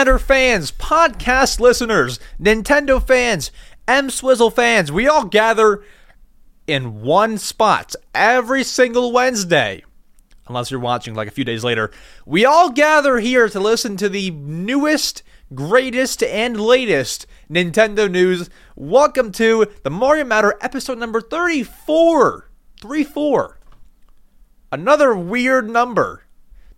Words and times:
Fans, 0.00 0.72
podcast 0.72 1.60
listeners, 1.60 2.18
Nintendo 2.40 3.06
fans, 3.06 3.50
EmSwizzle 3.86 4.50
fans, 4.50 4.90
we 4.90 5.06
all 5.06 5.26
gather 5.26 5.84
in 6.66 7.02
one 7.02 7.36
spot 7.36 7.94
every 8.14 8.64
single 8.64 9.12
Wednesday. 9.12 9.84
Unless 10.48 10.70
you're 10.70 10.80
watching 10.80 11.12
like 11.12 11.28
a 11.28 11.30
few 11.30 11.44
days 11.44 11.64
later, 11.64 11.90
we 12.24 12.46
all 12.46 12.70
gather 12.70 13.18
here 13.18 13.46
to 13.50 13.60
listen 13.60 13.98
to 13.98 14.08
the 14.08 14.30
newest, 14.30 15.22
greatest, 15.54 16.22
and 16.22 16.58
latest 16.58 17.26
Nintendo 17.50 18.10
news. 18.10 18.48
Welcome 18.76 19.30
to 19.32 19.66
the 19.82 19.90
Mario 19.90 20.24
Matter 20.24 20.56
episode 20.62 20.96
number 20.96 21.20
34. 21.20 22.48
34. 22.80 23.58
Another 24.72 25.14
weird 25.14 25.68
number. 25.68 26.24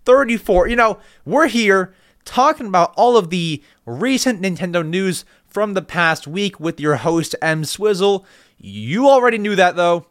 34. 0.06 0.66
You 0.66 0.74
know, 0.74 0.98
we're 1.24 1.46
here 1.46 1.94
talking 2.24 2.66
about 2.66 2.92
all 2.96 3.16
of 3.16 3.30
the 3.30 3.62
recent 3.84 4.40
Nintendo 4.40 4.86
news 4.86 5.24
from 5.46 5.74
the 5.74 5.82
past 5.82 6.26
week 6.26 6.58
with 6.58 6.80
your 6.80 6.96
host, 6.96 7.34
EmSwizzle. 7.42 8.24
You 8.58 9.08
already 9.08 9.38
knew 9.38 9.56
that 9.56 9.76
though. 9.76 10.06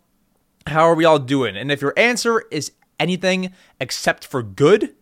How 0.67 0.83
are 0.83 0.95
we 0.95 1.05
all 1.05 1.19
doing? 1.19 1.57
And 1.57 1.71
if 1.71 1.81
your 1.81 1.93
answer 1.97 2.43
is 2.51 2.71
anything 2.99 3.53
except 3.79 4.25
for 4.27 4.43
good, 4.43 4.95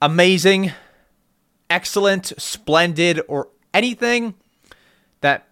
amazing, 0.00 0.72
excellent, 1.68 2.32
splendid, 2.38 3.20
or 3.26 3.48
anything 3.74 4.34
that 5.20 5.48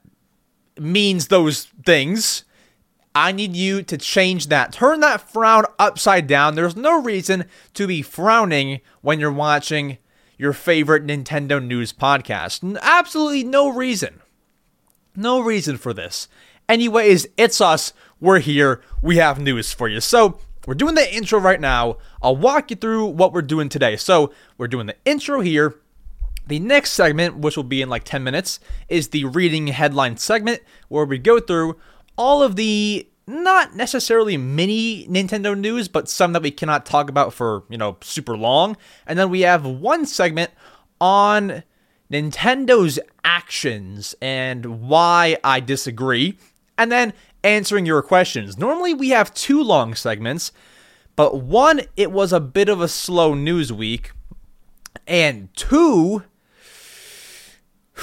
means 0.78 1.28
those 1.28 1.64
things, 1.84 2.44
I 3.14 3.32
need 3.32 3.56
you 3.56 3.82
to 3.82 3.96
change 3.96 4.48
that. 4.48 4.72
Turn 4.72 5.00
that 5.00 5.22
frown 5.32 5.64
upside 5.78 6.26
down. 6.26 6.54
There's 6.54 6.76
no 6.76 7.02
reason 7.02 7.46
to 7.74 7.86
be 7.86 8.02
frowning 8.02 8.80
when 9.00 9.18
you're 9.18 9.32
watching 9.32 9.98
your 10.38 10.52
favorite 10.52 11.06
Nintendo 11.06 11.64
news 11.64 11.92
podcast. 11.92 12.78
Absolutely 12.82 13.44
no 13.44 13.68
reason. 13.68 14.20
No 15.14 15.40
reason 15.40 15.76
for 15.76 15.94
this. 15.94 16.28
Anyways, 16.68 17.26
it's 17.36 17.60
us. 17.60 17.92
We're 18.20 18.40
here. 18.40 18.82
We 19.00 19.16
have 19.16 19.40
news 19.40 19.72
for 19.72 19.88
you. 19.88 20.00
So, 20.00 20.38
we're 20.66 20.74
doing 20.74 20.96
the 20.96 21.14
intro 21.14 21.38
right 21.38 21.60
now. 21.60 21.98
I'll 22.20 22.36
walk 22.36 22.70
you 22.70 22.76
through 22.76 23.06
what 23.06 23.32
we're 23.32 23.42
doing 23.42 23.68
today. 23.68 23.96
So, 23.96 24.32
we're 24.58 24.68
doing 24.68 24.86
the 24.86 24.96
intro 25.04 25.40
here. 25.40 25.76
The 26.46 26.58
next 26.58 26.92
segment, 26.92 27.38
which 27.38 27.56
will 27.56 27.64
be 27.64 27.82
in 27.82 27.88
like 27.88 28.04
10 28.04 28.22
minutes, 28.22 28.60
is 28.88 29.08
the 29.08 29.24
reading 29.24 29.68
headline 29.68 30.16
segment 30.16 30.60
where 30.88 31.04
we 31.04 31.18
go 31.18 31.40
through 31.40 31.76
all 32.16 32.42
of 32.42 32.56
the 32.56 33.08
not 33.26 33.74
necessarily 33.74 34.36
mini 34.36 35.06
Nintendo 35.08 35.58
news, 35.58 35.88
but 35.88 36.08
some 36.08 36.32
that 36.32 36.42
we 36.42 36.50
cannot 36.50 36.86
talk 36.86 37.08
about 37.10 37.32
for, 37.32 37.64
you 37.68 37.76
know, 37.76 37.96
super 38.00 38.36
long. 38.36 38.76
And 39.06 39.18
then 39.18 39.30
we 39.30 39.40
have 39.40 39.66
one 39.66 40.06
segment 40.06 40.52
on 41.00 41.64
Nintendo's 42.10 42.98
actions 43.24 44.14
and 44.22 44.88
why 44.88 45.38
I 45.42 45.60
disagree. 45.60 46.38
And 46.78 46.92
then 46.92 47.14
answering 47.42 47.86
your 47.86 48.02
questions. 48.02 48.58
Normally 48.58 48.94
we 48.94 49.10
have 49.10 49.34
two 49.34 49.62
long 49.62 49.94
segments, 49.94 50.52
but 51.16 51.40
one, 51.40 51.82
it 51.96 52.12
was 52.12 52.32
a 52.32 52.40
bit 52.40 52.68
of 52.68 52.80
a 52.80 52.88
slow 52.88 53.34
news 53.34 53.72
week. 53.72 54.12
And 55.06 55.52
two, 55.56 56.22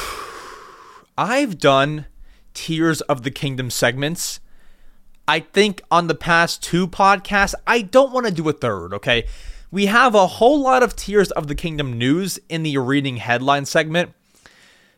I've 1.17 1.57
done 1.59 2.07
Tears 2.53 3.01
of 3.01 3.23
the 3.23 3.31
Kingdom 3.31 3.69
segments 3.69 4.39
I 5.27 5.39
think 5.39 5.81
on 5.89 6.07
the 6.07 6.15
past 6.15 6.61
two 6.61 6.87
podcasts, 6.87 7.55
I 7.65 7.81
don't 7.81 8.11
want 8.11 8.25
to 8.25 8.31
do 8.31 8.47
a 8.49 8.53
third, 8.53 8.93
okay? 8.93 9.25
We 9.71 9.87
have 9.87 10.15
a 10.15 10.27
whole 10.27 10.59
lot 10.59 10.83
of 10.83 10.95
Tears 10.95 11.31
of 11.31 11.47
the 11.47 11.55
Kingdom 11.55 11.97
news 11.97 12.39
in 12.49 12.63
the 12.63 12.77
reading 12.77 13.17
headline 13.17 13.65
segment, 13.65 14.13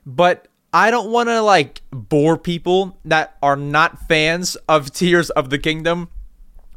but 0.05 0.47
I 0.73 0.91
don't 0.91 1.11
want 1.11 1.29
to 1.29 1.41
like 1.41 1.81
bore 1.91 2.37
people 2.37 2.97
that 3.05 3.37
are 3.41 3.55
not 3.55 4.07
fans 4.07 4.55
of 4.67 4.91
Tears 4.91 5.29
of 5.29 5.49
the 5.49 5.57
Kingdom. 5.57 6.09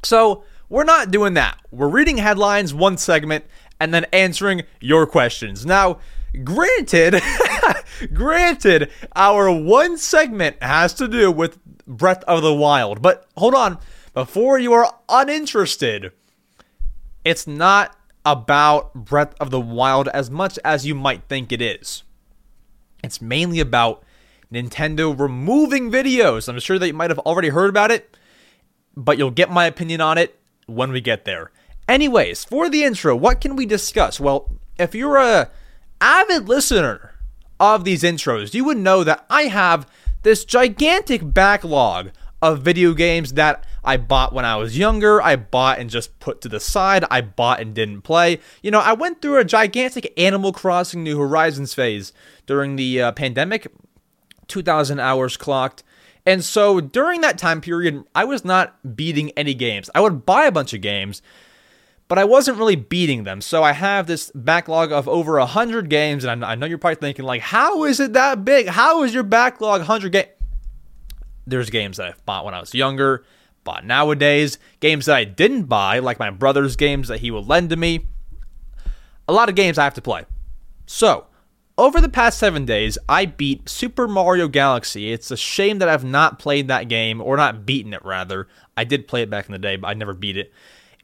So, 0.04 0.44
we're 0.69 0.84
not 0.84 1.10
doing 1.10 1.34
that. 1.34 1.58
We're 1.70 1.88
reading 1.88 2.19
headlines, 2.19 2.75
one 2.75 2.98
segment, 2.98 3.47
and 3.81 3.92
then 3.94 4.04
answering 4.12 4.62
your 4.81 5.06
questions. 5.06 5.64
Now, 5.64 5.98
granted, 6.44 7.22
granted, 8.12 8.91
our 9.16 9.50
one 9.50 9.97
segment 9.97 10.62
has 10.62 10.92
to 10.94 11.08
do 11.08 11.32
with 11.32 11.58
Breath 11.88 12.22
of 12.25 12.43
the 12.43 12.54
Wild. 12.54 13.03
But 13.03 13.26
hold 13.37 13.54
on, 13.54 13.78
before 14.15 14.59
you 14.59 14.72
are 14.75 14.94
uninterested, 15.09 16.12
it's 17.25 17.47
not 17.47 17.97
about 18.25 18.94
Breath 18.94 19.34
of 19.41 19.50
the 19.50 19.60
Wild 19.60 20.09
as 20.09 20.31
much 20.31 20.59
as 20.65 20.87
you 20.87 20.94
might 20.94 21.25
think 21.25 21.50
it 21.50 21.62
is. 21.62 22.04
It's 23.03 23.22
mainly 23.22 23.60
about 23.60 24.04
Nintendo 24.53 25.19
removing 25.19 25.91
videos. 25.91 26.49
I'm 26.49 26.59
sure 26.60 26.78
that 26.78 26.87
you 26.87 26.94
might 26.94 27.10
have 27.10 27.19
already 27.21 27.49
heard 27.49 27.71
about 27.71 27.91
it, 27.91 28.16
but 28.97 29.19
you'll 29.19 29.31
get 29.31 29.50
my 29.50 29.66
opinion 29.66 30.00
on 30.00 30.19
it 30.19 30.38
when 30.66 30.93
we 30.93 31.00
get 31.00 31.25
there. 31.25 31.50
Anyways, 31.88 32.44
for 32.44 32.69
the 32.69 32.84
intro, 32.84 33.16
what 33.16 33.41
can 33.41 33.56
we 33.56 33.65
discuss? 33.65 34.20
Well, 34.20 34.50
if 34.78 34.94
you're 34.94 35.16
a 35.16 35.50
avid 36.00 36.49
listener 36.49 37.15
of 37.59 37.84
these 37.84 38.03
intros, 38.03 38.53
you 38.53 38.65
would 38.65 38.76
know 38.76 39.05
that 39.05 39.25
I 39.31 39.43
have 39.44 39.91
this 40.22 40.44
gigantic 40.44 41.20
backlog 41.24 42.10
of 42.40 42.62
video 42.62 42.94
games 42.94 43.32
that 43.32 43.64
I 43.82 43.96
bought 43.96 44.32
when 44.32 44.44
I 44.44 44.56
was 44.56 44.78
younger, 44.78 45.20
I 45.20 45.36
bought 45.36 45.78
and 45.78 45.90
just 45.90 46.18
put 46.20 46.40
to 46.42 46.48
the 46.48 46.60
side, 46.60 47.04
I 47.10 47.20
bought 47.20 47.60
and 47.60 47.74
didn't 47.74 48.02
play. 48.02 48.38
You 48.62 48.70
know, 48.70 48.80
I 48.80 48.92
went 48.92 49.20
through 49.20 49.38
a 49.38 49.44
gigantic 49.44 50.12
Animal 50.16 50.52
Crossing 50.52 51.02
New 51.02 51.18
Horizons 51.18 51.74
phase 51.74 52.12
during 52.46 52.76
the 52.76 53.02
uh, 53.02 53.12
pandemic, 53.12 53.66
2,000 54.46 55.00
hours 55.00 55.36
clocked. 55.36 55.82
And 56.24 56.44
so 56.44 56.80
during 56.80 57.22
that 57.22 57.38
time 57.38 57.60
period, 57.60 58.04
I 58.14 58.24
was 58.24 58.44
not 58.44 58.94
beating 58.94 59.30
any 59.30 59.54
games. 59.54 59.88
I 59.94 60.00
would 60.00 60.26
buy 60.26 60.44
a 60.44 60.52
bunch 60.52 60.74
of 60.74 60.80
games, 60.80 61.22
but 62.08 62.19
I 62.19 62.24
wasn't 62.24 62.58
really 62.58 62.76
beating 62.76 63.24
them. 63.24 63.41
So 63.41 63.62
I 63.62 63.72
have 63.72 64.06
this 64.06 64.32
backlog 64.34 64.92
of 64.92 65.06
over 65.06 65.38
100 65.38 65.91
games, 65.91 66.24
and 66.24 66.44
I 66.44 66.54
know 66.54 66.66
you're 66.66 66.78
probably 66.78 66.96
thinking, 66.96 67.26
like, 67.26 67.42
how 67.42 67.84
is 67.84 68.00
it 68.00 68.14
that 68.14 68.44
big? 68.44 68.66
How 68.66 69.02
is 69.02 69.12
your 69.12 69.22
backlog 69.22 69.80
100 69.80 70.12
games? 70.12 70.28
There's 71.46 71.70
games 71.70 71.98
that 71.98 72.08
I've 72.08 72.26
bought 72.26 72.44
when 72.44 72.54
I 72.54 72.60
was 72.60 72.74
younger, 72.74 73.24
bought 73.64 73.84
nowadays, 73.84 74.58
games 74.80 75.06
that 75.06 75.16
I 75.16 75.24
didn't 75.24 75.64
buy, 75.64 75.98
like 75.98 76.19
my 76.19 76.30
brother's 76.30 76.76
games 76.76 77.08
that 77.08 77.20
he 77.20 77.30
will 77.30 77.44
lend 77.44 77.70
to 77.70 77.76
me. 77.76 78.06
A 79.26 79.32
lot 79.32 79.48
of 79.48 79.54
games 79.54 79.78
I 79.78 79.84
have 79.84 79.94
to 79.94 80.02
play. 80.02 80.25
So, 80.86 81.26
over 81.76 82.00
the 82.00 82.08
past 82.08 82.38
seven 82.38 82.64
days, 82.64 82.98
I 83.08 83.26
beat 83.26 83.69
Super 83.69 84.08
Mario 84.08 84.48
Galaxy. 84.48 85.12
It's 85.12 85.30
a 85.30 85.36
shame 85.36 85.78
that 85.78 85.88
I've 85.88 86.04
not 86.04 86.38
played 86.38 86.69
that 86.69 86.88
game, 86.88 87.20
or 87.20 87.36
not 87.36 87.64
beaten 87.64 87.92
it, 87.92 88.04
rather. 88.04 88.48
I 88.76 88.84
did 88.84 89.06
play 89.06 89.22
it 89.22 89.30
back 89.30 89.46
in 89.46 89.52
the 89.52 89.58
day, 89.58 89.76
but 89.76 89.88
I 89.88 89.94
never 89.94 90.14
beat 90.14 90.36
it. 90.36 90.52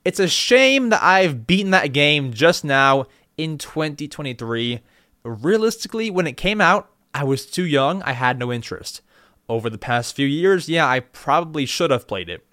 It's 0.05 0.21
a 0.21 0.29
shame 0.29 0.91
that 0.91 1.03
I've 1.03 1.47
beaten 1.47 1.71
that 1.71 1.93
game 1.93 2.33
just 2.33 2.65
now 2.65 3.07
in 3.37 3.59
2023. 3.59 4.81
Realistically, 5.25 6.11
when 6.11 6.27
it 6.27 6.37
came 6.37 6.61
out, 6.61 6.91
I 7.15 7.25
was 7.25 7.47
too 7.47 7.65
young, 7.65 8.03
I 8.03 8.13
had 8.13 8.39
no 8.39 8.53
interest. 8.53 9.01
Over 9.49 9.71
the 9.71 9.79
past 9.79 10.15
few 10.17 10.27
years, 10.27 10.69
yeah, 10.69 10.87
I 10.87 11.01
probably 11.01 11.65
should 11.65 11.91
have 11.91 12.07
played 12.07 12.29
it. 12.29 12.45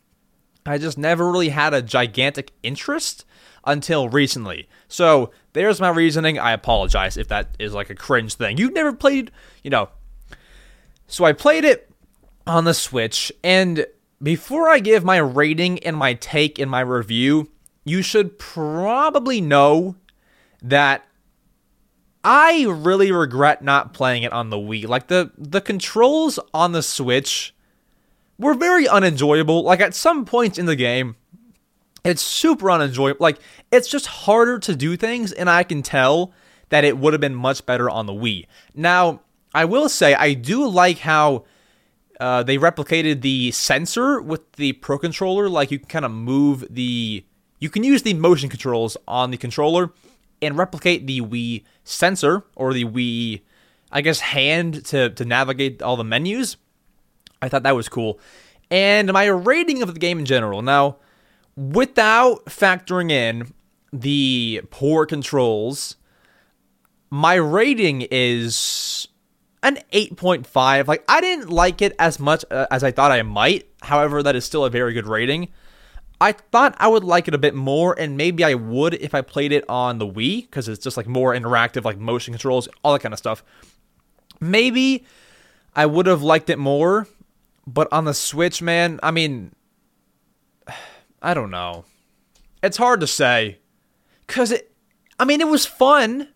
I 0.65 0.77
just 0.77 0.97
never 0.97 1.29
really 1.29 1.49
had 1.49 1.73
a 1.73 1.81
gigantic 1.81 2.51
interest 2.61 3.25
until 3.65 4.09
recently. 4.09 4.67
So 4.87 5.31
there's 5.53 5.81
my 5.81 5.89
reasoning. 5.89 6.39
I 6.39 6.51
apologize 6.51 7.17
if 7.17 7.27
that 7.29 7.55
is 7.59 7.73
like 7.73 7.89
a 7.89 7.95
cringe 7.95 8.35
thing. 8.35 8.57
You've 8.57 8.73
never 8.73 8.93
played, 8.93 9.31
you 9.63 9.69
know. 9.69 9.89
So 11.07 11.25
I 11.25 11.33
played 11.33 11.65
it 11.65 11.89
on 12.47 12.63
the 12.63 12.73
Switch, 12.73 13.31
and 13.43 13.85
before 14.21 14.69
I 14.69 14.79
give 14.79 15.03
my 15.03 15.17
rating 15.17 15.79
and 15.79 15.97
my 15.97 16.13
take 16.13 16.59
and 16.59 16.69
my 16.69 16.81
review, 16.81 17.49
you 17.83 18.01
should 18.01 18.37
probably 18.37 19.41
know 19.41 19.95
that 20.61 21.05
I 22.23 22.65
really 22.67 23.11
regret 23.11 23.63
not 23.63 23.93
playing 23.93 24.23
it 24.23 24.31
on 24.31 24.49
the 24.49 24.57
Wii. 24.57 24.87
Like 24.87 25.07
the 25.07 25.31
the 25.37 25.61
controls 25.61 26.39
on 26.53 26.71
the 26.71 26.83
Switch 26.83 27.55
were 28.37 28.53
very 28.53 28.87
unenjoyable. 28.87 29.63
Like 29.63 29.79
at 29.79 29.95
some 29.95 30.25
points 30.25 30.59
in 30.59 30.67
the 30.67 30.75
game, 30.75 31.15
it's 32.03 32.21
super 32.21 32.69
unenjoyable. 32.69 33.17
Like 33.19 33.39
it's 33.71 33.87
just 33.87 34.05
harder 34.05 34.59
to 34.59 34.75
do 34.75 34.95
things 34.95 35.31
and 35.31 35.49
I 35.49 35.63
can 35.63 35.81
tell 35.81 36.31
that 36.69 36.83
it 36.83 36.97
would 36.97 37.13
have 37.13 37.21
been 37.21 37.35
much 37.35 37.65
better 37.65 37.89
on 37.89 38.05
the 38.05 38.13
Wii. 38.13 38.45
Now, 38.75 39.21
I 39.53 39.65
will 39.65 39.89
say 39.89 40.13
I 40.13 40.33
do 40.33 40.67
like 40.67 40.99
how 40.99 41.43
uh, 42.21 42.43
they 42.43 42.57
replicated 42.57 43.21
the 43.21 43.49
sensor 43.49 44.21
with 44.21 44.51
the 44.53 44.73
Pro 44.73 44.99
controller. 44.99 45.49
Like 45.49 45.71
you 45.71 45.79
can 45.79 45.87
kind 45.87 46.05
of 46.05 46.11
move 46.11 46.65
the, 46.69 47.25
you 47.59 47.69
can 47.69 47.83
use 47.83 48.03
the 48.03 48.13
motion 48.13 48.47
controls 48.47 48.95
on 49.07 49.31
the 49.31 49.37
controller 49.37 49.91
and 50.39 50.55
replicate 50.55 51.07
the 51.07 51.21
Wii 51.21 51.63
sensor 51.83 52.43
or 52.55 52.73
the 52.73 52.85
Wii, 52.85 53.41
I 53.91 54.01
guess, 54.01 54.19
hand 54.19 54.85
to 54.85 55.09
to 55.09 55.25
navigate 55.25 55.81
all 55.81 55.97
the 55.97 56.03
menus. 56.03 56.57
I 57.41 57.49
thought 57.49 57.63
that 57.63 57.75
was 57.75 57.89
cool. 57.89 58.19
And 58.69 59.11
my 59.11 59.25
rating 59.25 59.81
of 59.81 59.93
the 59.93 59.99
game 59.99 60.19
in 60.19 60.25
general. 60.25 60.61
Now, 60.61 60.97
without 61.57 62.45
factoring 62.45 63.11
in 63.11 63.51
the 63.91 64.61
poor 64.69 65.07
controls, 65.07 65.97
my 67.09 67.33
rating 67.33 68.07
is 68.11 69.07
an 69.63 69.79
8.5. 69.93 70.87
Like 70.87 71.03
I 71.07 71.21
didn't 71.21 71.49
like 71.49 71.81
it 71.81 71.95
as 71.99 72.19
much 72.19 72.43
uh, 72.51 72.67
as 72.71 72.83
I 72.83 72.91
thought 72.91 73.11
I 73.11 73.21
might. 73.21 73.67
However, 73.81 74.23
that 74.23 74.35
is 74.35 74.45
still 74.45 74.65
a 74.65 74.69
very 74.69 74.93
good 74.93 75.07
rating. 75.07 75.49
I 76.19 76.33
thought 76.33 76.75
I 76.77 76.87
would 76.87 77.03
like 77.03 77.27
it 77.27 77.33
a 77.33 77.39
bit 77.39 77.55
more, 77.55 77.99
and 77.99 78.15
maybe 78.15 78.43
I 78.43 78.53
would 78.53 78.93
if 78.93 79.15
I 79.15 79.21
played 79.21 79.51
it 79.51 79.67
on 79.67 79.97
the 79.97 80.05
Wii 80.05 80.43
because 80.43 80.67
it's 80.69 80.83
just 80.83 80.95
like 80.95 81.07
more 81.07 81.33
interactive, 81.33 81.83
like 81.83 81.97
motion 81.97 82.31
controls, 82.33 82.67
all 82.83 82.93
that 82.93 82.99
kind 82.99 83.11
of 83.11 83.17
stuff. 83.17 83.43
Maybe 84.39 85.03
I 85.75 85.87
would 85.87 86.05
have 86.05 86.21
liked 86.21 86.51
it 86.51 86.59
more, 86.59 87.07
but 87.65 87.87
on 87.91 88.05
the 88.05 88.13
Switch, 88.13 88.61
man, 88.61 88.99
I 89.01 89.09
mean, 89.09 89.55
I 91.23 91.33
don't 91.33 91.51
know. 91.51 91.85
It's 92.61 92.77
hard 92.77 92.99
to 92.99 93.07
say 93.07 93.57
because 94.27 94.51
it. 94.51 94.71
I 95.19 95.25
mean, 95.25 95.41
it 95.41 95.47
was 95.47 95.65
fun, 95.65 96.27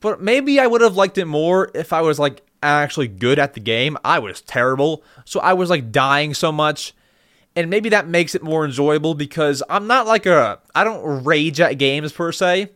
but 0.00 0.20
maybe 0.20 0.58
I 0.58 0.66
would 0.66 0.80
have 0.80 0.96
liked 0.96 1.18
it 1.18 1.26
more 1.26 1.70
if 1.74 1.92
I 1.92 2.00
was 2.00 2.18
like 2.18 2.42
actually 2.62 3.08
good 3.08 3.38
at 3.38 3.54
the 3.54 3.60
game. 3.60 3.96
I 4.04 4.18
was 4.18 4.40
terrible, 4.40 5.02
so 5.24 5.40
I 5.40 5.52
was 5.52 5.70
like 5.70 5.92
dying 5.92 6.34
so 6.34 6.50
much 6.50 6.94
and 7.56 7.68
maybe 7.68 7.88
that 7.88 8.06
makes 8.06 8.34
it 8.34 8.42
more 8.42 8.64
enjoyable 8.64 9.14
because 9.14 9.62
I'm 9.68 9.86
not 9.86 10.06
like 10.06 10.26
a 10.26 10.60
I 10.74 10.84
don't 10.84 11.24
rage 11.24 11.60
at 11.60 11.78
games 11.78 12.12
per 12.12 12.32
se. 12.32 12.70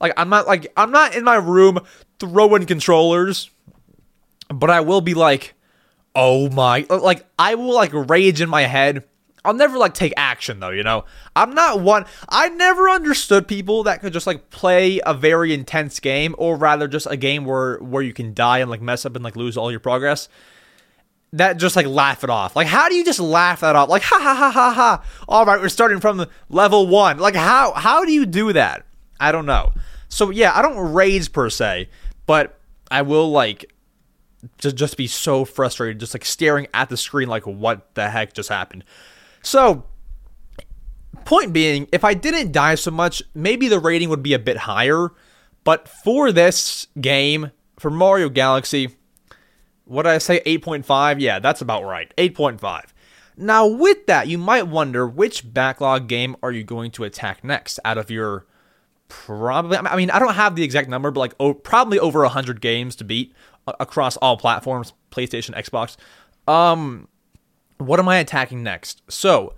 Like 0.00 0.12
I'm 0.16 0.28
not 0.28 0.46
like 0.46 0.72
I'm 0.76 0.90
not 0.90 1.14
in 1.14 1.24
my 1.24 1.36
room 1.36 1.80
throwing 2.18 2.66
controllers, 2.66 3.50
but 4.48 4.70
I 4.70 4.80
will 4.80 5.00
be 5.00 5.14
like, 5.14 5.54
"Oh 6.14 6.48
my." 6.50 6.86
Like 6.88 7.26
I 7.38 7.54
will 7.54 7.74
like 7.74 7.92
rage 7.92 8.40
in 8.40 8.48
my 8.48 8.62
head. 8.62 9.04
I'll 9.44 9.54
never 9.54 9.78
like 9.78 9.94
take 9.94 10.12
action 10.16 10.60
though, 10.60 10.70
you 10.70 10.82
know. 10.82 11.04
I'm 11.36 11.54
not 11.54 11.80
one 11.80 12.06
I 12.28 12.48
never 12.48 12.88
understood 12.88 13.48
people 13.48 13.84
that 13.84 14.00
could 14.00 14.12
just 14.12 14.26
like 14.26 14.50
play 14.50 15.00
a 15.04 15.14
very 15.14 15.54
intense 15.54 16.00
game 16.00 16.34
or 16.38 16.56
rather 16.56 16.88
just 16.88 17.06
a 17.08 17.16
game 17.16 17.44
where 17.44 17.78
where 17.78 18.02
you 18.02 18.12
can 18.12 18.34
die 18.34 18.58
and 18.58 18.70
like 18.70 18.82
mess 18.82 19.06
up 19.06 19.14
and 19.14 19.24
like 19.24 19.36
lose 19.36 19.56
all 19.56 19.70
your 19.70 19.80
progress 19.80 20.28
that 21.32 21.58
just 21.58 21.76
like 21.76 21.86
laugh 21.86 22.24
it 22.24 22.30
off. 22.30 22.56
Like, 22.56 22.66
how 22.66 22.88
do 22.88 22.94
you 22.94 23.04
just 23.04 23.20
laugh 23.20 23.60
that 23.60 23.76
off? 23.76 23.88
Like, 23.88 24.02
ha 24.02 24.18
ha 24.18 24.34
ha 24.34 24.50
ha 24.50 24.72
ha. 24.72 25.04
All 25.28 25.44
right, 25.44 25.60
we're 25.60 25.68
starting 25.68 26.00
from 26.00 26.26
level 26.48 26.86
one. 26.86 27.18
Like, 27.18 27.34
how 27.34 27.72
how 27.72 28.04
do 28.04 28.12
you 28.12 28.26
do 28.26 28.52
that? 28.52 28.86
I 29.20 29.32
don't 29.32 29.46
know. 29.46 29.72
So 30.08 30.30
yeah, 30.30 30.56
I 30.56 30.62
don't 30.62 30.92
rage 30.92 31.32
per 31.32 31.50
se, 31.50 31.88
but 32.26 32.58
I 32.90 33.02
will 33.02 33.30
like 33.30 33.72
just 34.58 34.76
just 34.76 34.96
be 34.96 35.06
so 35.06 35.44
frustrated, 35.44 36.00
just 36.00 36.14
like 36.14 36.24
staring 36.24 36.66
at 36.72 36.88
the 36.88 36.96
screen, 36.96 37.28
like 37.28 37.46
what 37.46 37.94
the 37.94 38.08
heck 38.08 38.32
just 38.32 38.48
happened. 38.48 38.84
So, 39.42 39.84
point 41.24 41.52
being, 41.52 41.88
if 41.92 42.04
I 42.04 42.14
didn't 42.14 42.52
die 42.52 42.74
so 42.74 42.90
much, 42.90 43.22
maybe 43.34 43.68
the 43.68 43.80
rating 43.80 44.08
would 44.08 44.22
be 44.22 44.34
a 44.34 44.38
bit 44.38 44.56
higher. 44.58 45.10
But 45.64 45.88
for 45.88 46.32
this 46.32 46.86
game, 47.00 47.50
for 47.78 47.90
Mario 47.90 48.28
Galaxy, 48.28 48.96
what 49.84 50.04
did 50.04 50.12
I 50.12 50.18
say? 50.18 50.40
8.5? 50.40 51.20
Yeah, 51.20 51.38
that's 51.38 51.60
about 51.60 51.84
right. 51.84 52.12
8.5. 52.16 52.92
Now, 53.36 53.66
with 53.66 54.06
that, 54.06 54.26
you 54.26 54.36
might 54.36 54.66
wonder 54.66 55.06
which 55.06 55.52
backlog 55.52 56.08
game 56.08 56.36
are 56.42 56.50
you 56.50 56.64
going 56.64 56.90
to 56.92 57.04
attack 57.04 57.44
next 57.44 57.78
out 57.84 57.96
of 57.96 58.10
your 58.10 58.46
probably 59.08 59.78
I 59.78 59.96
mean, 59.96 60.10
I 60.10 60.18
don't 60.18 60.34
have 60.34 60.54
the 60.56 60.62
exact 60.62 60.88
number, 60.88 61.10
but 61.10 61.20
like 61.20 61.34
oh, 61.40 61.54
probably 61.54 61.98
over 61.98 62.20
100 62.20 62.60
games 62.60 62.96
to 62.96 63.04
beat 63.04 63.34
across 63.80 64.16
all 64.18 64.36
platforms, 64.36 64.92
PlayStation, 65.10 65.54
Xbox. 65.54 65.96
Um 66.52 67.08
what 67.78 67.98
am 67.98 68.08
I 68.08 68.18
attacking 68.18 68.62
next? 68.62 69.02
So, 69.08 69.54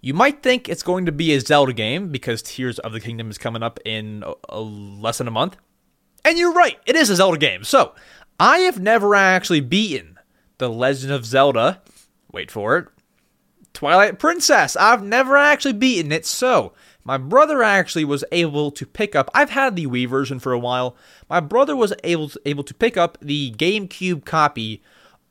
you 0.00 0.14
might 0.14 0.42
think 0.42 0.68
it's 0.68 0.82
going 0.82 1.06
to 1.06 1.12
be 1.12 1.32
a 1.34 1.40
Zelda 1.40 1.72
game 1.72 2.10
because 2.10 2.42
Tears 2.42 2.78
of 2.78 2.92
the 2.92 3.00
Kingdom 3.00 3.30
is 3.30 3.38
coming 3.38 3.62
up 3.62 3.80
in 3.84 4.22
a, 4.26 4.34
a 4.48 4.60
less 4.60 5.18
than 5.18 5.28
a 5.28 5.32
month. 5.32 5.56
And 6.24 6.38
you're 6.38 6.52
right, 6.52 6.78
it 6.86 6.96
is 6.96 7.10
a 7.10 7.16
Zelda 7.16 7.38
game. 7.38 7.64
So, 7.64 7.94
I 8.38 8.58
have 8.60 8.80
never 8.80 9.14
actually 9.14 9.60
beaten 9.60 10.18
The 10.58 10.68
Legend 10.68 11.12
of 11.12 11.24
Zelda. 11.24 11.82
Wait 12.30 12.50
for 12.50 12.76
it. 12.76 12.88
Twilight 13.72 14.18
Princess. 14.18 14.76
I've 14.76 15.02
never 15.02 15.36
actually 15.36 15.72
beaten 15.72 16.12
it, 16.12 16.26
so 16.26 16.72
my 17.04 17.16
brother 17.16 17.62
actually 17.62 18.04
was 18.04 18.24
able 18.32 18.70
to 18.72 18.84
pick 18.84 19.16
up. 19.16 19.30
I've 19.32 19.50
had 19.50 19.76
the 19.76 19.86
Wii 19.86 20.08
version 20.08 20.38
for 20.38 20.52
a 20.52 20.58
while. 20.58 20.96
My 21.28 21.40
brother 21.40 21.74
was 21.74 21.92
able 22.04 22.28
to, 22.28 22.40
able 22.44 22.64
to 22.64 22.74
pick 22.74 22.96
up 22.96 23.16
the 23.22 23.52
GameCube 23.52 24.24
copy 24.24 24.82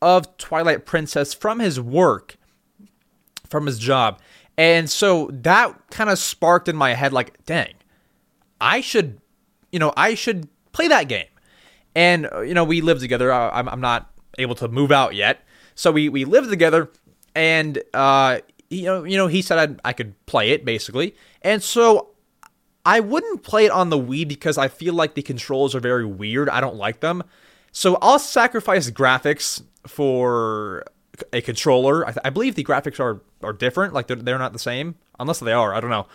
of 0.01 0.37
Twilight 0.37 0.85
Princess 0.85 1.33
from 1.33 1.59
his 1.59 1.79
work, 1.79 2.37
from 3.47 3.65
his 3.65 3.79
job. 3.79 4.19
And 4.57 4.89
so 4.89 5.29
that 5.31 5.75
kind 5.91 6.09
of 6.09 6.17
sparked 6.17 6.67
in 6.67 6.75
my 6.75 6.93
head 6.93 7.13
like, 7.13 7.43
dang, 7.45 7.73
I 8.59 8.81
should, 8.81 9.21
you 9.71 9.79
know, 9.79 9.93
I 9.95 10.15
should 10.15 10.47
play 10.71 10.87
that 10.87 11.07
game. 11.07 11.27
And, 11.95 12.27
uh, 12.31 12.41
you 12.41 12.53
know, 12.53 12.63
we 12.63 12.81
live 12.81 12.99
together. 12.99 13.31
I'm, 13.31 13.69
I'm 13.69 13.81
not 13.81 14.11
able 14.37 14.55
to 14.55 14.67
move 14.67 14.91
out 14.91 15.15
yet. 15.15 15.43
So 15.75 15.91
we, 15.91 16.09
we 16.09 16.25
live 16.25 16.49
together. 16.49 16.91
And, 17.35 17.81
uh, 17.93 18.39
you 18.69 18.83
know, 18.83 19.03
you 19.03 19.17
know, 19.17 19.27
he 19.27 19.41
said 19.41 19.57
I'd, 19.57 19.79
I 19.85 19.93
could 19.93 20.13
play 20.25 20.51
it 20.51 20.65
basically. 20.65 21.15
And 21.41 21.61
so 21.61 22.09
I 22.85 22.99
wouldn't 22.99 23.43
play 23.43 23.65
it 23.65 23.71
on 23.71 23.89
the 23.89 23.97
Wii 23.97 24.27
because 24.27 24.57
I 24.57 24.69
feel 24.69 24.93
like 24.93 25.13
the 25.13 25.21
controls 25.21 25.75
are 25.75 25.79
very 25.79 26.05
weird. 26.05 26.49
I 26.49 26.61
don't 26.61 26.75
like 26.75 26.99
them. 26.99 27.23
So 27.71 27.97
I'll 28.01 28.17
sacrifice 28.17 28.89
graphics 28.89 29.61
for 29.87 30.85
a 31.33 31.41
controller. 31.41 32.05
I, 32.05 32.11
th- 32.11 32.21
I, 32.23 32.29
believe 32.29 32.55
the 32.55 32.63
graphics 32.63 32.99
are 32.99 33.21
are 33.41 33.53
different. 33.53 33.93
Like 33.93 34.07
they're, 34.07 34.17
they're 34.17 34.37
not 34.37 34.53
the 34.53 34.59
same, 34.59 34.95
unless 35.19 35.39
they 35.39 35.53
are. 35.53 35.73
I 35.73 35.79
don't 35.79 35.89
know. 35.89 36.07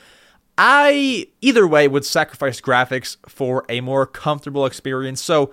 I 0.57 1.27
either 1.41 1.67
way 1.67 1.89
would 1.89 2.05
sacrifice 2.05 2.61
graphics 2.61 3.17
for 3.29 3.65
a 3.69 3.81
more 3.81 4.07
comfortable 4.07 4.67
experience. 4.67 5.23
So 5.23 5.53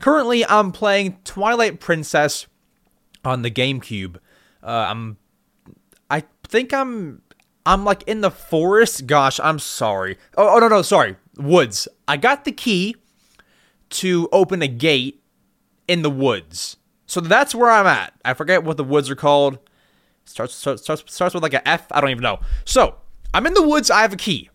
Currently, 0.00 0.46
I'm 0.46 0.72
playing 0.72 1.18
Twilight 1.24 1.78
Princess 1.78 2.46
on 3.22 3.42
the 3.42 3.50
GameCube. 3.50 4.16
Uh, 4.62 4.86
I'm, 4.88 5.18
I 6.10 6.24
think 6.42 6.72
I'm, 6.72 7.20
I'm 7.66 7.84
like 7.84 8.02
in 8.04 8.22
the 8.22 8.30
forest. 8.30 9.06
Gosh, 9.06 9.38
I'm 9.40 9.58
sorry. 9.58 10.16
Oh, 10.38 10.56
oh 10.56 10.58
no, 10.58 10.68
no, 10.68 10.82
sorry. 10.82 11.16
Woods. 11.36 11.86
I 12.08 12.16
got 12.16 12.46
the 12.46 12.52
key 12.52 12.96
to 13.90 14.28
open 14.32 14.62
a 14.62 14.68
gate 14.68 15.22
in 15.86 16.00
the 16.00 16.10
woods. 16.10 16.78
So 17.10 17.20
that's 17.20 17.56
where 17.56 17.68
I'm 17.68 17.88
at. 17.88 18.12
I 18.24 18.34
forget 18.34 18.62
what 18.62 18.76
the 18.76 18.84
woods 18.84 19.10
are 19.10 19.16
called. 19.16 19.58
Starts 20.26 20.54
starts 20.54 20.82
starts, 20.82 21.02
starts 21.12 21.34
with 21.34 21.42
like 21.42 21.54
a 21.54 21.68
F. 21.68 21.88
I 21.90 22.00
don't 22.00 22.10
even 22.10 22.22
know. 22.22 22.38
So 22.64 22.94
I'm 23.34 23.48
in 23.48 23.54
the 23.54 23.66
woods. 23.66 23.90
I 23.90 24.02
have 24.02 24.12
a 24.12 24.16
key. 24.16 24.48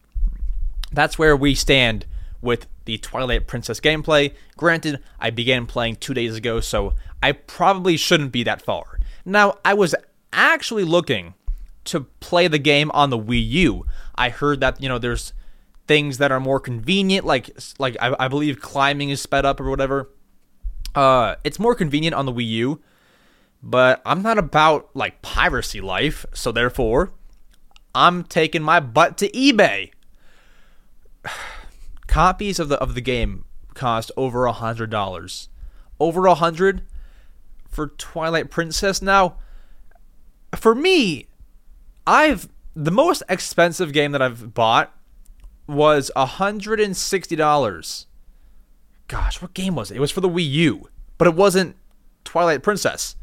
That's 0.89 1.19
where 1.19 1.35
we 1.35 1.53
stand 1.53 2.05
with 2.41 2.65
the 2.85 2.97
Twilight 2.97 3.45
Princess 3.45 3.81
gameplay. 3.81 4.33
Granted, 4.55 5.03
I 5.19 5.31
began 5.31 5.65
playing 5.65 5.97
two 5.97 6.13
days 6.13 6.37
ago, 6.37 6.61
so 6.61 6.93
I 7.21 7.33
probably 7.33 7.97
shouldn't 7.97 8.31
be 8.31 8.43
that 8.43 8.61
far. 8.61 8.99
Now, 9.25 9.55
I 9.65 9.73
was 9.73 9.93
actually 10.31 10.85
looking 10.85 11.33
to 11.85 12.01
play 12.21 12.47
the 12.47 12.57
game 12.57 12.89
on 12.91 13.09
the 13.09 13.19
Wii 13.19 13.49
U. 13.49 13.85
I 14.15 14.29
heard 14.29 14.61
that, 14.61 14.81
you 14.81 14.87
know, 14.87 14.97
there's 14.97 15.33
things 15.87 16.19
that 16.19 16.31
are 16.31 16.39
more 16.39 16.61
convenient, 16.61 17.25
like 17.25 17.49
like 17.79 17.97
I, 17.99 18.15
I 18.17 18.29
believe 18.29 18.61
climbing 18.61 19.09
is 19.09 19.21
sped 19.21 19.43
up 19.43 19.59
or 19.59 19.69
whatever. 19.69 20.09
Uh, 20.95 21.35
it's 21.43 21.59
more 21.59 21.75
convenient 21.75 22.15
on 22.15 22.25
the 22.25 22.31
Wii 22.31 22.47
U, 22.47 22.81
but 23.61 24.01
I'm 24.05 24.21
not 24.21 24.37
about 24.37 24.89
like 24.95 25.21
piracy 25.21 25.81
life, 25.81 26.25
so 26.33 26.51
therefore, 26.51 27.11
I'm 27.93 28.23
taking 28.23 28.63
my 28.63 28.79
butt 28.79 29.17
to 29.19 29.29
eBay. 29.31 29.91
Copies 32.07 32.59
of 32.59 32.69
the 32.69 32.79
of 32.79 32.93
the 32.95 33.01
game 33.01 33.43
cost 33.73 34.11
over 34.15 34.45
a 34.45 34.53
hundred 34.53 34.89
dollars. 34.89 35.49
Over 35.99 36.25
a 36.27 36.35
hundred 36.35 36.83
for 37.69 37.87
Twilight 37.87 38.49
Princess. 38.49 39.01
Now, 39.01 39.37
for 40.55 40.73
me, 40.73 41.27
I've 42.07 42.47
the 42.75 42.91
most 42.91 43.23
expensive 43.27 43.91
game 43.91 44.11
that 44.11 44.21
I've 44.21 44.53
bought 44.53 44.93
was 45.67 46.11
a 46.15 46.25
hundred 46.25 46.79
and 46.79 46.95
sixty 46.95 47.35
dollars. 47.35 48.07
Gosh, 49.07 49.41
what 49.41 49.53
game 49.53 49.75
was 49.75 49.91
it? 49.91 49.97
It 49.97 49.99
was 49.99 50.11
for 50.11 50.21
the 50.21 50.29
Wii 50.29 50.49
U, 50.49 50.89
but 51.17 51.27
it 51.27 51.35
wasn't 51.35 51.75
Twilight 52.23 52.63
Princess. 52.63 53.15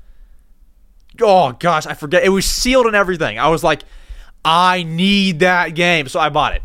Oh 1.20 1.52
gosh, 1.52 1.86
I 1.86 1.94
forget. 1.94 2.24
It 2.24 2.30
was 2.30 2.46
sealed 2.46 2.86
and 2.86 2.96
everything. 2.96 3.38
I 3.38 3.48
was 3.48 3.64
like, 3.64 3.82
I 4.44 4.82
need 4.82 5.40
that 5.40 5.74
game, 5.74 6.08
so 6.08 6.20
I 6.20 6.28
bought 6.28 6.54
it. 6.54 6.62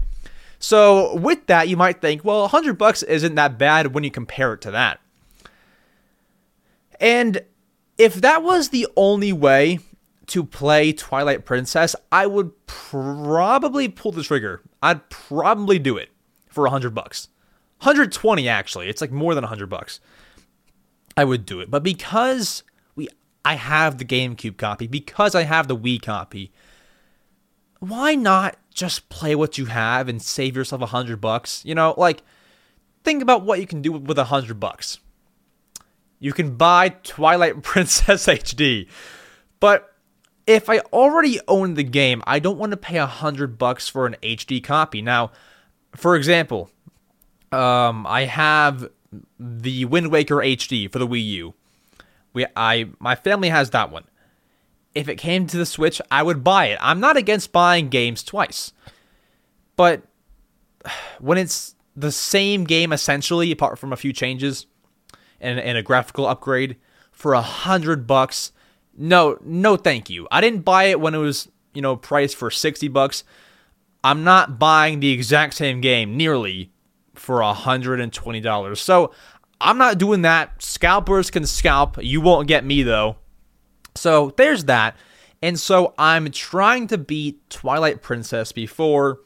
So 0.59 1.15
with 1.15 1.45
that, 1.47 1.67
you 1.67 1.77
might 1.77 2.01
think, 2.01 2.24
well, 2.24 2.41
100 2.41 2.77
bucks 2.77 3.03
isn't 3.03 3.36
that 3.36 3.57
bad 3.57 3.93
when 3.93 4.03
you 4.03 4.12
compare 4.12 4.53
it 4.53 4.62
to 4.62 4.71
that. 4.71 5.00
And 7.00 7.41
if 7.97 8.15
that 8.15 8.41
was 8.41 8.69
the 8.69 8.88
only 8.95 9.31
way 9.33 9.79
to 10.27 10.43
play 10.43 10.93
Twilight 10.93 11.45
Princess, 11.45 11.95
I 12.12 12.25
would 12.25 12.51
probably 12.65 13.88
pull 13.88 14.12
the 14.12 14.24
trigger. 14.24 14.62
I'd 14.81 15.09
probably 15.09 15.79
do 15.79 15.97
it 15.97 16.09
for 16.47 16.63
100 16.63 16.95
bucks. 16.95 17.29
120 17.79 18.50
actually. 18.50 18.89
It's 18.89 19.01
like 19.01 19.12
more 19.12 19.36
than 19.36 19.43
100 19.43 19.67
bucks. 19.67 20.00
I 21.15 21.24
would 21.24 21.46
do 21.46 21.60
it. 21.60 21.72
But 21.72 21.84
because 21.84 22.63
we 22.96 23.07
I 23.43 23.55
have 23.55 23.98
the 23.98 24.05
GameCube 24.05 24.57
copy, 24.57 24.88
because 24.88 25.36
I 25.36 25.43
have 25.43 25.67
the 25.67 25.75
Wii 25.75 26.01
copy, 26.01 26.51
why 27.79 28.15
not 28.15 28.57
just 28.74 29.10
play 29.10 29.36
what 29.36 29.57
you 29.57 29.65
have 29.65 30.07
and 30.07 30.22
save 30.22 30.55
yourself 30.55 30.81
a 30.81 30.88
hundred 30.88 31.19
bucks? 31.22 31.63
You 31.65 31.75
know, 31.75 31.93
like 31.98 32.22
think 33.03 33.22
about 33.22 33.43
what 33.43 33.60
you 33.60 33.67
can 33.67 33.81
do 33.81 33.91
with 33.91 34.17
a 34.17 34.25
hundred 34.25 34.60
bucks. 34.60 35.00
You 36.19 36.34
can 36.34 36.55
buy 36.55 36.89
Twilight 36.89 37.62
Princess 37.63 38.25
HD, 38.25 38.88
but 39.60 39.93
if 40.46 40.69
I 40.69 40.79
already 40.93 41.39
own 41.48 41.74
the 41.74 41.84
game, 41.84 42.24
I 42.25 42.39
don't 42.39 42.57
want 42.57 42.72
to 42.72 42.77
pay 42.77 42.98
a 42.98 43.05
hundred 43.05 43.57
bucks 43.57 43.89
for 43.89 44.05
an 44.05 44.15
HD 44.24 44.63
copy. 44.63 45.01
Now, 45.01 45.31
for 45.96 46.15
example, 46.15 46.72
um, 47.51 48.06
I 48.08 48.25
have 48.25 48.89
the 49.39 49.86
Wind 49.86 50.12
Waker 50.12 50.38
HD 50.38 50.92
for 50.92 51.00
the 51.00 51.08
Wii 51.08 51.25
U. 51.25 51.54
We, 52.34 52.46
I, 52.56 52.89
my 53.00 53.16
family 53.16 53.50
has 53.50 53.72
that 53.72 53.92
one. 53.92 54.04
If 54.94 55.08
it 55.08 55.16
came 55.16 55.48
to 55.48 55.58
the 55.58 55.66
Switch, 55.66 56.01
I 56.10 56.24
would 56.24 56.44
buy 56.44 56.68
it. 56.68 56.80
I'm 56.82 57.00
not 57.00 57.18
against 57.18 57.51
buying 57.51 57.89
games 57.89 58.24
twice, 58.24 58.74
but 59.75 60.04
when 61.20 61.38
it's 61.38 61.75
the 61.96 62.12
same 62.12 62.63
game 62.63 62.92
essentially, 62.92 63.51
apart 63.51 63.80
from 63.80 63.94
a 63.94 63.98
few 63.98 64.13
changes 64.13 64.66
and, 65.39 65.60
and 65.60 65.77
a 65.77 65.84
graphical 65.84 66.25
upgrade, 66.25 66.77
for 67.12 67.34
a 67.34 67.42
hundred 67.42 68.06
bucks 68.06 68.51
no, 68.98 69.38
no, 69.44 69.77
thank 69.77 70.10
you. 70.10 70.27
I 70.32 70.42
didn't 70.42 70.66
buy 70.66 70.86
it 70.86 71.00
when 71.00 71.13
it 71.13 71.20
was, 71.20 71.48
you 71.74 71.82
know, 71.82 71.96
priced 71.96 72.36
for 72.36 72.50
60 72.50 72.88
bucks. 72.88 73.24
I'm 74.04 74.24
not 74.24 74.58
buying 74.58 75.00
the 75.00 75.12
exact 75.12 75.54
same 75.54 75.82
game 75.82 76.18
nearly 76.18 76.72
for 77.19 77.39
$120. 77.39 78.77
So 78.77 79.12
I'm 79.59 79.77
not 79.77 79.97
doing 79.97 80.21
that. 80.21 80.62
Scalpers 80.62 81.31
can 81.31 81.45
scalp. 81.45 81.97
You 82.01 82.21
won't 82.21 82.47
get 82.47 82.65
me 82.65 82.83
though. 82.83 83.17
So 83.95 84.33
there's 84.38 84.65
that. 84.65 84.95
And 85.41 85.59
so 85.59 85.93
I'm 85.97 86.31
trying 86.31 86.88
to 86.88 86.97
beat 86.97 87.50
Twilight 87.50 88.01
Princess 88.01 88.51
before 88.51 89.19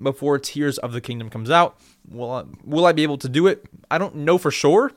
before 0.00 0.38
Tears 0.38 0.78
of 0.78 0.92
the 0.92 1.00
Kingdom 1.00 1.28
comes 1.28 1.50
out. 1.50 1.78
Will 2.08 2.30
I, 2.30 2.44
will 2.64 2.86
I 2.86 2.92
be 2.92 3.02
able 3.02 3.18
to 3.18 3.28
do 3.28 3.46
it? 3.46 3.64
I 3.90 3.98
don't 3.98 4.16
know 4.16 4.38
for 4.38 4.50
sure, 4.50 4.92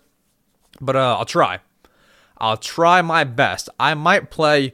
but 0.79 0.95
uh, 0.95 1.17
I'll 1.17 1.25
try. 1.25 1.59
I'll 2.37 2.57
try 2.57 3.01
my 3.01 3.23
best. 3.23 3.69
I 3.79 3.93
might 3.93 4.29
play 4.29 4.73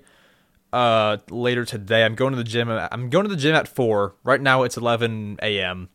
uh, 0.71 1.17
later 1.29 1.65
today. 1.65 2.03
I'm 2.03 2.15
going 2.15 2.31
to 2.31 2.37
the 2.37 2.43
gym. 2.43 2.69
I'm 2.69 3.09
going 3.09 3.25
to 3.25 3.29
the 3.29 3.35
gym 3.35 3.55
at 3.55 3.67
four. 3.67 4.15
Right 4.23 4.41
now 4.41 4.63
it's 4.63 4.77
11 4.77 5.39
a.m. 5.41 5.89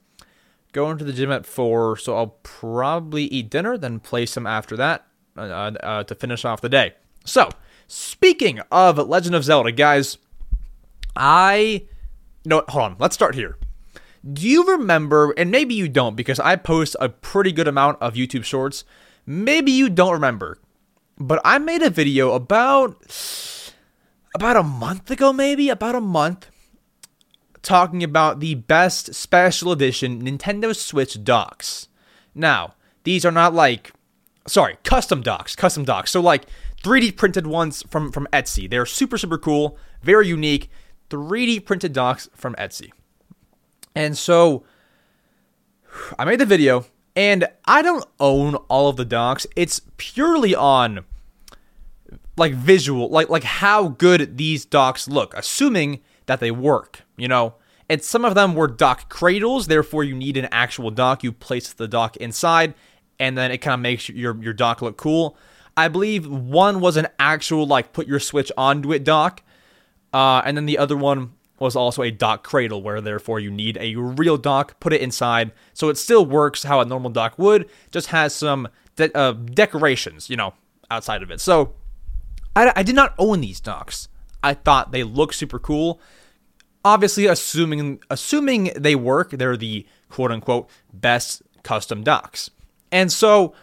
Going 0.76 0.99
to 0.99 1.04
the 1.04 1.12
gym 1.12 1.33
at 1.33 1.47
four, 1.47 1.97
so 1.97 2.16
I'll 2.16 2.38
probably 2.42 3.25
eat 3.25 3.49
dinner, 3.50 3.78
then 3.78 3.99
play 3.99 4.26
some 4.26 4.47
after 4.47 4.76
that 4.76 5.06
uh, 5.37 5.40
uh, 5.40 6.04
to 6.04 6.14
finish 6.14 6.45
off 6.45 6.61
the 6.61 6.68
day. 6.68 6.92
So, 7.25 7.49
speaking 7.88 8.61
of 8.71 8.99
Legend 8.99 9.35
of 9.35 9.45
Zelda, 9.45 9.73
guys, 9.73 10.18
I 11.16 11.87
no 12.45 12.62
hold 12.68 12.85
on. 12.85 12.97
Let's 12.99 13.14
start 13.14 13.35
here. 13.35 13.56
Do 14.30 14.47
you 14.47 14.64
remember? 14.64 15.33
And 15.38 15.50
maybe 15.50 15.75
you 15.75 15.88
don't, 15.88 16.14
because 16.14 16.38
I 16.38 16.56
post 16.56 16.95
a 17.00 17.09
pretty 17.09 17.52
good 17.52 17.68
amount 17.68 18.02
of 18.02 18.14
YouTube 18.14 18.45
Shorts. 18.45 18.85
Maybe 19.25 19.73
you 19.73 19.88
don't 19.88 20.12
remember 20.12 20.59
but 21.18 21.40
I 21.45 21.59
made 21.59 21.83
a 21.83 21.90
video 21.90 22.33
about 22.33 22.97
about 24.35 24.56
a 24.56 24.62
month 24.62 25.11
ago, 25.11 25.33
maybe 25.33 25.71
about 25.71 25.95
a 25.95 26.00
month, 26.00 26.50
talking 27.66 28.04
about 28.04 28.40
the 28.40 28.54
best 28.54 29.12
special 29.14 29.73
edition 29.73 30.23
Nintendo 30.23 30.75
Switch 30.75 31.23
docks. 31.23 31.88
Now, 32.35 32.75
these 33.02 33.25
are 33.25 33.32
not 33.32 33.52
like 33.54 33.92
sorry, 34.46 34.76
custom 34.85 35.20
docks, 35.20 35.56
custom 35.56 35.85
docks. 35.85 36.12
So 36.12 36.20
like 36.20 36.46
3D 36.82 37.16
printed 37.16 37.46
ones 37.46 37.82
from 37.90 38.12
from 38.12 38.28
Etsy. 38.32 38.70
They're 38.70 38.87
super 38.87 39.18
super 39.18 39.37
cool, 39.37 39.76
very 40.02 40.28
unique. 40.28 40.70
3D 41.11 41.64
printed 41.64 41.92
docks 41.92 42.28
from 42.35 42.54
Etsy. 42.54 42.92
And 43.94 44.16
so 44.16 44.64
I 46.18 46.25
made 46.25 46.40
the 46.40 46.46
video 46.46 46.87
and 47.16 47.49
I 47.64 47.82
don't 47.82 48.04
own 48.20 48.54
all 48.68 48.88
of 48.88 48.96
the 48.96 49.04
docks. 49.04 49.46
It's 49.56 49.80
purely 49.96 50.54
on 50.54 51.04
like 52.37 52.52
visual, 52.52 53.08
like 53.08 53.28
like 53.28 53.44
how 53.44 53.88
good 53.88 54.37
these 54.37 54.64
docks 54.64 55.08
look, 55.08 55.35
assuming 55.35 56.00
that 56.26 56.40
they 56.40 56.50
work, 56.50 57.02
you 57.16 57.28
know. 57.28 57.54
And 57.88 58.02
some 58.02 58.25
of 58.25 58.35
them 58.35 58.54
were 58.54 58.66
dock 58.66 59.08
cradles, 59.08 59.68
therefore 59.68 60.02
you 60.02 60.14
need 60.14 60.37
an 60.37 60.49
actual 60.50 60.90
dock. 60.90 61.23
You 61.23 61.30
place 61.30 61.73
the 61.73 61.87
dock 61.87 62.16
inside, 62.16 62.75
and 63.20 63.38
then 63.38 63.52
it 63.52 63.58
kind 63.58 63.75
of 63.75 63.80
makes 63.80 64.08
your 64.08 64.37
your 64.42 64.52
dock 64.52 64.82
look 64.82 64.96
cool. 64.96 65.37
I 65.76 65.88
believe 65.88 66.26
one 66.26 66.80
was 66.80 66.96
an 66.96 67.06
actual 67.18 67.66
like 67.66 67.92
put 67.92 68.08
your 68.08 68.18
switch 68.18 68.50
onto 68.56 68.92
it 68.92 69.04
dock, 69.04 69.42
uh, 70.12 70.42
and 70.44 70.56
then 70.56 70.66
the 70.66 70.78
other 70.78 70.96
one 70.96 71.32
was 71.58 71.76
also 71.76 72.02
a 72.02 72.11
dock 72.11 72.44
cradle, 72.44 72.82
where 72.82 73.00
therefore 73.00 73.40
you 73.40 73.50
need 73.50 73.78
a 73.80 73.94
real 73.94 74.37
dock, 74.37 74.78
put 74.80 74.92
it 74.92 75.00
inside, 75.00 75.52
so 75.73 75.88
it 75.88 75.96
still 75.96 76.26
works 76.26 76.64
how 76.64 76.80
a 76.80 76.85
normal 76.85 77.11
dock 77.11 77.38
would, 77.38 77.68
just 77.90 78.08
has 78.08 78.35
some 78.35 78.68
de- 78.96 79.16
uh, 79.16 79.32
decorations, 79.32 80.28
you 80.28 80.37
know, 80.37 80.54
outside 80.90 81.23
of 81.23 81.30
it. 81.30 81.40
So 81.40 81.75
I, 82.54 82.73
I 82.76 82.82
did 82.82 82.94
not 82.94 83.14
own 83.18 83.40
these 83.40 83.61
docks. 83.61 84.08
I 84.42 84.54
thought 84.54 84.92
they 84.92 85.02
looked 85.02 85.35
super 85.35 85.58
cool. 85.58 86.00
Obviously, 86.87 87.26
assuming 87.26 87.99
assuming 88.09 88.71
they 88.76 88.95
work, 88.95 89.31
they're 89.31 89.57
the 89.57 89.85
quote 90.09 90.31
unquote 90.31 90.71
best 90.93 91.43
custom 91.64 92.05
docks. 92.05 92.49
And 92.93 93.11
so 93.11 93.55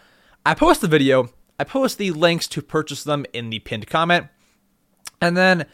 I 0.44 0.52
post 0.52 0.82
the 0.82 0.88
video, 0.88 1.30
I 1.58 1.64
post 1.64 1.96
the 1.96 2.10
links 2.10 2.46
to 2.48 2.60
purchase 2.60 3.02
them 3.02 3.24
in 3.32 3.48
the 3.48 3.60
pinned 3.60 3.86
comment. 3.86 4.26
And 5.22 5.38
then 5.38 5.64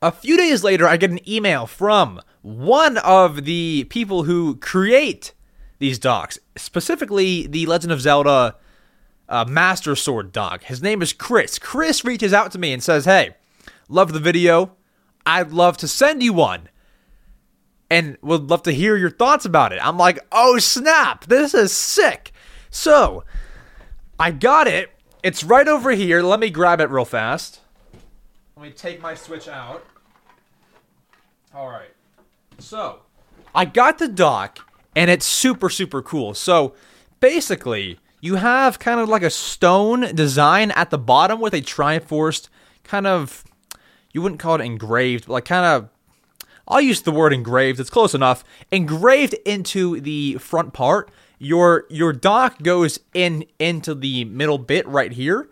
a 0.00 0.12
few 0.12 0.36
days 0.36 0.62
later, 0.62 0.86
I 0.86 0.96
get 0.96 1.10
an 1.10 1.28
email 1.28 1.66
from 1.66 2.20
one 2.40 2.98
of 2.98 3.46
the 3.46 3.82
people 3.90 4.22
who 4.22 4.54
create 4.58 5.34
these 5.80 5.98
docks, 5.98 6.38
specifically 6.56 7.48
the 7.48 7.66
Legend 7.66 7.92
of 7.92 8.00
Zelda 8.00 8.54
uh, 9.28 9.44
Master 9.48 9.96
Sword 9.96 10.30
dock. 10.30 10.62
His 10.62 10.80
name 10.80 11.02
is 11.02 11.12
Chris. 11.12 11.58
Chris 11.58 12.04
reaches 12.04 12.32
out 12.32 12.52
to 12.52 12.60
me 12.60 12.72
and 12.72 12.80
says, 12.80 13.06
Hey, 13.06 13.34
love 13.88 14.12
the 14.12 14.20
video. 14.20 14.76
I'd 15.26 15.50
love 15.50 15.76
to 15.78 15.88
send 15.88 16.22
you 16.22 16.32
one 16.32 16.68
and 17.92 18.16
would 18.22 18.48
love 18.48 18.62
to 18.62 18.72
hear 18.72 18.96
your 18.96 19.10
thoughts 19.10 19.44
about 19.44 19.72
it. 19.72 19.78
I'm 19.84 19.98
like, 19.98 20.18
Oh, 20.32 20.58
snap. 20.58 21.26
This 21.26 21.52
is 21.52 21.72
sick. 21.72 22.32
So 22.70 23.24
I 24.18 24.30
got 24.30 24.66
it. 24.66 24.90
It's 25.22 25.44
right 25.44 25.68
over 25.68 25.90
here. 25.90 26.22
Let 26.22 26.40
me 26.40 26.48
grab 26.48 26.80
it 26.80 26.88
real 26.88 27.04
fast. 27.04 27.60
Let 28.56 28.62
me 28.62 28.70
take 28.70 29.02
my 29.02 29.14
Switch 29.14 29.46
out. 29.46 29.84
All 31.54 31.68
right. 31.68 31.90
So, 32.58 33.00
I 33.54 33.66
got 33.66 33.98
the 33.98 34.08
dock, 34.08 34.58
and 34.96 35.10
it's 35.10 35.26
super, 35.26 35.68
super 35.68 36.00
cool. 36.00 36.34
So, 36.34 36.74
basically, 37.20 37.98
you 38.20 38.36
have 38.36 38.78
kind 38.78 39.00
of 39.00 39.08
like 39.08 39.22
a 39.22 39.30
stone 39.30 40.14
design 40.14 40.70
at 40.72 40.90
the 40.90 40.98
bottom 40.98 41.40
with 41.40 41.54
a 41.54 41.60
Triforce 41.60 42.48
kind 42.84 43.06
of, 43.06 43.44
you 44.12 44.22
wouldn't 44.22 44.40
call 44.40 44.54
it 44.54 44.60
engraved, 44.60 45.26
but 45.26 45.34
like 45.34 45.44
kind 45.44 45.66
of, 45.66 45.88
I'll 46.72 46.80
use 46.80 47.02
the 47.02 47.12
word 47.12 47.34
engraved, 47.34 47.78
it's 47.78 47.90
close 47.90 48.14
enough, 48.14 48.44
engraved 48.70 49.34
into 49.44 50.00
the 50.00 50.36
front 50.38 50.72
part. 50.72 51.10
Your 51.38 51.84
your 51.90 52.12
dock 52.12 52.62
goes 52.62 52.98
in 53.12 53.44
into 53.58 53.94
the 53.94 54.24
middle 54.24 54.58
bit 54.58 54.86
right 54.88 55.12
here, 55.12 55.50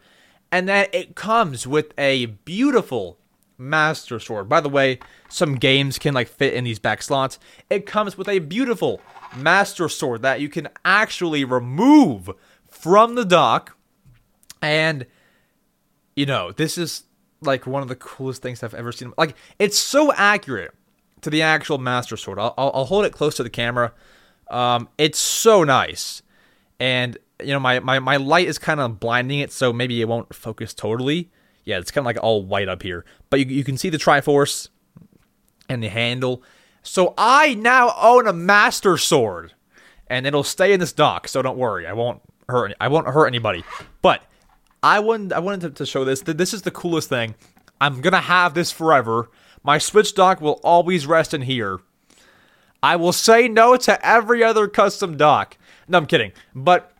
and 0.50 0.68
then 0.68 0.86
it 0.92 1.16
comes 1.16 1.66
with 1.66 1.92
a 1.98 2.26
beautiful 2.26 3.18
Master 3.58 4.18
Sword. 4.18 4.48
By 4.48 4.60
the 4.60 4.70
way, 4.70 4.98
some 5.28 5.56
games 5.56 5.98
can 5.98 6.14
like 6.14 6.28
fit 6.28 6.54
in 6.54 6.64
these 6.64 6.78
back 6.78 7.02
slots. 7.02 7.38
It 7.68 7.84
comes 7.84 8.16
with 8.16 8.28
a 8.28 8.38
beautiful 8.38 9.00
Master 9.36 9.88
Sword 9.88 10.22
that 10.22 10.40
you 10.40 10.48
can 10.48 10.68
actually 10.84 11.44
remove 11.44 12.30
from 12.66 13.14
the 13.14 13.24
dock. 13.24 13.76
And, 14.62 15.06
you 16.16 16.24
know, 16.24 16.52
this 16.52 16.78
is 16.78 17.04
like 17.42 17.66
one 17.66 17.82
of 17.82 17.88
the 17.88 17.96
coolest 17.96 18.40
things 18.40 18.62
I've 18.62 18.74
ever 18.74 18.92
seen. 18.92 19.12
Like, 19.18 19.36
it's 19.58 19.78
so 19.78 20.12
accurate 20.14 20.74
to 21.22 21.30
the 21.30 21.42
actual 21.42 21.78
Master 21.78 22.16
Sword. 22.16 22.38
I'll, 22.38 22.54
I'll, 22.56 22.84
hold 22.84 23.04
it 23.04 23.12
close 23.12 23.36
to 23.36 23.42
the 23.42 23.50
camera. 23.50 23.92
Um, 24.48 24.88
it's 24.98 25.18
so 25.18 25.64
nice. 25.64 26.22
And, 26.78 27.18
you 27.40 27.52
know, 27.52 27.60
my, 27.60 27.80
my, 27.80 27.98
my 27.98 28.16
light 28.16 28.48
is 28.48 28.58
kind 28.58 28.80
of 28.80 29.00
blinding 29.00 29.40
it, 29.40 29.52
so 29.52 29.72
maybe 29.72 30.00
it 30.00 30.08
won't 30.08 30.34
focus 30.34 30.74
totally. 30.74 31.30
Yeah, 31.64 31.78
it's 31.78 31.90
kind 31.90 32.02
of 32.02 32.06
like 32.06 32.22
all 32.22 32.42
white 32.42 32.68
up 32.68 32.82
here. 32.82 33.04
But 33.28 33.40
you, 33.40 33.46
you 33.46 33.64
can 33.64 33.76
see 33.76 33.90
the 33.90 33.98
Triforce 33.98 34.68
and 35.68 35.82
the 35.82 35.88
handle. 35.88 36.42
So 36.82 37.14
I 37.16 37.54
now 37.54 37.94
own 38.00 38.26
a 38.26 38.32
Master 38.32 38.96
Sword. 38.96 39.52
And 40.06 40.26
it'll 40.26 40.42
stay 40.42 40.72
in 40.72 40.80
this 40.80 40.92
dock, 40.92 41.28
so 41.28 41.40
don't 41.40 41.56
worry. 41.56 41.86
I 41.86 41.92
won't 41.92 42.20
hurt. 42.48 42.74
I 42.80 42.88
won't 42.88 43.06
hurt 43.06 43.28
anybody. 43.28 43.62
But 44.02 44.22
I 44.82 44.98
wanted 44.98 45.32
I 45.32 45.38
wanted 45.38 45.76
to 45.76 45.86
show 45.86 46.04
this. 46.04 46.22
This 46.22 46.52
is 46.52 46.62
the 46.62 46.72
coolest 46.72 47.08
thing. 47.08 47.36
I'm 47.80 48.00
gonna 48.00 48.20
have 48.20 48.54
this 48.54 48.72
forever. 48.72 49.30
My 49.62 49.78
Switch 49.78 50.14
dock 50.14 50.40
will 50.40 50.60
always 50.64 51.06
rest 51.06 51.34
in 51.34 51.42
here. 51.42 51.80
I 52.82 52.96
will 52.96 53.12
say 53.12 53.46
no 53.46 53.76
to 53.76 54.06
every 54.06 54.42
other 54.42 54.66
custom 54.68 55.16
dock. 55.16 55.58
No, 55.86 55.98
I'm 55.98 56.06
kidding. 56.06 56.32
But 56.54 56.92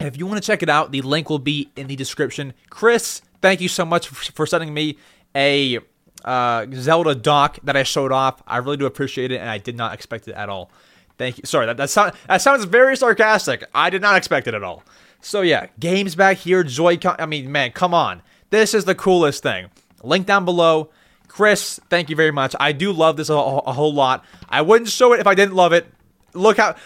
if 0.00 0.16
you 0.16 0.26
want 0.26 0.42
to 0.42 0.46
check 0.46 0.62
it 0.62 0.68
out, 0.68 0.90
the 0.90 1.02
link 1.02 1.28
will 1.28 1.38
be 1.38 1.70
in 1.76 1.86
the 1.86 1.96
description. 1.96 2.54
Chris, 2.70 3.20
thank 3.42 3.60
you 3.60 3.68
so 3.68 3.84
much 3.84 4.08
for 4.08 4.46
sending 4.46 4.72
me 4.72 4.96
a 5.34 5.80
uh, 6.24 6.66
Zelda 6.72 7.14
dock 7.14 7.58
that 7.64 7.76
I 7.76 7.82
showed 7.82 8.12
off. 8.12 8.42
I 8.46 8.58
really 8.58 8.78
do 8.78 8.86
appreciate 8.86 9.30
it, 9.32 9.40
and 9.40 9.50
I 9.50 9.58
did 9.58 9.76
not 9.76 9.92
expect 9.92 10.28
it 10.28 10.34
at 10.34 10.48
all. 10.48 10.70
Thank 11.18 11.38
you. 11.38 11.44
Sorry, 11.44 11.66
that 11.66 11.76
that, 11.76 11.90
sound, 11.90 12.12
that 12.26 12.40
sounds 12.40 12.64
very 12.64 12.96
sarcastic. 12.96 13.64
I 13.74 13.90
did 13.90 14.00
not 14.00 14.16
expect 14.16 14.46
it 14.46 14.54
at 14.54 14.62
all. 14.62 14.82
So 15.20 15.42
yeah, 15.42 15.66
games 15.78 16.14
back 16.14 16.38
here, 16.38 16.64
Joy-Con. 16.64 17.16
I 17.18 17.26
mean, 17.26 17.52
man, 17.52 17.72
come 17.72 17.92
on. 17.92 18.22
This 18.50 18.74
is 18.74 18.86
the 18.86 18.94
coolest 18.94 19.42
thing. 19.42 19.68
Link 20.02 20.26
down 20.26 20.44
below. 20.44 20.90
Chris, 21.32 21.80
thank 21.88 22.10
you 22.10 22.16
very 22.16 22.30
much. 22.30 22.54
I 22.60 22.72
do 22.72 22.92
love 22.92 23.16
this 23.16 23.30
a, 23.30 23.32
a 23.32 23.72
whole 23.72 23.94
lot. 23.94 24.22
I 24.50 24.60
wouldn't 24.60 24.90
show 24.90 25.14
it 25.14 25.20
if 25.20 25.26
I 25.26 25.34
didn't 25.34 25.54
love 25.54 25.72
it. 25.72 25.86
Look 26.34 26.58
how. 26.58 26.76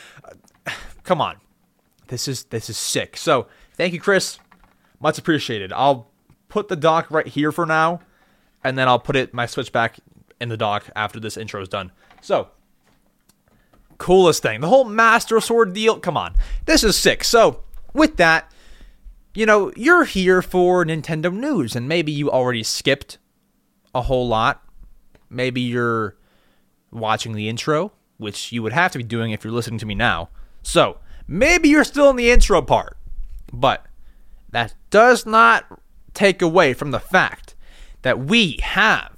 Come 1.03 1.21
on, 1.21 1.39
this 2.07 2.29
is 2.29 2.45
this 2.45 2.71
is 2.71 2.77
sick. 2.77 3.17
So 3.17 3.49
thank 3.75 3.93
you, 3.93 3.99
Chris. 3.99 4.39
Much 5.01 5.19
appreciated. 5.19 5.73
I'll 5.73 6.13
put 6.49 6.69
the 6.69 6.77
dock 6.77 7.11
right 7.11 7.27
here 7.27 7.51
for 7.51 7.67
now, 7.67 8.03
and 8.63 8.79
then 8.79 8.87
I'll 8.87 9.01
put 9.01 9.17
it 9.17 9.35
my 9.35 9.47
switch 9.47 9.73
back 9.73 9.99
in 10.41 10.49
the 10.49 10.57
dock 10.57 10.89
after 10.95 11.19
this 11.19 11.37
intro 11.37 11.61
is 11.61 11.69
done. 11.69 11.91
So 12.21 12.47
coolest 13.99 14.43
thing, 14.43 14.61
the 14.61 14.69
whole 14.69 14.85
Master 14.85 15.41
Sword 15.41 15.73
deal. 15.73 15.99
Come 15.99 16.17
on, 16.17 16.37
this 16.67 16.85
is 16.85 16.97
sick. 16.97 17.25
So 17.25 17.65
with 17.95 18.17
that, 18.19 18.53
you 19.35 19.45
know, 19.45 19.73
you're 19.75 20.05
here 20.05 20.41
for 20.41 20.85
Nintendo 20.85 21.35
news, 21.35 21.75
and 21.75 21.89
maybe 21.89 22.13
you 22.13 22.31
already 22.31 22.63
skipped 22.63 23.19
a 23.97 24.03
whole 24.03 24.29
lot. 24.29 24.63
Maybe 25.31 25.61
you're 25.61 26.17
watching 26.93 27.33
the 27.33 27.49
intro, 27.49 27.93
which 28.19 28.53
you 28.53 28.63
would 28.63 28.73
have 28.73 28.93
to 28.93 28.99
be 28.99 29.05
doing 29.05 29.33
if 29.33 29.43
you're 29.43 29.53
listening 29.53 29.79
to 29.81 29.87
me 29.87 29.95
now. 29.95 30.29
So 30.63 30.99
maybe 31.27 31.69
you're 31.69 31.85
still 31.85 32.11
in 32.11 32.17
the 32.17 32.31
intro 32.31 32.63
part, 32.63 32.97
but 33.53 33.87
that 34.51 34.75
does 34.91 35.27
not 35.27 35.81
take 36.15 36.43
away 36.43 36.75
from 36.75 36.91
the 36.91 37.01
fact 37.01 37.55
that 38.03 38.19
we 38.19 38.59
have 38.63 39.17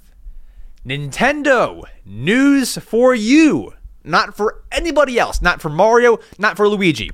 Nintendo 0.85 1.83
news 2.05 2.77
for 2.77 3.13
you. 3.13 3.73
Not 4.03 4.35
for 4.35 4.63
anybody 4.71 5.19
else, 5.19 5.41
not 5.41 5.61
for 5.61 5.69
Mario, 5.69 6.19
not 6.37 6.55
for 6.55 6.67
Luigi, 6.67 7.11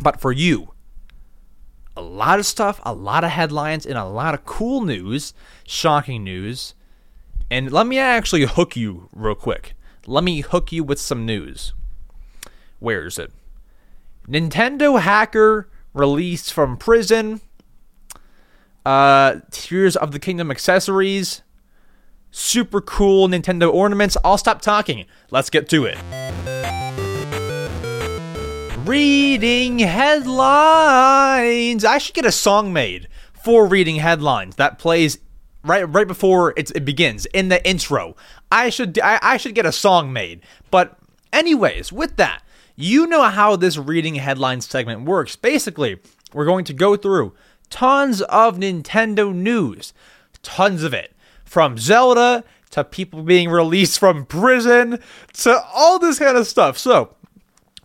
but 0.00 0.20
for 0.20 0.32
you 0.32 0.72
a 1.96 2.02
lot 2.02 2.38
of 2.38 2.46
stuff, 2.46 2.80
a 2.84 2.92
lot 2.92 3.24
of 3.24 3.30
headlines, 3.30 3.86
and 3.86 3.96
a 3.96 4.04
lot 4.04 4.34
of 4.34 4.44
cool 4.44 4.82
news, 4.82 5.32
shocking 5.66 6.22
news. 6.22 6.74
And 7.50 7.70
let 7.70 7.86
me 7.86 7.98
actually 7.98 8.44
hook 8.44 8.76
you 8.76 9.08
real 9.12 9.34
quick. 9.34 9.74
Let 10.06 10.24
me 10.24 10.40
hook 10.40 10.72
you 10.72 10.84
with 10.84 11.00
some 11.00 11.24
news. 11.24 11.72
Where 12.78 13.06
is 13.06 13.18
it? 13.18 13.32
Nintendo 14.28 15.00
hacker 15.00 15.68
released 15.94 16.52
from 16.52 16.76
prison. 16.76 17.40
Uh, 18.84 19.40
Tears 19.50 19.96
of 19.96 20.12
the 20.12 20.18
Kingdom 20.18 20.50
accessories. 20.50 21.42
Super 22.30 22.80
cool 22.80 23.28
Nintendo 23.28 23.72
ornaments. 23.72 24.16
I'll 24.24 24.38
stop 24.38 24.60
talking. 24.60 25.06
Let's 25.30 25.50
get 25.50 25.68
to 25.70 25.84
it 25.84 25.98
reading 28.86 29.80
headlines. 29.80 31.84
I 31.84 31.98
should 31.98 32.14
get 32.14 32.24
a 32.24 32.30
song 32.30 32.72
made 32.72 33.08
for 33.32 33.66
reading 33.66 33.96
headlines 33.96 34.54
that 34.56 34.78
plays 34.78 35.18
right 35.66 35.84
right 35.84 36.06
before 36.06 36.54
it, 36.56 36.84
begins 36.84 37.26
in 37.26 37.48
the 37.48 37.66
intro. 37.68 38.16
I 38.50 38.70
should 38.70 38.98
I, 39.00 39.18
I 39.22 39.36
should 39.36 39.54
get 39.54 39.66
a 39.66 39.72
song 39.72 40.12
made. 40.12 40.40
But 40.70 40.98
anyways, 41.32 41.92
with 41.92 42.16
that, 42.16 42.42
you 42.74 43.06
know 43.06 43.24
how 43.24 43.56
this 43.56 43.76
reading 43.76 44.16
headline 44.16 44.60
segment 44.60 45.02
works. 45.04 45.36
Basically, 45.36 45.98
we're 46.32 46.44
going 46.44 46.64
to 46.66 46.72
go 46.72 46.96
through 46.96 47.34
tons 47.70 48.22
of 48.22 48.58
Nintendo 48.58 49.34
news, 49.34 49.92
tons 50.42 50.82
of 50.82 50.94
it, 50.94 51.14
from 51.44 51.78
Zelda 51.78 52.44
to 52.70 52.84
people 52.84 53.22
being 53.22 53.48
released 53.48 53.98
from 53.98 54.26
prison 54.26 54.98
to 55.32 55.60
all 55.74 55.98
this 55.98 56.18
kind 56.18 56.36
of 56.36 56.46
stuff. 56.46 56.76
So 56.76 57.14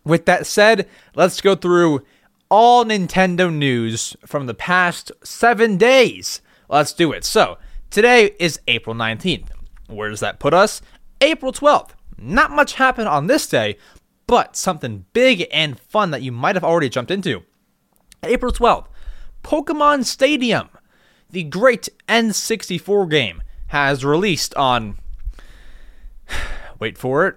with 0.04 0.26
that 0.26 0.46
said, 0.46 0.88
let's 1.16 1.42
go 1.42 1.56
through 1.56 2.02
all 2.50 2.84
Nintendo 2.84 3.54
news 3.54 4.16
from 4.26 4.46
the 4.46 4.54
past 4.54 5.12
seven 5.24 5.78
days. 5.78 6.42
Let's 6.68 6.94
do 6.94 7.12
it. 7.12 7.24
So, 7.24 7.58
today 7.92 8.32
is 8.40 8.60
April 8.68 8.96
19th. 8.96 9.50
Where 9.88 10.10
does 10.10 10.22
that 10.22 10.40
put 10.40 10.54
us? 10.54 10.82
April 11.20 11.52
12th. 11.52 11.92
Not 12.18 12.52
much 12.52 12.74
happened 12.74 13.08
on 13.08 13.28
this 13.28 13.48
day, 13.48 13.78
but 14.26 14.56
something 14.56 15.06
big 15.14 15.48
and 15.52 15.80
fun 15.80 16.12
that 16.12 16.22
you 16.22 16.32
might 16.32 16.56
have 16.56 16.64
already 16.64 16.90
jumped 16.90 17.12
into. 17.12 17.44
April 18.24 18.52
12th, 18.52 18.88
Pokemon 19.44 20.06
Stadium, 20.06 20.70
the 21.30 21.44
great 21.44 21.90
N64 22.08 23.10
game, 23.10 23.44
has 23.68 24.06
released 24.06 24.56
on. 24.56 24.98
Wait 26.80 26.98
for 26.98 27.28
it. 27.28 27.36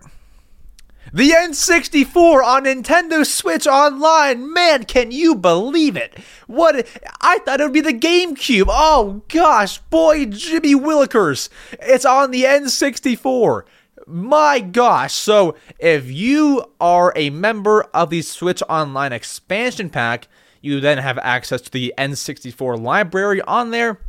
The 1.15 1.31
N64 1.31 2.45
on 2.45 2.65
Nintendo 2.65 3.25
Switch 3.25 3.69
Online. 3.69 4.53
Man, 4.53 4.83
can 4.83 5.13
you 5.13 5.37
believe 5.37 5.97
it? 5.97 6.19
What 6.49 6.89
I 7.21 7.39
thought 7.39 7.61
it 7.61 7.63
would 7.63 7.73
be 7.73 7.81
the 7.81 7.93
GameCube. 7.93 8.67
Oh 8.69 9.23
gosh, 9.29 9.79
boy, 9.79 10.27
Jimmy 10.27 10.75
Willikers. 10.75 11.51
It's 11.75 12.05
on 12.05 12.33
the 12.33 12.43
N64. 12.43 13.63
My 14.09 14.59
gosh. 14.59 15.15
So, 15.15 15.55
if 15.79 16.11
you 16.11 16.65
are 16.81 17.13
a 17.15 17.31
member 17.31 17.83
of 17.95 18.11
the 18.11 18.23
Switch 18.23 18.61
Online 18.69 19.13
expansion 19.13 19.91
pack, 19.91 20.27
you 20.63 20.81
then 20.81 20.99
have 20.99 21.19
access 21.19 21.61
to 21.61 21.71
the 21.71 21.95
N64 21.97 22.83
library 22.83 23.41
on 23.43 23.71
there, 23.71 24.01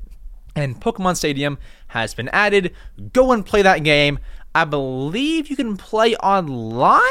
and 0.55 0.81
Pokemon 0.81 1.17
Stadium 1.17 1.59
has 1.89 2.15
been 2.15 2.29
added. 2.29 2.73
Go 3.13 3.31
and 3.31 3.45
play 3.45 3.61
that 3.61 3.83
game. 3.83 4.17
I 4.55 4.63
believe 4.63 5.49
you 5.49 5.57
can 5.57 5.75
play 5.75 6.15
online, 6.15 7.01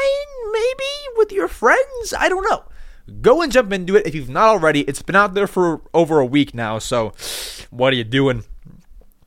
maybe 0.51 0.91
with 1.15 1.31
your 1.31 1.47
friends. 1.47 2.13
I 2.17 2.27
don't 2.27 2.43
know. 2.49 2.63
Go 3.21 3.43
and 3.43 3.51
jump 3.51 3.71
into 3.71 3.95
it 3.95 4.07
if 4.07 4.15
you've 4.15 4.29
not 4.29 4.47
already. 4.47 4.81
It's 4.81 5.03
been 5.03 5.15
out 5.15 5.35
there 5.35 5.45
for 5.45 5.81
over 5.93 6.19
a 6.19 6.25
week 6.25 6.55
now, 6.55 6.79
so 6.79 7.13
what 7.69 7.93
are 7.93 7.95
you 7.95 8.03
doing? 8.03 8.45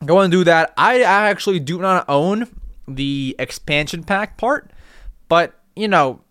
Go 0.05 0.19
and 0.19 0.29
do 0.29 0.43
that. 0.43 0.73
I 0.77 1.01
actually 1.01 1.61
do 1.61 1.79
not 1.79 2.03
own 2.09 2.49
the 2.89 3.37
expansion 3.39 4.03
pack 4.03 4.37
part, 4.37 4.71
but 5.29 5.57
you 5.77 5.87
know, 5.87 6.21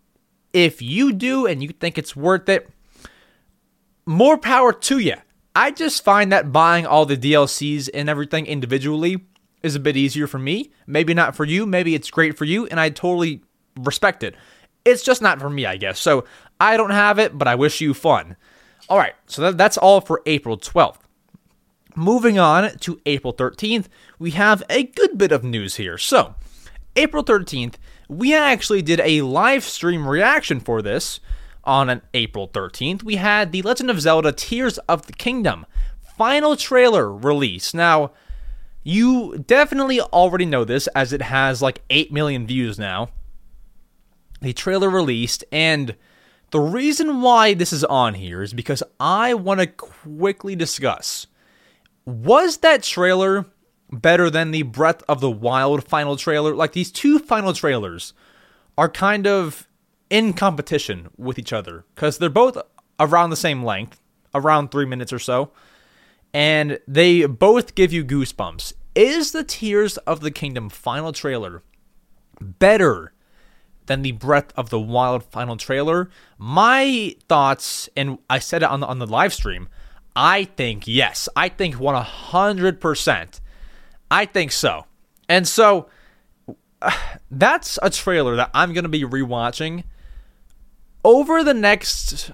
if 0.53 0.83
you 0.83 1.11
do 1.11 1.47
and 1.47 1.63
you 1.63 1.69
think 1.69 1.97
it's 1.97 2.15
worth 2.15 2.49
it, 2.49 2.69
more 4.05 4.37
power 4.37 4.71
to 4.73 4.99
you. 4.99 5.15
I 5.55 5.71
just 5.71 6.03
find 6.03 6.31
that 6.31 6.51
buying 6.51 6.85
all 6.85 7.07
the 7.07 7.17
DLCs 7.17 7.89
and 7.93 8.09
everything 8.09 8.45
individually 8.45 9.25
is 9.63 9.75
a 9.75 9.79
bit 9.79 9.97
easier 9.97 10.27
for 10.27 10.39
me. 10.39 10.71
Maybe 10.87 11.13
not 11.13 11.35
for 11.35 11.45
you. 11.45 11.65
Maybe 11.65 11.95
it's 11.95 12.09
great 12.09 12.37
for 12.37 12.45
you, 12.45 12.65
and 12.67 12.79
I 12.79 12.89
totally 12.89 13.41
respect 13.77 14.23
it. 14.23 14.35
It's 14.85 15.03
just 15.03 15.21
not 15.21 15.39
for 15.39 15.49
me, 15.49 15.65
I 15.65 15.77
guess. 15.77 15.99
So 15.99 16.25
I 16.59 16.77
don't 16.77 16.91
have 16.91 17.19
it, 17.19 17.37
but 17.37 17.47
I 17.47 17.55
wish 17.55 17.81
you 17.81 17.93
fun. 17.93 18.35
All 18.87 18.97
right, 18.97 19.13
so 19.27 19.41
that, 19.43 19.57
that's 19.57 19.77
all 19.77 20.01
for 20.01 20.21
April 20.25 20.57
12th. 20.57 20.97
Moving 21.95 22.39
on 22.39 22.77
to 22.79 23.01
April 23.05 23.33
13th, 23.33 23.87
we 24.17 24.31
have 24.31 24.63
a 24.69 24.83
good 24.83 25.17
bit 25.17 25.31
of 25.31 25.43
news 25.43 25.75
here. 25.75 25.97
So, 25.97 26.35
April 26.95 27.23
13th, 27.23 27.75
we 28.07 28.33
actually 28.33 28.81
did 28.81 29.01
a 29.01 29.21
live 29.21 29.63
stream 29.63 30.07
reaction 30.07 30.59
for 30.59 30.81
this 30.81 31.19
on 31.63 31.89
an 31.89 32.01
April 32.13 32.47
13th. 32.47 33.03
We 33.03 33.17
had 33.17 33.51
The 33.51 33.61
Legend 33.61 33.89
of 33.91 34.01
Zelda 34.01 34.31
Tears 34.31 34.77
of 34.79 35.07
the 35.07 35.13
Kingdom 35.13 35.65
final 36.19 36.57
trailer 36.57 37.09
release. 37.09 37.73
Now, 37.73 38.11
you 38.83 39.43
definitely 39.45 40.01
already 40.01 40.45
know 40.45 40.63
this 40.63 40.87
as 40.87 41.13
it 41.13 41.21
has 41.21 41.61
like 41.61 41.83
8 41.89 42.11
million 42.11 42.47
views 42.47 42.79
now. 42.79 43.09
The 44.41 44.53
trailer 44.53 44.89
released, 44.89 45.43
and 45.51 45.95
the 46.51 46.61
reason 46.61 47.21
why 47.21 47.53
this 47.53 47.73
is 47.73 47.83
on 47.83 48.13
here 48.13 48.41
is 48.41 48.53
because 48.53 48.81
I 48.99 49.33
want 49.33 49.59
to 49.59 49.67
quickly 49.67 50.55
discuss 50.55 51.27
was 52.05 52.57
that 52.57 52.81
trailer 52.81 53.45
better 53.91 54.29
than 54.29 54.51
the 54.51 54.63
Breath 54.63 55.03
of 55.07 55.19
the 55.19 55.29
Wild 55.29 55.83
final 55.83 56.15
trailer? 56.15 56.55
Like 56.55 56.71
these 56.71 56.91
two 56.91 57.19
final 57.19 57.53
trailers 57.53 58.13
are 58.77 58.89
kind 58.89 59.27
of 59.27 59.67
in 60.09 60.33
competition 60.33 61.09
with 61.17 61.37
each 61.37 61.53
other 61.53 61.85
because 61.93 62.17
they're 62.17 62.29
both 62.29 62.57
around 62.99 63.29
the 63.29 63.35
same 63.35 63.63
length, 63.63 64.01
around 64.33 64.71
three 64.71 64.85
minutes 64.85 65.13
or 65.13 65.19
so 65.19 65.51
and 66.33 66.79
they 66.87 67.25
both 67.25 67.75
give 67.75 67.91
you 67.91 68.05
goosebumps. 68.05 68.73
Is 68.95 69.31
the 69.31 69.43
Tears 69.43 69.97
of 69.99 70.21
the 70.21 70.31
Kingdom 70.31 70.69
final 70.69 71.11
trailer 71.11 71.63
better 72.39 73.13
than 73.85 74.01
the 74.01 74.11
Breath 74.13 74.51
of 74.55 74.69
the 74.69 74.79
Wild 74.79 75.23
final 75.23 75.57
trailer? 75.57 76.09
My 76.37 77.15
thoughts, 77.27 77.89
and 77.95 78.19
I 78.29 78.39
said 78.39 78.63
it 78.63 78.69
on 78.69 78.79
the, 78.79 78.87
on 78.87 78.99
the 78.99 79.07
live 79.07 79.33
stream, 79.33 79.69
I 80.15 80.45
think 80.45 80.87
yes. 80.87 81.29
I 81.35 81.49
think 81.49 81.75
100%. 81.75 83.39
I 84.11 84.25
think 84.25 84.51
so. 84.51 84.85
And 85.27 85.47
so 85.47 85.87
uh, 86.81 86.91
that's 87.31 87.79
a 87.81 87.89
trailer 87.89 88.35
that 88.35 88.49
I'm 88.53 88.73
going 88.73 88.83
to 88.83 88.89
be 88.89 89.03
rewatching 89.03 89.83
over 91.03 91.43
the 91.43 91.53
next 91.53 92.31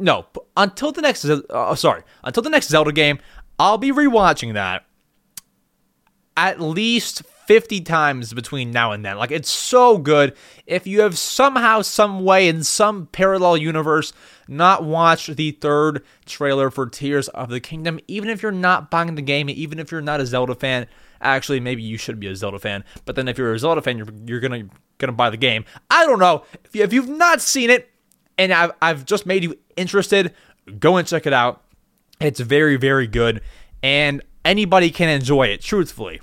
no, 0.00 0.26
until 0.56 0.92
the 0.92 1.02
next 1.02 1.24
uh, 1.24 1.74
sorry, 1.74 2.02
until 2.24 2.42
the 2.42 2.50
next 2.50 2.68
Zelda 2.68 2.92
game, 2.92 3.18
I'll 3.58 3.78
be 3.78 3.92
rewatching 3.92 4.54
that 4.54 4.84
at 6.36 6.60
least 6.60 7.22
50 7.46 7.80
times 7.82 8.32
between 8.32 8.70
now 8.70 8.92
and 8.92 9.04
then. 9.04 9.18
Like, 9.18 9.30
it's 9.30 9.50
so 9.50 9.98
good. 9.98 10.34
If 10.66 10.86
you 10.86 11.00
have 11.00 11.18
somehow, 11.18 11.82
some 11.82 12.24
way, 12.24 12.48
in 12.48 12.64
some 12.64 13.08
parallel 13.08 13.56
universe, 13.56 14.12
not 14.48 14.84
watched 14.84 15.36
the 15.36 15.50
third 15.50 16.02
trailer 16.24 16.70
for 16.70 16.86
Tears 16.86 17.28
of 17.28 17.50
the 17.50 17.60
Kingdom, 17.60 18.00
even 18.08 18.30
if 18.30 18.42
you're 18.42 18.52
not 18.52 18.90
buying 18.90 19.14
the 19.16 19.22
game, 19.22 19.50
even 19.50 19.78
if 19.78 19.92
you're 19.92 20.00
not 20.00 20.20
a 20.20 20.26
Zelda 20.26 20.54
fan, 20.54 20.86
actually, 21.20 21.60
maybe 21.60 21.82
you 21.82 21.98
should 21.98 22.20
be 22.20 22.28
a 22.28 22.36
Zelda 22.36 22.58
fan. 22.58 22.84
But 23.04 23.16
then 23.16 23.28
if 23.28 23.36
you're 23.36 23.52
a 23.52 23.58
Zelda 23.58 23.82
fan, 23.82 23.98
you're, 23.98 24.08
you're 24.24 24.40
gonna 24.40 24.68
gonna 24.98 25.12
buy 25.12 25.28
the 25.28 25.36
game. 25.36 25.64
I 25.90 26.06
don't 26.06 26.20
know. 26.20 26.44
If, 26.64 26.74
you, 26.74 26.84
if 26.84 26.92
you've 26.92 27.08
not 27.08 27.42
seen 27.42 27.68
it, 27.68 27.89
and 28.40 28.54
I've, 28.54 28.72
I've 28.80 29.04
just 29.04 29.26
made 29.26 29.44
you 29.44 29.58
interested, 29.76 30.34
go 30.78 30.96
and 30.96 31.06
check 31.06 31.26
it 31.26 31.34
out. 31.34 31.62
It's 32.22 32.40
very, 32.40 32.76
very 32.76 33.06
good. 33.06 33.42
And 33.82 34.22
anybody 34.46 34.90
can 34.90 35.10
enjoy 35.10 35.48
it, 35.48 35.60
truthfully. 35.60 36.22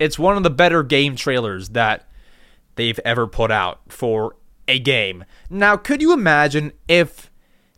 It's 0.00 0.18
one 0.18 0.36
of 0.36 0.42
the 0.42 0.50
better 0.50 0.82
game 0.82 1.14
trailers 1.14 1.68
that 1.70 2.08
they've 2.74 2.98
ever 3.04 3.28
put 3.28 3.52
out 3.52 3.80
for 3.86 4.34
a 4.66 4.80
game. 4.80 5.24
Now, 5.48 5.76
could 5.76 6.02
you 6.02 6.12
imagine 6.12 6.72
if 6.88 7.30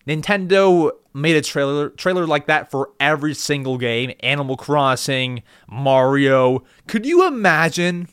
Nintendo 0.06 0.92
made 1.12 1.36
a 1.36 1.42
trailer 1.42 1.90
trailer 1.90 2.26
like 2.26 2.46
that 2.46 2.70
for 2.70 2.92
every 2.98 3.34
single 3.34 3.76
game, 3.76 4.12
Animal 4.20 4.56
Crossing, 4.56 5.42
Mario? 5.68 6.64
Could 6.86 7.04
you 7.04 7.26
imagine 7.26 8.08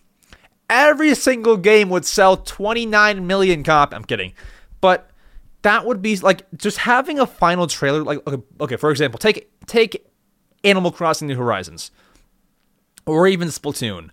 every 0.70 1.16
single 1.16 1.56
game 1.56 1.90
would 1.90 2.04
sell 2.04 2.36
29 2.36 3.26
million 3.26 3.64
copies? 3.64 3.96
I'm 3.96 4.04
kidding. 4.04 4.34
But 4.82 5.10
that 5.64 5.86
would 5.86 6.02
be 6.02 6.16
like 6.18 6.46
just 6.56 6.78
having 6.78 7.20
a 7.20 7.26
final 7.26 7.68
trailer 7.68 8.04
like 8.04 8.26
okay, 8.28 8.42
okay 8.62 8.76
for 8.76 8.92
example, 8.92 9.18
take 9.18 9.50
take 9.66 10.06
Animal 10.64 10.92
Crossing 10.92 11.28
New 11.28 11.36
Horizons, 11.36 11.92
or 13.06 13.28
even 13.28 13.48
Splatoon. 13.50 14.10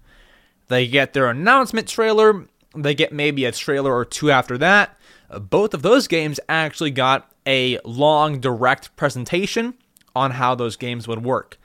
They 0.68 0.86
get 0.86 1.12
their 1.12 1.28
announcement 1.28 1.88
trailer, 1.88 2.46
they 2.74 2.94
get 2.94 3.12
maybe 3.12 3.44
a 3.44 3.52
trailer 3.52 3.94
or 3.94 4.04
two 4.04 4.30
after 4.30 4.56
that. 4.58 4.96
Uh, 5.28 5.40
both 5.40 5.74
of 5.74 5.82
those 5.82 6.08
games 6.08 6.40
actually 6.48 6.92
got 6.92 7.30
a 7.46 7.78
long 7.84 8.40
direct 8.40 8.94
presentation 8.96 9.74
on 10.14 10.32
how 10.32 10.54
those 10.54 10.76
games 10.76 11.08
would 11.08 11.24
work. 11.24 11.58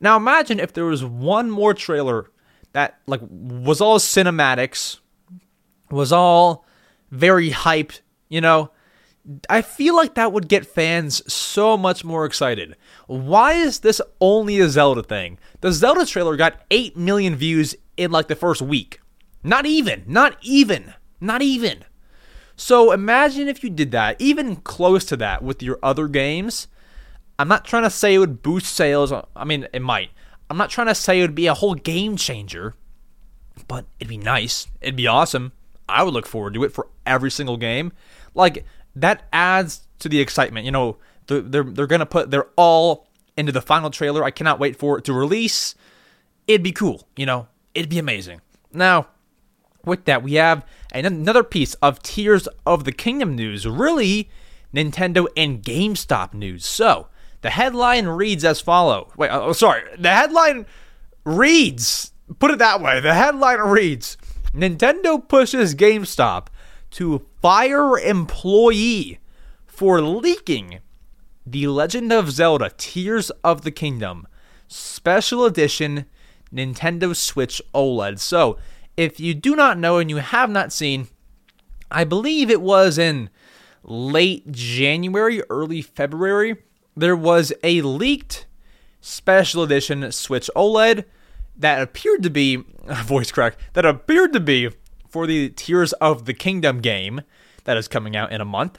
Now 0.00 0.16
imagine 0.16 0.60
if 0.60 0.72
there 0.72 0.84
was 0.84 1.04
one 1.04 1.50
more 1.50 1.74
trailer 1.74 2.30
that 2.72 2.98
like 3.06 3.20
was 3.30 3.80
all 3.80 3.98
cinematics, 3.98 5.00
was 5.90 6.12
all 6.12 6.64
very 7.10 7.50
hyped, 7.50 8.00
you 8.28 8.40
know, 8.40 8.70
I 9.48 9.62
feel 9.62 9.94
like 9.94 10.14
that 10.14 10.32
would 10.32 10.48
get 10.48 10.66
fans 10.66 11.22
so 11.32 11.76
much 11.76 12.04
more 12.04 12.24
excited. 12.24 12.76
Why 13.06 13.54
is 13.54 13.80
this 13.80 14.00
only 14.20 14.58
a 14.60 14.68
Zelda 14.68 15.02
thing? 15.02 15.38
The 15.60 15.72
Zelda 15.72 16.06
trailer 16.06 16.36
got 16.36 16.62
8 16.70 16.96
million 16.96 17.36
views 17.36 17.74
in 17.96 18.10
like 18.10 18.28
the 18.28 18.36
first 18.36 18.62
week. 18.62 19.00
Not 19.42 19.66
even, 19.66 20.04
not 20.06 20.36
even, 20.42 20.94
not 21.20 21.42
even. 21.42 21.84
So 22.56 22.90
imagine 22.90 23.48
if 23.48 23.62
you 23.62 23.70
did 23.70 23.90
that, 23.92 24.16
even 24.18 24.56
close 24.56 25.04
to 25.06 25.16
that 25.18 25.42
with 25.42 25.62
your 25.62 25.78
other 25.82 26.08
games. 26.08 26.66
I'm 27.38 27.48
not 27.48 27.64
trying 27.64 27.84
to 27.84 27.90
say 27.90 28.14
it 28.14 28.18
would 28.18 28.42
boost 28.42 28.74
sales. 28.74 29.12
I 29.12 29.44
mean, 29.44 29.68
it 29.72 29.82
might. 29.82 30.10
I'm 30.50 30.56
not 30.56 30.70
trying 30.70 30.88
to 30.88 30.94
say 30.94 31.18
it 31.18 31.22
would 31.22 31.34
be 31.34 31.46
a 31.46 31.54
whole 31.54 31.74
game 31.74 32.16
changer, 32.16 32.74
but 33.68 33.84
it'd 34.00 34.08
be 34.08 34.16
nice. 34.16 34.66
It'd 34.80 34.96
be 34.96 35.06
awesome. 35.06 35.52
I 35.88 36.02
would 36.02 36.14
look 36.14 36.26
forward 36.26 36.54
to 36.54 36.64
it 36.64 36.72
for 36.72 36.88
every 37.06 37.30
single 37.30 37.56
game. 37.56 37.92
Like, 38.34 38.64
that 39.00 39.28
adds 39.32 39.86
to 40.00 40.08
the 40.08 40.20
excitement. 40.20 40.64
You 40.64 40.72
know, 40.72 40.96
they're 41.26 41.40
they're, 41.40 41.64
they're 41.64 41.86
gonna 41.86 42.06
put 42.06 42.30
their 42.30 42.46
all 42.56 43.06
into 43.36 43.52
the 43.52 43.62
final 43.62 43.90
trailer. 43.90 44.24
I 44.24 44.30
cannot 44.30 44.58
wait 44.58 44.76
for 44.76 44.98
it 44.98 45.04
to 45.04 45.12
release. 45.12 45.74
It'd 46.46 46.62
be 46.62 46.72
cool. 46.72 47.08
You 47.16 47.26
know, 47.26 47.48
it'd 47.74 47.90
be 47.90 47.98
amazing. 47.98 48.40
Now, 48.72 49.08
with 49.84 50.04
that, 50.06 50.22
we 50.22 50.34
have 50.34 50.64
another 50.92 51.44
piece 51.44 51.74
of 51.74 52.02
Tears 52.02 52.48
of 52.66 52.84
the 52.84 52.92
Kingdom 52.92 53.34
news. 53.34 53.66
Really, 53.66 54.28
Nintendo 54.74 55.26
and 55.36 55.62
GameStop 55.62 56.34
news. 56.34 56.66
So 56.66 57.08
the 57.40 57.50
headline 57.50 58.06
reads 58.06 58.44
as 58.44 58.60
follow. 58.60 59.12
Wait, 59.16 59.30
oh, 59.30 59.52
sorry. 59.52 59.82
The 59.98 60.10
headline 60.10 60.66
reads. 61.24 62.12
Put 62.38 62.50
it 62.50 62.58
that 62.58 62.82
way. 62.82 63.00
The 63.00 63.14
headline 63.14 63.60
reads: 63.60 64.16
Nintendo 64.52 65.26
pushes 65.26 65.74
GameStop 65.74 66.48
to 66.92 67.26
fire 67.40 67.98
employee 67.98 69.18
for 69.66 70.00
leaking 70.00 70.80
The 71.46 71.66
Legend 71.68 72.12
of 72.12 72.30
Zelda 72.30 72.70
Tears 72.76 73.30
of 73.44 73.62
the 73.62 73.70
Kingdom 73.70 74.26
Special 74.66 75.44
Edition 75.44 76.06
Nintendo 76.52 77.14
Switch 77.14 77.62
OLED. 77.74 78.18
So, 78.18 78.58
if 78.96 79.20
you 79.20 79.32
do 79.34 79.54
not 79.54 79.78
know 79.78 79.98
and 79.98 80.10
you 80.10 80.16
have 80.16 80.50
not 80.50 80.72
seen, 80.72 81.08
I 81.90 82.04
believe 82.04 82.50
it 82.50 82.60
was 82.60 82.98
in 82.98 83.30
late 83.84 84.50
January, 84.50 85.42
early 85.48 85.82
February, 85.82 86.56
there 86.96 87.16
was 87.16 87.52
a 87.62 87.80
leaked 87.82 88.46
special 89.00 89.62
edition 89.62 90.10
Switch 90.10 90.50
OLED 90.56 91.04
that 91.56 91.80
appeared 91.80 92.22
to 92.22 92.30
be 92.30 92.56
voice 93.04 93.30
crack 93.30 93.56
that 93.74 93.86
appeared 93.86 94.32
to 94.32 94.40
be 94.40 94.70
for 95.08 95.26
the 95.26 95.50
Tears 95.50 95.92
of 95.94 96.24
the 96.24 96.34
Kingdom 96.34 96.80
game 96.80 97.22
that 97.64 97.76
is 97.76 97.88
coming 97.88 98.16
out 98.16 98.32
in 98.32 98.40
a 98.40 98.44
month. 98.44 98.78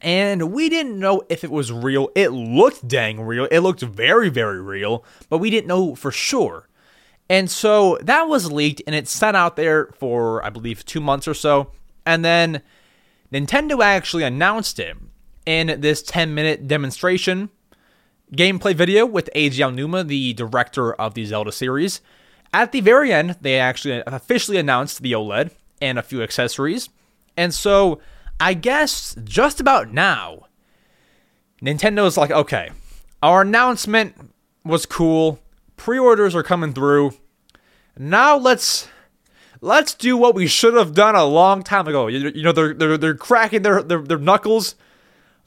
And 0.00 0.52
we 0.52 0.68
didn't 0.68 0.98
know 0.98 1.22
if 1.28 1.44
it 1.44 1.50
was 1.50 1.72
real. 1.72 2.10
It 2.14 2.28
looked 2.28 2.86
dang 2.86 3.20
real. 3.22 3.46
It 3.50 3.60
looked 3.60 3.80
very, 3.80 4.28
very 4.28 4.60
real, 4.60 5.04
but 5.28 5.38
we 5.38 5.50
didn't 5.50 5.68
know 5.68 5.94
for 5.94 6.10
sure. 6.10 6.68
And 7.28 7.50
so 7.50 7.98
that 8.02 8.24
was 8.24 8.52
leaked 8.52 8.82
and 8.86 8.94
it 8.94 9.08
sat 9.08 9.34
out 9.34 9.56
there 9.56 9.86
for, 9.98 10.44
I 10.44 10.50
believe, 10.50 10.84
two 10.84 11.00
months 11.00 11.26
or 11.26 11.34
so. 11.34 11.70
And 12.04 12.24
then 12.24 12.60
Nintendo 13.32 13.82
actually 13.82 14.24
announced 14.24 14.78
it 14.78 14.96
in 15.46 15.80
this 15.80 16.02
10 16.02 16.34
minute 16.34 16.68
demonstration 16.68 17.50
gameplay 18.34 18.74
video 18.74 19.06
with 19.06 19.30
Eiji 19.34 19.58
Aonuma, 19.58 20.06
the 20.06 20.34
director 20.34 20.92
of 20.94 21.14
the 21.14 21.24
Zelda 21.24 21.52
series. 21.52 22.00
At 22.54 22.70
the 22.70 22.80
very 22.80 23.12
end, 23.12 23.36
they 23.40 23.58
actually 23.58 24.00
officially 24.06 24.58
announced 24.58 25.02
the 25.02 25.10
OLED 25.10 25.50
and 25.82 25.98
a 25.98 26.02
few 26.04 26.22
accessories. 26.22 26.88
And 27.36 27.52
so, 27.52 28.00
I 28.38 28.54
guess 28.54 29.16
just 29.24 29.58
about 29.58 29.92
now, 29.92 30.46
Nintendo's 31.60 32.16
like, 32.16 32.30
okay, 32.30 32.70
our 33.24 33.42
announcement 33.42 34.30
was 34.64 34.86
cool. 34.86 35.40
Pre-orders 35.76 36.36
are 36.36 36.44
coming 36.44 36.72
through. 36.72 37.14
Now 37.98 38.36
let's 38.36 38.86
let's 39.60 39.92
do 39.92 40.16
what 40.16 40.36
we 40.36 40.46
should 40.46 40.74
have 40.74 40.94
done 40.94 41.16
a 41.16 41.24
long 41.24 41.64
time 41.64 41.88
ago. 41.88 42.06
You, 42.06 42.30
you 42.32 42.44
know, 42.44 42.52
they're, 42.52 42.72
they're 42.72 42.96
they're 42.96 43.14
cracking 43.16 43.62
their, 43.62 43.82
their 43.82 44.00
their 44.00 44.18
knuckles. 44.18 44.76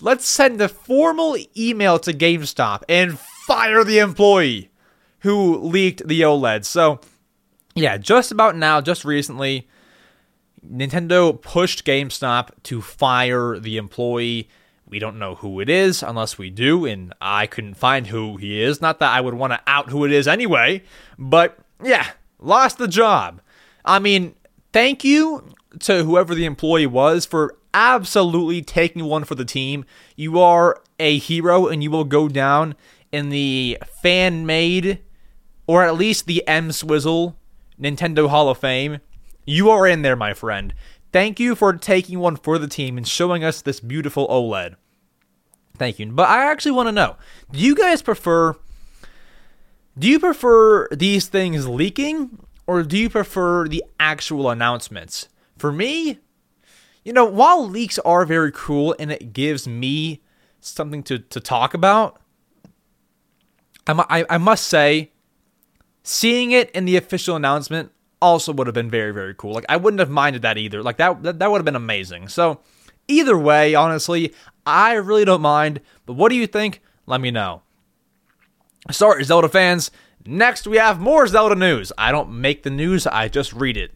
Let's 0.02 0.28
send 0.28 0.60
a 0.60 0.68
formal 0.68 1.38
email 1.56 2.00
to 2.00 2.12
GameStop 2.12 2.84
and 2.90 3.18
fire 3.18 3.86
the 3.86 4.00
employee 4.00 4.72
who 5.20 5.58
leaked 5.58 6.08
the 6.08 6.22
OLED. 6.22 6.66
So, 6.66 7.00
yeah, 7.76 7.98
just 7.98 8.32
about 8.32 8.56
now, 8.56 8.82
just 8.82 9.06
recently, 9.06 9.68
Nintendo 10.66 11.40
pushed 11.40 11.86
GameStop 11.86 12.50
to 12.64 12.82
fire 12.82 13.60
the 13.60 13.78
employee. 13.78 14.50
We 14.88 15.00
don't 15.00 15.20
know 15.20 15.36
who 15.36 15.60
it 15.60 15.70
is 15.70 16.02
unless 16.02 16.38
we 16.38 16.50
do, 16.50 16.86
and 16.86 17.14
I 17.22 17.48
couldn't 17.48 17.76
find 17.76 18.08
who 18.08 18.38
he 18.38 18.62
is. 18.62 18.82
Not 18.82 19.00
that 19.00 19.12
I 19.12 19.22
would 19.22 19.34
want 19.34 19.54
to 19.54 19.62
out 19.68 19.90
who 19.90 20.06
it 20.06 20.12
is 20.12 20.28
anyway, 20.28 20.84
but 21.18 21.58
yeah, 21.84 22.08
lost 22.40 22.78
the 22.78 22.88
job. 22.88 23.42
I 23.84 24.00
mean, 24.00 24.36
thank 24.74 25.04
you 25.04 25.54
to 25.80 26.04
whoever 26.04 26.34
the 26.34 26.46
employee 26.46 26.88
was 26.88 27.26
for 27.26 27.58
absolutely 27.74 28.62
taking 28.62 29.06
one 29.06 29.24
for 29.24 29.36
the 29.36 29.46
team. 29.46 29.86
You 30.16 30.40
are 30.40 30.82
a 31.00 31.18
hero 31.18 31.68
and 31.68 31.84
you 31.84 31.92
will 31.92 32.06
go 32.06 32.28
down 32.28 32.76
in 33.12 33.30
the 33.30 33.78
fan 34.02 34.46
made 34.46 35.00
or 35.68 35.84
at 35.84 35.96
least 35.96 36.26
the 36.26 36.44
EmSwizzle 36.48 37.36
Nintendo 37.80 38.30
Hall 38.30 38.50
of 38.50 38.58
Fame. 38.58 39.00
You 39.46 39.70
are 39.70 39.86
in 39.86 40.02
there, 40.02 40.16
my 40.16 40.34
friend. 40.34 40.74
Thank 41.12 41.40
you 41.40 41.56
for 41.56 41.74
taking 41.74 42.20
one 42.20 42.36
for 42.36 42.58
the 42.58 42.68
team 42.68 42.98
and 42.98 43.08
showing 43.08 43.44
us 43.44 43.62
this 43.62 43.80
beautiful 43.80 44.28
OLED. 44.28 44.76
Thank 45.78 46.00
you. 46.00 46.12
But 46.12 46.30
I 46.30 46.50
actually 46.50 46.72
want 46.72 46.88
to 46.88 46.92
know, 46.92 47.18
do 47.52 47.60
you 47.60 47.76
guys 47.76 48.02
prefer 48.02 48.56
do 49.98 50.08
you 50.08 50.20
prefer 50.20 50.88
these 50.90 51.28
things 51.28 51.68
leaking 51.68 52.46
or 52.68 52.84
do 52.84 52.98
you 52.98 53.10
prefer 53.10 53.68
the 53.68 53.84
actual 54.00 54.50
announcements? 54.50 55.28
For 55.58 55.72
me, 55.72 56.20
you 57.04 57.14
know, 57.14 57.26
while 57.26 57.68
leaks 57.68 57.98
are 58.00 58.24
very 58.24 58.52
cool 58.52 58.96
and 59.00 59.12
it 59.12 59.34
gives 59.34 59.68
me 59.68 60.22
something 60.62 61.02
to, 61.04 61.18
to 61.18 61.40
talk 61.40 61.74
about, 61.74 62.22
I, 63.88 64.06
I, 64.10 64.26
I 64.36 64.38
must 64.38 64.68
say 64.68 65.14
seeing 66.08 66.52
it 66.52 66.72
in 66.72 66.86
the 66.86 66.98
official 66.98 67.36
announcement 67.36 67.92
also 68.22 68.52
would 68.54 68.68
have 68.68 68.74
been 68.74 68.90
very 68.90 69.14
very 69.14 69.34
cool. 69.36 69.54
Like 69.54 69.66
I 69.70 69.78
wouldn't 69.78 70.00
have 70.00 70.10
minded 70.10 70.42
that 70.42 70.58
either. 70.58 70.82
Like 70.82 70.98
that 70.98 71.24
that, 71.24 71.40
that 71.40 71.52
would 71.52 71.58
have 71.58 71.66
been 71.66 71.76
amazing. 71.76 72.28
So 72.28 72.62
either 73.08 73.38
way, 73.38 73.76
honestly, 73.76 74.34
I 74.66 74.94
really 74.94 75.26
don't 75.26 75.42
mind. 75.42 75.82
But 76.06 76.14
what 76.14 76.30
do 76.30 76.36
you 76.36 76.48
think? 76.48 76.82
Let 77.06 77.22
me 77.22 77.32
know. 77.32 77.62
Sorry, 78.92 79.24
Zelda 79.24 79.50
fans. 79.50 79.92
Next, 80.26 80.68
we 80.68 80.78
have 80.78 81.00
more 81.00 81.26
Zelda 81.28 81.56
news. 81.56 81.94
I 81.98 82.12
don't 82.12 82.42
make 82.42 82.64
the 82.64 82.70
news, 82.70 83.08
I 83.08 83.30
just 83.30 83.54
read 83.54 83.78
it. 83.78 83.94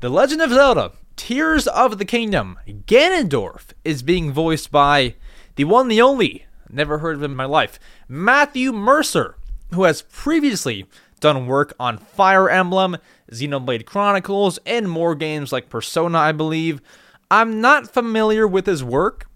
The 0.00 0.08
Legend 0.08 0.40
of 0.42 0.50
Zelda 0.50 0.92
Tears 1.16 1.66
of 1.66 1.98
the 1.98 2.04
Kingdom 2.04 2.56
Ganondorf 2.68 3.70
is 3.84 4.04
being 4.04 4.32
voiced 4.32 4.70
by 4.70 5.16
the 5.56 5.64
one, 5.64 5.88
the 5.88 6.00
only, 6.00 6.46
never 6.70 6.98
heard 6.98 7.16
of 7.16 7.22
him 7.24 7.32
in 7.32 7.36
my 7.36 7.44
life, 7.44 7.80
Matthew 8.06 8.72
Mercer, 8.72 9.36
who 9.72 9.84
has 9.84 10.02
previously 10.02 10.86
done 11.20 11.46
work 11.46 11.74
on 11.78 11.98
Fire 11.98 12.48
Emblem, 12.48 12.96
Xenoblade 13.32 13.84
Chronicles, 13.84 14.58
and 14.64 14.88
more 14.90 15.14
games 15.14 15.52
like 15.52 15.68
Persona, 15.68 16.18
I 16.18 16.32
believe. 16.32 16.80
I'm 17.30 17.60
not 17.60 17.92
familiar 17.92 18.46
with 18.46 18.66
his 18.66 18.82
work, 18.82 19.28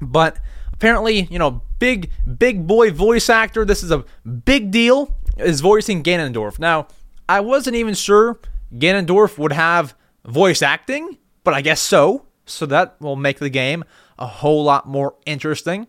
but 0.00 0.38
apparently, 0.72 1.22
you 1.22 1.38
know, 1.38 1.62
big, 1.78 2.10
big 2.38 2.66
boy 2.66 2.90
voice 2.92 3.28
actor. 3.28 3.64
This 3.64 3.82
is 3.82 3.90
a 3.90 4.04
big 4.44 4.70
deal, 4.70 5.16
is 5.38 5.60
voicing 5.60 6.02
Ganondorf. 6.02 6.58
Now, 6.58 6.86
I 7.28 7.40
wasn't 7.40 7.76
even 7.76 7.94
sure 7.94 8.38
Ganondorf 8.74 9.38
would 9.38 9.52
have 9.52 9.94
voice 10.24 10.62
acting, 10.62 11.18
but 11.44 11.54
I 11.54 11.60
guess 11.60 11.80
so. 11.80 12.26
So 12.44 12.66
that 12.66 13.00
will 13.00 13.16
make 13.16 13.38
the 13.38 13.50
game 13.50 13.84
a 14.18 14.26
whole 14.26 14.62
lot 14.64 14.86
more 14.86 15.14
interesting. 15.26 15.86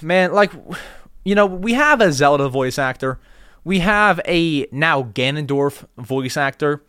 Man, 0.00 0.32
like, 0.32 0.52
you 1.26 1.34
know, 1.34 1.44
we 1.44 1.74
have 1.74 2.00
a 2.00 2.12
Zelda 2.12 2.48
voice 2.48 2.78
actor. 2.78 3.18
We 3.64 3.80
have 3.80 4.20
a 4.26 4.68
now 4.70 5.02
Ganondorf 5.02 5.84
voice 5.98 6.36
actor. 6.36 6.84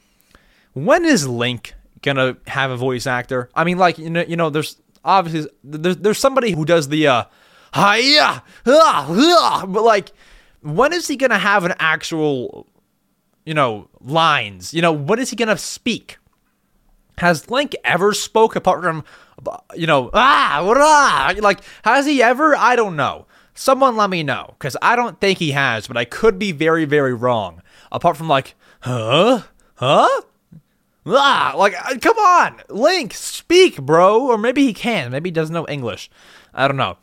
When 0.74 1.06
is 1.06 1.28
Link 1.28 1.74
gonna 2.04 2.38
have 2.46 2.70
a 2.70 2.78
voice 2.78 3.08
actor? 3.08 3.50
I 3.56 3.64
mean, 3.64 3.80
like, 3.80 3.98
you 3.98 4.12
know, 4.12 4.24
you 4.28 4.36
know, 4.36 4.52
there's 4.52 4.80
obviously 5.04 5.50
there's 5.64 5.98
there's 5.98 6.20
somebody 6.20 6.52
who 6.52 6.66
does 6.66 6.90
the 6.90 7.08
uh, 7.08 7.24
hiya, 7.74 8.44
ah, 8.68 9.66
but 9.68 9.84
like, 9.84 10.12
when 10.62 10.94
is 10.94 11.08
he 11.08 11.16
gonna 11.16 11.40
have 11.40 11.66
an 11.66 11.74
actual, 11.80 12.68
you 13.44 13.56
know, 13.56 13.90
lines? 14.02 14.72
You 14.72 14.84
know, 14.84 14.92
when 14.92 15.18
is 15.18 15.32
he 15.32 15.36
gonna 15.36 15.58
speak? 15.58 16.20
Has 17.18 17.50
Link 17.50 17.76
ever 17.84 18.14
spoke 18.14 18.56
apart 18.56 18.84
from, 18.84 19.04
you 19.76 19.88
know, 19.88 20.12
ah, 20.14 20.60
ah, 20.62 21.34
like, 21.40 21.62
has 21.84 22.06
he 22.06 22.22
ever? 22.22 22.56
I 22.56 22.76
don't 22.76 22.96
know. 22.96 23.26
Someone 23.60 23.98
let 23.98 24.12
me 24.12 24.22
know, 24.22 24.54
because 24.60 24.78
I 24.84 24.96
don't 24.96 25.20
think 25.20 25.40
he 25.40 25.52
has, 25.52 25.88
but 25.88 25.98
I 25.98 26.06
could 26.06 26.38
be 26.38 26.52
very, 26.52 26.86
very 26.86 27.16
wrong. 27.16 27.64
Apart 27.92 28.16
from 28.16 28.28
like, 28.28 28.54
huh? 28.82 29.42
Huh? 29.74 30.22
Ah, 31.08 31.56
like, 31.58 31.74
uh, 31.74 31.98
come 32.00 32.18
on, 32.20 32.62
Link, 32.70 33.16
speak, 33.16 33.82
bro. 33.82 34.28
Or 34.28 34.38
maybe 34.38 34.64
he 34.64 34.76
can. 34.76 35.10
Maybe 35.10 35.30
he 35.30 35.34
doesn't 35.34 35.56
know 35.56 35.66
English. 35.68 36.08
I 36.54 36.68
don't 36.68 36.78
know. 36.78 36.98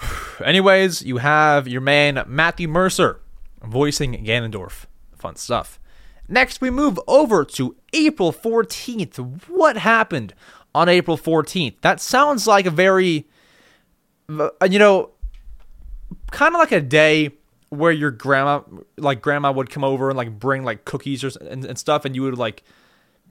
Anyways, 0.44 1.00
you 1.00 1.16
have 1.16 1.66
your 1.66 1.80
man 1.80 2.22
Matthew 2.26 2.68
Mercer 2.68 3.22
voicing 3.64 4.22
Ganondorf. 4.26 4.84
Fun 5.16 5.36
stuff. 5.36 5.80
Next, 6.28 6.60
we 6.60 6.68
move 6.68 7.00
over 7.08 7.42
to 7.46 7.74
April 7.94 8.34
14th. 8.34 9.16
What 9.48 9.78
happened 9.78 10.34
on 10.74 10.90
April 10.90 11.16
14th? 11.16 11.76
That 11.80 12.02
sounds 12.02 12.46
like 12.46 12.66
a 12.66 12.70
very, 12.70 13.26
uh, 14.28 14.50
you 14.68 14.78
know, 14.78 15.11
kind 16.32 16.54
of 16.54 16.58
like 16.58 16.72
a 16.72 16.80
day 16.80 17.30
where 17.68 17.92
your 17.92 18.10
grandma, 18.10 18.60
like 18.96 19.22
grandma, 19.22 19.52
would 19.52 19.70
come 19.70 19.84
over 19.84 20.10
and 20.10 20.16
like 20.16 20.38
bring 20.38 20.64
like 20.64 20.84
cookies 20.84 21.22
or 21.24 21.30
and, 21.48 21.64
and 21.64 21.78
stuff, 21.78 22.04
and 22.04 22.14
you 22.14 22.22
would 22.22 22.38
like 22.38 22.62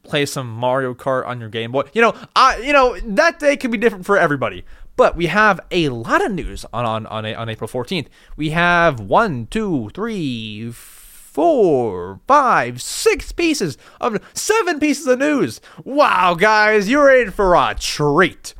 play 0.03 0.25
some 0.25 0.49
Mario 0.49 0.93
Kart 0.93 1.27
on 1.27 1.39
your 1.39 1.49
Game 1.49 1.71
Boy. 1.71 1.83
You 1.93 2.01
know, 2.01 2.15
I 2.35 2.57
you 2.57 2.73
know 2.73 2.97
that 2.99 3.39
day 3.39 3.57
could 3.57 3.71
be 3.71 3.77
different 3.77 4.05
for 4.05 4.17
everybody. 4.17 4.63
But 4.97 5.15
we 5.15 5.27
have 5.27 5.59
a 5.71 5.89
lot 5.89 6.23
of 6.23 6.31
news 6.31 6.65
on 6.73 6.85
on 6.85 7.05
on, 7.07 7.25
on 7.25 7.49
April 7.49 7.67
14th. 7.67 8.07
We 8.35 8.51
have 8.51 8.99
one, 8.99 9.47
two, 9.47 9.89
three, 9.93 10.71
four, 10.71 12.19
five, 12.27 12.81
six 12.81 13.31
pieces 13.31 13.77
of 14.01 14.21
seven 14.33 14.79
pieces 14.79 15.07
of 15.07 15.19
news. 15.19 15.61
Wow, 15.83 16.35
guys, 16.35 16.89
you're 16.89 17.09
in 17.21 17.31
for 17.31 17.55
a 17.55 17.75
treat. 17.79 18.53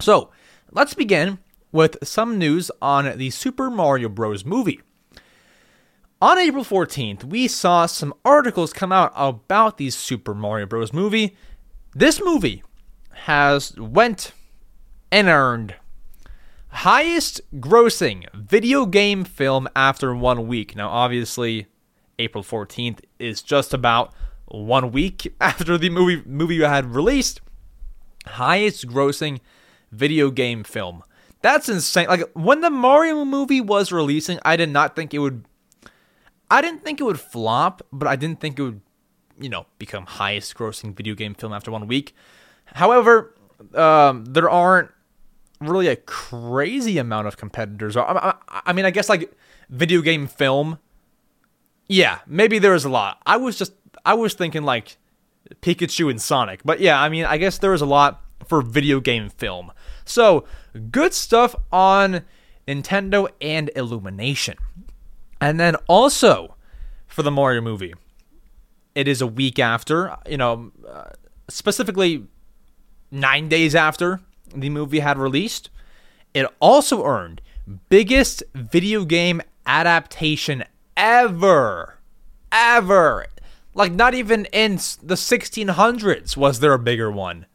So 0.00 0.30
let's 0.70 0.94
begin 0.94 1.38
with 1.72 1.96
some 2.06 2.38
news 2.38 2.70
on 2.80 3.16
the 3.18 3.30
Super 3.30 3.70
Mario 3.70 4.08
Bros. 4.08 4.44
movie. 4.44 4.80
On 6.20 6.38
April 6.38 6.64
14th, 6.64 7.24
we 7.24 7.48
saw 7.48 7.86
some 7.86 8.14
articles 8.24 8.72
come 8.72 8.92
out 8.92 9.12
about 9.16 9.78
the 9.78 9.90
Super 9.90 10.34
Mario 10.34 10.66
Bros. 10.66 10.92
movie. 10.92 11.36
This 11.94 12.22
movie 12.22 12.62
has 13.10 13.76
went 13.76 14.32
and 15.10 15.26
earned 15.26 15.74
highest 16.68 17.40
grossing 17.60 18.24
video 18.34 18.86
game 18.86 19.24
film 19.24 19.68
after 19.76 20.14
one 20.14 20.46
week. 20.46 20.74
Now, 20.74 20.88
obviously, 20.88 21.66
April 22.18 22.42
14th 22.42 23.00
is 23.18 23.42
just 23.42 23.74
about 23.74 24.12
one 24.46 24.90
week 24.90 25.34
after 25.40 25.76
the 25.78 25.90
movie 25.90 26.22
movie 26.26 26.62
had 26.62 26.94
released. 26.94 27.40
Highest 28.26 28.86
grossing 28.86 29.40
video 29.90 30.30
game 30.30 30.64
film. 30.64 31.02
That's 31.42 31.68
insane. 31.68 32.06
Like 32.08 32.30
when 32.34 32.60
the 32.60 32.70
Mario 32.70 33.24
movie 33.24 33.60
was 33.60 33.92
releasing, 33.92 34.38
I 34.44 34.56
did 34.56 34.70
not 34.70 34.96
think 34.96 35.12
it 35.12 35.18
would 35.18 35.44
I 36.52 36.60
didn't 36.60 36.84
think 36.84 37.00
it 37.00 37.04
would 37.04 37.18
flop, 37.18 37.80
but 37.92 38.06
I 38.06 38.14
didn't 38.14 38.38
think 38.38 38.58
it 38.58 38.62
would, 38.62 38.82
you 39.40 39.48
know, 39.48 39.64
become 39.78 40.04
highest 40.04 40.54
grossing 40.54 40.94
video 40.94 41.14
game 41.14 41.34
film 41.34 41.50
after 41.50 41.70
one 41.70 41.86
week. 41.86 42.14
However, 42.66 43.34
um, 43.74 44.26
there 44.26 44.50
aren't 44.50 44.90
really 45.60 45.88
a 45.88 45.96
crazy 45.96 46.98
amount 46.98 47.26
of 47.26 47.38
competitors. 47.38 47.96
I, 47.96 48.02
I, 48.02 48.60
I 48.66 48.72
mean, 48.74 48.84
I 48.84 48.90
guess 48.90 49.08
like 49.08 49.32
video 49.70 50.02
game 50.02 50.26
film. 50.26 50.78
Yeah, 51.88 52.18
maybe 52.26 52.58
there 52.58 52.74
is 52.74 52.84
a 52.84 52.90
lot. 52.90 53.22
I 53.24 53.38
was 53.38 53.56
just 53.56 53.72
I 54.04 54.12
was 54.12 54.34
thinking 54.34 54.62
like 54.62 54.98
Pikachu 55.62 56.10
and 56.10 56.20
Sonic, 56.20 56.60
but 56.64 56.80
yeah, 56.80 57.00
I 57.00 57.08
mean, 57.08 57.24
I 57.24 57.38
guess 57.38 57.58
there 57.58 57.72
is 57.72 57.80
a 57.80 57.86
lot 57.86 58.22
for 58.46 58.60
video 58.60 59.00
game 59.00 59.30
film. 59.30 59.72
So, 60.04 60.44
good 60.90 61.14
stuff 61.14 61.54
on 61.70 62.22
Nintendo 62.66 63.28
and 63.40 63.70
Illumination. 63.76 64.56
And 65.40 65.58
then 65.58 65.76
also 65.88 66.54
for 67.06 67.22
the 67.22 67.30
Mario 67.30 67.60
movie, 67.60 67.94
it 68.94 69.08
is 69.08 69.20
a 69.20 69.26
week 69.26 69.58
after, 69.58 70.16
you 70.28 70.36
know, 70.36 70.70
uh, 70.88 71.10
specifically 71.48 72.26
nine 73.10 73.48
days 73.48 73.74
after 73.74 74.20
the 74.54 74.70
movie 74.70 75.00
had 75.00 75.18
released. 75.18 75.70
It 76.34 76.46
also 76.60 77.04
earned 77.04 77.42
biggest 77.88 78.42
video 78.54 79.04
game 79.04 79.42
adaptation 79.66 80.64
ever. 80.96 81.98
Ever. 82.50 83.26
Like, 83.74 83.92
not 83.92 84.14
even 84.14 84.44
in 84.46 84.74
the 84.74 85.14
1600s 85.14 86.36
was 86.36 86.60
there 86.60 86.74
a 86.74 86.78
bigger 86.78 87.10
one 87.10 87.46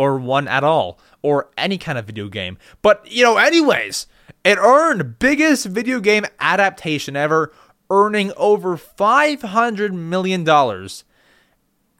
or 0.00 0.16
one 0.16 0.48
at 0.48 0.64
all, 0.64 0.98
or 1.20 1.50
any 1.58 1.76
kind 1.76 1.98
of 1.98 2.06
video 2.06 2.26
game. 2.26 2.56
But, 2.80 3.06
you 3.12 3.22
know, 3.22 3.36
anyways, 3.36 4.06
it 4.44 4.56
earned 4.56 5.18
biggest 5.18 5.66
video 5.66 6.00
game 6.00 6.24
adaptation 6.40 7.16
ever, 7.16 7.52
earning 7.90 8.32
over 8.38 8.78
$500 8.78 9.92
million 9.92 10.48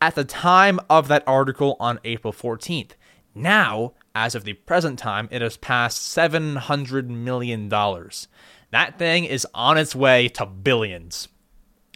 at 0.00 0.14
the 0.14 0.24
time 0.24 0.80
of 0.88 1.08
that 1.08 1.22
article 1.26 1.76
on 1.78 2.00
April 2.02 2.32
14th. 2.32 2.92
Now, 3.34 3.92
as 4.14 4.34
of 4.34 4.44
the 4.44 4.54
present 4.54 4.98
time, 4.98 5.28
it 5.30 5.42
has 5.42 5.58
passed 5.58 6.16
$700 6.16 7.06
million. 7.08 7.68
That 7.68 8.98
thing 8.98 9.24
is 9.26 9.46
on 9.52 9.76
its 9.76 9.94
way 9.94 10.28
to 10.28 10.46
billions. 10.46 11.28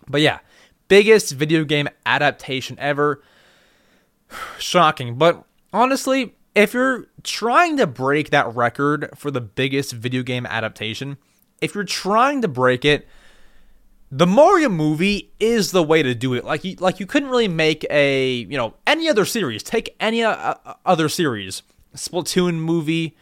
But 0.07 0.21
yeah, 0.21 0.41
biggest 0.89 1.33
video 1.33 1.65
game 1.65 1.89
adaptation 2.05 2.79
ever. 2.79 3.23
Shocking. 4.59 5.17
But 5.17 5.47
honestly, 5.75 6.37
if 6.55 6.73
you're 6.73 7.09
trying 7.25 7.77
to 7.77 7.87
break 7.87 8.31
that 8.31 8.55
record 8.55 9.11
for 9.17 9.31
the 9.31 9.41
biggest 9.41 9.93
video 9.93 10.23
game 10.23 10.47
adaptation, 10.47 11.19
if 11.61 11.75
you're 11.75 11.85
trying 11.85 12.41
to 12.43 12.49
break 12.49 12.85
it, 12.85 13.07
the 14.11 14.27
Mario 14.27 14.69
movie 14.69 15.33
is 15.41 15.73
the 15.73 15.83
way 15.83 16.03
to 16.03 16.15
do 16.15 16.35
it. 16.35 16.45
Like 16.45 16.65
you, 16.65 16.77
like 16.77 17.01
you 17.01 17.07
couldn't 17.07 17.29
really 17.29 17.49
make 17.49 17.85
a, 17.91 18.31
you 18.31 18.57
know, 18.57 18.75
any 18.87 19.09
other 19.09 19.25
series. 19.25 19.63
Take 19.63 19.97
any 19.99 20.23
uh, 20.23 20.55
uh 20.65 20.75
other 20.87 21.09
series. 21.09 21.63
Splatoon 21.97 22.55
movie, 22.55 23.17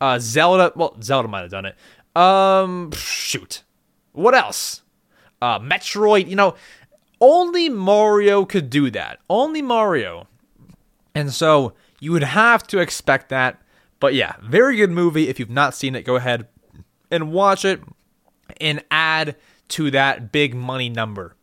uh 0.00 0.18
Zelda, 0.18 0.72
well, 0.74 0.96
Zelda 1.00 1.28
might 1.28 1.42
have 1.42 1.50
done 1.50 1.66
it. 1.66 1.76
Um 2.16 2.90
shoot. 2.92 3.62
What 4.10 4.34
else? 4.34 4.82
Uh 5.40 5.60
Metroid, 5.60 6.28
you 6.28 6.34
know, 6.34 6.56
only 7.20 7.68
Mario 7.68 8.44
could 8.44 8.68
do 8.68 8.90
that. 8.90 9.20
Only 9.30 9.62
Mario. 9.62 10.26
And 11.14 11.32
so 11.32 11.74
you 12.02 12.10
would 12.10 12.24
have 12.24 12.66
to 12.66 12.80
expect 12.80 13.28
that. 13.28 13.62
But 14.00 14.14
yeah, 14.14 14.34
very 14.42 14.74
good 14.74 14.90
movie. 14.90 15.28
If 15.28 15.38
you've 15.38 15.48
not 15.48 15.72
seen 15.72 15.94
it, 15.94 16.02
go 16.02 16.16
ahead 16.16 16.48
and 17.12 17.30
watch 17.30 17.64
it 17.64 17.80
and 18.60 18.82
add 18.90 19.36
to 19.68 19.88
that 19.92 20.32
big 20.32 20.52
money 20.52 20.88
number. 20.88 21.36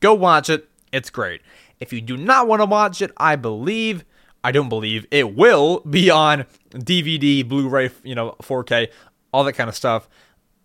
Go 0.00 0.14
watch 0.14 0.48
it. 0.48 0.70
It's 0.90 1.10
great. 1.10 1.42
If 1.80 1.92
you 1.92 2.00
do 2.00 2.16
not 2.16 2.48
want 2.48 2.62
to 2.62 2.66
watch 2.66 3.02
it, 3.02 3.12
I 3.18 3.36
believe, 3.36 4.06
I 4.42 4.52
don't 4.52 4.70
believe, 4.70 5.06
it 5.10 5.36
will 5.36 5.80
be 5.80 6.08
on 6.08 6.46
DVD, 6.70 7.46
Blu 7.46 7.68
ray, 7.68 7.90
you 8.02 8.14
know, 8.14 8.36
4K, 8.40 8.88
all 9.34 9.44
that 9.44 9.52
kind 9.52 9.68
of 9.68 9.76
stuff. 9.76 10.08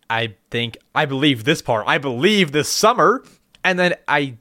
I 0.09 0.35
think 0.49 0.77
I 0.95 1.05
believe 1.05 1.43
this 1.43 1.61
part. 1.61 1.85
I 1.89 1.97
believe 1.97 2.53
this 2.53 2.69
summer, 2.69 3.25
and 3.65 3.77
then 3.77 3.95
I 4.07 4.37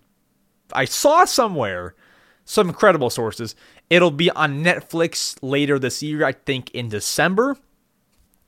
I 0.72 0.84
saw 0.84 1.24
somewhere 1.24 1.96
some 2.44 2.72
credible 2.72 3.10
sources. 3.10 3.56
It'll 3.90 4.12
be 4.12 4.30
on 4.30 4.62
Netflix 4.64 5.36
later 5.42 5.78
this 5.78 6.02
year, 6.02 6.24
I 6.24 6.32
think 6.32 6.70
in 6.70 6.88
December, 6.88 7.56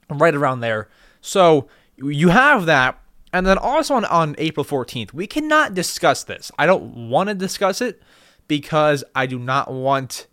right 0.09 0.35
around 0.35 0.61
there. 0.61 0.89
So 1.21 1.69
you 1.97 2.29
have 2.29 2.67
that, 2.67 2.99
and 3.33 3.45
then 3.47 3.59
also 3.59 3.95
on, 3.95 4.05
on 4.05 4.37
April 4.39 4.65
14th, 4.65 5.13
we 5.13 5.27
cannot 5.27 5.75
discuss 5.75 6.23
this. 6.23 6.53
I 6.59 6.67
don't 6.67 7.09
want 7.09 7.29
to 7.29 7.35
discuss 7.35 7.81
it 7.81 8.01
because 8.47 9.03
I 9.15 9.27
do 9.27 9.39
not 9.39 9.73
want 9.73 10.29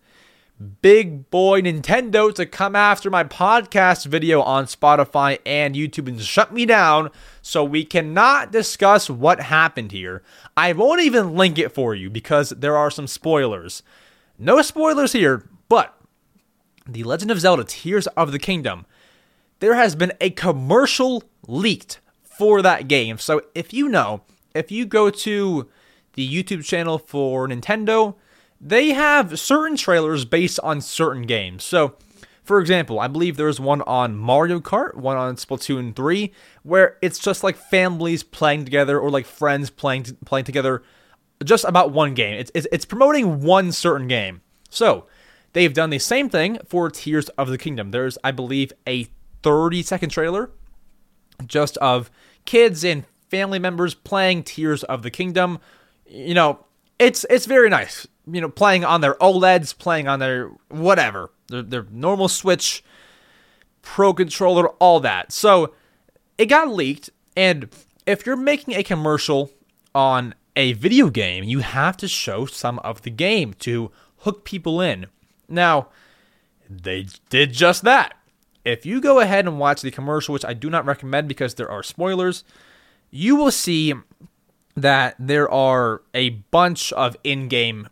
big 0.82 1.30
boy 1.30 1.62
Nintendo 1.62 2.34
to 2.36 2.46
come 2.46 2.76
after 2.76 3.10
my 3.10 3.24
podcast 3.24 4.06
video 4.06 4.42
on 4.42 4.66
Spotify 4.66 5.40
and 5.46 5.74
YouTube 5.74 6.08
and 6.08 6.22
shut 6.22 6.54
me 6.54 6.66
down. 6.66 7.10
So 7.42 7.64
we 7.64 7.86
cannot 7.86 8.52
discuss 8.52 9.10
what 9.10 9.40
happened 9.40 9.92
here. 9.94 10.22
I 10.58 10.74
won't 10.74 11.02
even 11.02 11.36
link 11.36 11.58
it 11.58 11.74
for 11.74 11.96
you 11.96 12.10
because 12.10 12.50
there 12.50 12.76
are 12.76 12.92
some 12.92 13.08
spoilers. 13.08 13.82
No 14.42 14.62
spoilers 14.62 15.12
here, 15.12 15.44
but 15.68 16.00
The 16.88 17.04
Legend 17.04 17.30
of 17.30 17.42
Zelda 17.42 17.66
Tears 17.66 18.08
of 18.08 18.32
the 18.32 18.40
Kingdom, 18.40 18.86
there 19.60 19.76
has 19.76 19.96
been 19.96 20.14
a 20.22 20.30
commercial 20.30 21.26
leaked 21.46 22.00
for 22.24 22.62
that 22.62 22.88
game. 22.88 23.18
So 23.18 23.42
if 23.54 23.74
you 23.74 23.90
know, 23.90 24.22
if 24.56 24.72
you 24.72 24.86
go 24.86 25.10
to 25.10 25.68
the 26.14 26.26
YouTube 26.26 26.64
channel 26.64 26.98
for 26.98 27.50
Nintendo, 27.50 28.16
they 28.62 28.92
have 28.92 29.38
certain 29.38 29.76
trailers 29.76 30.24
based 30.24 30.58
on 30.62 30.80
certain 30.80 31.24
games. 31.24 31.66
So, 31.66 31.96
for 32.42 32.62
example, 32.62 32.98
I 32.98 33.10
believe 33.10 33.36
there's 33.36 33.60
one 33.60 33.82
on 33.82 34.16
Mario 34.16 34.62
Kart, 34.62 34.96
one 34.96 35.18
on 35.18 35.36
Splatoon 35.36 35.94
3, 35.94 36.32
where 36.64 36.98
it's 37.02 37.20
just 37.20 37.44
like 37.44 37.58
families 37.58 38.24
playing 38.24 38.64
together 38.64 38.98
or 38.98 39.10
like 39.10 39.26
friends 39.26 39.70
playing 39.70 40.06
playing 40.24 40.46
together 40.46 40.82
just 41.44 41.64
about 41.66 41.92
one 41.92 42.14
game. 42.14 42.36
It's, 42.36 42.52
it's, 42.54 42.68
it's 42.72 42.86
promoting 42.86 43.42
one 43.42 43.72
certain 43.72 44.08
game. 44.08 44.42
So, 44.70 45.06
they've 45.54 45.74
done 45.74 45.90
the 45.90 46.00
same 46.00 46.30
thing 46.30 46.60
for 46.68 46.90
Tears 46.90 47.30
of 47.30 47.50
the 47.50 47.58
Kingdom. 47.58 47.92
There's, 47.92 48.18
I 48.24 48.32
believe, 48.32 48.72
a 48.88 49.08
30 49.44 49.84
second 49.84 50.10
trailer 50.10 50.52
just 51.46 51.78
of 51.78 52.12
kids 52.46 52.84
and 52.84 53.06
family 53.30 53.60
members 53.60 53.94
playing 53.94 54.44
Tears 54.44 54.84
of 54.84 55.02
the 55.02 55.10
Kingdom. 55.10 55.60
You 56.06 56.34
know, 56.34 56.66
it's 57.00 57.26
it's 57.30 57.46
very 57.46 57.70
nice 57.70 58.06
you 58.32 58.42
know, 58.42 58.50
playing 58.50 58.86
on 58.86 59.02
their 59.02 59.16
OLEDs, 59.16 59.78
playing 59.78 60.08
on 60.08 60.20
their 60.20 60.50
whatever, 60.70 61.32
their, 61.48 61.62
their 61.62 61.86
normal 61.92 62.28
Switch, 62.28 62.84
Pro 63.82 64.14
controller, 64.14 64.70
all 64.80 65.00
that. 65.00 65.32
So 65.32 65.74
it 66.38 66.48
got 66.48 66.70
leaked, 66.70 67.10
and 67.36 67.70
if 68.06 68.26
you're 68.26 68.36
making 68.36 68.76
a 68.76 68.84
commercial 68.84 69.52
on 69.96 70.36
a 70.56 70.74
video 70.74 71.10
game, 71.10 71.44
you 71.44 71.60
have 71.60 71.98
to 71.98 72.08
show 72.08 72.46
some 72.46 72.80
of 72.80 73.04
the 73.04 73.10
game 73.10 73.54
to 73.60 73.92
hook 74.20 74.44
people 74.44 74.82
in. 74.82 75.08
Now, 75.48 75.90
they 76.70 77.08
did 77.30 77.54
just 77.54 77.84
that. 77.84 78.16
If 78.66 78.86
you 78.86 79.02
go 79.02 79.20
ahead 79.20 79.48
and 79.48 79.60
watch 79.60 79.82
the 79.82 79.92
commercial, 79.92 80.34
which 80.34 80.46
I 80.46 80.54
do 80.54 80.70
not 80.70 80.86
recommend 80.86 81.28
because 81.28 81.56
there 81.56 81.72
are 81.72 81.82
spoilers, 81.82 82.44
you 83.10 83.36
will 83.36 83.52
see 83.52 83.94
that 84.76 85.16
there 85.18 85.50
are 85.50 86.02
a 86.14 86.30
bunch 86.30 86.94
of 86.94 87.16
in 87.24 87.48
game 87.48 87.90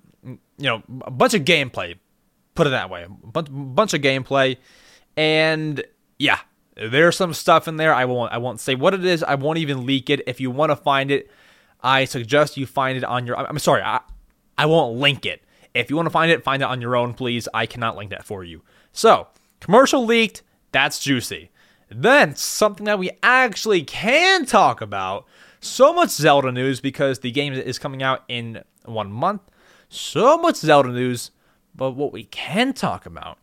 you 0.58 0.66
know, 0.66 0.84
a 1.02 1.12
bunch 1.12 1.34
of 1.34 1.44
gameplay. 1.44 1.98
Put 2.56 2.68
it 2.68 2.72
that 2.72 2.90
way, 2.90 3.04
a 3.04 3.10
bunch, 3.10 3.50
bunch 3.52 3.94
of 3.94 4.02
gameplay, 4.02 4.58
and 5.16 5.84
yeah, 6.18 6.40
there's 6.76 7.16
some 7.16 7.34
stuff 7.34 7.68
in 7.68 7.78
there. 7.78 7.94
I 7.94 8.06
won't, 8.06 8.34
I 8.34 8.40
won't 8.40 8.60
say 8.60 8.74
what 8.74 8.96
it 8.96 9.06
is. 9.06 9.22
I 9.22 9.36
won't 9.36 9.60
even 9.60 9.86
leak 9.86 10.10
it. 10.10 10.22
If 10.26 10.42
you 10.42 10.50
want 10.50 10.72
to 10.72 10.76
find 10.76 11.12
it, 11.12 11.30
I 11.88 12.06
suggest 12.06 12.58
you 12.58 12.66
find 12.66 12.98
it 12.98 13.04
on 13.04 13.26
your. 13.26 13.38
I'm 13.38 13.60
sorry, 13.60 13.82
I, 13.82 14.02
I 14.58 14.66
won't 14.66 14.98
link 14.98 15.26
it. 15.26 15.44
If 15.74 15.90
you 15.90 15.96
want 15.96 16.08
to 16.08 16.12
find 16.12 16.32
it, 16.32 16.44
find 16.44 16.62
it 16.62 16.66
on 16.66 16.82
your 16.82 16.96
own, 16.96 17.14
please. 17.14 17.48
I 17.54 17.66
cannot 17.66 17.96
link 17.96 18.10
that 18.12 18.26
for 18.26 18.44
you. 18.44 18.64
So, 18.92 19.28
commercial 19.60 20.06
leaked. 20.06 20.44
That's 20.72 21.00
juicy. 21.00 21.52
Then 21.90 22.36
something 22.36 22.86
that 22.86 23.00
we 23.00 23.12
actually 23.24 23.84
can 23.84 24.46
talk 24.46 24.82
about. 24.82 25.26
So 25.60 25.94
much 25.94 26.10
Zelda 26.10 26.52
news 26.52 26.82
because 26.82 27.20
the 27.20 27.32
game 27.32 27.54
is 27.54 27.80
coming 27.80 28.04
out 28.04 28.24
in 28.28 28.64
one 28.86 29.12
month 29.12 29.42
so 29.90 30.38
much 30.38 30.58
Zelda 30.58 30.90
news, 30.90 31.32
but 31.76 31.92
what 31.92 32.12
we 32.12 32.26
can 32.26 32.74
talk 32.74 33.06
about 33.06 33.38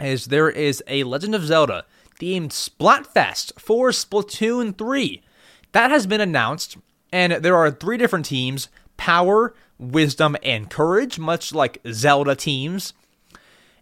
is 0.00 0.26
there 0.26 0.50
is 0.50 0.82
a 0.86 1.04
Legend 1.04 1.34
of 1.34 1.44
Zelda 1.44 1.84
themed 2.18 2.50
Splatfest 2.50 3.60
for 3.60 3.90
Splatoon 3.90 4.76
3. 4.76 5.22
That 5.72 5.90
has 5.90 6.06
been 6.06 6.20
announced, 6.20 6.78
and 7.12 7.32
there 7.34 7.56
are 7.56 7.70
three 7.70 7.96
different 7.96 8.26
teams 8.26 8.68
Power, 8.96 9.54
Wisdom, 9.78 10.36
and 10.42 10.68
Courage, 10.68 11.18
much 11.18 11.52
like 11.54 11.80
Zelda 11.92 12.34
teams. 12.34 12.92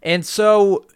And 0.02 0.24
so, 0.24 0.86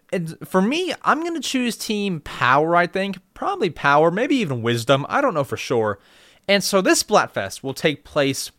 for 0.45 0.63
me, 0.63 0.93
I'm 1.03 1.21
going 1.21 1.35
to 1.35 1.41
choose 1.41 1.77
Team 1.77 2.21
Power, 2.21 2.77
I 2.77 2.87
think. 2.87 3.19
Probably 3.35 3.71
Power, 3.71 4.11
maybe 4.11 4.37
even 4.37 4.63
Wisdom. 4.63 5.07
I 5.09 5.21
don't 5.21 5.35
know 5.35 5.45
for 5.45 5.57
sure. 5.57 5.99
And 6.47 6.63
so, 6.63 6.81
this 6.81 7.03
Splatfest 7.03 7.63
will 7.63 7.75
take 7.75 8.05
place 8.05 8.51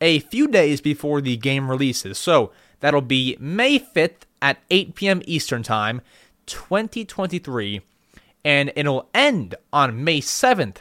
a 0.00 0.20
few 0.20 0.48
days 0.48 0.80
before 0.80 1.20
the 1.20 1.36
game 1.36 1.70
releases. 1.70 2.18
So 2.18 2.52
that'll 2.80 3.00
be 3.00 3.36
May 3.40 3.78
5th 3.78 4.22
at 4.42 4.58
8 4.70 4.94
p.m. 4.94 5.22
Eastern 5.24 5.62
Time, 5.62 6.00
2023, 6.46 7.80
and 8.44 8.72
it'll 8.76 9.08
end 9.14 9.54
on 9.72 10.04
May 10.04 10.20
7th, 10.20 10.78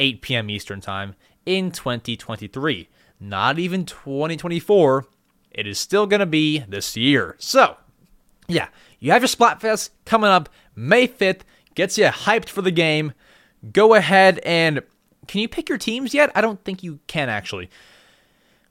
8 0.00 0.22
p.m. 0.22 0.50
Eastern 0.50 0.80
Time 0.80 1.14
in 1.46 1.70
2023. 1.70 2.88
Not 3.20 3.58
even 3.60 3.84
2024. 3.84 5.06
It 5.52 5.66
is 5.66 5.78
still 5.78 6.06
going 6.06 6.20
to 6.20 6.26
be 6.26 6.60
this 6.60 6.96
year. 6.96 7.36
So, 7.38 7.76
yeah, 8.48 8.68
you 8.98 9.12
have 9.12 9.22
your 9.22 9.28
Splatfest 9.28 9.90
coming 10.04 10.30
up 10.30 10.48
May 10.74 11.06
5th. 11.06 11.42
Gets 11.76 11.96
you 11.96 12.06
hyped 12.06 12.48
for 12.48 12.62
the 12.62 12.72
game. 12.72 13.12
Go 13.72 13.94
ahead 13.94 14.40
and 14.40 14.82
can 15.28 15.40
you 15.40 15.48
pick 15.48 15.68
your 15.68 15.78
teams 15.78 16.14
yet? 16.14 16.32
I 16.34 16.40
don't 16.40 16.64
think 16.64 16.82
you 16.82 16.98
can 17.06 17.28
actually 17.28 17.70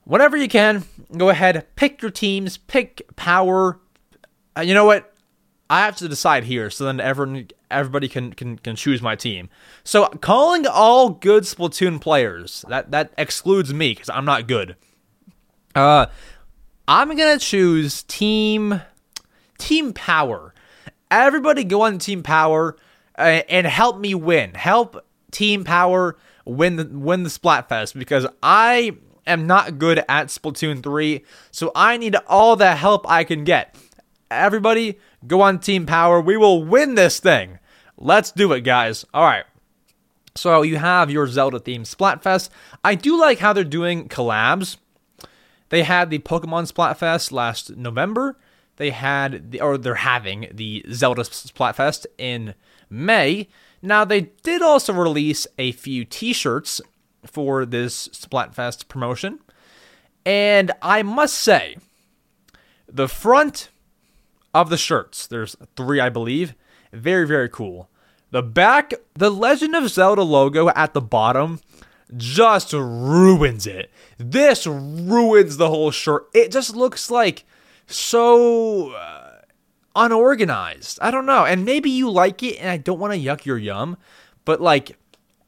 Whatever 0.10 0.38
you 0.38 0.48
can, 0.48 0.86
go 1.16 1.30
ahead, 1.30 1.68
pick 1.76 2.02
your 2.02 2.10
teams, 2.10 2.58
pick 2.58 3.04
power. 3.16 3.80
Uh, 4.58 4.62
you 4.62 4.74
know 4.74 4.86
what? 4.86 5.14
I 5.70 5.82
have 5.86 5.98
to 5.98 6.10
decide 6.10 6.46
here, 6.46 6.72
so 6.72 6.86
then 6.86 7.00
everyone, 7.00 7.50
everybody 7.72 8.08
can, 8.08 8.34
can 8.34 8.58
can 8.58 8.76
choose 8.76 9.02
my 9.02 9.16
team. 9.16 9.50
So 9.84 10.08
calling 10.08 10.66
all 10.68 11.10
good 11.10 11.44
Splatoon 11.44 12.02
players 12.02 12.66
that 12.70 12.92
that 12.92 13.14
excludes 13.18 13.74
me 13.74 13.92
because 13.94 14.10
I'm 14.10 14.26
not 14.26 14.48
good. 14.48 14.76
Uh, 15.76 16.08
I'm 16.88 17.10
gonna 17.10 17.40
choose 17.40 18.04
team 18.04 18.82
team 19.58 19.94
power. 19.94 20.54
Everybody 21.12 21.64
go 21.64 21.82
on 21.82 22.00
team 22.00 22.24
power 22.24 22.78
uh, 23.18 23.42
and 23.50 23.68
help 23.68 24.00
me 24.00 24.16
win. 24.16 24.54
Help 24.54 25.06
team 25.32 25.64
power 25.64 26.18
win 26.46 26.76
the 26.78 26.86
win 26.86 27.24
the 27.24 27.30
Splatfest 27.30 27.98
because 27.98 28.26
I 28.42 28.94
am 29.28 29.46
not 29.46 29.78
good 29.78 30.04
at 30.10 30.28
Splatoon 30.28 30.82
3, 30.82 31.24
so 31.52 31.72
I 31.76 31.98
need 31.98 32.16
all 32.28 32.56
the 32.56 32.76
help 32.76 33.10
I 33.10 33.24
can 33.24 33.44
get. 33.44 33.76
Everybody, 34.32 35.00
go 35.26 35.42
on 35.42 35.60
Team 35.60 35.86
Power. 35.86 36.22
We 36.22 36.38
will 36.38 36.64
win 36.64 36.96
this 36.96 37.20
thing. 37.20 37.60
Let's 37.98 38.32
do 38.32 38.54
it, 38.54 38.62
guys. 38.62 39.06
All 39.14 39.24
right. 39.24 39.46
So 40.36 40.62
you 40.62 40.78
have 40.78 41.10
your 41.10 41.28
Zelda 41.28 41.60
themed 41.60 41.94
Splatfest. 41.94 42.50
I 42.84 42.96
do 42.96 43.20
like 43.20 43.40
how 43.40 43.54
they're 43.54 43.64
doing 43.64 44.08
collabs. 44.08 44.78
They 45.70 45.84
had 45.84 46.10
the 46.10 46.20
Pokemon 46.20 46.72
Splatfest 46.72 47.32
last 47.32 47.76
November. 47.76 48.38
They 48.78 48.92
had 48.92 49.52
the, 49.52 49.62
or 49.62 49.78
they're 49.78 49.96
having 49.96 50.48
the 50.54 50.86
Zelda 50.92 51.24
Splatfest 51.24 52.06
in 52.18 52.54
May. 52.90 53.50
Now 53.82 54.06
they 54.06 54.22
did 54.44 54.62
also 54.62 54.94
release 54.94 55.46
a 55.58 55.72
few 55.74 56.06
T-shirts 56.06 56.82
for 57.26 57.66
this 57.66 58.08
Splatfest 58.10 58.88
promotion. 58.88 59.40
And 60.26 60.72
I 60.82 61.04
must 61.04 61.36
say, 61.36 61.78
the 62.88 63.08
front 63.08 63.70
of 64.54 64.70
the 64.70 64.78
shirts, 64.78 65.28
there's 65.28 65.56
three, 65.76 66.00
I 66.00 66.10
believe, 66.10 66.56
very, 66.92 67.28
very 67.28 67.50
cool. 67.50 67.90
The 68.32 68.44
back, 68.44 68.94
the 69.16 69.30
Legend 69.30 69.76
of 69.76 69.90
Zelda 69.90 70.24
logo 70.24 70.70
at 70.70 70.94
the 70.94 71.02
bottom 71.02 71.60
just 72.16 72.74
ruins 72.74 73.68
it. 73.68 73.92
This 74.18 74.66
ruins 74.68 75.58
the 75.58 75.70
whole 75.70 75.92
shirt. 75.92 76.28
It 76.34 76.52
just 76.52 76.76
looks 76.76 77.10
like 77.10 77.46
so 77.88 78.92
uh, 78.92 79.42
unorganized. 79.96 81.00
I 81.02 81.12
don't 81.12 81.26
know. 81.26 81.46
And 81.46 81.66
maybe 81.66 81.90
you 81.90 82.10
like 82.10 82.44
it 82.44 82.58
and 82.58 82.70
I 82.70 82.78
don't 82.78 83.00
want 83.00 83.14
to 83.14 83.20
yuck 83.20 83.46
your 83.46 83.58
yum, 83.58 83.98
but 84.46 84.62
like 84.62 84.98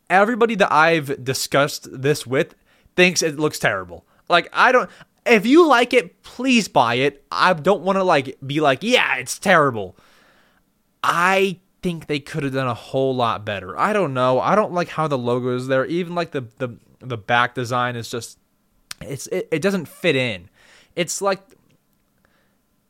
everybody 0.09 0.55
that 0.55 0.71
I've 0.71 1.23
discussed 1.23 2.01
this 2.01 2.25
with 2.25 2.55
thinks 2.95 3.21
it 3.21 3.39
looks 3.39 3.59
terrible. 3.59 4.05
Like 4.29 4.49
I 4.53 4.71
don't 4.71 4.89
if 5.25 5.45
you 5.45 5.67
like 5.67 5.93
it, 5.93 6.23
please 6.23 6.67
buy 6.67 6.95
it. 6.95 7.23
I 7.31 7.53
don't 7.53 7.83
want 7.83 7.97
to 7.97 8.03
like 8.03 8.37
be 8.45 8.59
like, 8.59 8.79
yeah, 8.81 9.15
it's 9.17 9.37
terrible. 9.39 9.95
I 11.03 11.59
think 11.81 12.07
they 12.07 12.19
could 12.19 12.43
have 12.43 12.53
done 12.53 12.67
a 12.67 12.73
whole 12.73 13.15
lot 13.15 13.45
better. 13.45 13.77
I 13.77 13.93
don't 13.93 14.13
know. 14.13 14.39
I 14.39 14.55
don't 14.55 14.73
like 14.73 14.89
how 14.89 15.07
the 15.07 15.17
logo 15.17 15.55
is 15.55 15.67
there. 15.67 15.85
Even 15.85 16.15
like 16.15 16.31
the 16.31 16.41
the 16.57 16.77
the 16.99 17.17
back 17.17 17.55
design 17.55 17.95
is 17.95 18.09
just 18.09 18.37
it's 19.01 19.27
it, 19.27 19.47
it 19.51 19.61
doesn't 19.61 19.87
fit 19.87 20.15
in. 20.15 20.49
It's 20.95 21.21
like 21.21 21.41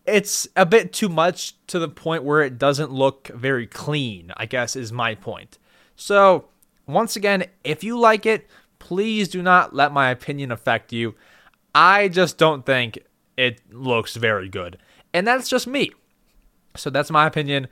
it's 0.06 0.48
a 0.56 0.66
bit 0.66 0.94
too 0.94 1.10
much 1.10 1.56
to 1.68 1.80
the 1.80 1.88
point 1.88 2.24
where 2.24 2.42
it 2.42 2.58
doesn't 2.58 2.92
look 2.92 3.28
very 3.30 3.68
clean, 3.68 4.34
I 4.36 4.46
guess 4.46 4.76
is 4.76 4.92
my 4.92 5.16
point. 5.16 5.58
So, 5.96 6.46
once 6.88 7.16
again, 7.16 7.46
if 7.64 7.84
you 7.84 8.00
like 8.00 8.26
it, 8.26 8.48
please 8.80 9.30
do 9.30 9.44
not 9.44 9.76
let 9.76 9.92
my 9.92 10.10
opinion 10.10 10.52
affect 10.52 10.92
you. 10.92 11.16
I 11.74 12.08
just 12.08 12.38
don't 12.38 12.66
think 12.66 13.00
it 13.38 13.62
looks 13.72 14.16
very 14.16 14.50
good. 14.50 14.78
And 15.14 15.26
that's 15.26 15.50
just 15.50 15.68
me. 15.68 15.92
So 16.76 16.90
that's 16.90 17.12
my 17.12 17.28
opinion. 17.28 17.68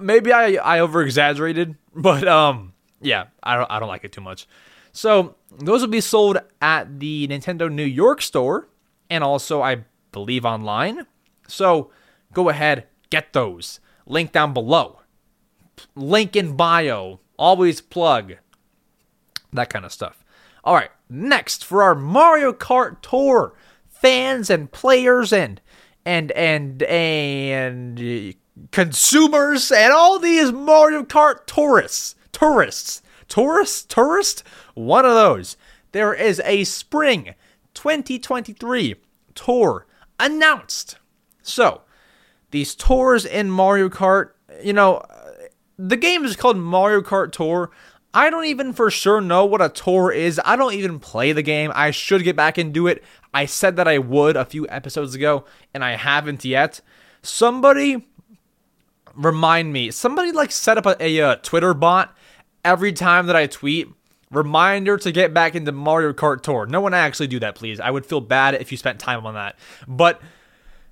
Maybe 0.00 0.32
I 0.32 0.54
I 0.54 0.80
over 0.80 1.02
exaggerated, 1.02 1.76
but 1.94 2.26
um 2.26 2.72
yeah, 3.00 3.26
I 3.42 3.56
don't 3.56 3.70
I 3.70 3.78
don't 3.78 3.88
like 3.88 4.04
it 4.04 4.12
too 4.12 4.20
much. 4.20 4.46
So 4.92 5.36
those 5.50 5.80
will 5.80 5.88
be 5.88 6.00
sold 6.00 6.38
at 6.62 7.00
the 7.00 7.26
Nintendo 7.28 7.70
New 7.70 7.84
York 7.84 8.22
store 8.22 8.68
and 9.10 9.24
also 9.24 9.62
I 9.62 9.84
believe 10.12 10.44
online. 10.44 11.06
So 11.48 11.90
go 12.32 12.48
ahead, 12.48 12.86
get 13.10 13.32
those. 13.32 13.80
Link 14.06 14.32
down 14.32 14.52
below. 14.52 15.00
Link 15.94 16.36
in 16.36 16.56
bio. 16.56 17.20
Always 17.36 17.80
plug. 17.80 18.34
That 19.52 19.70
kind 19.70 19.84
of 19.84 19.92
stuff. 19.92 20.23
All 20.64 20.74
right, 20.74 20.90
next 21.10 21.62
for 21.62 21.82
our 21.82 21.94
Mario 21.94 22.54
Kart 22.54 23.02
Tour 23.02 23.52
fans 23.86 24.48
and 24.48 24.72
players 24.72 25.30
and 25.30 25.60
and 26.06 26.32
and 26.32 26.82
and 26.84 28.00
uh, 28.00 28.32
consumers 28.70 29.70
and 29.70 29.92
all 29.92 30.18
these 30.18 30.52
Mario 30.52 31.02
Kart 31.02 31.44
tourists, 31.44 32.14
tourists, 32.32 33.02
tourists, 33.28 33.82
tourist, 33.82 34.42
one 34.72 35.04
of 35.04 35.12
those. 35.12 35.58
There 35.92 36.14
is 36.14 36.40
a 36.46 36.64
spring 36.64 37.34
2023 37.74 38.94
tour 39.34 39.86
announced. 40.18 40.96
So, 41.42 41.82
these 42.52 42.74
tours 42.74 43.26
in 43.26 43.50
Mario 43.50 43.90
Kart, 43.90 44.30
you 44.62 44.72
know, 44.72 44.96
uh, 44.96 45.32
the 45.78 45.96
game 45.96 46.24
is 46.24 46.36
called 46.36 46.56
Mario 46.56 47.02
Kart 47.02 47.32
Tour. 47.32 47.70
I 48.14 48.30
don't 48.30 48.44
even 48.44 48.72
for 48.72 48.92
sure 48.92 49.20
know 49.20 49.44
what 49.44 49.60
a 49.60 49.68
tour 49.68 50.12
is. 50.12 50.40
I 50.44 50.54
don't 50.54 50.74
even 50.74 51.00
play 51.00 51.32
the 51.32 51.42
game. 51.42 51.72
I 51.74 51.90
should 51.90 52.22
get 52.22 52.36
back 52.36 52.56
and 52.56 52.72
do 52.72 52.86
it. 52.86 53.02
I 53.34 53.46
said 53.46 53.74
that 53.76 53.88
I 53.88 53.98
would 53.98 54.36
a 54.36 54.44
few 54.44 54.68
episodes 54.68 55.16
ago, 55.16 55.44
and 55.74 55.84
I 55.84 55.96
haven't 55.96 56.44
yet. 56.44 56.80
Somebody 57.22 58.06
remind 59.16 59.72
me. 59.72 59.90
Somebody 59.90 60.30
like 60.30 60.52
set 60.52 60.78
up 60.78 60.86
a, 60.86 60.96
a, 61.00 61.18
a 61.18 61.28
uh, 61.30 61.36
Twitter 61.36 61.74
bot 61.74 62.16
every 62.64 62.92
time 62.92 63.26
that 63.26 63.36
I 63.36 63.48
tweet. 63.48 63.88
Reminder 64.30 64.96
to 64.96 65.12
get 65.12 65.34
back 65.34 65.54
into 65.54 65.72
Mario 65.72 66.12
Kart 66.12 66.42
Tour. 66.42 66.66
No 66.66 66.80
one 66.80 66.94
actually 66.94 67.26
do 67.26 67.40
that, 67.40 67.56
please. 67.56 67.80
I 67.80 67.90
would 67.90 68.06
feel 68.06 68.20
bad 68.20 68.54
if 68.54 68.70
you 68.70 68.78
spent 68.78 68.98
time 68.98 69.26
on 69.26 69.34
that. 69.34 69.56
But 69.86 70.20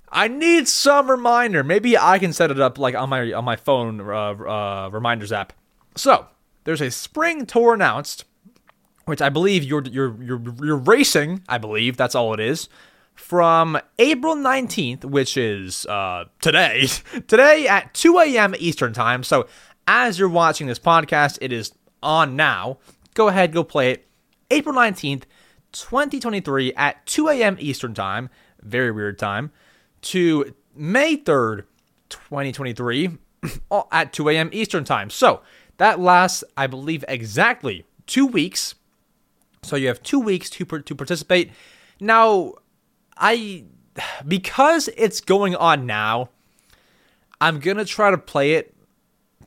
I 0.09 0.27
need 0.27 0.67
some 0.67 1.09
reminder. 1.09 1.63
Maybe 1.63 1.97
I 1.97 2.19
can 2.19 2.31
set 2.33 2.51
it 2.51 2.59
up 2.59 2.77
like 2.77 2.95
on 2.95 3.09
my 3.09 3.31
on 3.31 3.45
my 3.45 3.55
phone 3.55 4.01
uh, 4.01 4.13
uh, 4.13 4.89
reminders 4.91 5.31
app. 5.31 5.53
So 5.95 6.27
there's 6.63 6.81
a 6.81 6.91
spring 6.91 7.45
tour 7.45 7.73
announced, 7.73 8.25
which 9.05 9.21
I 9.21 9.29
believe 9.29 9.63
you're 9.63 9.83
you're 9.83 10.21
you're 10.21 10.41
you're 10.61 10.77
racing. 10.77 11.43
I 11.47 11.57
believe 11.57 11.97
that's 11.97 12.15
all 12.15 12.33
it 12.33 12.39
is. 12.39 12.69
From 13.15 13.77
April 13.99 14.35
19th, 14.35 15.05
which 15.05 15.37
is 15.37 15.85
uh, 15.85 16.25
today, 16.41 16.87
today 17.27 17.67
at 17.67 17.93
2 17.93 18.17
a.m. 18.17 18.55
Eastern 18.57 18.91
time. 18.91 19.23
So, 19.23 19.47
as 19.87 20.17
you're 20.17 20.29
watching 20.29 20.65
this 20.65 20.79
podcast, 20.79 21.37
it 21.39 21.51
is 21.53 21.73
on 22.01 22.35
now. 22.35 22.79
Go 23.13 23.27
ahead, 23.27 23.53
go 23.53 23.63
play 23.63 23.91
it. 23.91 24.07
April 24.49 24.73
19th, 24.73 25.23
2023 25.73 26.73
at 26.73 27.05
2 27.05 27.27
a.m. 27.29 27.57
Eastern 27.59 27.93
time. 27.93 28.29
Very 28.63 28.91
weird 28.91 29.19
time 29.19 29.51
to 30.03 30.53
May 30.75 31.17
3rd, 31.17 31.63
2023 32.09 33.17
at 33.91 34.13
2 34.13 34.29
a.m. 34.29 34.49
Eastern 34.53 34.83
Time. 34.83 35.09
So 35.09 35.41
that 35.77 35.99
lasts, 35.99 36.43
I 36.55 36.67
believe, 36.67 37.03
exactly 37.07 37.85
two 38.07 38.25
weeks. 38.25 38.75
So 39.63 39.75
you 39.75 39.87
have 39.87 40.03
two 40.03 40.19
weeks 40.19 40.49
to, 40.51 40.65
to 40.65 40.95
participate. 40.95 41.51
Now, 41.99 42.53
I, 43.17 43.65
because 44.27 44.89
it's 44.95 45.21
going 45.21 45.55
on 45.55 45.85
now, 45.85 46.29
I'm 47.41 47.59
to 47.59 47.85
try 47.85 48.11
to 48.11 48.17
play 48.17 48.53
it 48.53 48.73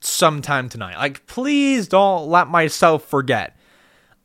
sometime 0.00 0.68
tonight. 0.68 0.96
Like, 0.96 1.26
please 1.26 1.88
don't 1.88 2.28
let 2.28 2.48
myself 2.48 3.04
forget. 3.04 3.56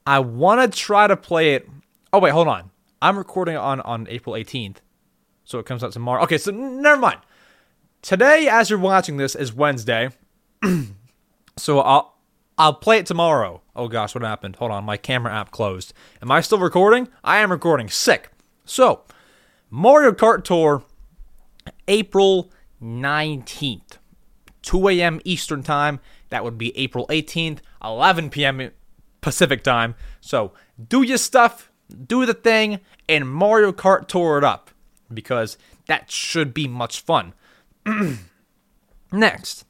I 0.06 0.20
want 0.20 0.72
to 0.72 0.78
try 0.78 1.08
to 1.08 1.16
play 1.16 1.54
it. 1.54 1.70
Oh, 2.12 2.20
wait, 2.20 2.32
hold 2.32 2.48
on. 2.48 2.72
I'm 3.02 3.18
recording 3.18 3.56
on, 3.56 3.80
on 3.82 4.08
April 4.10 4.36
18th. 4.36 4.78
So 5.46 5.60
it 5.60 5.66
comes 5.66 5.84
out 5.84 5.92
tomorrow. 5.92 6.24
Okay, 6.24 6.38
so 6.38 6.52
never 6.52 7.00
mind. 7.00 7.20
Today, 8.02 8.48
as 8.48 8.70
you're 8.70 8.80
watching 8.80 9.18
this, 9.18 9.36
is 9.36 9.54
Wednesday. 9.54 10.10
so 11.58 11.80
I'll 11.80 12.18
I'll 12.58 12.74
play 12.74 13.00
it 13.00 13.06
tomorrow. 13.06 13.62
Oh 13.76 13.88
gosh, 13.88 14.14
what 14.14 14.24
happened? 14.24 14.58
Hold 14.58 14.72
on, 14.72 14.84
my 14.84 14.98
camera 14.98 15.34
app 15.34 15.52
closed. 15.52 15.94
Am 16.22 16.32
I 16.32 16.42
still 16.42 16.60
recording? 16.60 17.08
I 17.24 17.38
am 17.38 17.52
recording. 17.52 17.90
Sick. 17.90 18.32
So, 18.66 19.02
Mario 19.70 20.12
Kart 20.12 20.44
Tour, 20.44 20.84
April 21.88 22.52
19th, 22.82 23.98
2 24.62 24.90
a.m. 24.90 25.22
Eastern 25.26 25.64
Time. 25.64 26.00
That 26.30 26.44
would 26.44 26.58
be 26.58 26.78
April 26.78 27.08
18th, 27.08 27.60
11 27.84 28.30
p.m. 28.30 28.72
Pacific 29.22 29.64
Time. 29.64 29.96
So, 30.20 30.54
do 30.88 31.02
your 31.02 31.18
stuff, 31.18 31.72
do 32.08 32.26
the 32.26 32.34
thing, 32.34 32.80
and 33.10 33.30
Mario 33.30 33.72
Kart 33.72 34.08
Tour 34.08 34.38
it 34.38 34.44
up 34.44 34.70
because 35.14 35.58
that 35.88 36.12
should 36.12 36.54
be 36.54 36.68
much 36.68 37.02
fun. 37.02 37.34
Next, 39.12 39.66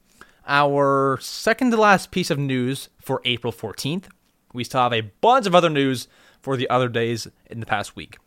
our 0.48 1.18
second 1.22 1.72
to 1.72 1.78
last 1.78 2.12
piece 2.12 2.30
of 2.30 2.40
news 2.40 2.90
for 3.00 3.22
April 3.26 3.54
14th. 3.54 4.06
We 4.54 4.64
still 4.64 4.82
have 4.82 4.94
a 4.94 5.12
bunch 5.22 5.46
of 5.46 5.56
other 5.56 5.70
news 5.70 6.08
for 6.42 6.58
the 6.58 6.70
other 6.70 6.90
days 6.90 7.28
in 7.48 7.60
the 7.60 7.66
past 7.66 7.96
week. 7.96 8.18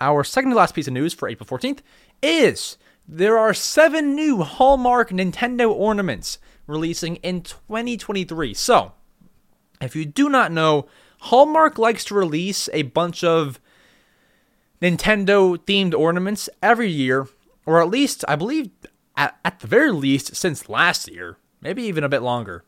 Our 0.00 0.24
second 0.24 0.50
to 0.50 0.56
last 0.56 0.74
piece 0.74 0.86
of 0.86 0.94
news 0.94 1.12
for 1.12 1.28
April 1.28 1.46
14th 1.46 1.80
is 2.22 2.78
there 3.06 3.38
are 3.38 3.52
seven 3.52 4.14
new 4.14 4.42
Hallmark 4.42 5.10
Nintendo 5.10 5.70
ornaments 5.70 6.38
releasing 6.66 7.16
in 7.16 7.42
2023. 7.42 8.54
So, 8.54 8.92
if 9.80 9.96
you 9.96 10.04
do 10.04 10.28
not 10.28 10.52
know, 10.52 10.86
Hallmark 11.22 11.78
likes 11.78 12.04
to 12.06 12.14
release 12.14 12.68
a 12.72 12.82
bunch 12.82 13.24
of 13.24 13.60
Nintendo 14.80 15.58
themed 15.58 15.98
ornaments 15.98 16.48
every 16.62 16.88
year, 16.88 17.28
or 17.66 17.82
at 17.82 17.90
least, 17.90 18.24
I 18.28 18.36
believe, 18.36 18.70
at, 19.20 19.38
at 19.44 19.60
the 19.60 19.66
very 19.66 19.92
least, 19.92 20.34
since 20.34 20.70
last 20.70 21.06
year, 21.06 21.36
maybe 21.60 21.82
even 21.82 22.02
a 22.02 22.08
bit 22.08 22.22
longer. 22.22 22.64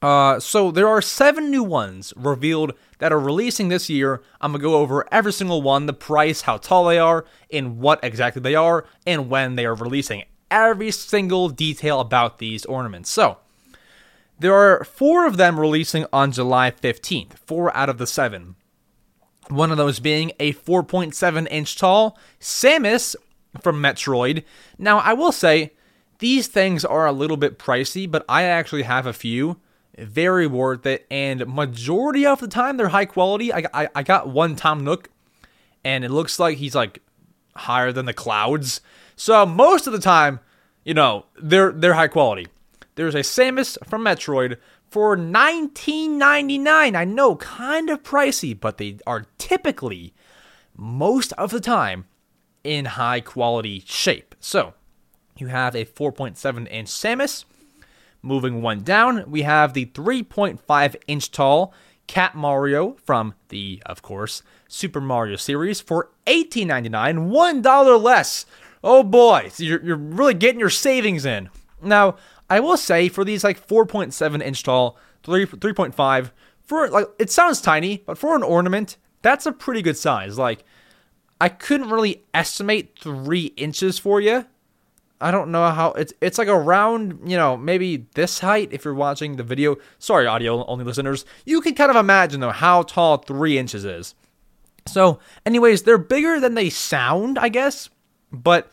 Uh, 0.00 0.38
so 0.38 0.70
there 0.70 0.86
are 0.86 1.02
seven 1.02 1.50
new 1.50 1.64
ones 1.64 2.12
revealed 2.16 2.72
that 2.98 3.12
are 3.12 3.18
releasing 3.18 3.68
this 3.68 3.90
year. 3.90 4.22
I'm 4.40 4.52
gonna 4.52 4.62
go 4.62 4.76
over 4.76 5.04
every 5.12 5.32
single 5.32 5.60
one, 5.60 5.86
the 5.86 5.92
price, 5.92 6.42
how 6.42 6.58
tall 6.58 6.84
they 6.84 6.98
are, 6.98 7.24
and 7.52 7.78
what 7.78 7.98
exactly 8.04 8.40
they 8.40 8.54
are, 8.54 8.86
and 9.04 9.28
when 9.28 9.56
they 9.56 9.66
are 9.66 9.74
releasing. 9.74 10.24
Every 10.48 10.92
single 10.92 11.48
detail 11.48 11.98
about 11.98 12.38
these 12.38 12.64
ornaments. 12.64 13.10
So 13.10 13.38
there 14.38 14.54
are 14.54 14.84
four 14.84 15.26
of 15.26 15.38
them 15.38 15.58
releasing 15.58 16.06
on 16.12 16.30
July 16.30 16.70
15th. 16.70 17.34
Four 17.34 17.76
out 17.76 17.88
of 17.88 17.98
the 17.98 18.06
seven. 18.06 18.54
One 19.48 19.72
of 19.72 19.76
those 19.76 19.98
being 19.98 20.32
a 20.38 20.52
4.7 20.52 21.48
inch 21.50 21.76
tall 21.76 22.16
Samus 22.40 23.16
from 23.60 23.82
Metroid. 23.82 24.44
Now, 24.78 24.98
I 24.98 25.12
will 25.12 25.32
say, 25.32 25.72
these 26.18 26.46
things 26.46 26.84
are 26.84 27.06
a 27.06 27.12
little 27.12 27.36
bit 27.36 27.58
pricey, 27.58 28.10
but 28.10 28.24
I 28.28 28.44
actually 28.44 28.82
have 28.82 29.06
a 29.06 29.12
few. 29.12 29.58
Very 29.98 30.46
worth 30.46 30.86
it, 30.86 31.06
and 31.10 31.46
majority 31.46 32.24
of 32.24 32.40
the 32.40 32.48
time 32.48 32.78
they're 32.78 32.88
high 32.88 33.04
quality. 33.04 33.52
I, 33.52 33.64
I, 33.74 33.88
I 33.94 34.02
got 34.02 34.28
one 34.28 34.56
Tom 34.56 34.84
Nook, 34.84 35.10
and 35.84 36.02
it 36.02 36.10
looks 36.10 36.38
like 36.38 36.56
he's 36.56 36.74
like 36.74 37.02
higher 37.54 37.92
than 37.92 38.06
the 38.06 38.14
clouds. 38.14 38.80
So 39.16 39.44
most 39.44 39.86
of 39.86 39.92
the 39.92 39.98
time, 39.98 40.40
you 40.82 40.94
know, 40.94 41.26
they're 41.40 41.72
they're 41.72 41.92
high 41.92 42.08
quality. 42.08 42.46
There's 42.94 43.14
a 43.14 43.20
Samus 43.20 43.76
from 43.86 44.04
Metroid 44.04 44.56
for 44.88 45.16
$19.99. 45.16 46.96
I 46.96 47.04
know, 47.04 47.36
kind 47.36 47.88
of 47.88 48.02
pricey, 48.02 48.58
but 48.58 48.78
they 48.78 48.98
are 49.06 49.26
typically, 49.38 50.12
most 50.76 51.32
of 51.32 51.50
the 51.50 51.60
time, 51.60 52.04
in 52.64 52.84
high 52.84 53.20
quality 53.20 53.82
shape. 53.86 54.34
So, 54.40 54.74
you 55.36 55.48
have 55.48 55.74
a 55.74 55.84
4.7 55.84 56.70
inch 56.70 56.88
Samus. 56.88 57.44
Moving 58.22 58.62
one 58.62 58.82
down, 58.82 59.28
we 59.28 59.42
have 59.42 59.74
the 59.74 59.86
3.5 59.86 60.96
inch 61.08 61.30
tall 61.32 61.74
Cat 62.06 62.34
Mario 62.34 62.96
from 63.04 63.34
the, 63.48 63.82
of 63.86 64.02
course, 64.02 64.42
Super 64.68 65.00
Mario 65.00 65.36
series 65.36 65.80
for 65.80 66.10
$18.99, 66.26 67.30
$1 67.30 68.02
less. 68.02 68.46
Oh 68.84 69.02
boy, 69.02 69.48
so 69.50 69.64
you're, 69.64 69.82
you're 69.82 69.96
really 69.96 70.34
getting 70.34 70.60
your 70.60 70.70
savings 70.70 71.24
in. 71.24 71.50
Now, 71.82 72.16
I 72.50 72.60
will 72.60 72.76
say 72.76 73.08
for 73.08 73.24
these 73.24 73.44
like 73.44 73.66
4.7 73.66 74.42
inch 74.42 74.62
tall, 74.62 74.98
3 75.24 75.46
3.5 75.46 76.30
for 76.62 76.88
like 76.88 77.06
it 77.18 77.30
sounds 77.30 77.60
tiny, 77.60 78.02
but 78.06 78.18
for 78.18 78.34
an 78.34 78.42
ornament, 78.42 78.96
that's 79.22 79.46
a 79.46 79.52
pretty 79.52 79.82
good 79.82 79.96
size. 79.96 80.38
Like 80.38 80.64
I 81.42 81.48
couldn't 81.48 81.90
really 81.90 82.22
estimate 82.32 82.96
3 83.00 83.46
inches 83.56 83.98
for 83.98 84.20
you. 84.20 84.46
I 85.20 85.32
don't 85.32 85.50
know 85.50 85.68
how 85.70 85.90
it's 85.90 86.12
it's 86.20 86.38
like 86.38 86.46
around, 86.46 87.28
you 87.28 87.36
know, 87.36 87.56
maybe 87.56 88.06
this 88.14 88.38
height 88.38 88.68
if 88.70 88.84
you're 88.84 88.94
watching 88.94 89.34
the 89.34 89.42
video. 89.42 89.74
Sorry, 89.98 90.24
audio 90.24 90.64
only 90.66 90.84
listeners. 90.84 91.24
You 91.44 91.60
can 91.60 91.74
kind 91.74 91.90
of 91.90 91.96
imagine 91.96 92.38
though 92.38 92.50
how 92.50 92.84
tall 92.84 93.16
3 93.18 93.58
inches 93.58 93.84
is. 93.84 94.14
So, 94.86 95.18
anyways, 95.44 95.82
they're 95.82 95.98
bigger 95.98 96.38
than 96.38 96.54
they 96.54 96.70
sound, 96.70 97.40
I 97.40 97.48
guess, 97.48 97.90
but 98.30 98.70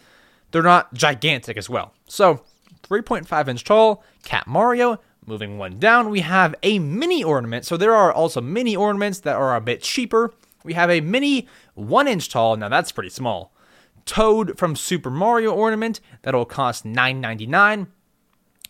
they're 0.52 0.62
not 0.62 0.94
gigantic 0.94 1.58
as 1.58 1.72
well. 1.72 1.96
So, 2.08 2.44
3.5 2.84 3.48
inch 3.48 3.64
tall, 3.64 4.04
Cat 4.24 4.46
Mario. 4.46 5.00
Moving 5.26 5.58
one 5.58 5.80
down, 5.80 6.12
we 6.12 6.20
have 6.20 6.54
a 6.62 6.78
mini 6.78 7.24
ornament. 7.24 7.66
So, 7.66 7.78
there 7.78 7.96
are 7.96 8.14
also 8.14 8.42
mini 8.42 8.76
ornaments 8.76 9.22
that 9.22 9.36
are 9.36 9.56
a 9.56 9.62
bit 9.62 9.82
cheaper. 9.82 10.36
We 10.64 10.74
have 10.74 10.90
a 10.90 11.02
mini 11.02 11.48
one 11.74 12.08
inch 12.08 12.30
tall. 12.30 12.58
Now, 12.58 12.70
that's 12.70 12.92
pretty 12.92 13.10
small. 13.10 13.54
Toad 14.06 14.58
from 14.58 14.76
Super 14.76 15.10
Mario 15.10 15.52
ornament 15.52 16.00
that'll 16.24 16.46
cost 16.46 16.86
$9.99. 16.86 17.88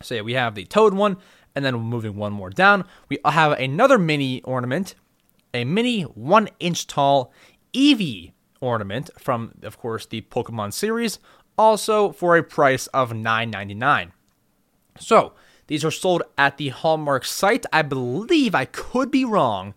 So, 0.02 0.16
yeah, 0.16 0.22
we 0.22 0.34
have 0.34 0.56
the 0.56 0.66
Toad 0.66 0.94
one. 0.94 1.18
And 1.56 1.66
then 1.66 1.76
moving 1.76 2.16
one 2.16 2.32
more 2.32 2.52
down, 2.52 2.86
we 3.10 3.18
have 3.26 3.54
another 3.54 3.98
mini 3.98 4.42
ornament 4.44 4.96
a 5.54 5.64
mini 5.64 6.04
one 6.04 6.50
inch 6.60 6.88
tall 6.88 7.32
Eevee 7.74 8.34
ornament 8.62 9.10
from, 9.18 9.54
of 9.64 9.78
course, 9.78 10.06
the 10.06 10.22
Pokemon 10.22 10.74
series, 10.74 11.20
also 11.58 12.12
for 12.12 12.36
a 12.38 12.44
price 12.44 12.88
of 12.88 13.12
$9.99. 13.12 14.12
So, 15.00 15.34
these 15.68 15.86
are 15.86 15.92
sold 15.92 16.24
at 16.38 16.58
the 16.58 16.70
Hallmark 16.70 17.26
site. 17.26 17.66
I 17.72 17.84
believe 17.84 18.56
I 18.56 18.66
could 18.66 19.12
be 19.12 19.24
wrong. 19.24 19.76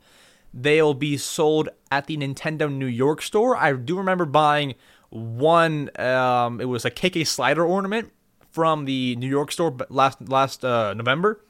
They'll 0.54 0.94
be 0.94 1.16
sold 1.16 1.70
at 1.90 2.06
the 2.06 2.16
Nintendo 2.16 2.70
New 2.70 2.86
York 2.86 3.22
store. 3.22 3.56
I 3.56 3.72
do 3.72 3.96
remember 3.96 4.26
buying 4.26 4.74
one. 5.10 5.90
Um, 5.98 6.60
it 6.60 6.66
was 6.66 6.84
a 6.84 6.90
KK 6.90 7.26
Slider 7.26 7.64
ornament 7.64 8.12
from 8.50 8.84
the 8.84 9.16
New 9.16 9.28
York 9.28 9.50
store 9.50 9.74
last 9.88 10.28
last 10.28 10.64
uh, 10.64 10.94
November. 10.94 11.40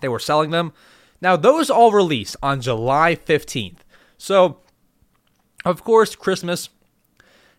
They 0.00 0.08
were 0.08 0.18
selling 0.18 0.50
them. 0.50 0.72
Now, 1.20 1.36
those 1.36 1.70
all 1.70 1.90
release 1.90 2.36
on 2.42 2.60
July 2.60 3.16
15th. 3.16 3.78
So, 4.18 4.58
of 5.64 5.82
course, 5.82 6.14
Christmas 6.14 6.68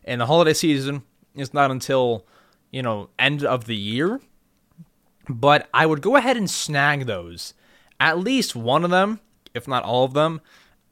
and 0.04 0.22
the 0.22 0.28
holiday 0.28 0.54
season 0.54 1.02
is 1.36 1.54
not 1.54 1.72
until, 1.72 2.26
you 2.70 2.84
know, 2.84 3.10
end 3.18 3.44
of 3.44 3.66
the 3.66 3.76
year. 3.76 4.22
But 5.28 5.68
I 5.74 5.88
would 5.88 6.02
go 6.02 6.16
ahead 6.16 6.38
and 6.38 6.50
snag 6.50 7.08
those, 7.08 7.56
at 8.00 8.20
least 8.20 8.56
one 8.56 8.84
of 8.84 8.92
them, 8.92 9.20
if 9.56 9.68
not 9.68 9.84
all 9.84 10.06
of 10.06 10.14
them, 10.14 10.42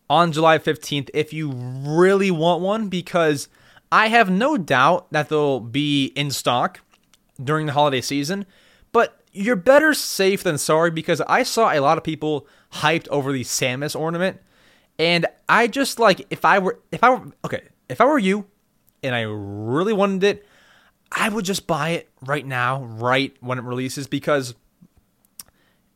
on 0.10 0.32
July 0.32 0.58
15th 0.60 1.10
if 1.14 1.34
you 1.34 1.52
really 1.52 2.32
want 2.32 2.62
one, 2.62 2.90
because 2.90 3.48
I 3.92 4.08
have 4.08 4.30
no 4.30 4.58
doubt 4.58 5.12
that 5.12 5.30
they'll 5.30 5.60
be 5.60 6.08
in 6.16 6.32
stock 6.32 6.80
during 7.42 7.66
the 7.66 7.74
holiday 7.74 8.02
season. 8.02 8.46
But 8.92 9.22
you're 9.32 9.56
better 9.56 9.94
safe 9.94 10.44
than 10.44 10.58
sorry 10.58 10.92
because 10.92 11.22
I 11.22 11.44
saw 11.44 11.72
a 11.72 11.80
lot 11.80 11.98
of 11.98 12.04
people 12.04 12.48
hyped 12.74 13.08
over 13.10 13.32
the 13.32 13.44
Samus 13.44 14.00
ornament, 14.00 14.40
and 15.00 15.26
I 15.50 15.68
just 15.68 16.00
like 16.00 16.26
if 16.30 16.46
I 16.46 16.60
were 16.60 16.80
if 16.92 17.04
I 17.04 17.10
were 17.10 17.32
okay 17.46 17.62
if 17.90 18.00
I 18.00 18.06
were 18.06 18.20
you, 18.20 18.46
and 19.02 19.14
I 19.14 19.22
really 19.22 19.94
wanted 19.94 20.24
it, 20.24 20.48
I 21.12 21.30
would 21.30 21.46
just 21.46 21.68
buy 21.68 21.90
it 21.90 22.10
right 22.22 22.46
now, 22.46 22.84
right 22.84 23.36
when 23.42 23.58
it 23.58 23.64
releases 23.64 24.08
because 24.08 24.56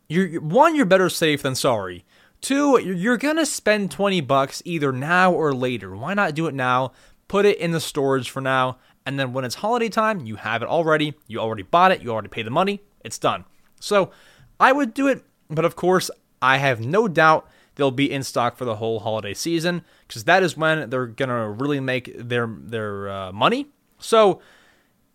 you're 0.10 0.42
one 0.42 0.76
you're 0.76 0.86
better 0.86 1.10
safe 1.10 1.42
than 1.42 1.56
sorry. 1.56 2.06
Two, 2.42 2.80
you're 2.80 3.18
gonna 3.18 3.46
spend 3.46 3.92
20 3.92 4.22
bucks 4.22 4.62
either 4.66 4.92
now 4.92 5.32
or 5.32 5.54
later. 5.54 5.96
Why 5.96 6.14
not 6.14 6.36
do 6.36 6.48
it 6.48 6.54
now? 6.54 6.92
Put 7.28 7.46
it 7.46 7.58
in 7.58 7.72
the 7.72 7.80
storage 7.80 8.30
for 8.30 8.42
now, 8.42 8.78
and 9.06 9.20
then 9.20 9.34
when 9.34 9.44
it's 9.44 9.56
holiday 9.56 9.90
time, 9.90 10.26
you 10.26 10.38
have 10.38 10.62
it 10.62 10.70
already. 10.70 11.16
You 11.28 11.40
already 11.40 11.64
bought 11.64 11.92
it, 11.92 12.02
you 12.02 12.12
already 12.12 12.30
paid 12.30 12.46
the 12.46 12.52
money 12.52 12.82
it's 13.08 13.18
done. 13.18 13.46
So 13.80 14.12
I 14.60 14.72
would 14.72 14.94
do 14.94 15.08
it, 15.08 15.24
but 15.50 15.66
of 15.66 15.76
course, 15.76 16.12
I 16.42 16.58
have 16.58 16.80
no 16.80 17.08
doubt 17.08 17.50
they'll 17.76 17.90
be 17.90 18.12
in 18.12 18.22
stock 18.22 18.58
for 18.58 18.66
the 18.66 18.76
whole 18.76 19.00
holiday 19.00 19.34
season 19.34 19.84
because 20.08 20.26
that 20.26 20.44
is 20.44 20.56
when 20.56 20.90
they're 20.90 21.08
gonna 21.08 21.50
really 21.50 21.80
make 21.80 22.16
their 22.16 22.48
their 22.48 23.10
uh, 23.10 23.32
money. 23.32 23.68
So 23.98 24.42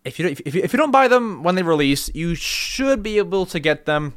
if 0.03 0.19
you 0.19 0.27
if, 0.27 0.55
if 0.55 0.73
you 0.73 0.77
don't 0.77 0.91
buy 0.91 1.07
them 1.07 1.43
when 1.43 1.55
they 1.55 1.63
release, 1.63 2.13
you 2.13 2.35
should 2.35 3.03
be 3.03 3.17
able 3.17 3.45
to 3.45 3.59
get 3.59 3.85
them 3.85 4.15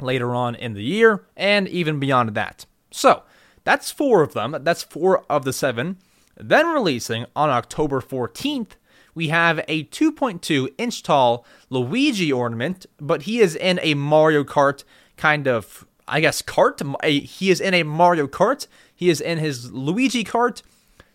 later 0.00 0.34
on 0.34 0.54
in 0.54 0.74
the 0.74 0.82
year 0.82 1.24
and 1.36 1.68
even 1.68 1.98
beyond 1.98 2.34
that. 2.34 2.66
So 2.90 3.22
that's 3.64 3.90
four 3.90 4.22
of 4.22 4.34
them. 4.34 4.56
That's 4.60 4.82
four 4.82 5.24
of 5.30 5.44
the 5.44 5.52
seven. 5.52 5.98
Then 6.36 6.66
releasing 6.66 7.26
on 7.34 7.50
October 7.50 8.00
14th 8.00 8.72
we 9.16 9.28
have 9.28 9.64
a 9.66 9.84
2.2 9.84 10.74
inch 10.76 11.02
tall 11.02 11.46
Luigi 11.70 12.30
ornament, 12.30 12.84
but 12.98 13.22
he 13.22 13.40
is 13.40 13.56
in 13.56 13.80
a 13.82 13.94
Mario 13.94 14.44
Kart 14.44 14.84
kind 15.16 15.48
of, 15.48 15.86
I 16.06 16.20
guess, 16.20 16.42
cart. 16.42 16.82
He 17.02 17.50
is 17.50 17.58
in 17.58 17.72
a 17.72 17.82
Mario 17.82 18.26
Kart. 18.26 18.66
He 18.94 19.08
is 19.08 19.22
in 19.22 19.38
his 19.38 19.72
Luigi 19.72 20.22
cart, 20.22 20.62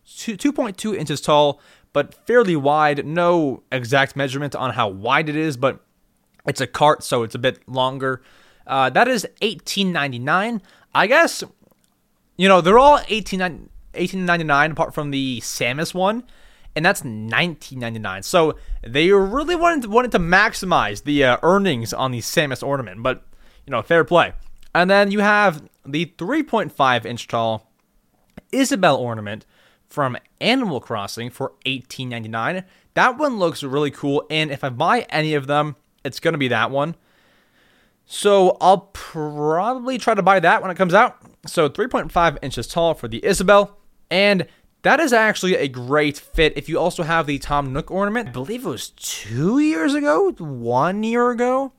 2.2 0.07 0.95
inches 0.95 1.21
tall, 1.21 1.61
but 1.93 2.15
fairly 2.25 2.55
wide. 2.55 3.05
No 3.05 3.61
exact 3.71 4.15
measurement 4.15 4.55
on 4.55 4.73
how 4.73 4.87
wide 4.89 5.29
it 5.29 5.35
is, 5.35 5.55
but 5.55 5.79
it's 6.47 6.59
a 6.59 6.67
cart, 6.67 7.03
so 7.03 7.21
it's 7.21 7.35
a 7.35 7.39
bit 7.39 7.59
longer. 7.69 8.23
Uh, 8.67 8.89
that 8.89 9.07
is 9.07 9.27
18.99. 9.41 10.61
I 10.93 11.07
guess, 11.07 11.43
you 12.37 12.47
know, 12.47 12.61
they're 12.61 12.79
all 12.79 12.99
18, 13.07 13.39
18.99 13.93 14.71
apart 14.71 14.93
from 14.93 15.11
the 15.11 15.39
Samus 15.41 15.93
one 15.93 16.23
and 16.75 16.85
that's 16.85 17.01
19.99. 17.01 18.23
So 18.23 18.55
they 18.85 19.11
really 19.11 19.55
wanted 19.55 19.83
to, 19.83 19.89
wanted 19.89 20.11
to 20.11 20.19
maximize 20.19 21.03
the 21.03 21.23
uh, 21.23 21.37
earnings 21.43 21.93
on 21.93 22.11
the 22.11 22.19
Samus 22.19 22.65
ornament, 22.65 23.03
but 23.03 23.23
you 23.65 23.71
know, 23.71 23.81
fair 23.81 24.03
play. 24.03 24.33
And 24.73 24.89
then 24.89 25.11
you 25.11 25.19
have 25.19 25.63
the 25.85 26.05
3.5 26.17 27.05
inch 27.05 27.27
tall 27.27 27.69
Isabelle 28.51 28.97
ornament 28.97 29.45
from 29.87 30.17
Animal 30.39 30.79
Crossing 30.79 31.29
for 31.29 31.53
18.99. 31.65 32.63
That 32.93 33.17
one 33.17 33.37
looks 33.37 33.63
really 33.63 33.91
cool, 33.91 34.25
and 34.29 34.51
if 34.51 34.63
I 34.63 34.69
buy 34.69 35.01
any 35.09 35.33
of 35.33 35.47
them, 35.47 35.75
it's 36.03 36.19
gonna 36.19 36.37
be 36.37 36.47
that 36.49 36.71
one. 36.71 36.95
So 38.13 38.57
I'll 38.59 38.89
probably 38.91 39.97
try 39.97 40.15
to 40.15 40.21
buy 40.21 40.41
that 40.41 40.61
when 40.61 40.69
it 40.69 40.75
comes 40.75 40.93
out. 40.93 41.15
So 41.45 41.69
3.5 41.69 42.37
inches 42.41 42.67
tall 42.67 42.93
for 42.93 43.07
the 43.07 43.23
Isabelle, 43.25 43.77
and 44.09 44.47
that 44.81 44.99
is 44.99 45.13
actually 45.13 45.55
a 45.55 45.69
great 45.69 46.17
fit 46.17 46.51
if 46.57 46.67
you 46.67 46.77
also 46.77 47.03
have 47.03 47.25
the 47.25 47.39
Tom 47.39 47.71
Nook 47.71 47.89
ornament. 47.89 48.27
I 48.27 48.31
believe 48.33 48.65
it 48.65 48.69
was 48.69 48.89
two 48.89 49.59
years 49.59 49.93
ago, 49.93 50.33
one 50.33 51.03
year 51.03 51.31
ago, 51.31 51.71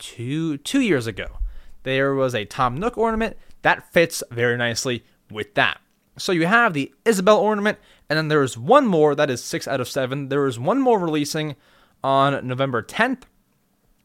two 0.00 0.56
two 0.58 0.80
years 0.80 1.06
ago. 1.06 1.38
There 1.84 2.12
was 2.12 2.34
a 2.34 2.44
Tom 2.44 2.76
Nook 2.76 2.98
ornament 2.98 3.36
that 3.62 3.92
fits 3.92 4.24
very 4.32 4.56
nicely 4.56 5.04
with 5.30 5.54
that. 5.54 5.80
So 6.18 6.32
you 6.32 6.46
have 6.46 6.74
the 6.74 6.92
Isabelle 7.04 7.38
ornament, 7.38 7.78
and 8.08 8.16
then 8.16 8.26
there's 8.26 8.58
one 8.58 8.88
more 8.88 9.14
that 9.14 9.30
is 9.30 9.44
six 9.44 9.68
out 9.68 9.80
of 9.80 9.88
seven. 9.88 10.28
There 10.28 10.48
is 10.48 10.58
one 10.58 10.80
more 10.80 10.98
releasing 10.98 11.54
on 12.02 12.44
November 12.48 12.82
10th. 12.82 13.22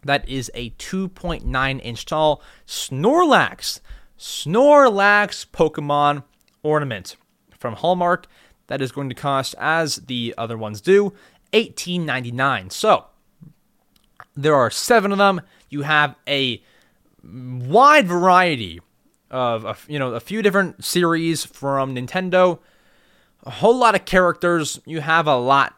That 0.06 0.30
is 0.30 0.52
a 0.54 0.70
2.9 0.70 1.82
inch 1.84 2.06
tall 2.06 2.42
Snorlax, 2.68 3.82
Snorlax 4.18 5.48
Pokemon 5.48 6.24
ornament 6.64 7.18
from 7.58 7.74
Hallmark. 7.74 8.28
That 8.68 8.82
is 8.82 8.92
going 8.92 9.10
to 9.10 9.16
cost, 9.16 9.56
as 9.60 9.98
the 9.98 10.34
other 10.38 10.58
ones 10.58 10.80
do, 10.80 11.14
$18.99. 11.54 12.72
So 12.72 13.06
there 14.36 14.56
are 14.56 14.70
seven 14.70 15.12
of 15.12 15.18
them. 15.18 15.42
You 15.70 15.82
have 15.82 16.16
a 16.28 16.64
wide 17.24 18.08
variety 18.08 18.80
of, 19.32 19.86
you 19.90 19.98
know 19.98 20.14
a 20.14 20.20
few 20.20 20.42
different 20.42 20.84
series 20.84 21.44
from 21.46 21.96
Nintendo. 21.96 22.60
A 23.44 23.50
whole 23.50 23.78
lot 23.78 23.96
of 23.96 24.06
characters. 24.06 24.80
You 24.86 25.02
have 25.02 25.28
a 25.28 25.36
lot 25.36 25.76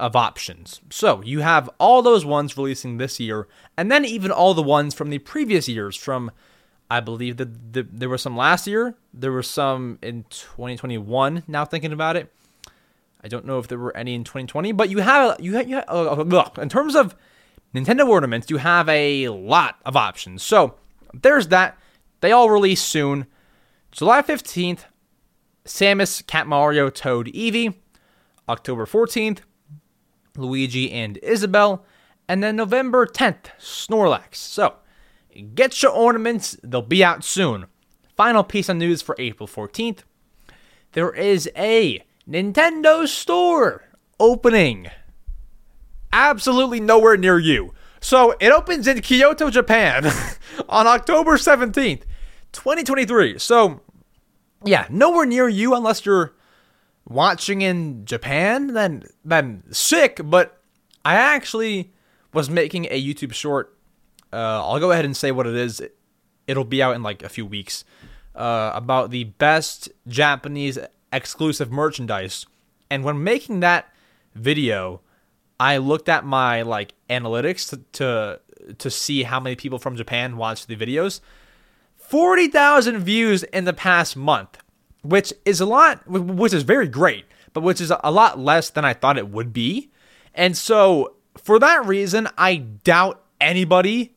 of 0.00 0.14
options. 0.14 0.80
So 0.90 1.22
you 1.22 1.40
have 1.40 1.68
all 1.78 2.02
those 2.02 2.24
ones 2.24 2.56
releasing 2.56 2.98
this 2.98 3.18
year, 3.18 3.48
and 3.76 3.90
then 3.90 4.04
even 4.04 4.30
all 4.30 4.54
the 4.54 4.62
ones 4.62 4.94
from 4.94 5.10
the 5.10 5.18
previous 5.18 5.68
years 5.68 5.96
from 5.96 6.30
I 6.90 7.00
believe 7.00 7.36
that 7.36 7.74
the, 7.74 7.82
there 7.82 8.08
were 8.08 8.18
some 8.18 8.36
last 8.36 8.66
year. 8.66 8.94
There 9.12 9.32
were 9.32 9.42
some 9.42 9.98
in 10.00 10.24
2021. 10.30 11.42
Now 11.46 11.64
thinking 11.64 11.92
about 11.92 12.16
it, 12.16 12.32
I 13.22 13.28
don't 13.28 13.44
know 13.44 13.58
if 13.58 13.68
there 13.68 13.78
were 13.78 13.94
any 13.96 14.14
in 14.14 14.24
2020. 14.24 14.72
But 14.72 14.88
you 14.88 14.98
have 14.98 15.38
you 15.40 15.54
have, 15.54 15.68
you 15.68 15.76
have 15.76 15.88
uh, 15.88 16.50
in 16.58 16.68
terms 16.68 16.94
of 16.94 17.14
Nintendo 17.74 18.08
ornaments, 18.08 18.48
you 18.48 18.56
have 18.56 18.88
a 18.88 19.28
lot 19.28 19.76
of 19.84 19.96
options. 19.96 20.42
So 20.42 20.76
there's 21.12 21.48
that. 21.48 21.78
They 22.20 22.32
all 22.32 22.50
release 22.50 22.80
soon. 22.80 23.26
July 23.92 24.22
15th, 24.22 24.84
Samus, 25.64 26.26
Cat 26.26 26.46
Mario, 26.46 26.88
Toad, 26.90 27.26
Eevee. 27.26 27.74
October 28.48 28.86
14th, 28.86 29.40
Luigi 30.38 30.90
and 30.90 31.18
Isabelle. 31.18 31.84
And 32.28 32.42
then 32.42 32.56
November 32.56 33.06
10th, 33.06 33.50
Snorlax. 33.58 34.36
So 34.36 34.76
get 35.54 35.82
your 35.82 35.92
ornaments, 35.92 36.56
they'll 36.62 36.82
be 36.82 37.02
out 37.02 37.24
soon. 37.24 37.66
Final 38.16 38.44
piece 38.44 38.68
of 38.68 38.76
news 38.76 39.02
for 39.02 39.14
April 39.18 39.46
14th 39.46 40.00
there 40.92 41.10
is 41.10 41.50
a 41.56 42.02
Nintendo 42.28 43.06
store 43.06 43.84
opening 44.18 44.88
absolutely 46.12 46.80
nowhere 46.80 47.16
near 47.16 47.38
you. 47.38 47.74
So 48.00 48.34
it 48.40 48.50
opens 48.50 48.86
in 48.86 49.00
Kyoto, 49.00 49.50
Japan 49.50 50.10
on 50.68 50.86
October 50.86 51.36
17th, 51.36 52.02
2023. 52.52 53.38
So, 53.38 53.80
yeah, 54.64 54.86
nowhere 54.88 55.26
near 55.26 55.48
you 55.48 55.74
unless 55.74 56.06
you're 56.06 56.34
watching 57.08 57.62
in 57.62 58.04
Japan, 58.04 58.74
then 58.74 59.04
then 59.24 59.62
sick, 59.70 60.20
but 60.22 60.60
I 61.04 61.14
actually 61.14 61.92
was 62.32 62.50
making 62.50 62.86
a 62.86 63.02
YouTube 63.02 63.32
short. 63.32 63.76
Uh, 64.32 64.62
I'll 64.62 64.78
go 64.78 64.92
ahead 64.92 65.04
and 65.04 65.16
say 65.16 65.32
what 65.32 65.46
it 65.46 65.56
is. 65.56 65.82
It'll 66.46 66.64
be 66.64 66.82
out 66.82 66.94
in 66.94 67.02
like 67.02 67.22
a 67.22 67.28
few 67.28 67.46
weeks. 67.46 67.84
Uh, 68.34 68.70
about 68.72 69.10
the 69.10 69.24
best 69.24 69.88
Japanese 70.06 70.78
exclusive 71.12 71.72
merchandise. 71.72 72.46
And 72.88 73.02
when 73.02 73.24
making 73.24 73.60
that 73.60 73.92
video, 74.34 75.00
I 75.58 75.78
looked 75.78 76.08
at 76.08 76.24
my 76.24 76.62
like 76.62 76.94
analytics 77.10 77.68
to 77.70 77.78
to, 77.94 78.40
to 78.74 78.90
see 78.90 79.24
how 79.24 79.40
many 79.40 79.56
people 79.56 79.78
from 79.78 79.96
Japan 79.96 80.36
watched 80.36 80.68
the 80.68 80.76
videos. 80.76 81.20
40,000 81.96 83.00
views 83.00 83.42
in 83.42 83.64
the 83.64 83.74
past 83.74 84.16
month, 84.16 84.58
which 85.02 85.32
is 85.44 85.60
a 85.60 85.66
lot 85.66 86.06
which 86.08 86.52
is 86.52 86.62
very 86.62 86.88
great, 86.88 87.24
but 87.52 87.62
which 87.62 87.80
is 87.80 87.92
a 88.02 88.10
lot 88.10 88.38
less 88.38 88.70
than 88.70 88.84
I 88.84 88.94
thought 88.94 89.18
it 89.18 89.28
would 89.28 89.52
be. 89.52 89.90
And 90.34 90.56
so, 90.56 91.14
for 91.36 91.58
that 91.58 91.86
reason, 91.86 92.28
I 92.36 92.56
doubt 92.56 93.22
anybody 93.40 94.14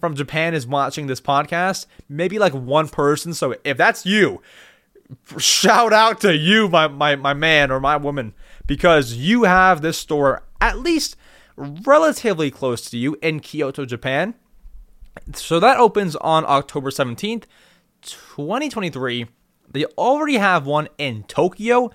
from 0.00 0.14
Japan 0.14 0.54
is 0.54 0.66
watching 0.66 1.06
this 1.06 1.20
podcast. 1.20 1.86
Maybe 2.08 2.38
like 2.38 2.52
one 2.52 2.88
person. 2.88 3.34
So, 3.34 3.56
if 3.64 3.76
that's 3.76 4.06
you, 4.06 4.40
shout 5.38 5.92
out 5.92 6.20
to 6.20 6.36
you, 6.36 6.68
my, 6.68 6.88
my, 6.88 7.16
my 7.16 7.34
man 7.34 7.70
or 7.70 7.80
my 7.80 7.96
woman, 7.96 8.34
because 8.66 9.14
you 9.14 9.44
have 9.44 9.80
this 9.80 9.98
store 9.98 10.44
at 10.60 10.78
least 10.78 11.16
relatively 11.56 12.50
close 12.50 12.88
to 12.90 12.96
you 12.96 13.16
in 13.22 13.40
Kyoto, 13.40 13.84
Japan. 13.84 14.34
So 15.34 15.58
that 15.58 15.78
opens 15.78 16.14
on 16.16 16.44
October 16.46 16.90
17th, 16.90 17.44
2023. 18.02 19.26
They 19.70 19.84
already 19.84 20.36
have 20.36 20.66
one 20.66 20.88
in 20.98 21.24
Tokyo 21.24 21.90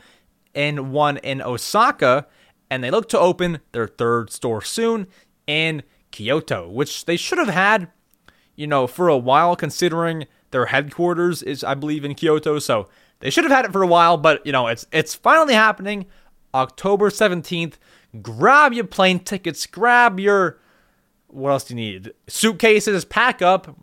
and 0.53 0.91
one 0.91 1.17
in 1.17 1.41
Osaka, 1.41 2.28
and 2.69 2.84
they 2.84 2.91
look 2.91 3.09
to 3.09 3.19
open 3.19 3.59
their 3.71 3.88
third 3.88 4.32
store 4.32 4.61
soon 4.61 5.07
in 5.47 5.84
Kyoto, 6.11 6.69
which 6.69 7.05
they 7.05 7.17
should 7.17 7.39
have 7.39 7.49
had, 7.49 7.89
you 8.55 8.67
know, 8.67 8.86
for 8.88 9.07
a 9.07 9.17
while, 9.17 9.55
considering 9.55 10.28
their 10.51 10.67
headquarters 10.67 11.41
is, 11.41 11.63
I 11.63 11.74
believe, 11.74 12.05
in 12.05 12.13
Kyoto. 12.15 12.59
So 12.59 12.88
they 13.19 13.30
should 13.30 13.43
have 13.43 13.51
had 13.51 13.65
it 13.65 13.71
for 13.71 13.82
a 13.82 13.88
while, 13.88 14.17
but 14.17 14.45
you 14.45 14.51
know, 14.51 14.67
it's 14.67 14.86
it's 14.91 15.15
finally 15.15 15.53
happening. 15.53 16.05
October 16.53 17.09
17th. 17.09 17.76
Grab 18.21 18.74
your 18.74 18.86
plane 18.86 19.19
tickets, 19.19 19.65
grab 19.65 20.19
your 20.19 20.59
what 21.28 21.49
else 21.49 21.63
do 21.63 21.74
you 21.74 21.78
need? 21.78 22.13
Suitcases, 22.28 23.05
pack 23.05 23.41
up 23.41 23.76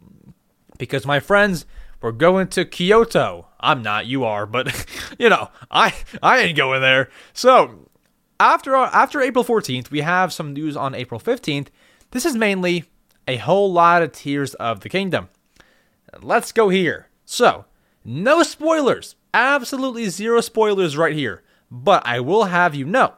because 0.78 1.04
my 1.04 1.18
friends, 1.18 1.66
we're 2.00 2.12
going 2.12 2.48
to 2.48 2.64
Kyoto. 2.64 3.46
I'm 3.60 3.82
not, 3.82 4.06
you 4.06 4.24
are, 4.24 4.46
but 4.46 4.86
you 5.18 5.28
know, 5.28 5.50
I 5.70 5.94
I 6.22 6.40
ain't 6.40 6.56
going 6.56 6.80
there. 6.80 7.10
So, 7.32 7.90
after 8.38 8.74
after 8.74 9.20
April 9.20 9.44
14th, 9.44 9.90
we 9.90 10.00
have 10.00 10.32
some 10.32 10.52
news 10.52 10.76
on 10.76 10.94
April 10.94 11.20
15th. 11.20 11.68
This 12.10 12.24
is 12.24 12.34
mainly 12.34 12.84
a 13.28 13.36
whole 13.36 13.72
lot 13.72 14.02
of 14.02 14.12
Tears 14.12 14.54
of 14.54 14.80
the 14.80 14.88
Kingdom. 14.88 15.28
Let's 16.20 16.52
go 16.52 16.68
here. 16.68 17.08
So, 17.24 17.66
no 18.04 18.42
spoilers. 18.42 19.14
Absolutely 19.32 20.08
zero 20.08 20.40
spoilers 20.40 20.96
right 20.96 21.14
here. 21.14 21.42
But 21.70 22.02
I 22.04 22.18
will 22.18 22.44
have 22.44 22.74
you 22.74 22.84
know 22.84 23.14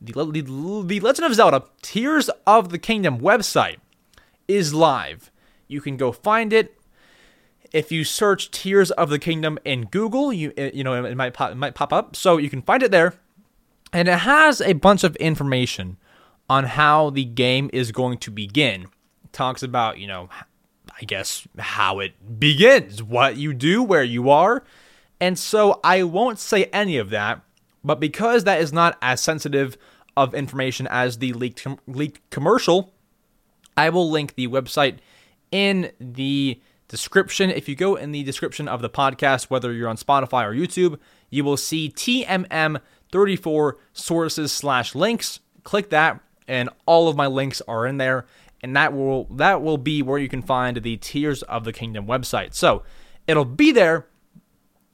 the, 0.00 0.12
the, 0.12 0.82
the 0.84 1.00
Legend 1.00 1.26
of 1.26 1.34
Zelda 1.34 1.64
Tears 1.82 2.28
of 2.46 2.70
the 2.70 2.78
Kingdom 2.78 3.20
website 3.20 3.76
is 4.48 4.74
live. 4.74 5.30
You 5.68 5.80
can 5.80 5.96
go 5.96 6.10
find 6.12 6.52
it. 6.52 6.76
If 7.74 7.90
you 7.90 8.04
search 8.04 8.50
Tears 8.52 8.90
of 8.92 9.10
the 9.10 9.18
Kingdom 9.18 9.58
in 9.64 9.86
Google, 9.86 10.32
you 10.32 10.52
you 10.56 10.84
know 10.84 11.04
it 11.04 11.16
might 11.16 11.34
pop, 11.34 11.50
it 11.50 11.56
might 11.56 11.74
pop 11.74 11.92
up. 11.92 12.14
So 12.14 12.38
you 12.38 12.48
can 12.48 12.62
find 12.62 12.82
it 12.82 12.90
there, 12.90 13.14
and 13.92 14.08
it 14.08 14.20
has 14.20 14.60
a 14.60 14.74
bunch 14.74 15.02
of 15.02 15.16
information 15.16 15.98
on 16.48 16.64
how 16.64 17.10
the 17.10 17.24
game 17.24 17.68
is 17.72 17.90
going 17.90 18.18
to 18.18 18.30
begin. 18.30 18.84
It 19.24 19.32
talks 19.32 19.62
about 19.62 19.98
you 19.98 20.06
know, 20.06 20.28
I 21.00 21.04
guess 21.04 21.48
how 21.58 21.98
it 21.98 22.38
begins, 22.38 23.02
what 23.02 23.36
you 23.36 23.52
do, 23.52 23.82
where 23.82 24.04
you 24.04 24.30
are, 24.30 24.62
and 25.20 25.36
so 25.36 25.80
I 25.82 26.04
won't 26.04 26.38
say 26.38 26.66
any 26.66 26.96
of 26.96 27.10
that. 27.10 27.40
But 27.82 28.00
because 28.00 28.44
that 28.44 28.60
is 28.60 28.72
not 28.72 28.96
as 29.02 29.20
sensitive 29.20 29.76
of 30.16 30.32
information 30.32 30.86
as 30.86 31.18
the 31.18 31.32
leaked, 31.32 31.64
com- 31.64 31.80
leaked 31.86 32.30
commercial, 32.30 32.94
I 33.76 33.90
will 33.90 34.10
link 34.10 34.36
the 34.36 34.48
website 34.48 34.98
in 35.50 35.90
the 36.00 36.60
description. 36.94 37.50
If 37.50 37.68
you 37.68 37.74
go 37.74 37.96
in 37.96 38.12
the 38.12 38.22
description 38.22 38.68
of 38.68 38.80
the 38.80 38.88
podcast, 38.88 39.50
whether 39.50 39.72
you're 39.72 39.88
on 39.88 39.96
Spotify 39.96 40.44
or 40.46 40.54
YouTube, 40.54 41.00
you 41.28 41.42
will 41.42 41.56
see 41.56 41.90
TMM34 41.90 43.72
sources 43.92 44.52
slash 44.52 44.94
links. 44.94 45.40
Click 45.64 45.90
that, 45.90 46.20
and 46.46 46.68
all 46.86 47.08
of 47.08 47.16
my 47.16 47.26
links 47.26 47.60
are 47.66 47.84
in 47.84 47.96
there. 47.96 48.26
And 48.62 48.76
that 48.76 48.92
will 48.92 49.24
that 49.24 49.60
will 49.60 49.76
be 49.76 50.02
where 50.02 50.20
you 50.20 50.28
can 50.28 50.40
find 50.40 50.76
the 50.76 50.96
Tears 50.96 51.42
of 51.42 51.64
the 51.64 51.72
Kingdom 51.72 52.06
website. 52.06 52.54
So 52.54 52.84
it'll 53.26 53.44
be 53.44 53.72
there, 53.72 54.06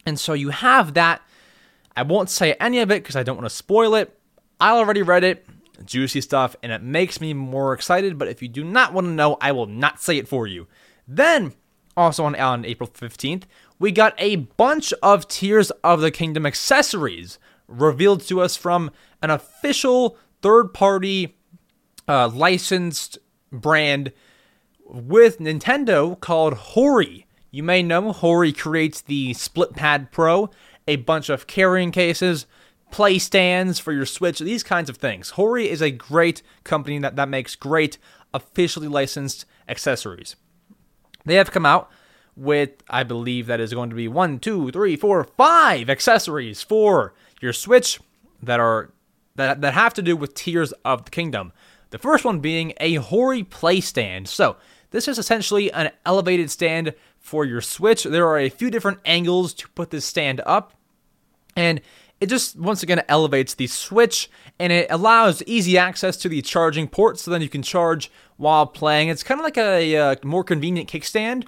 and 0.07 0.18
so 0.18 0.32
you 0.32 0.48
have 0.48 0.94
that. 0.94 1.20
I 1.94 2.03
won't 2.03 2.30
say 2.30 2.55
any 2.55 2.78
of 2.78 2.90
it 2.90 3.03
because 3.03 3.14
I 3.14 3.22
don't 3.22 3.36
want 3.36 3.48
to 3.48 3.55
spoil 3.55 3.94
it. 3.94 4.18
I 4.59 4.70
already 4.70 5.03
read 5.03 5.22
it, 5.22 5.46
juicy 5.84 6.22
stuff, 6.22 6.57
and 6.62 6.72
it 6.72 6.82
makes 6.82 7.20
me 7.20 7.34
more 7.34 7.74
excited. 7.74 8.16
But 8.16 8.28
if 8.28 8.40
you 8.40 8.48
do 8.48 8.64
not 8.64 8.94
want 8.94 9.07
to 9.07 9.12
know, 9.12 9.36
I 9.38 9.53
will 9.53 9.66
not 9.66 10.01
say 10.01 10.16
it 10.16 10.28
for 10.28 10.46
you. 10.46 10.66
Then, 11.07 11.53
also 11.97 12.24
on, 12.24 12.34
on 12.36 12.64
April 12.64 12.88
15th, 12.88 13.45
we 13.78 13.93
got 13.93 14.14
a 14.18 14.36
bunch 14.36 14.93
of 15.03 15.28
Tears 15.28 15.70
of 15.82 16.01
the 16.01 16.11
Kingdom 16.11 16.47
accessories 16.47 17.38
revealed 17.66 18.22
to 18.22 18.41
us 18.41 18.57
from 18.57 18.91
an 19.22 19.30
official 19.30 20.16
third 20.43 20.74
party 20.74 21.36
uh, 22.09 22.28
licensed 22.28 23.18
brand 23.53 24.12
with 24.84 25.38
Nintendo 25.38 26.18
called 26.18 26.55
Hori. 26.55 27.26
You 27.51 27.62
may 27.62 27.82
know 27.82 28.12
Hori 28.12 28.53
creates 28.53 29.01
the 29.01 29.34
Split 29.34 29.74
Pad 29.74 30.11
Pro, 30.11 30.51
a 30.86 30.97
bunch 30.97 31.28
of 31.28 31.47
carrying 31.47 31.93
cases, 31.93 32.47
play 32.91 33.18
stands 33.18 33.78
for 33.78 33.93
your 33.93 34.07
Switch, 34.07 34.38
these 34.41 34.62
kinds 34.62 34.91
of 34.91 34.97
things. 34.97 35.30
Hori 35.30 35.68
is 35.68 35.80
a 35.80 35.91
great 35.91 36.43
company 36.64 36.99
that, 36.99 37.16
that 37.16 37.28
makes 37.28 37.55
great 37.55 37.99
officially 38.34 38.88
licensed 38.88 39.45
accessories. 39.68 40.36
They 41.24 41.34
have 41.34 41.50
come 41.50 41.66
out 41.66 41.90
with, 42.36 42.70
I 42.88 43.02
believe 43.02 43.46
that 43.46 43.60
is 43.60 43.74
going 43.74 43.90
to 43.90 43.96
be 43.96 44.08
one, 44.08 44.38
two, 44.38 44.70
three, 44.70 44.96
four, 44.96 45.24
five 45.24 45.90
accessories 45.90 46.62
for 46.62 47.14
your 47.40 47.52
Switch 47.52 48.00
that 48.42 48.60
are 48.60 48.90
that, 49.36 49.60
that 49.60 49.74
have 49.74 49.94
to 49.94 50.02
do 50.02 50.16
with 50.16 50.34
Tears 50.34 50.72
of 50.84 51.04
the 51.04 51.10
Kingdom. 51.10 51.52
The 51.90 51.98
first 51.98 52.24
one 52.24 52.40
being 52.40 52.72
a 52.78 52.94
Hori 52.96 53.42
play 53.42 53.80
stand. 53.80 54.28
So 54.28 54.56
this 54.90 55.08
is 55.08 55.18
essentially 55.18 55.72
an 55.72 55.90
elevated 56.04 56.50
stand 56.50 56.94
for 57.18 57.44
your 57.44 57.60
Switch. 57.60 58.04
There 58.04 58.26
are 58.26 58.38
a 58.38 58.48
few 58.48 58.70
different 58.70 58.98
angles 59.04 59.54
to 59.54 59.68
put 59.70 59.90
this 59.90 60.04
stand 60.04 60.40
up. 60.46 60.74
And 61.56 61.80
it 62.20 62.28
just 62.28 62.56
once 62.56 62.82
again 62.82 63.02
elevates 63.08 63.54
the 63.54 63.66
switch 63.66 64.30
and 64.58 64.72
it 64.72 64.86
allows 64.90 65.42
easy 65.44 65.78
access 65.78 66.16
to 66.18 66.28
the 66.28 66.42
charging 66.42 66.86
port 66.86 67.18
so 67.18 67.30
then 67.30 67.40
you 67.40 67.48
can 67.48 67.62
charge 67.62 68.10
while 68.36 68.66
playing. 68.66 69.08
It's 69.08 69.22
kind 69.22 69.40
of 69.40 69.44
like 69.44 69.56
a, 69.56 69.94
a, 69.94 70.16
more 70.22 70.44
convenient 70.44 70.88
kickstand 70.88 71.46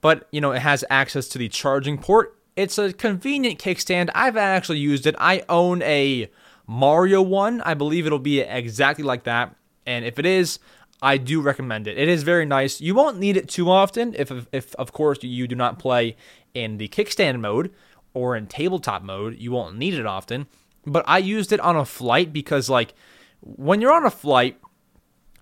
but 0.00 0.28
you 0.30 0.40
know 0.40 0.52
it 0.52 0.60
has 0.60 0.84
access 0.90 1.28
to 1.28 1.38
the 1.38 1.48
charging 1.48 1.98
port. 1.98 2.36
It's 2.56 2.78
a 2.78 2.92
convenient 2.92 3.58
kickstand. 3.58 4.10
I've 4.14 4.36
actually 4.36 4.78
used 4.78 5.06
it. 5.06 5.14
I 5.18 5.44
own 5.48 5.82
a 5.82 6.30
mario 6.66 7.20
one. 7.20 7.60
I 7.60 7.74
believe 7.74 8.06
it'll 8.06 8.18
be 8.18 8.40
exactly 8.40 9.04
like 9.04 9.24
that 9.24 9.54
and 9.86 10.04
if 10.04 10.18
it 10.18 10.26
is 10.26 10.58
i 11.02 11.18
do 11.18 11.42
recommend 11.42 11.86
it. 11.86 11.98
It 11.98 12.08
is 12.08 12.22
very 12.22 12.46
nice. 12.46 12.80
You 12.80 12.94
won't 12.94 13.18
need 13.18 13.36
it 13.36 13.50
too 13.50 13.70
often 13.70 14.14
if, 14.14 14.32
if 14.52 14.74
of 14.76 14.92
course 14.92 15.22
you 15.22 15.46
do 15.46 15.54
not 15.54 15.78
play 15.78 16.16
in 16.54 16.78
the 16.78 16.88
kickstand 16.88 17.40
mode 17.40 17.70
or 18.16 18.34
in 18.34 18.46
tabletop 18.46 19.02
mode, 19.02 19.38
you 19.38 19.52
won't 19.52 19.76
need 19.76 19.94
it 19.94 20.06
often. 20.06 20.46
But 20.86 21.04
I 21.06 21.18
used 21.18 21.52
it 21.52 21.60
on 21.60 21.76
a 21.76 21.84
flight 21.84 22.32
because 22.32 22.70
like 22.70 22.94
when 23.40 23.80
you're 23.80 23.92
on 23.92 24.06
a 24.06 24.10
flight, 24.10 24.58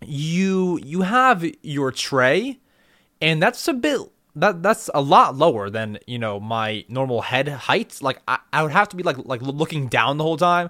you 0.03 0.79
you 0.83 1.03
have 1.03 1.45
your 1.63 1.91
tray 1.91 2.59
and 3.23 3.43
that's 3.43 3.67
a 3.69 3.73
bit 3.73 4.01
that 4.37 4.63
that's 4.63 4.91
a 4.93 5.01
lot 5.01 5.35
lower 5.35 5.71
than 5.71 5.99
you 6.07 6.19
know 6.19 6.39
my 6.39 6.85
normal 6.89 7.23
head 7.23 7.49
height 7.49 8.03
like 8.03 8.19
I, 8.29 8.39
I 8.53 8.63
would 8.63 8.73
have 8.73 8.91
to 8.91 8.97
be 8.97 9.03
like 9.03 9.17
like 9.25 9.41
looking 9.41 9.89
down 9.89 10.19
the 10.19 10.25
whole 10.25 10.37
time 10.37 10.69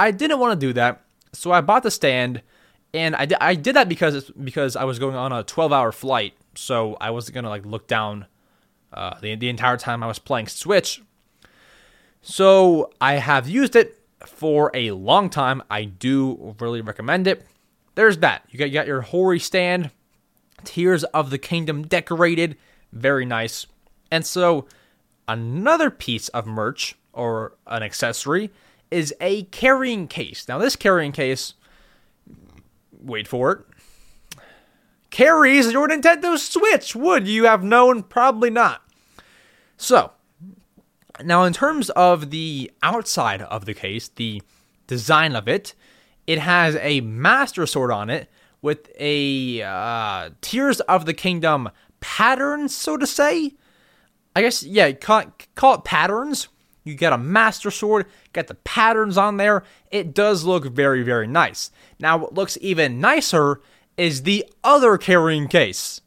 i 0.00 0.10
didn't 0.10 0.40
want 0.40 0.58
to 0.58 0.66
do 0.66 0.72
that 0.72 1.04
so 1.32 1.52
i 1.52 1.60
bought 1.60 1.84
the 1.84 1.92
stand 1.92 2.42
And 2.94 3.14
I, 3.14 3.28
I 3.40 3.54
did 3.54 3.76
that 3.76 3.88
because 3.88 4.14
it's 4.14 4.30
because 4.30 4.74
I 4.74 4.84
was 4.84 4.98
going 4.98 5.16
on 5.16 5.30
a 5.30 5.42
12 5.42 5.72
hour 5.72 5.92
flight, 5.92 6.32
so 6.54 6.96
I 7.00 7.10
wasn't 7.10 7.34
gonna 7.34 7.50
like 7.50 7.66
look 7.66 7.86
down 7.86 8.26
uh, 8.92 9.18
the 9.20 9.36
the 9.36 9.48
entire 9.48 9.76
time 9.76 10.02
I 10.02 10.06
was 10.06 10.18
playing 10.18 10.48
Switch. 10.48 11.02
So 12.22 12.90
I 13.00 13.14
have 13.14 13.48
used 13.48 13.76
it 13.76 14.00
for 14.24 14.70
a 14.74 14.90
long 14.90 15.30
time. 15.30 15.62
I 15.70 15.84
do 15.84 16.56
really 16.58 16.80
recommend 16.80 17.26
it. 17.26 17.46
There's 17.94 18.18
that. 18.18 18.44
You 18.50 18.58
got, 18.58 18.68
you 18.68 18.74
got 18.74 18.86
your 18.86 19.02
Hori 19.02 19.38
stand, 19.38 19.90
Tears 20.64 21.04
of 21.04 21.30
the 21.30 21.38
Kingdom 21.38 21.86
decorated, 21.86 22.56
very 22.92 23.24
nice. 23.24 23.66
And 24.10 24.24
so 24.24 24.66
another 25.28 25.90
piece 25.90 26.28
of 26.28 26.46
merch 26.46 26.96
or 27.12 27.54
an 27.66 27.82
accessory 27.82 28.50
is 28.90 29.14
a 29.20 29.44
carrying 29.44 30.08
case. 30.08 30.46
Now 30.48 30.58
this 30.58 30.76
carrying 30.76 31.12
case, 31.12 31.54
wait 33.00 33.26
for 33.26 33.52
it, 33.52 34.40
carries 35.10 35.72
your 35.72 35.88
Nintendo 35.88 36.38
Switch. 36.38 36.94
Would 36.94 37.26
you 37.26 37.44
have 37.44 37.64
known? 37.64 38.02
Probably 38.02 38.50
not. 38.50 38.82
So, 39.76 40.12
now 41.24 41.44
in 41.44 41.52
terms 41.52 41.90
of 41.90 42.30
the 42.30 42.70
outside 42.82 43.42
of 43.42 43.64
the 43.64 43.74
case, 43.74 44.08
the 44.08 44.42
design 44.86 45.34
of 45.34 45.48
it, 45.48 45.74
it 46.26 46.38
has 46.38 46.76
a 46.80 47.00
Master 47.00 47.66
Sword 47.66 47.90
on 47.90 48.10
it 48.10 48.30
with 48.62 48.90
a 48.98 49.62
uh, 49.62 50.30
Tears 50.40 50.80
of 50.80 51.06
the 51.06 51.14
Kingdom 51.14 51.70
pattern, 52.00 52.68
so 52.68 52.96
to 52.96 53.06
say. 53.06 53.52
I 54.34 54.42
guess, 54.42 54.62
yeah, 54.62 54.92
call 54.92 55.20
it, 55.20 55.46
call 55.54 55.74
it 55.74 55.84
patterns. 55.84 56.48
You 56.84 56.94
get 56.94 57.12
a 57.12 57.18
Master 57.18 57.70
Sword, 57.70 58.06
get 58.32 58.46
the 58.46 58.54
patterns 58.54 59.16
on 59.16 59.38
there. 59.38 59.64
It 59.90 60.14
does 60.14 60.44
look 60.44 60.66
very, 60.66 61.02
very 61.02 61.26
nice. 61.26 61.70
Now, 61.98 62.18
what 62.18 62.34
looks 62.34 62.58
even 62.60 63.00
nicer 63.00 63.60
is 63.96 64.22
the 64.22 64.44
other 64.62 64.98
carrying 64.98 65.48
case. 65.48 66.00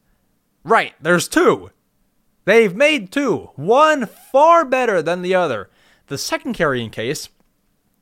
Right, 0.63 0.93
there's 1.01 1.27
two. 1.27 1.71
They've 2.49 2.75
made 2.75 3.11
two, 3.11 3.51
one 3.57 4.07
far 4.07 4.65
better 4.65 5.03
than 5.03 5.21
the 5.21 5.35
other. 5.35 5.69
The 6.07 6.17
second 6.17 6.53
carrying 6.53 6.89
case 6.89 7.29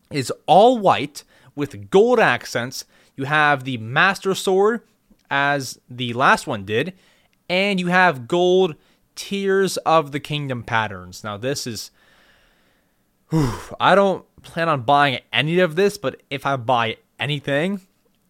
is 0.10 0.32
all 0.46 0.78
white 0.78 1.26
with 1.54 1.90
gold 1.90 2.18
accents. 2.18 2.86
You 3.18 3.26
have 3.26 3.66
the 3.66 3.76
Master 3.76 4.34
Sword, 4.34 4.84
as 5.30 5.82
the 5.90 6.14
last 6.14 6.48
one 6.48 6.64
did, 6.64 6.94
and 7.50 7.78
you 7.78 7.88
have 7.88 8.30
gold 8.30 8.76
Tears 9.16 9.76
of 9.80 10.14
the 10.14 10.20
Kingdom 10.22 10.64
patterns. 10.64 11.26
Now, 11.26 11.36
this 11.36 11.68
is. 11.68 11.92
Whew, 13.30 13.76
I 13.82 13.96
don't 13.96 14.24
plan 14.44 14.70
on 14.70 14.84
buying 14.84 15.20
any 15.34 15.60
of 15.60 15.76
this, 15.76 15.98
but 15.98 16.22
if 16.30 16.46
I 16.46 16.56
buy 16.56 16.96
anything, 17.20 17.82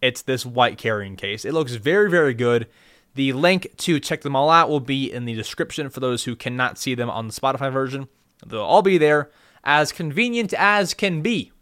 it's 0.02 0.22
this 0.22 0.44
white 0.44 0.78
carrying 0.78 1.14
case. 1.14 1.44
It 1.44 1.54
looks 1.54 1.74
very, 1.74 2.10
very 2.10 2.34
good. 2.34 2.66
The 3.14 3.32
link 3.32 3.72
to 3.78 3.98
check 3.98 4.20
them 4.20 4.36
all 4.36 4.50
out 4.50 4.68
will 4.68 4.80
be 4.80 5.12
in 5.12 5.24
the 5.24 5.34
description 5.34 5.90
for 5.90 6.00
those 6.00 6.24
who 6.24 6.36
cannot 6.36 6.78
see 6.78 6.94
them 6.94 7.10
on 7.10 7.26
the 7.26 7.32
Spotify 7.32 7.72
version. 7.72 8.08
They'll 8.46 8.60
all 8.60 8.82
be 8.82 8.98
there, 8.98 9.30
as 9.64 9.92
convenient 9.92 10.52
as 10.54 10.94
can 10.94 11.20
be. 11.20 11.52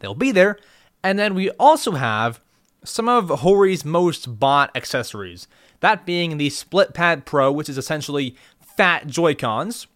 They'll 0.00 0.14
be 0.14 0.32
there. 0.32 0.58
And 1.02 1.18
then 1.18 1.34
we 1.34 1.50
also 1.52 1.92
have 1.92 2.40
some 2.84 3.08
of 3.08 3.28
Hori's 3.40 3.84
most 3.84 4.38
bought 4.38 4.74
accessories. 4.76 5.48
That 5.80 6.06
being 6.06 6.36
the 6.36 6.50
Split 6.50 6.94
Pad 6.94 7.24
Pro, 7.24 7.50
which 7.52 7.68
is 7.68 7.78
essentially 7.78 8.36
fat 8.60 9.06
Joy-Cons. 9.06 9.86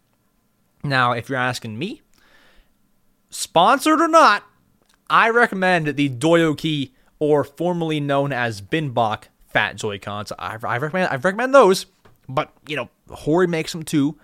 Now, 0.83 1.13
if 1.13 1.29
you're 1.29 1.39
asking 1.39 1.79
me, 1.79 2.01
sponsored 3.29 4.01
or 4.01 4.09
not, 4.09 4.45
I 5.11 5.29
recommend 5.29 5.89
the 5.89 6.09
Doyoki 6.09 6.93
or 7.19 7.45
formerly 7.45 8.01
known 8.01 8.33
as 8.33 8.63
Binbok 8.63 9.25
fat 9.53 9.77
Joy 9.77 9.99
Cons. 9.99 10.33
I, 10.39 10.57
I 10.63 10.79
recommend 10.79 11.09
I 11.11 11.17
recommend 11.17 11.55
those, 11.55 11.87
but 12.29 12.53
you 12.67 12.77
know 12.77 12.89
Hori 13.11 13.47
makes 13.47 13.73
them 13.73 13.83
too. 13.83 14.19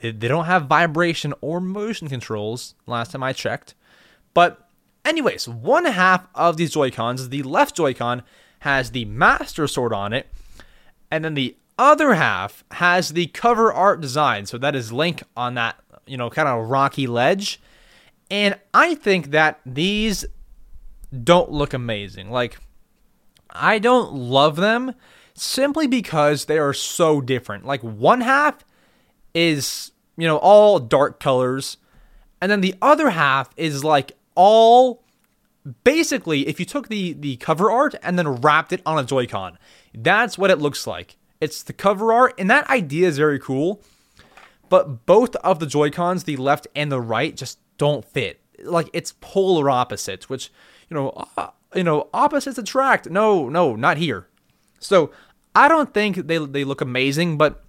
They, 0.00 0.12
they 0.12 0.28
don't 0.28 0.44
have 0.44 0.66
vibration 0.66 1.34
or 1.40 1.60
motion 1.60 2.08
controls. 2.08 2.74
Last 2.86 3.12
time 3.12 3.22
I 3.22 3.32
checked, 3.32 3.74
but 4.34 4.68
anyways, 5.04 5.48
one 5.48 5.84
half 5.86 6.26
of 6.34 6.56
these 6.56 6.72
Joy 6.72 6.90
Cons, 6.90 7.28
the 7.28 7.42
left 7.42 7.76
Joy 7.76 7.94
Con, 7.94 8.22
has 8.60 8.90
the 8.90 9.04
Master 9.06 9.66
Sword 9.66 9.92
on 9.92 10.12
it, 10.12 10.28
and 11.10 11.24
then 11.24 11.34
the 11.34 11.56
other 11.78 12.14
half 12.14 12.64
has 12.72 13.10
the 13.10 13.28
cover 13.28 13.72
art 13.72 14.00
design. 14.00 14.46
So 14.46 14.58
that 14.58 14.74
is 14.74 14.92
Link 14.92 15.22
on 15.36 15.54
that 15.54 15.76
you 16.06 16.16
know 16.16 16.30
kind 16.30 16.48
of 16.48 16.68
rocky 16.68 17.06
ledge, 17.06 17.60
and 18.30 18.58
I 18.74 18.94
think 18.94 19.30
that 19.30 19.60
these 19.64 20.24
don't 21.24 21.50
look 21.50 21.72
amazing. 21.72 22.30
Like 22.30 22.58
I 23.50 23.78
don't 23.78 24.12
love 24.12 24.56
them 24.56 24.94
simply 25.34 25.86
because 25.86 26.44
they 26.44 26.58
are 26.58 26.72
so 26.72 27.20
different. 27.20 27.64
Like 27.64 27.82
one 27.82 28.20
half 28.20 28.64
is, 29.34 29.92
you 30.16 30.26
know, 30.26 30.38
all 30.38 30.78
dark 30.78 31.20
colors, 31.20 31.76
and 32.40 32.50
then 32.50 32.60
the 32.60 32.74
other 32.82 33.10
half 33.10 33.50
is 33.56 33.84
like 33.84 34.12
all 34.34 35.02
basically 35.84 36.46
if 36.48 36.58
you 36.58 36.66
took 36.66 36.88
the 36.88 37.12
the 37.12 37.36
cover 37.36 37.70
art 37.70 37.94
and 38.02 38.18
then 38.18 38.28
wrapped 38.28 38.72
it 38.72 38.82
on 38.86 38.98
a 38.98 39.04
Joy-Con. 39.04 39.58
That's 39.94 40.38
what 40.38 40.50
it 40.50 40.58
looks 40.58 40.86
like. 40.86 41.16
It's 41.40 41.62
the 41.62 41.72
cover 41.72 42.12
art 42.12 42.34
and 42.38 42.50
that 42.50 42.68
idea 42.70 43.08
is 43.08 43.18
very 43.18 43.38
cool. 43.38 43.82
But 44.68 45.06
both 45.06 45.34
of 45.36 45.60
the 45.60 45.66
Joy-Cons, 45.66 46.24
the 46.24 46.36
left 46.36 46.66
and 46.76 46.92
the 46.92 47.00
right, 47.00 47.34
just 47.34 47.58
don't 47.78 48.04
fit. 48.04 48.40
Like 48.62 48.90
it's 48.92 49.14
polar 49.20 49.70
opposites, 49.70 50.28
which, 50.28 50.50
you 50.88 50.94
know, 50.94 51.26
you 51.74 51.84
know, 51.84 52.08
opposites 52.12 52.58
attract. 52.58 53.10
No, 53.10 53.48
no, 53.48 53.76
not 53.76 53.96
here. 53.96 54.28
So 54.78 55.10
I 55.54 55.68
don't 55.68 55.92
think 55.92 56.26
they 56.26 56.38
they 56.38 56.64
look 56.64 56.80
amazing, 56.80 57.36
but 57.36 57.62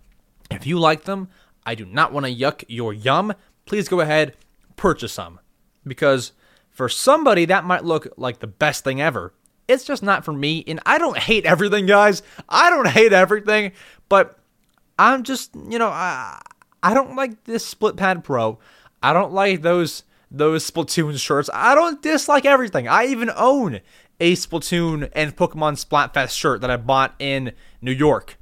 if 0.52 0.66
you 0.66 0.80
like 0.80 1.04
them, 1.04 1.30
I 1.66 1.76
do 1.76 1.86
not 1.86 2.14
want 2.14 2.26
to 2.26 2.36
yuck 2.36 2.64
your 2.68 2.94
yum. 2.94 3.34
Please 3.66 3.88
go 3.88 4.00
ahead, 4.00 4.36
purchase 4.76 5.14
some. 5.14 5.40
Because 5.86 6.34
for 6.70 6.90
somebody 6.90 7.46
that 7.46 7.66
might 7.66 7.84
look 7.84 8.08
like 8.18 8.40
the 8.40 8.48
best 8.48 8.84
thing 8.84 9.02
ever. 9.02 9.34
It's 9.68 9.84
just 9.84 10.02
not 10.02 10.26
for 10.26 10.34
me, 10.34 10.64
and 10.66 10.80
I 10.84 10.98
don't 10.98 11.18
hate 11.18 11.46
everything, 11.46 11.86
guys. 11.86 12.24
I 12.48 12.72
don't 12.72 12.88
hate 12.88 13.14
everything, 13.14 13.74
but 14.08 14.40
I'm 14.98 15.24
just, 15.24 15.54
you 15.70 15.78
know, 15.78 15.90
I 15.90 16.42
I 16.82 16.94
don't 16.94 17.16
like 17.16 17.44
this 17.44 17.66
Split 17.66 17.96
Pad 17.96 18.24
Pro. 18.24 18.58
I 19.04 19.14
don't 19.14 19.32
like 19.32 19.62
those 19.62 20.04
those 20.32 20.70
Splatoon 20.70 21.20
shirts. 21.20 21.50
I 21.54 21.76
don't 21.76 22.02
dislike 22.02 22.46
everything. 22.46 22.88
I 22.88 23.06
even 23.06 23.32
own 23.36 23.82
a 24.20 24.36
Splatoon 24.36 25.10
and 25.14 25.36
Pokemon 25.36 25.84
Splatfest 25.84 26.38
shirt 26.38 26.62
that 26.62 26.70
I 26.70 26.78
bought 26.78 27.16
in 27.20 27.54
New 27.82 27.92
York. 27.92 28.38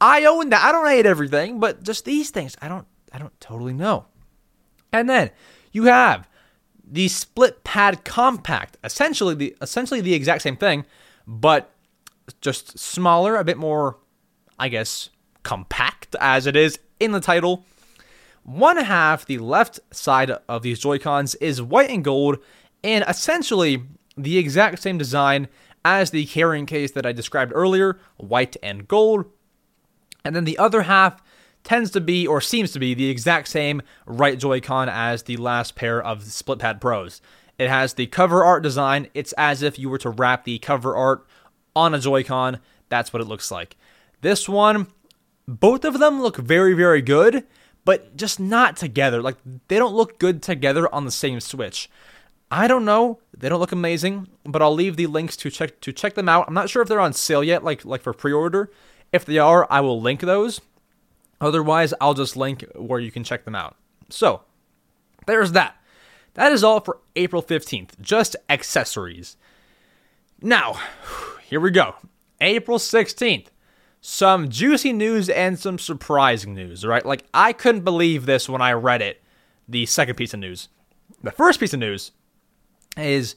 I 0.00 0.24
own 0.24 0.50
that. 0.50 0.64
I 0.64 0.72
don't 0.72 0.88
hate 0.88 1.06
everything, 1.06 1.60
but 1.60 1.84
just 1.84 2.04
these 2.04 2.30
things, 2.30 2.56
I 2.60 2.68
don't 2.68 2.86
I 3.12 3.18
don't 3.18 3.38
totally 3.40 3.72
know. 3.72 4.06
And 4.92 5.08
then 5.08 5.30
you 5.70 5.84
have 5.84 6.28
the 6.84 7.08
split 7.08 7.62
pad 7.64 8.04
compact, 8.04 8.76
essentially 8.82 9.34
the 9.34 9.56
essentially 9.62 10.00
the 10.00 10.14
exact 10.14 10.42
same 10.42 10.56
thing, 10.56 10.84
but 11.26 11.70
just 12.40 12.78
smaller, 12.78 13.36
a 13.36 13.44
bit 13.44 13.58
more 13.58 13.98
I 14.58 14.68
guess 14.68 15.08
compact 15.44 16.16
as 16.20 16.46
it 16.46 16.56
is 16.56 16.78
in 16.98 17.12
the 17.12 17.20
title. 17.20 17.64
One 18.44 18.76
half, 18.76 19.24
the 19.24 19.38
left 19.38 19.80
side 19.92 20.32
of 20.48 20.62
these 20.62 20.80
Joy-Cons, 20.80 21.36
is 21.36 21.62
white 21.62 21.90
and 21.90 22.04
gold, 22.04 22.38
and 22.82 23.04
essentially 23.06 23.84
the 24.16 24.38
exact 24.38 24.82
same 24.82 24.98
design 24.98 25.48
as 25.84 26.10
the 26.10 26.26
carrying 26.26 26.66
case 26.66 26.90
that 26.92 27.06
I 27.06 27.12
described 27.12 27.52
earlier, 27.54 27.98
white 28.16 28.56
and 28.62 28.86
gold. 28.88 29.26
And 30.24 30.34
then 30.34 30.44
the 30.44 30.58
other 30.58 30.82
half 30.82 31.22
tends 31.64 31.90
to 31.92 32.00
be, 32.00 32.26
or 32.26 32.40
seems 32.40 32.72
to 32.72 32.78
be, 32.78 32.94
the 32.94 33.10
exact 33.10 33.48
same 33.48 33.82
right 34.06 34.38
Joy-Con 34.38 34.88
as 34.88 35.22
the 35.24 35.36
last 35.36 35.76
pair 35.76 36.02
of 36.02 36.24
Split 36.24 36.58
Pad 36.58 36.80
Pros. 36.80 37.20
It 37.58 37.68
has 37.68 37.94
the 37.94 38.06
cover 38.06 38.42
art 38.42 38.62
design. 38.62 39.08
It's 39.14 39.32
as 39.34 39.62
if 39.62 39.78
you 39.78 39.88
were 39.88 39.98
to 39.98 40.10
wrap 40.10 40.44
the 40.44 40.58
cover 40.58 40.96
art 40.96 41.26
on 41.76 41.94
a 41.94 42.00
Joy-Con. 42.00 42.58
That's 42.88 43.12
what 43.12 43.22
it 43.22 43.28
looks 43.28 43.50
like. 43.50 43.76
This 44.20 44.48
one, 44.48 44.88
both 45.46 45.84
of 45.84 45.98
them 45.98 46.20
look 46.20 46.36
very, 46.36 46.74
very 46.74 47.02
good 47.02 47.44
but 47.84 48.16
just 48.16 48.38
not 48.38 48.76
together. 48.76 49.22
Like 49.22 49.36
they 49.68 49.78
don't 49.78 49.94
look 49.94 50.18
good 50.18 50.42
together 50.42 50.92
on 50.94 51.04
the 51.04 51.10
same 51.10 51.40
Switch. 51.40 51.90
I 52.50 52.68
don't 52.68 52.84
know. 52.84 53.18
They 53.36 53.48
don't 53.48 53.60
look 53.60 53.72
amazing, 53.72 54.28
but 54.44 54.60
I'll 54.60 54.74
leave 54.74 54.96
the 54.96 55.06
links 55.06 55.36
to 55.38 55.50
check 55.50 55.80
to 55.80 55.92
check 55.92 56.14
them 56.14 56.28
out. 56.28 56.46
I'm 56.46 56.54
not 56.54 56.70
sure 56.70 56.82
if 56.82 56.88
they're 56.88 57.00
on 57.00 57.12
sale 57.12 57.42
yet, 57.42 57.64
like 57.64 57.84
like 57.84 58.02
for 58.02 58.12
pre-order. 58.12 58.70
If 59.12 59.24
they 59.24 59.38
are, 59.38 59.66
I 59.70 59.80
will 59.80 60.00
link 60.00 60.20
those. 60.20 60.60
Otherwise, 61.40 61.92
I'll 62.00 62.14
just 62.14 62.36
link 62.36 62.64
where 62.74 63.00
you 63.00 63.10
can 63.10 63.24
check 63.24 63.44
them 63.44 63.54
out. 63.54 63.76
So, 64.08 64.42
there's 65.26 65.52
that. 65.52 65.76
That 66.34 66.52
is 66.52 66.64
all 66.64 66.80
for 66.80 67.00
April 67.16 67.42
15th. 67.42 68.00
Just 68.00 68.36
accessories. 68.48 69.36
Now, 70.40 70.80
here 71.42 71.60
we 71.60 71.70
go. 71.70 71.96
April 72.40 72.78
16th 72.78 73.48
some 74.04 74.48
juicy 74.48 74.92
news 74.92 75.28
and 75.28 75.58
some 75.58 75.78
surprising 75.78 76.54
news, 76.54 76.84
right? 76.84 77.06
Like, 77.06 77.24
I 77.32 77.52
couldn't 77.52 77.84
believe 77.84 78.26
this 78.26 78.48
when 78.48 78.60
I 78.60 78.72
read 78.72 79.00
it, 79.00 79.22
the 79.68 79.86
second 79.86 80.16
piece 80.16 80.34
of 80.34 80.40
news. 80.40 80.68
The 81.22 81.30
first 81.30 81.60
piece 81.60 81.72
of 81.72 81.78
news 81.78 82.10
is 82.96 83.36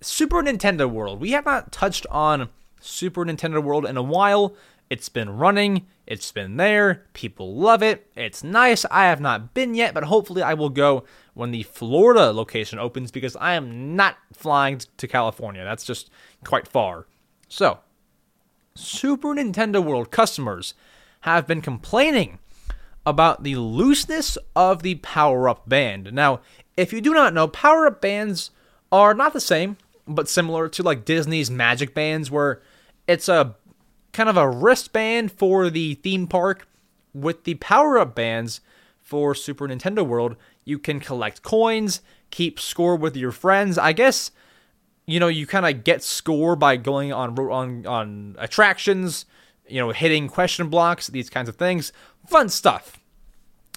Super 0.00 0.42
Nintendo 0.42 0.90
World. 0.90 1.20
We 1.20 1.30
have 1.30 1.44
not 1.44 1.70
touched 1.70 2.04
on 2.10 2.48
Super 2.80 3.24
Nintendo 3.24 3.62
World 3.62 3.86
in 3.86 3.96
a 3.96 4.02
while. 4.02 4.56
It's 4.90 5.08
been 5.08 5.30
running, 5.30 5.86
it's 6.04 6.32
been 6.32 6.56
there, 6.56 7.06
people 7.12 7.54
love 7.54 7.80
it, 7.82 8.10
it's 8.16 8.42
nice. 8.42 8.84
I 8.90 9.04
have 9.04 9.20
not 9.20 9.54
been 9.54 9.76
yet, 9.76 9.94
but 9.94 10.04
hopefully 10.04 10.42
I 10.42 10.54
will 10.54 10.68
go 10.68 11.04
when 11.34 11.52
the 11.52 11.62
Florida 11.62 12.32
location 12.32 12.80
opens 12.80 13.12
because 13.12 13.36
I 13.36 13.54
am 13.54 13.94
not 13.94 14.16
flying 14.32 14.80
to 14.96 15.06
California. 15.06 15.62
That's 15.62 15.84
just 15.84 16.10
quite 16.44 16.66
far. 16.66 17.06
So, 17.48 17.78
Super 18.74 19.34
Nintendo 19.34 19.82
World 19.82 20.10
customers 20.10 20.74
have 21.22 21.46
been 21.46 21.60
complaining 21.60 22.38
about 23.04 23.42
the 23.42 23.56
looseness 23.56 24.38
of 24.54 24.82
the 24.82 24.96
power 24.96 25.48
up 25.48 25.68
band. 25.68 26.12
Now, 26.12 26.40
if 26.76 26.92
you 26.92 27.00
do 27.00 27.12
not 27.12 27.34
know, 27.34 27.48
power 27.48 27.86
up 27.86 28.00
bands 28.00 28.50
are 28.90 29.14
not 29.14 29.32
the 29.32 29.40
same, 29.40 29.76
but 30.06 30.28
similar 30.28 30.68
to 30.68 30.82
like 30.82 31.04
Disney's 31.04 31.50
Magic 31.50 31.94
Bands, 31.94 32.30
where 32.30 32.62
it's 33.06 33.28
a 33.28 33.56
kind 34.12 34.28
of 34.28 34.36
a 34.36 34.48
wristband 34.48 35.32
for 35.32 35.70
the 35.70 35.94
theme 35.94 36.26
park. 36.26 36.66
With 37.14 37.44
the 37.44 37.54
power 37.56 37.98
up 37.98 38.14
bands 38.14 38.60
for 39.00 39.34
Super 39.34 39.68
Nintendo 39.68 40.06
World, 40.06 40.36
you 40.64 40.78
can 40.78 40.98
collect 40.98 41.42
coins, 41.42 42.00
keep 42.30 42.58
score 42.58 42.96
with 42.96 43.16
your 43.16 43.32
friends. 43.32 43.76
I 43.76 43.92
guess 43.92 44.30
you 45.06 45.20
know 45.20 45.28
you 45.28 45.46
kind 45.46 45.66
of 45.66 45.84
get 45.84 46.02
score 46.02 46.56
by 46.56 46.76
going 46.76 47.12
on 47.12 47.38
on 47.38 47.86
on 47.86 48.36
attractions, 48.38 49.26
you 49.68 49.80
know, 49.80 49.90
hitting 49.90 50.28
question 50.28 50.68
blocks, 50.68 51.08
these 51.08 51.30
kinds 51.30 51.48
of 51.48 51.56
things. 51.56 51.92
Fun 52.26 52.48
stuff. 52.48 52.98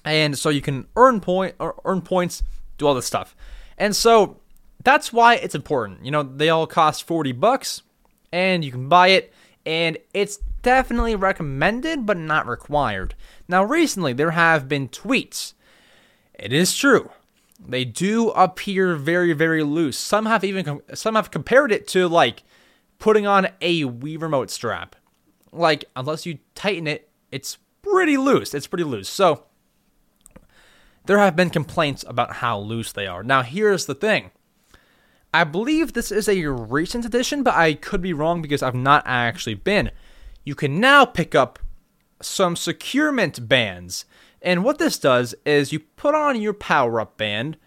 And 0.03 0.37
so 0.37 0.49
you 0.49 0.61
can 0.61 0.87
earn 0.95 1.19
point 1.19 1.55
or 1.59 1.81
earn 1.83 2.01
points, 2.01 2.43
do 2.77 2.87
all 2.87 2.93
this 2.93 3.07
stuff. 3.07 3.35
And 3.77 3.95
so 3.95 4.39
that's 4.83 5.11
why 5.11 5.35
it's 5.35 5.55
important. 5.55 6.05
You 6.05 6.11
know, 6.11 6.23
they 6.23 6.49
all 6.49 6.67
cost 6.67 7.07
40 7.07 7.31
bucks 7.31 7.81
and 8.31 8.63
you 8.63 8.71
can 8.71 8.87
buy 8.87 9.09
it 9.09 9.33
and 9.65 9.97
it's 10.13 10.37
definitely 10.61 11.15
recommended 11.15 12.05
but 12.05 12.17
not 12.17 12.47
required. 12.47 13.15
Now, 13.47 13.63
recently 13.63 14.13
there 14.13 14.31
have 14.31 14.69
been 14.69 14.89
tweets. 14.89 15.53
It 16.35 16.53
is 16.53 16.75
true. 16.75 17.09
They 17.59 17.85
do 17.85 18.29
appear 18.31 18.95
very, 18.95 19.33
very 19.33 19.63
loose. 19.63 19.97
Some 19.97 20.25
have 20.25 20.43
even 20.43 20.81
some 20.93 21.15
have 21.15 21.31
compared 21.31 21.71
it 21.71 21.87
to 21.89 22.07
like 22.07 22.43
putting 22.99 23.25
on 23.25 23.47
a 23.61 23.83
Wii 23.83 24.21
remote 24.21 24.49
strap. 24.49 24.95
Like 25.51 25.85
unless 25.95 26.25
you 26.25 26.39
tighten 26.53 26.87
it, 26.87 27.09
it's 27.31 27.57
pretty 27.81 28.17
loose. 28.17 28.53
It's 28.53 28.67
pretty 28.67 28.83
loose. 28.83 29.09
So 29.09 29.45
there 31.05 31.19
have 31.19 31.35
been 31.35 31.49
complaints 31.49 32.03
about 32.07 32.33
how 32.37 32.59
loose 32.59 32.91
they 32.91 33.07
are. 33.07 33.23
Now, 33.23 33.41
here's 33.41 33.85
the 33.85 33.95
thing 33.95 34.31
I 35.33 35.43
believe 35.43 35.93
this 35.93 36.11
is 36.11 36.27
a 36.27 36.45
recent 36.45 37.05
addition, 37.05 37.43
but 37.43 37.55
I 37.55 37.73
could 37.73 38.01
be 38.01 38.13
wrong 38.13 38.41
because 38.41 38.63
I've 38.63 38.75
not 38.75 39.03
actually 39.05 39.55
been. 39.55 39.91
You 40.43 40.55
can 40.55 40.79
now 40.79 41.05
pick 41.05 41.35
up 41.35 41.59
some 42.21 42.55
securement 42.55 43.47
bands. 43.47 44.05
And 44.45 44.63
what 44.63 44.77
this 44.77 44.99
does 44.99 45.33
is 45.43 45.73
you 45.73 45.79
put 45.79 46.13
on 46.13 46.39
your 46.39 46.53
power 46.53 47.01
up 47.01 47.17
band, 47.17 47.57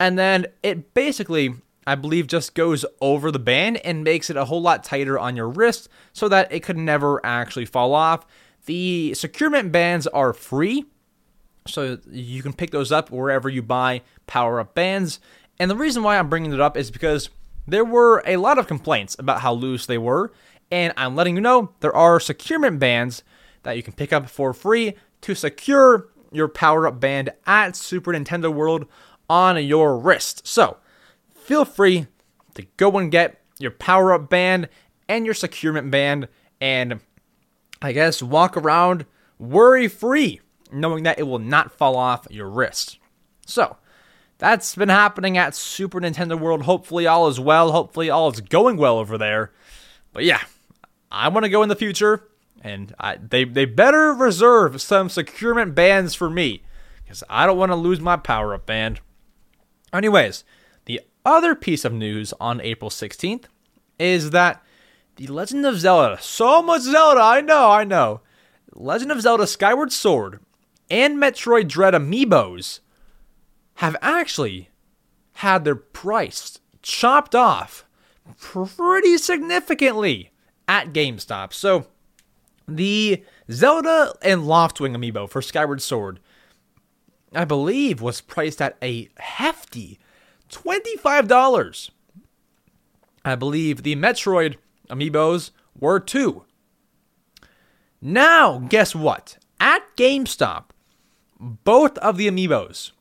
and 0.00 0.18
then 0.18 0.46
it 0.60 0.92
basically, 0.92 1.54
I 1.86 1.94
believe, 1.94 2.26
just 2.26 2.54
goes 2.54 2.84
over 3.00 3.30
the 3.30 3.38
band 3.38 3.78
and 3.78 4.02
makes 4.02 4.28
it 4.28 4.36
a 4.36 4.44
whole 4.44 4.60
lot 4.60 4.82
tighter 4.82 5.18
on 5.20 5.36
your 5.36 5.48
wrist 5.48 5.88
so 6.12 6.28
that 6.28 6.52
it 6.52 6.64
could 6.64 6.76
never 6.76 7.24
actually 7.24 7.64
fall 7.64 7.94
off. 7.94 8.26
The 8.66 9.14
securement 9.14 9.70
bands 9.70 10.08
are 10.08 10.32
free, 10.32 10.86
so 11.64 11.98
you 12.10 12.42
can 12.42 12.52
pick 12.52 12.72
those 12.72 12.90
up 12.90 13.12
wherever 13.12 13.48
you 13.48 13.62
buy 13.62 14.02
power 14.26 14.58
up 14.58 14.74
bands. 14.74 15.20
And 15.60 15.70
the 15.70 15.76
reason 15.76 16.02
why 16.02 16.18
I'm 16.18 16.28
bringing 16.28 16.52
it 16.52 16.60
up 16.60 16.76
is 16.76 16.90
because 16.90 17.30
there 17.68 17.84
were 17.84 18.22
a 18.26 18.36
lot 18.36 18.58
of 18.58 18.66
complaints 18.66 19.14
about 19.18 19.42
how 19.42 19.52
loose 19.54 19.86
they 19.86 19.98
were, 19.98 20.32
and 20.72 20.92
I'm 20.96 21.14
letting 21.14 21.36
you 21.36 21.40
know 21.40 21.70
there 21.78 21.94
are 21.94 22.18
securement 22.18 22.80
bands 22.80 23.22
that 23.62 23.76
you 23.76 23.84
can 23.84 23.92
pick 23.92 24.12
up 24.12 24.28
for 24.28 24.52
free 24.52 24.94
to 25.20 25.34
secure 25.36 26.08
your 26.32 26.48
power 26.48 26.86
up 26.86 27.00
band 27.00 27.30
at 27.46 27.76
Super 27.76 28.12
Nintendo 28.12 28.52
World 28.52 28.86
on 29.28 29.62
your 29.64 29.98
wrist. 29.98 30.46
So 30.46 30.78
feel 31.34 31.64
free 31.64 32.06
to 32.54 32.66
go 32.76 32.96
and 32.98 33.10
get 33.10 33.40
your 33.58 33.70
power 33.70 34.12
up 34.12 34.28
band 34.28 34.68
and 35.08 35.24
your 35.24 35.34
securement 35.34 35.90
band, 35.90 36.28
and 36.60 37.00
I 37.80 37.92
guess 37.92 38.22
walk 38.22 38.56
around 38.56 39.06
worry 39.38 39.88
free, 39.88 40.40
knowing 40.72 41.04
that 41.04 41.18
it 41.18 41.24
will 41.24 41.38
not 41.38 41.72
fall 41.72 41.96
off 41.96 42.26
your 42.30 42.48
wrist. 42.48 42.98
So, 43.46 43.76
that's 44.38 44.74
been 44.74 44.88
happening 44.88 45.38
at 45.38 45.54
Super 45.54 46.00
Nintendo 46.00 46.38
World. 46.38 46.62
Hopefully, 46.62 47.06
all 47.06 47.28
is 47.28 47.40
well. 47.40 47.72
Hopefully, 47.72 48.10
all 48.10 48.30
is 48.30 48.40
going 48.40 48.76
well 48.76 48.98
over 48.98 49.16
there. 49.16 49.52
But 50.12 50.24
yeah, 50.24 50.40
I 51.10 51.28
want 51.28 51.44
to 51.44 51.50
go 51.50 51.62
in 51.62 51.68
the 51.68 51.76
future, 51.76 52.28
and 52.66 52.92
I, 52.98 53.16
they 53.16 53.44
they 53.44 53.64
better 53.64 54.12
reserve 54.12 54.82
some 54.82 55.08
securement 55.08 55.74
bands 55.76 56.16
for 56.16 56.28
me 56.28 56.62
because 57.04 57.22
I 57.30 57.46
don't 57.46 57.56
want 57.56 57.70
to 57.70 57.76
lose 57.76 58.00
my 58.00 58.16
power 58.16 58.52
up 58.54 58.66
band. 58.66 59.00
Anyways, 59.92 60.42
the 60.86 61.00
other 61.24 61.54
piece 61.54 61.84
of 61.84 61.92
news 61.92 62.34
on 62.40 62.60
April 62.60 62.90
16th 62.90 63.44
is 64.00 64.30
that 64.30 64.64
The 65.14 65.28
Legend 65.28 65.64
of 65.64 65.78
Zelda, 65.78 66.18
so 66.20 66.60
much 66.60 66.82
Zelda, 66.82 67.20
I 67.20 67.40
know, 67.40 67.70
I 67.70 67.84
know. 67.84 68.20
Legend 68.74 69.12
of 69.12 69.22
Zelda 69.22 69.46
Skyward 69.46 69.92
Sword 69.92 70.40
and 70.90 71.18
Metroid 71.18 71.68
Dread 71.68 71.94
amiibos 71.94 72.80
have 73.76 73.96
actually 74.02 74.70
had 75.34 75.64
their 75.64 75.76
price 75.76 76.58
chopped 76.82 77.34
off 77.36 77.86
pretty 78.40 79.16
significantly 79.18 80.32
at 80.66 80.92
GameStop. 80.92 81.52
So 81.52 81.86
the 82.68 83.24
Zelda 83.50 84.14
and 84.22 84.42
Loftwing 84.42 84.96
amiibo 84.96 85.28
for 85.28 85.42
Skyward 85.42 85.82
Sword, 85.82 86.20
I 87.34 87.44
believe, 87.44 88.00
was 88.00 88.20
priced 88.20 88.62
at 88.62 88.76
a 88.82 89.08
hefty 89.18 89.98
$25. 90.50 91.90
I 93.24 93.34
believe 93.34 93.82
the 93.82 93.96
Metroid 93.96 94.56
amiibos 94.88 95.50
were 95.78 96.00
too. 96.00 96.44
Now, 98.00 98.58
guess 98.58 98.94
what? 98.94 99.38
At 99.58 99.82
GameStop, 99.96 100.64
both 101.40 101.98
of 101.98 102.16
the 102.16 102.28
amiibos 102.28 102.92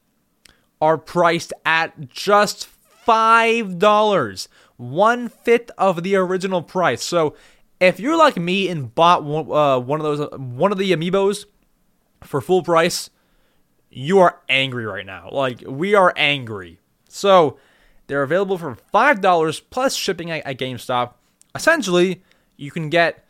are 0.82 0.97
priced 0.97 1.53
at 1.66 2.09
just 2.09 2.68
$5, 3.07 4.47
one 4.78 5.30
fifth 5.30 5.72
of 5.78 6.03
the 6.03 6.16
original 6.16 6.61
price. 6.61 7.03
So 7.03 7.36
if 7.80 7.99
you're 7.99 8.17
like 8.17 8.38
me 8.38 8.69
and 8.69 8.93
bought 8.93 9.23
one, 9.23 9.51
uh, 9.51 9.80
one 9.80 9.99
of 9.99 10.03
those, 10.03 10.39
one 10.39 10.71
of 10.71 10.78
the 10.78 10.91
amiibos 10.91 11.45
for 12.21 12.41
full 12.41 12.63
price, 12.63 13.09
you 13.89 14.19
are 14.19 14.41
angry 14.49 14.86
right 14.86 15.05
now. 15.05 15.30
Like 15.32 15.63
we 15.67 15.95
are 15.95 16.13
angry. 16.15 16.80
So 17.09 17.57
they're 18.07 18.23
available 18.23 18.57
for 18.57 18.76
five 18.91 19.21
dollars 19.21 19.59
plus 19.59 19.95
shipping 19.95 20.32
at, 20.32 20.45
at 20.45 20.57
GameStop. 20.57 21.13
Essentially, 21.53 22.21
you 22.57 22.71
can 22.71 22.89
get 22.89 23.26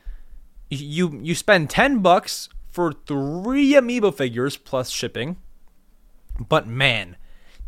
you 0.69 1.19
you 1.21 1.35
spend 1.35 1.69
ten 1.69 1.99
bucks 1.99 2.49
for 2.71 2.91
three 2.91 3.73
amiibo 3.73 4.13
figures 4.13 4.57
plus 4.57 4.89
shipping. 4.89 5.37
But 6.49 6.67
man, 6.67 7.15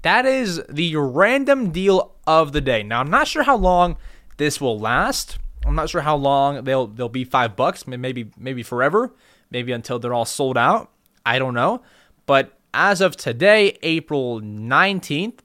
that 0.01 0.25
is 0.25 0.61
the 0.69 0.95
random 0.95 1.71
deal 1.71 2.15
of 2.25 2.51
the 2.51 2.61
day. 2.61 2.83
Now 2.83 2.99
I'm 2.99 3.09
not 3.09 3.27
sure 3.27 3.43
how 3.43 3.55
long 3.55 3.97
this 4.37 4.59
will 4.59 4.77
last. 4.77 5.37
I'm 5.67 5.75
not 5.75 5.89
sure 5.89 6.01
how 6.01 6.15
long 6.15 6.63
they'll 6.63 6.87
they'll 6.87 7.09
be 7.09 7.23
five 7.23 7.55
bucks. 7.55 7.85
Maybe 7.85 8.31
maybe 8.37 8.63
forever. 8.63 9.13
Maybe 9.51 9.71
until 9.71 9.99
they're 9.99 10.13
all 10.13 10.25
sold 10.25 10.57
out. 10.57 10.91
I 11.25 11.39
don't 11.39 11.53
know. 11.53 11.81
But 12.25 12.57
as 12.73 13.01
of 13.01 13.15
today, 13.15 13.77
April 13.81 14.41
19th, 14.41 15.39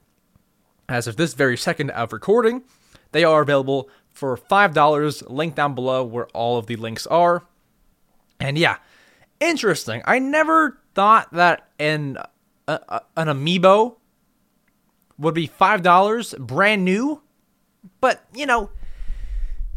as 0.88 1.06
of 1.06 1.16
this 1.16 1.34
very 1.34 1.56
second 1.56 1.90
of 1.90 2.12
recording, 2.12 2.62
they 3.12 3.24
are 3.24 3.42
available 3.42 3.88
for 4.10 4.36
$5. 4.36 5.30
Link 5.30 5.54
down 5.54 5.74
below 5.74 6.04
where 6.04 6.26
all 6.28 6.58
of 6.58 6.66
the 6.66 6.76
links 6.76 7.06
are. 7.06 7.44
And 8.40 8.58
yeah, 8.58 8.76
interesting. 9.40 10.02
I 10.04 10.18
never 10.18 10.78
thought 10.94 11.32
that 11.32 11.68
an, 11.78 12.18
uh, 12.68 13.00
an 13.16 13.28
amiibo 13.28 13.96
would 15.18 15.34
be 15.34 15.48
$5 15.48 16.38
brand 16.38 16.84
new. 16.84 17.22
But, 18.00 18.24
you 18.34 18.46
know, 18.46 18.70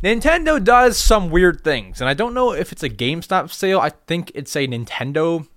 Nintendo 0.03 0.63
does 0.63 0.97
some 0.97 1.29
weird 1.29 1.63
things. 1.63 1.99
And 1.99 2.09
I 2.09 2.13
don't 2.13 2.33
know 2.33 2.51
if 2.51 2.71
it's 2.71 2.83
a 2.83 2.89
GameStop 2.89 3.51
sale. 3.51 3.79
I 3.79 3.89
think 3.89 4.31
it's 4.35 4.55
a 4.55 4.67
Nintendo 4.67 5.47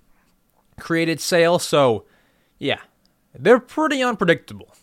created 0.79 1.19
sale. 1.19 1.59
So, 1.59 2.05
yeah, 2.57 2.79
they're 3.33 3.59
pretty 3.59 4.01
unpredictable. 4.01 4.75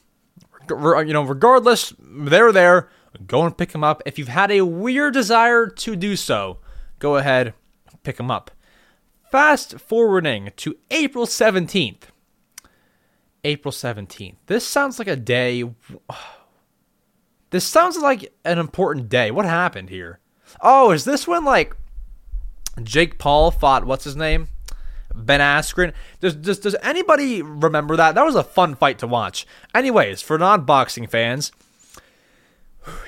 You 0.68 1.12
know, 1.12 1.22
regardless, 1.22 1.94
they're 1.98 2.52
there. 2.52 2.88
Go 3.26 3.44
and 3.44 3.57
pick 3.57 3.70
them 3.72 3.82
up. 3.84 4.02
If 4.04 4.18
you've 4.18 4.28
had 4.28 4.50
a 4.50 4.64
weird 4.64 5.14
desire 5.14 5.66
to 5.68 5.96
do 5.96 6.16
so, 6.16 6.59
go 6.98 7.16
ahead, 7.16 7.54
pick 8.02 8.18
them 8.18 8.30
up. 8.30 8.50
Fast 9.30 9.80
forwarding 9.80 10.50
to 10.57 10.76
April 10.90 11.26
17th. 11.26 12.02
April 13.42 13.72
17th. 13.72 14.34
This 14.46 14.66
sounds 14.66 14.98
like 14.98 15.09
a 15.09 15.16
day. 15.16 15.64
This 17.57 17.64
sounds 17.64 17.96
like 17.96 18.34
an 18.44 18.59
important 18.59 19.09
day. 19.09 19.30
What 19.30 19.46
happened 19.46 19.88
here? 19.88 20.20
Oh, 20.61 20.90
is 20.90 21.07
this 21.07 21.26
when 21.26 21.42
like 21.42 21.74
Jake 22.82 23.16
Paul 23.16 23.50
fought 23.50 23.86
what's 23.86 24.04
his 24.04 24.14
name? 24.14 24.48
Ben 25.14 25.40
Askren. 25.40 25.94
Does, 26.20 26.34
does 26.34 26.59
does 26.59 26.76
anybody 26.82 27.40
remember 27.40 27.96
that? 27.96 28.14
That 28.14 28.26
was 28.26 28.34
a 28.34 28.44
fun 28.44 28.74
fight 28.74 28.98
to 28.98 29.07
watch. 29.07 29.46
Anyways, 29.74 30.20
for 30.20 30.36
non-boxing 30.36 31.07
fans, 31.07 31.50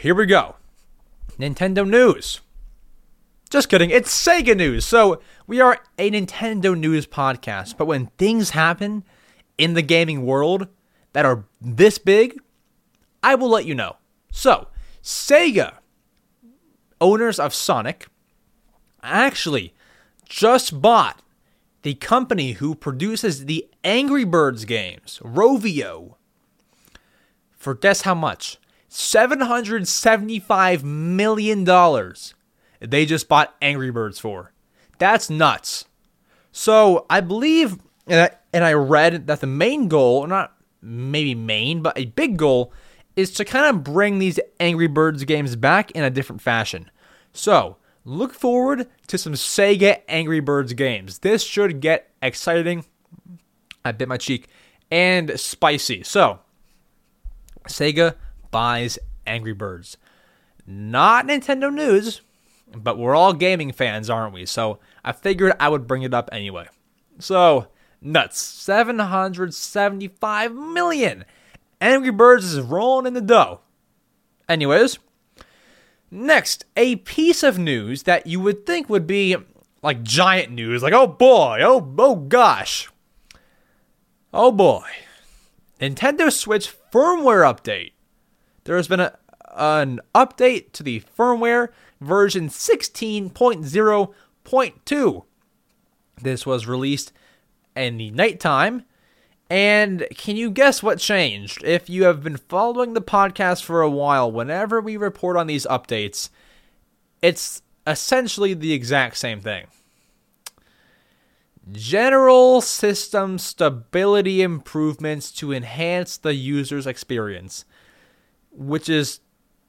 here 0.00 0.14
we 0.14 0.24
go. 0.24 0.56
Nintendo 1.38 1.86
news. 1.86 2.40
Just 3.50 3.68
kidding. 3.68 3.90
It's 3.90 4.10
Sega 4.10 4.56
news. 4.56 4.86
So, 4.86 5.20
we 5.46 5.60
are 5.60 5.78
a 5.98 6.10
Nintendo 6.10 6.74
news 6.74 7.06
podcast, 7.06 7.76
but 7.76 7.84
when 7.84 8.06
things 8.16 8.50
happen 8.50 9.04
in 9.58 9.74
the 9.74 9.82
gaming 9.82 10.24
world 10.24 10.68
that 11.12 11.26
are 11.26 11.44
this 11.60 11.98
big, 11.98 12.40
I 13.22 13.34
will 13.34 13.50
let 13.50 13.66
you 13.66 13.74
know. 13.74 13.97
So, 14.38 14.68
Sega, 15.02 15.78
owners 17.00 17.40
of 17.40 17.52
Sonic, 17.52 18.06
actually 19.02 19.74
just 20.28 20.80
bought 20.80 21.22
the 21.82 21.94
company 21.94 22.52
who 22.52 22.76
produces 22.76 23.46
the 23.46 23.66
Angry 23.82 24.22
Birds 24.22 24.64
games, 24.64 25.18
Rovio, 25.24 26.14
for 27.56 27.74
guess 27.74 28.02
how 28.02 28.14
much? 28.14 28.58
$775 28.88 30.84
million. 30.84 31.64
They 32.78 33.06
just 33.06 33.28
bought 33.28 33.56
Angry 33.60 33.90
Birds 33.90 34.20
for. 34.20 34.52
That's 34.98 35.28
nuts. 35.28 35.86
So 36.52 37.06
I 37.10 37.22
believe, 37.22 37.78
and 38.06 38.20
I, 38.20 38.30
and 38.52 38.64
I 38.64 38.74
read 38.74 39.26
that 39.26 39.40
the 39.40 39.48
main 39.48 39.88
goal, 39.88 40.24
not 40.28 40.52
maybe 40.80 41.34
main, 41.34 41.82
but 41.82 41.98
a 41.98 42.04
big 42.04 42.36
goal, 42.36 42.72
is 43.18 43.32
to 43.32 43.44
kind 43.44 43.66
of 43.66 43.82
bring 43.82 44.20
these 44.20 44.38
Angry 44.60 44.86
Birds 44.86 45.24
games 45.24 45.56
back 45.56 45.90
in 45.90 46.04
a 46.04 46.10
different 46.10 46.40
fashion. 46.40 46.88
So 47.32 47.76
look 48.04 48.32
forward 48.32 48.86
to 49.08 49.18
some 49.18 49.32
Sega 49.32 50.02
Angry 50.06 50.38
Birds 50.38 50.72
games. 50.72 51.18
This 51.18 51.42
should 51.42 51.80
get 51.80 52.12
exciting. 52.22 52.84
I 53.84 53.90
bit 53.90 54.06
my 54.06 54.18
cheek 54.18 54.46
and 54.88 55.38
spicy. 55.38 56.04
So 56.04 56.38
Sega 57.64 58.14
buys 58.52 59.00
Angry 59.26 59.52
Birds. 59.52 59.96
Not 60.64 61.26
Nintendo 61.26 61.74
news, 61.74 62.20
but 62.72 62.98
we're 62.98 63.16
all 63.16 63.32
gaming 63.32 63.72
fans, 63.72 64.08
aren't 64.08 64.32
we? 64.32 64.46
So 64.46 64.78
I 65.04 65.10
figured 65.10 65.54
I 65.58 65.68
would 65.68 65.88
bring 65.88 66.02
it 66.02 66.14
up 66.14 66.28
anyway. 66.30 66.68
So, 67.18 67.66
nuts. 68.00 68.38
775 68.38 70.54
million. 70.54 71.24
Angry 71.80 72.10
Birds 72.10 72.44
is 72.44 72.60
rolling 72.60 73.06
in 73.06 73.14
the 73.14 73.20
dough. 73.20 73.60
Anyways, 74.48 74.98
next, 76.10 76.64
a 76.76 76.96
piece 76.96 77.42
of 77.42 77.58
news 77.58 78.04
that 78.04 78.26
you 78.26 78.40
would 78.40 78.66
think 78.66 78.88
would 78.88 79.06
be 79.06 79.36
like 79.82 80.02
giant 80.02 80.52
news, 80.52 80.82
like, 80.82 80.92
oh 80.92 81.06
boy, 81.06 81.60
oh, 81.62 81.94
oh 81.98 82.16
gosh. 82.16 82.90
Oh 84.32 84.50
boy. 84.50 84.86
Nintendo 85.80 86.32
Switch 86.32 86.74
firmware 86.92 87.44
update. 87.44 87.92
There 88.64 88.76
has 88.76 88.88
been 88.88 88.98
a, 89.00 89.16
an 89.56 90.00
update 90.14 90.72
to 90.72 90.82
the 90.82 91.02
firmware 91.16 91.68
version 92.00 92.48
16.0.2. 92.48 95.24
This 96.20 96.44
was 96.44 96.66
released 96.66 97.12
in 97.76 97.96
the 97.96 98.10
nighttime. 98.10 98.82
And 99.50 100.06
can 100.14 100.36
you 100.36 100.50
guess 100.50 100.82
what 100.82 100.98
changed? 100.98 101.64
If 101.64 101.88
you 101.88 102.04
have 102.04 102.22
been 102.22 102.36
following 102.36 102.92
the 102.92 103.00
podcast 103.00 103.62
for 103.64 103.80
a 103.80 103.88
while, 103.88 104.30
whenever 104.30 104.80
we 104.80 104.96
report 104.96 105.36
on 105.36 105.46
these 105.46 105.66
updates, 105.66 106.28
it's 107.22 107.62
essentially 107.86 108.52
the 108.52 108.72
exact 108.72 109.16
same 109.16 109.40
thing. 109.40 109.66
General 111.72 112.60
system 112.60 113.38
stability 113.38 114.42
improvements 114.42 115.30
to 115.32 115.52
enhance 115.52 116.18
the 116.18 116.34
user's 116.34 116.86
experience, 116.86 117.64
which 118.50 118.88
is 118.88 119.20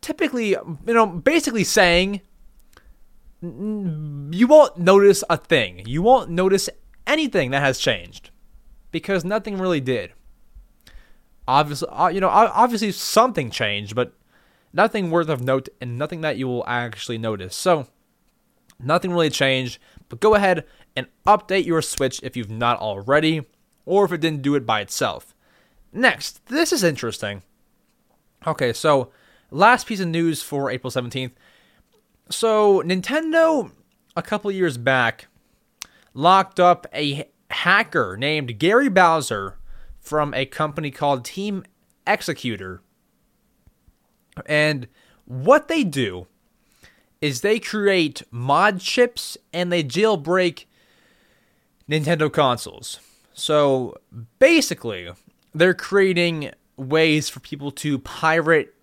typically, 0.02 0.50
you 0.50 0.78
know, 0.94 1.08
basically 1.08 1.64
saying 1.64 2.22
you 3.42 4.48
won't 4.48 4.78
notice 4.78 5.24
a 5.30 5.38
thing. 5.38 5.84
You 5.86 6.02
won't 6.02 6.30
notice 6.30 6.70
anything 7.08 7.52
that 7.52 7.62
has 7.62 7.80
changed 7.80 8.32
because 8.92 9.24
nothing 9.24 9.58
really 9.58 9.82
did. 9.82 10.14
Obviously, 11.48 11.88
uh, 11.90 12.08
you 12.08 12.20
know, 12.20 12.30
obviously 12.30 12.92
something 12.92 13.50
changed, 13.50 13.96
but 13.96 14.14
nothing 14.72 15.10
worth 15.10 15.30
of 15.30 15.42
note 15.42 15.70
and 15.82 15.98
nothing 15.98 16.22
that 16.22 16.38
you 16.38 16.48
will 16.48 16.64
actually 16.68 17.18
notice. 17.18 17.56
So, 17.56 17.88
nothing 18.80 19.12
really 19.12 19.30
changed, 19.30 19.80
but 20.10 20.20
go 20.20 20.36
ahead 20.36 20.66
and 20.96 21.08
update 21.26 21.66
your 21.66 21.82
Switch 21.82 22.20
if 22.24 22.38
you've 22.38 22.52
not 22.52 22.80
already 22.80 23.46
or 23.86 24.06
if 24.06 24.12
it 24.12 24.22
didn't 24.22 24.44
do 24.44 24.56
it 24.56 24.66
by 24.66 24.82
itself. 24.82 25.34
Next, 25.92 26.46
this 26.48 26.72
is 26.72 26.84
interesting. 26.84 27.42
Okay, 28.46 28.72
so 28.74 29.12
last 29.50 29.88
piece 29.88 30.00
of 30.00 30.08
news 30.08 30.42
for 30.42 30.70
April 30.70 30.92
17th. 30.92 31.32
So, 32.30 32.84
Nintendo, 32.84 33.72
a 34.16 34.22
couple 34.22 34.52
years 34.52 34.78
back, 34.78 35.28
locked 36.14 36.60
up 36.60 36.86
a 36.94 37.28
hacker 37.50 38.18
named 38.18 38.60
Gary 38.60 38.90
Bowser 38.90 39.58
from 40.00 40.34
a 40.34 40.46
company 40.46 40.92
called 40.92 41.26
Team 41.26 41.64
Xecuter. 42.06 42.80
And 44.46 44.88
what 45.26 45.68
they 45.68 45.84
do 45.84 46.28
is 47.22 47.42
they 47.42 47.60
create 47.60 48.24
mod 48.32 48.80
chips 48.80 49.38
and 49.52 49.72
they 49.72 49.84
jailbreak 49.84 50.66
Nintendo 51.90 52.32
consoles. 52.32 53.00
So 53.34 53.98
basically, 54.40 55.10
they're 55.54 55.74
creating 55.74 56.52
ways 56.78 57.30
for 57.30 57.40
people 57.42 57.72
to 57.72 58.00
pirate 58.00 58.74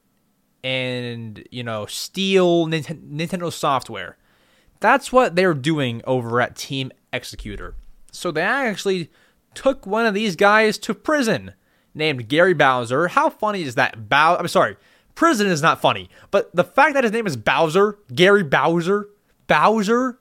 and 0.63 1.47
you 1.51 1.63
know 1.63 1.87
steal 1.87 2.67
Nintendo 2.67 3.53
software. 3.53 4.17
That's 4.81 5.13
what 5.13 5.37
they're 5.37 5.55
doing 5.55 6.03
over 6.07 6.41
at 6.41 6.57
Team 6.57 6.93
Xecuter. 7.13 7.75
So 8.17 8.31
they 8.31 8.43
actually 8.43 9.11
took 9.55 9.87
one 9.87 10.07
of 10.07 10.15
these 10.15 10.37
guys 10.37 10.79
to 10.79 10.95
prison 10.95 11.55
named 11.95 12.29
Gary 12.29 12.55
Bowser. 12.55 13.09
How 13.09 13.31
funny 13.31 13.63
is 13.63 13.75
that? 13.75 14.09
Bow 14.09 14.37
I'm 14.37 14.49
sorry. 14.49 14.77
Prison 15.15 15.47
is 15.47 15.63
not 15.63 15.81
funny, 15.81 16.11
but 16.31 16.55
the 16.55 16.65
fact 16.65 16.95
that 16.95 17.05
his 17.05 17.13
name 17.13 17.27
is 17.27 17.39
Bowser, 17.39 17.99
Gary 18.15 18.43
Bowser, 18.43 19.09
Bowser, 19.47 20.19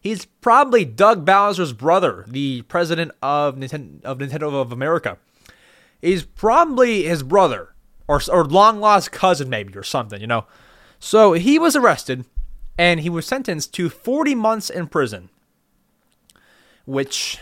he's 0.00 0.24
probably 0.24 0.86
Doug 0.86 1.26
Bowser's 1.26 1.74
brother, 1.74 2.24
the 2.26 2.62
president 2.62 3.12
of 3.20 3.56
Nintendo 3.56 4.02
of, 4.04 4.18
Nintendo 4.18 4.54
of 4.54 4.72
America. 4.72 5.18
He's 6.00 6.22
probably 6.22 7.02
his 7.02 7.22
brother 7.22 7.74
or 8.06 8.22
or 8.32 8.44
long 8.44 8.80
lost 8.80 9.12
cousin 9.12 9.50
maybe 9.50 9.76
or 9.76 9.82
something, 9.82 10.20
you 10.20 10.26
know. 10.26 10.46
So 10.98 11.34
he 11.34 11.58
was 11.58 11.76
arrested 11.76 12.24
and 12.78 13.00
he 13.00 13.10
was 13.10 13.26
sentenced 13.26 13.74
to 13.74 13.90
40 13.90 14.34
months 14.34 14.70
in 14.70 14.86
prison. 14.86 15.28
Which 16.88 17.38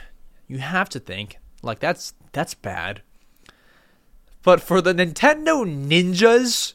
you 0.48 0.58
have 0.58 0.88
to 0.88 0.98
think 0.98 1.38
like 1.62 1.78
that's 1.78 2.14
that's 2.32 2.54
bad. 2.54 3.02
But 4.42 4.60
for 4.60 4.80
the 4.80 4.92
Nintendo 4.92 5.64
ninjas 5.64 6.74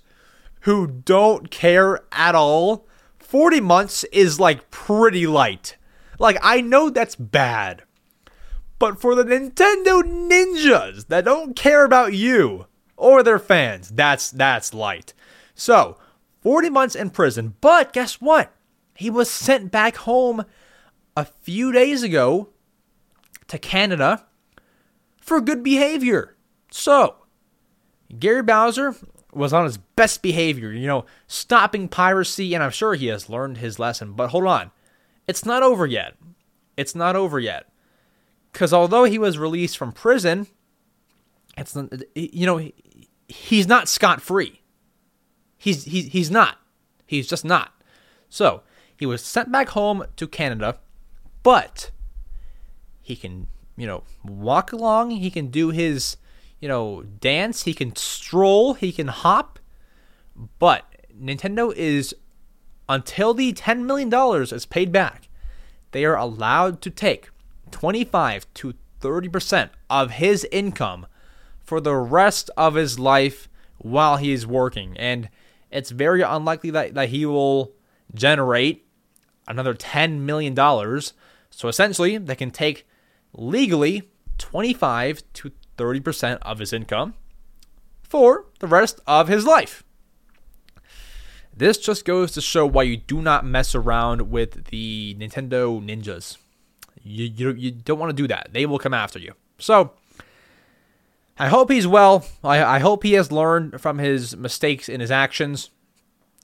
who 0.61 0.87
don't 0.87 1.51
care 1.51 1.99
at 2.13 2.33
all, 2.33 2.87
40 3.19 3.59
months 3.59 4.03
is 4.05 4.39
like 4.39 4.71
pretty 4.71 5.27
light. 5.27 5.75
Like 6.17 6.37
I 6.41 6.61
know 6.61 6.89
that's 6.89 7.15
bad. 7.15 7.83
But 8.79 9.01
for 9.01 9.15
the 9.15 9.25
Nintendo 9.25 10.01
ninjas 10.01 11.07
that 11.07 11.25
don't 11.25 11.55
care 11.55 11.83
about 11.83 12.13
you, 12.13 12.67
or 13.01 13.23
their 13.23 13.39
fans. 13.39 13.89
That's 13.89 14.29
that's 14.29 14.73
light. 14.73 15.13
So, 15.55 15.97
40 16.41 16.69
months 16.69 16.95
in 16.95 17.09
prison, 17.09 17.55
but 17.59 17.91
guess 17.91 18.21
what? 18.21 18.53
He 18.95 19.09
was 19.09 19.29
sent 19.29 19.71
back 19.71 19.97
home 19.97 20.45
a 21.17 21.25
few 21.25 21.71
days 21.71 22.03
ago 22.03 22.49
to 23.51 23.59
Canada 23.59 24.25
for 25.17 25.41
good 25.41 25.61
behavior. 25.61 26.37
So, 26.71 27.17
Gary 28.17 28.41
Bowser 28.41 28.95
was 29.33 29.51
on 29.51 29.65
his 29.65 29.75
best 29.77 30.21
behavior, 30.21 30.71
you 30.71 30.87
know, 30.87 31.05
stopping 31.27 31.89
piracy, 31.89 32.53
and 32.53 32.63
I'm 32.63 32.71
sure 32.71 32.93
he 32.93 33.07
has 33.07 33.29
learned 33.29 33.57
his 33.57 33.77
lesson. 33.77 34.13
But 34.13 34.29
hold 34.29 34.45
on, 34.45 34.71
it's 35.27 35.45
not 35.45 35.63
over 35.63 35.85
yet. 35.85 36.15
It's 36.77 36.95
not 36.95 37.17
over 37.17 37.41
yet. 37.41 37.67
Because 38.53 38.71
although 38.71 39.03
he 39.03 39.19
was 39.19 39.37
released 39.37 39.77
from 39.77 39.91
prison, 39.91 40.47
it's 41.57 41.75
you 42.15 42.45
know 42.45 42.71
he's 43.27 43.67
not 43.67 43.89
scot 43.89 44.21
free. 44.21 44.61
He's 45.57 45.83
he's 45.83 46.05
he's 46.07 46.31
not. 46.31 46.57
He's 47.05 47.27
just 47.27 47.43
not. 47.43 47.73
So 48.29 48.63
he 48.95 49.05
was 49.05 49.21
sent 49.21 49.51
back 49.51 49.69
home 49.69 50.05
to 50.15 50.25
Canada, 50.25 50.77
but 51.43 51.91
he 53.01 53.15
can 53.15 53.47
you 53.75 53.87
know 53.87 54.03
walk 54.23 54.71
along. 54.71 55.11
He 55.11 55.31
can 55.31 55.47
do 55.47 55.69
his 55.69 56.17
you 56.59 56.67
know 56.67 57.03
dance. 57.03 57.63
He 57.63 57.73
can 57.73 57.95
stroll. 57.95 58.73
He 58.75 58.91
can 58.91 59.07
hop 59.07 59.59
But 60.59 60.85
Nintendo 61.19 61.73
is 61.75 62.15
until 62.91 63.33
the 63.33 63.53
$10 63.53 63.83
million 63.83 64.11
is 64.41 64.65
paid 64.65 64.91
back, 64.91 65.29
they 65.91 66.03
are 66.03 66.17
allowed 66.17 66.81
to 66.81 66.89
take 66.89 67.29
25 67.71 68.45
to 68.55 68.73
30% 68.99 69.69
of 69.89 70.11
his 70.11 70.45
income 70.51 71.07
for 71.59 71.79
the 71.79 71.95
rest 71.95 72.49
of 72.57 72.75
his 72.75 72.99
life 72.99 73.47
while 73.77 74.17
he 74.17 74.33
is 74.33 74.45
working. 74.45 74.97
And 74.97 75.29
it's 75.71 75.89
very 75.91 76.21
unlikely 76.21 76.69
that, 76.71 76.93
that 76.95 77.09
he 77.09 77.25
will 77.25 77.71
generate 78.13 78.85
another 79.47 79.73
$10 79.73 80.19
million. 80.19 80.53
So 81.49 81.67
essentially, 81.67 82.17
they 82.17 82.35
can 82.35 82.51
take 82.51 82.85
legally 83.33 84.09
25 84.37 85.23
to 85.33 85.51
30% 85.77 86.37
of 86.41 86.59
his 86.59 86.73
income 86.73 87.13
for 88.03 88.45
the 88.59 88.67
rest 88.67 88.99
of 89.07 89.27
his 89.27 89.45
life. 89.45 89.83
This 91.55 91.77
just 91.77 92.05
goes 92.05 92.31
to 92.33 92.41
show 92.41 92.65
why 92.65 92.83
you 92.83 92.97
do 92.97 93.21
not 93.21 93.45
mess 93.45 93.75
around 93.75 94.31
with 94.31 94.65
the 94.65 95.15
Nintendo 95.19 95.83
ninjas. 95.83 96.37
You, 97.03 97.25
you, 97.25 97.51
you 97.51 97.71
don't 97.71 97.99
want 97.99 98.09
to 98.09 98.21
do 98.21 98.27
that. 98.27 98.49
They 98.51 98.65
will 98.65 98.79
come 98.79 98.93
after 98.93 99.19
you. 99.19 99.33
So, 99.57 99.91
I 101.37 101.47
hope 101.47 101.71
he's 101.71 101.87
well. 101.87 102.25
I, 102.43 102.63
I 102.63 102.79
hope 102.79 103.03
he 103.03 103.13
has 103.13 103.31
learned 103.31 103.81
from 103.81 103.97
his 103.97 104.35
mistakes 104.35 104.87
in 104.87 105.01
his 105.01 105.11
actions. 105.11 105.71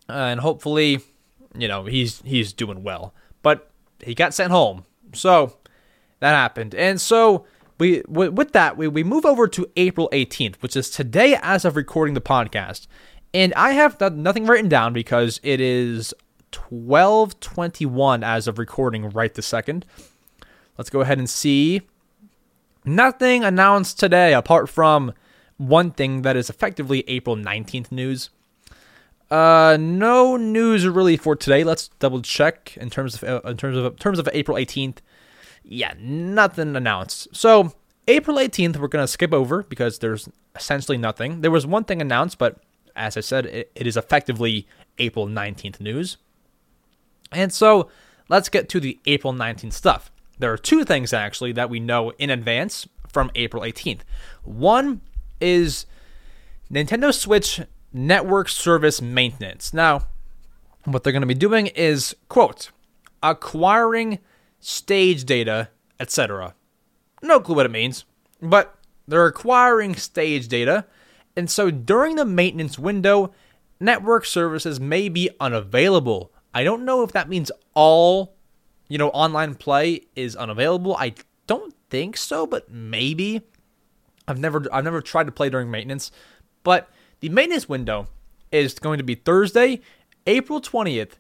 Uh, 0.10 0.14
and 0.14 0.40
hopefully, 0.40 1.02
you 1.56 1.68
know, 1.68 1.86
he's 1.86 2.22
he's 2.24 2.54
doing 2.54 2.84
well. 2.84 3.14
But 3.44 3.70
he 4.04 4.16
got 4.16 4.34
sent 4.34 4.52
home. 4.52 4.86
So, 5.14 5.58
that 6.20 6.32
happened. 6.32 6.76
And 6.76 7.00
so, 7.00 7.46
we 7.80 8.02
with 8.08 8.54
that, 8.54 8.78
we, 8.78 8.88
we 8.88 9.04
move 9.04 9.26
over 9.26 9.48
to 9.48 9.68
April 9.76 10.10
18th, 10.12 10.56
which 10.58 10.76
is 10.76 10.90
today 10.90 11.38
as 11.42 11.66
of 11.66 11.76
recording 11.76 12.14
the 12.14 12.22
podcast. 12.22 12.88
And 13.34 13.54
I 13.56 13.72
have 13.72 14.00
nothing 14.16 14.48
written 14.48 14.70
down 14.70 14.94
because 14.94 15.40
it 15.44 15.62
is 15.62 16.14
12:21 16.52 18.24
as 18.24 18.48
of 18.48 18.58
recording 18.58 19.10
right 19.10 19.34
this 19.34 19.46
second. 19.46 19.86
Let's 20.78 20.90
go 20.90 21.02
ahead 21.02 21.18
and 21.18 21.30
see. 21.30 21.82
Nothing 22.86 23.44
announced 23.44 24.00
today 24.00 24.34
apart 24.34 24.70
from 24.70 25.14
one 25.58 25.92
thing 25.92 26.22
that 26.22 26.38
is 26.38 26.50
effectively 26.50 27.04
April 27.08 27.36
19th 27.36 27.92
news. 27.92 28.30
Uh, 29.30 29.78
no 29.80 30.38
news 30.38 30.88
really 30.88 31.18
for 31.18 31.36
today. 31.36 31.64
Let's 31.64 31.90
double 32.00 32.22
check 32.22 32.78
in 32.78 32.90
terms 32.90 33.16
of 33.16 33.24
uh, 33.24 33.42
in 33.50 33.58
terms 33.58 33.76
of 33.76 33.86
in 33.86 33.96
terms 33.96 34.20
of 34.20 34.30
April 34.32 34.58
18th. 34.58 34.98
Yeah, 35.70 35.94
nothing 36.00 36.76
announced. 36.76 37.28
So 37.36 37.74
April 38.08 38.38
18th, 38.38 38.78
we're 38.78 38.88
gonna 38.88 39.08
skip 39.08 39.34
over 39.34 39.64
because 39.64 40.00
there's 40.00 40.30
essentially 40.56 40.98
nothing. 40.98 41.42
There 41.42 41.52
was 41.52 41.68
one 41.68 41.84
thing 41.84 42.02
announced, 42.02 42.38
but 42.38 42.64
as 42.96 43.18
I 43.18 43.20
said, 43.20 43.46
it, 43.46 43.72
it 43.76 43.86
is 43.86 43.98
effectively 43.98 44.68
April 44.98 45.28
19th 45.28 45.80
news. 45.80 46.18
And 47.32 47.54
so 47.54 47.90
let's 48.30 48.50
get 48.50 48.70
to 48.70 48.80
the 48.80 49.00
April 49.06 49.34
19th 49.34 49.74
stuff. 49.74 50.12
There 50.40 50.52
are 50.52 50.58
two 50.58 50.84
things 50.84 51.14
actually 51.14 51.52
that 51.54 51.70
we 51.70 51.80
know 51.80 52.12
in 52.12 52.30
advance 52.30 52.88
from 53.08 53.30
April 53.36 53.64
18th. 53.64 54.02
One 54.44 55.02
is 55.42 55.86
Nintendo 56.72 57.14
Switch 57.14 57.62
network 57.92 58.50
service 58.50 59.02
maintenance. 59.02 59.74
Now, 59.74 60.08
what 60.86 61.04
they're 61.04 61.14
going 61.14 61.22
to 61.22 61.28
be 61.28 61.34
doing 61.34 61.68
is, 61.68 62.16
quote, 62.30 62.72
acquiring 63.22 64.20
stage 64.60 65.26
data, 65.26 65.70
etc. 66.00 66.56
No 67.22 67.40
clue 67.40 67.56
what 67.56 67.66
it 67.66 67.72
means, 67.72 68.06
but 68.42 68.78
they're 69.08 69.26
acquiring 69.26 69.96
stage 69.96 70.48
data 70.48 70.86
and 71.38 71.52
so 71.52 71.70
during 71.70 72.16
the 72.16 72.26
maintenance 72.26 72.80
window, 72.80 73.32
network 73.80 74.26
services 74.26 74.80
may 74.80 75.08
be 75.08 75.30
unavailable. 75.40 76.34
I 76.52 76.64
don't 76.64 76.84
know 76.84 77.04
if 77.04 77.12
that 77.12 77.30
means 77.30 77.52
all, 77.76 78.34
you 78.90 78.98
know, 78.98 79.10
online 79.10 79.54
play 79.54 80.08
is 80.16 80.36
unavailable. 80.36 80.96
I 80.98 81.14
don't 81.46 81.76
think 81.92 82.18
so, 82.18 82.48
but 82.48 82.72
maybe. 82.72 83.44
I've 84.28 84.40
never 84.40 84.66
I've 84.74 84.84
never 84.84 85.00
tried 85.00 85.28
to 85.28 85.32
play 85.32 85.50
during 85.50 85.70
maintenance, 85.70 86.12
but 86.64 86.90
the 87.22 87.30
maintenance 87.30 87.70
window 87.70 88.08
is 88.52 88.74
going 88.74 88.98
to 88.98 89.04
be 89.04 89.16
Thursday, 89.16 89.80
April 90.26 90.60
20th, 90.60 91.14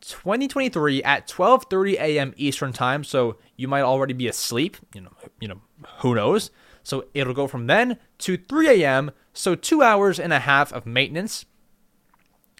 2023 0.00 1.02
at 1.02 1.28
12:30 1.28 1.94
a.m. 1.94 2.34
Eastern 2.36 2.72
Time, 2.72 3.04
so 3.04 3.36
you 3.56 3.68
might 3.68 3.82
already 3.82 4.14
be 4.14 4.28
asleep, 4.28 4.76
you 4.94 5.00
know, 5.00 5.12
you 5.40 5.48
know, 5.48 5.60
who 5.98 6.14
knows. 6.14 6.50
So 6.82 7.04
it'll 7.12 7.34
go 7.34 7.46
from 7.46 7.66
then 7.66 7.98
to 8.18 8.36
3 8.36 8.82
a.m. 8.82 9.10
So 9.32 9.54
two 9.54 9.82
hours 9.82 10.18
and 10.18 10.32
a 10.32 10.38
half 10.38 10.72
of 10.72 10.86
maintenance. 10.86 11.44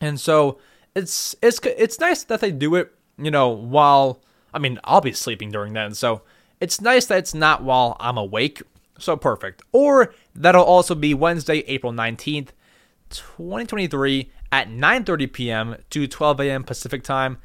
And 0.00 0.20
so 0.20 0.58
it's 0.94 1.34
it's 1.42 1.60
it's 1.64 1.98
nice 1.98 2.24
that 2.24 2.40
they 2.40 2.52
do 2.52 2.74
it, 2.74 2.92
you 3.16 3.30
know, 3.30 3.48
while 3.48 4.22
I 4.52 4.58
mean 4.58 4.78
I'll 4.84 5.00
be 5.00 5.12
sleeping 5.12 5.50
during 5.50 5.72
then. 5.72 5.94
So 5.94 6.22
it's 6.60 6.80
nice 6.80 7.06
that 7.06 7.18
it's 7.18 7.34
not 7.34 7.62
while 7.62 7.96
I'm 8.00 8.18
awake. 8.18 8.62
So 8.98 9.16
perfect. 9.16 9.62
Or 9.72 10.12
that'll 10.34 10.64
also 10.64 10.94
be 10.94 11.14
Wednesday, 11.14 11.58
April 11.60 11.92
19th, 11.92 12.48
2023 13.10 14.30
at 14.50 14.68
9:30 14.68 15.32
p.m. 15.32 15.76
to 15.90 16.06
12 16.06 16.40
a.m. 16.40 16.64
Pacific 16.64 17.02
time. 17.02 17.38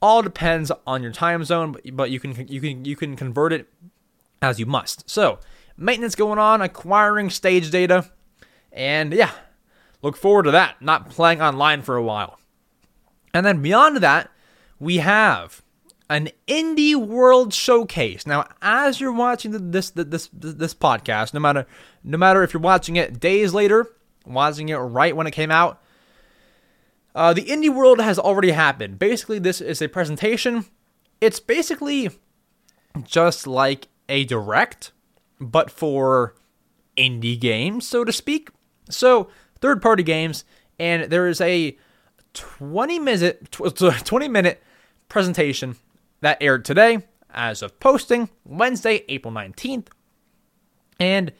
All 0.00 0.22
depends 0.22 0.70
on 0.86 1.02
your 1.02 1.12
time 1.12 1.44
zone, 1.44 1.76
but 1.92 2.10
you 2.10 2.20
can 2.20 2.46
you 2.48 2.60
can 2.60 2.84
you 2.84 2.96
can 2.96 3.16
convert 3.16 3.52
it 3.52 3.68
as 4.40 4.60
you 4.60 4.66
must. 4.66 5.08
So 5.10 5.40
maintenance 5.76 6.14
going 6.14 6.38
on, 6.38 6.62
acquiring 6.62 7.30
stage 7.30 7.70
data, 7.70 8.10
and 8.72 9.12
yeah, 9.12 9.32
look 10.02 10.16
forward 10.16 10.44
to 10.44 10.50
that. 10.52 10.80
Not 10.80 11.10
playing 11.10 11.42
online 11.42 11.82
for 11.82 11.96
a 11.96 12.02
while. 12.02 12.38
And 13.34 13.44
then 13.44 13.62
beyond 13.62 13.98
that, 13.98 14.30
we 14.78 14.98
have 14.98 15.62
an 16.10 16.30
indie 16.46 16.94
world 16.94 17.52
showcase. 17.52 18.26
Now, 18.26 18.48
as 18.62 19.00
you're 19.00 19.12
watching 19.12 19.70
this 19.70 19.90
this 19.90 20.30
this 20.32 20.74
podcast, 20.74 21.34
no 21.34 21.40
matter 21.40 21.66
no 22.04 22.18
matter 22.18 22.42
if 22.42 22.52
you're 22.52 22.60
watching 22.60 22.96
it 22.96 23.20
days 23.20 23.52
later, 23.52 23.90
watching 24.24 24.68
it 24.68 24.76
right 24.76 25.14
when 25.14 25.26
it 25.26 25.32
came 25.32 25.50
out, 25.50 25.82
uh, 27.18 27.32
the 27.32 27.42
indie 27.46 27.68
world 27.68 28.00
has 28.00 28.16
already 28.16 28.52
happened. 28.52 28.96
Basically, 28.96 29.40
this 29.40 29.60
is 29.60 29.82
a 29.82 29.88
presentation. 29.88 30.66
It's 31.20 31.40
basically 31.40 32.10
just 33.02 33.44
like 33.44 33.88
a 34.08 34.24
direct, 34.24 34.92
but 35.40 35.68
for 35.68 36.36
indie 36.96 37.38
games, 37.38 37.88
so 37.88 38.04
to 38.04 38.12
speak. 38.12 38.50
So, 38.88 39.28
third 39.60 39.82
party 39.82 40.04
games, 40.04 40.44
and 40.78 41.10
there 41.10 41.26
is 41.26 41.40
a 41.40 41.76
20 42.34 43.00
minute 43.00 43.50
20 43.50 44.28
minute 44.28 44.62
presentation 45.08 45.74
that 46.20 46.38
aired 46.40 46.64
today 46.64 46.98
as 47.30 47.62
of 47.62 47.80
posting 47.80 48.28
Wednesday, 48.44 49.04
April 49.08 49.34
19th. 49.34 49.88
And 51.00 51.32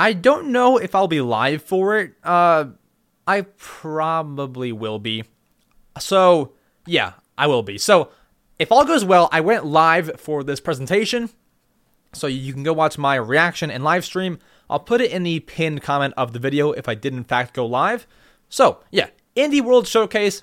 I 0.00 0.14
don't 0.14 0.50
know 0.50 0.78
if 0.78 0.96
I'll 0.96 1.06
be 1.06 1.20
live 1.20 1.62
for 1.62 1.96
it. 1.96 2.14
Uh 2.24 2.70
I 3.26 3.42
probably 3.56 4.72
will 4.72 4.98
be. 4.98 5.24
So, 5.98 6.52
yeah, 6.86 7.14
I 7.38 7.46
will 7.46 7.62
be. 7.62 7.78
So, 7.78 8.10
if 8.58 8.70
all 8.70 8.84
goes 8.84 9.04
well, 9.04 9.28
I 9.32 9.40
went 9.40 9.64
live 9.64 10.20
for 10.20 10.44
this 10.44 10.60
presentation 10.60 11.30
so 12.12 12.26
you 12.26 12.52
can 12.52 12.62
go 12.62 12.72
watch 12.72 12.98
my 12.98 13.16
reaction 13.16 13.70
and 13.70 13.82
live 13.84 14.04
stream. 14.04 14.38
I'll 14.70 14.80
put 14.80 15.00
it 15.00 15.10
in 15.10 15.22
the 15.22 15.40
pinned 15.40 15.82
comment 15.82 16.14
of 16.16 16.32
the 16.32 16.38
video 16.38 16.72
if 16.72 16.88
I 16.88 16.94
did 16.94 17.12
in 17.12 17.24
fact 17.24 17.54
go 17.54 17.66
live. 17.66 18.06
So, 18.48 18.80
yeah, 18.90 19.08
Indie 19.36 19.60
World 19.60 19.86
Showcase. 19.86 20.42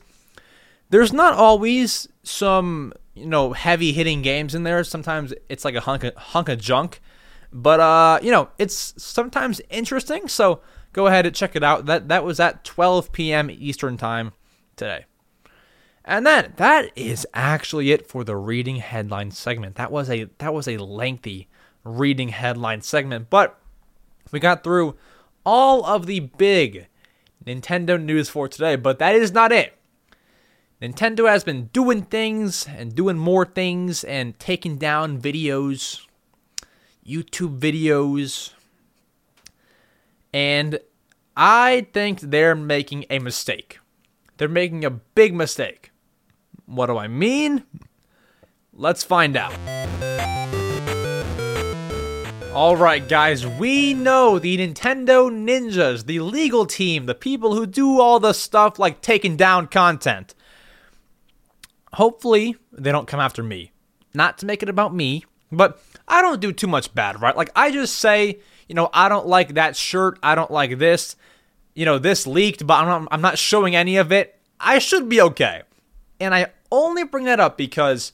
There's 0.89 1.13
not 1.13 1.33
always 1.33 2.07
some, 2.23 2.93
you 3.15 3.25
know, 3.25 3.53
heavy 3.53 3.93
hitting 3.93 4.21
games 4.21 4.53
in 4.53 4.63
there. 4.63 4.83
Sometimes 4.83 5.33
it's 5.47 5.63
like 5.63 5.75
a 5.75 5.81
hunk 5.81 6.03
of, 6.03 6.15
hunk 6.15 6.49
of 6.49 6.59
junk. 6.59 6.99
But 7.53 7.79
uh, 7.79 8.19
you 8.21 8.31
know, 8.31 8.49
it's 8.57 8.93
sometimes 8.97 9.61
interesting. 9.69 10.27
So, 10.27 10.61
go 10.93 11.07
ahead 11.07 11.25
and 11.25 11.35
check 11.35 11.55
it 11.55 11.63
out. 11.63 11.85
That 11.85 12.09
that 12.09 12.23
was 12.23 12.39
at 12.39 12.63
12 12.63 13.11
p.m. 13.11 13.49
Eastern 13.51 13.97
Time 13.97 14.33
today. 14.75 15.05
And 16.03 16.25
then 16.25 16.53
that 16.57 16.91
is 16.95 17.27
actually 17.33 17.91
it 17.91 18.07
for 18.07 18.23
the 18.23 18.35
reading 18.35 18.77
headline 18.77 19.31
segment. 19.31 19.75
That 19.75 19.91
was 19.91 20.09
a 20.09 20.25
that 20.39 20.53
was 20.53 20.67
a 20.67 20.77
lengthy 20.77 21.47
reading 21.83 22.29
headline 22.29 22.81
segment, 22.81 23.29
but 23.29 23.59
we 24.31 24.39
got 24.39 24.63
through 24.63 24.95
all 25.45 25.85
of 25.85 26.05
the 26.05 26.19
big 26.19 26.87
Nintendo 27.45 28.01
news 28.01 28.29
for 28.29 28.47
today, 28.47 28.75
but 28.75 28.99
that 28.99 29.15
is 29.15 29.31
not 29.31 29.51
it. 29.51 29.77
Nintendo 30.81 31.29
has 31.29 31.43
been 31.43 31.65
doing 31.73 32.03
things 32.03 32.67
and 32.67 32.95
doing 32.95 33.17
more 33.17 33.45
things 33.45 34.03
and 34.03 34.37
taking 34.39 34.77
down 34.77 35.21
videos, 35.21 36.01
YouTube 37.05 37.59
videos. 37.59 38.53
And 40.33 40.79
I 41.35 41.87
think 41.93 42.19
they're 42.21 42.55
making 42.55 43.05
a 43.09 43.19
mistake. 43.19 43.79
They're 44.37 44.47
making 44.47 44.85
a 44.85 44.89
big 44.89 45.33
mistake. 45.33 45.91
What 46.65 46.87
do 46.87 46.97
I 46.97 47.07
mean? 47.07 47.63
Let's 48.73 49.03
find 49.03 49.35
out. 49.35 49.53
Alright, 52.53 53.07
guys, 53.07 53.47
we 53.47 53.93
know 53.93 54.37
the 54.37 54.57
Nintendo 54.57 55.31
Ninjas, 55.31 56.05
the 56.05 56.19
legal 56.19 56.65
team, 56.65 57.05
the 57.05 57.15
people 57.15 57.55
who 57.55 57.65
do 57.65 58.01
all 58.01 58.19
the 58.19 58.33
stuff 58.33 58.77
like 58.77 59.01
taking 59.01 59.37
down 59.37 59.67
content. 59.67 60.35
Hopefully, 61.93 62.55
they 62.71 62.91
don't 62.91 63.07
come 63.07 63.19
after 63.19 63.41
me. 63.41 63.71
Not 64.13 64.37
to 64.39 64.45
make 64.45 64.61
it 64.63 64.69
about 64.69 64.93
me, 64.93 65.23
but 65.51 65.81
I 66.07 66.21
don't 66.21 66.41
do 66.41 66.51
too 66.51 66.67
much 66.67 66.93
bad, 66.93 67.21
right? 67.21 67.37
Like, 67.37 67.51
I 67.55 67.71
just 67.71 67.97
say, 67.97 68.39
you 68.71 68.75
know, 68.75 68.89
I 68.93 69.09
don't 69.09 69.27
like 69.27 69.55
that 69.55 69.75
shirt, 69.75 70.17
I 70.23 70.33
don't 70.33 70.49
like 70.49 70.77
this, 70.77 71.17
you 71.73 71.83
know, 71.83 71.99
this 71.99 72.25
leaked, 72.25 72.65
but 72.65 72.75
I'm 72.75 72.87
not, 72.87 73.07
I'm 73.11 73.19
not 73.19 73.37
showing 73.37 73.75
any 73.75 73.97
of 73.97 74.13
it. 74.13 74.39
I 74.61 74.79
should 74.79 75.09
be 75.09 75.19
okay. 75.19 75.63
And 76.21 76.33
I 76.33 76.47
only 76.71 77.03
bring 77.03 77.25
that 77.25 77.41
up 77.41 77.57
because 77.57 78.13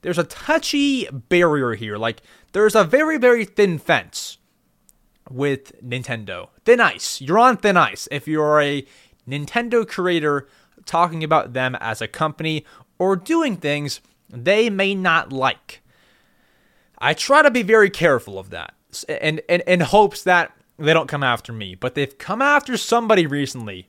there's 0.00 0.16
a 0.16 0.24
touchy 0.24 1.06
barrier 1.12 1.74
here. 1.74 1.98
Like, 1.98 2.22
there's 2.52 2.74
a 2.74 2.84
very, 2.84 3.18
very 3.18 3.44
thin 3.44 3.78
fence 3.78 4.38
with 5.28 5.78
Nintendo. 5.86 6.48
Thin 6.64 6.80
ice. 6.80 7.20
You're 7.20 7.38
on 7.38 7.58
thin 7.58 7.76
ice 7.76 8.08
if 8.10 8.26
you're 8.26 8.62
a 8.62 8.86
Nintendo 9.28 9.86
creator 9.86 10.48
talking 10.86 11.22
about 11.22 11.52
them 11.52 11.76
as 11.82 12.00
a 12.00 12.08
company 12.08 12.64
or 12.98 13.14
doing 13.14 13.58
things 13.58 14.00
they 14.30 14.70
may 14.70 14.94
not 14.94 15.34
like. 15.34 15.82
I 16.96 17.12
try 17.12 17.42
to 17.42 17.50
be 17.50 17.62
very 17.62 17.90
careful 17.90 18.38
of 18.38 18.48
that 18.48 18.72
and 19.04 19.40
in, 19.48 19.60
in, 19.62 19.80
hopes 19.80 20.22
that 20.24 20.52
they 20.78 20.92
don't 20.92 21.08
come 21.08 21.22
after 21.22 21.52
me. 21.52 21.74
But 21.74 21.94
they've 21.94 22.16
come 22.18 22.42
after 22.42 22.76
somebody 22.76 23.26
recently, 23.26 23.88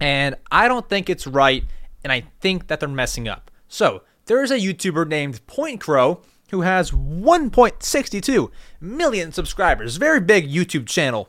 and 0.00 0.34
I 0.50 0.68
don't 0.68 0.88
think 0.88 1.10
it's 1.10 1.26
right, 1.26 1.64
and 2.02 2.12
I 2.12 2.24
think 2.40 2.68
that 2.68 2.80
they're 2.80 2.88
messing 2.88 3.28
up. 3.28 3.50
So, 3.68 4.02
there's 4.26 4.50
a 4.50 4.58
YouTuber 4.58 5.08
named 5.08 5.44
Point 5.46 5.80
Crow 5.80 6.22
who 6.50 6.62
has 6.62 6.90
1.62 6.90 8.50
million 8.80 9.32
subscribers, 9.32 9.96
very 9.96 10.20
big 10.20 10.50
YouTube 10.50 10.86
channel. 10.86 11.28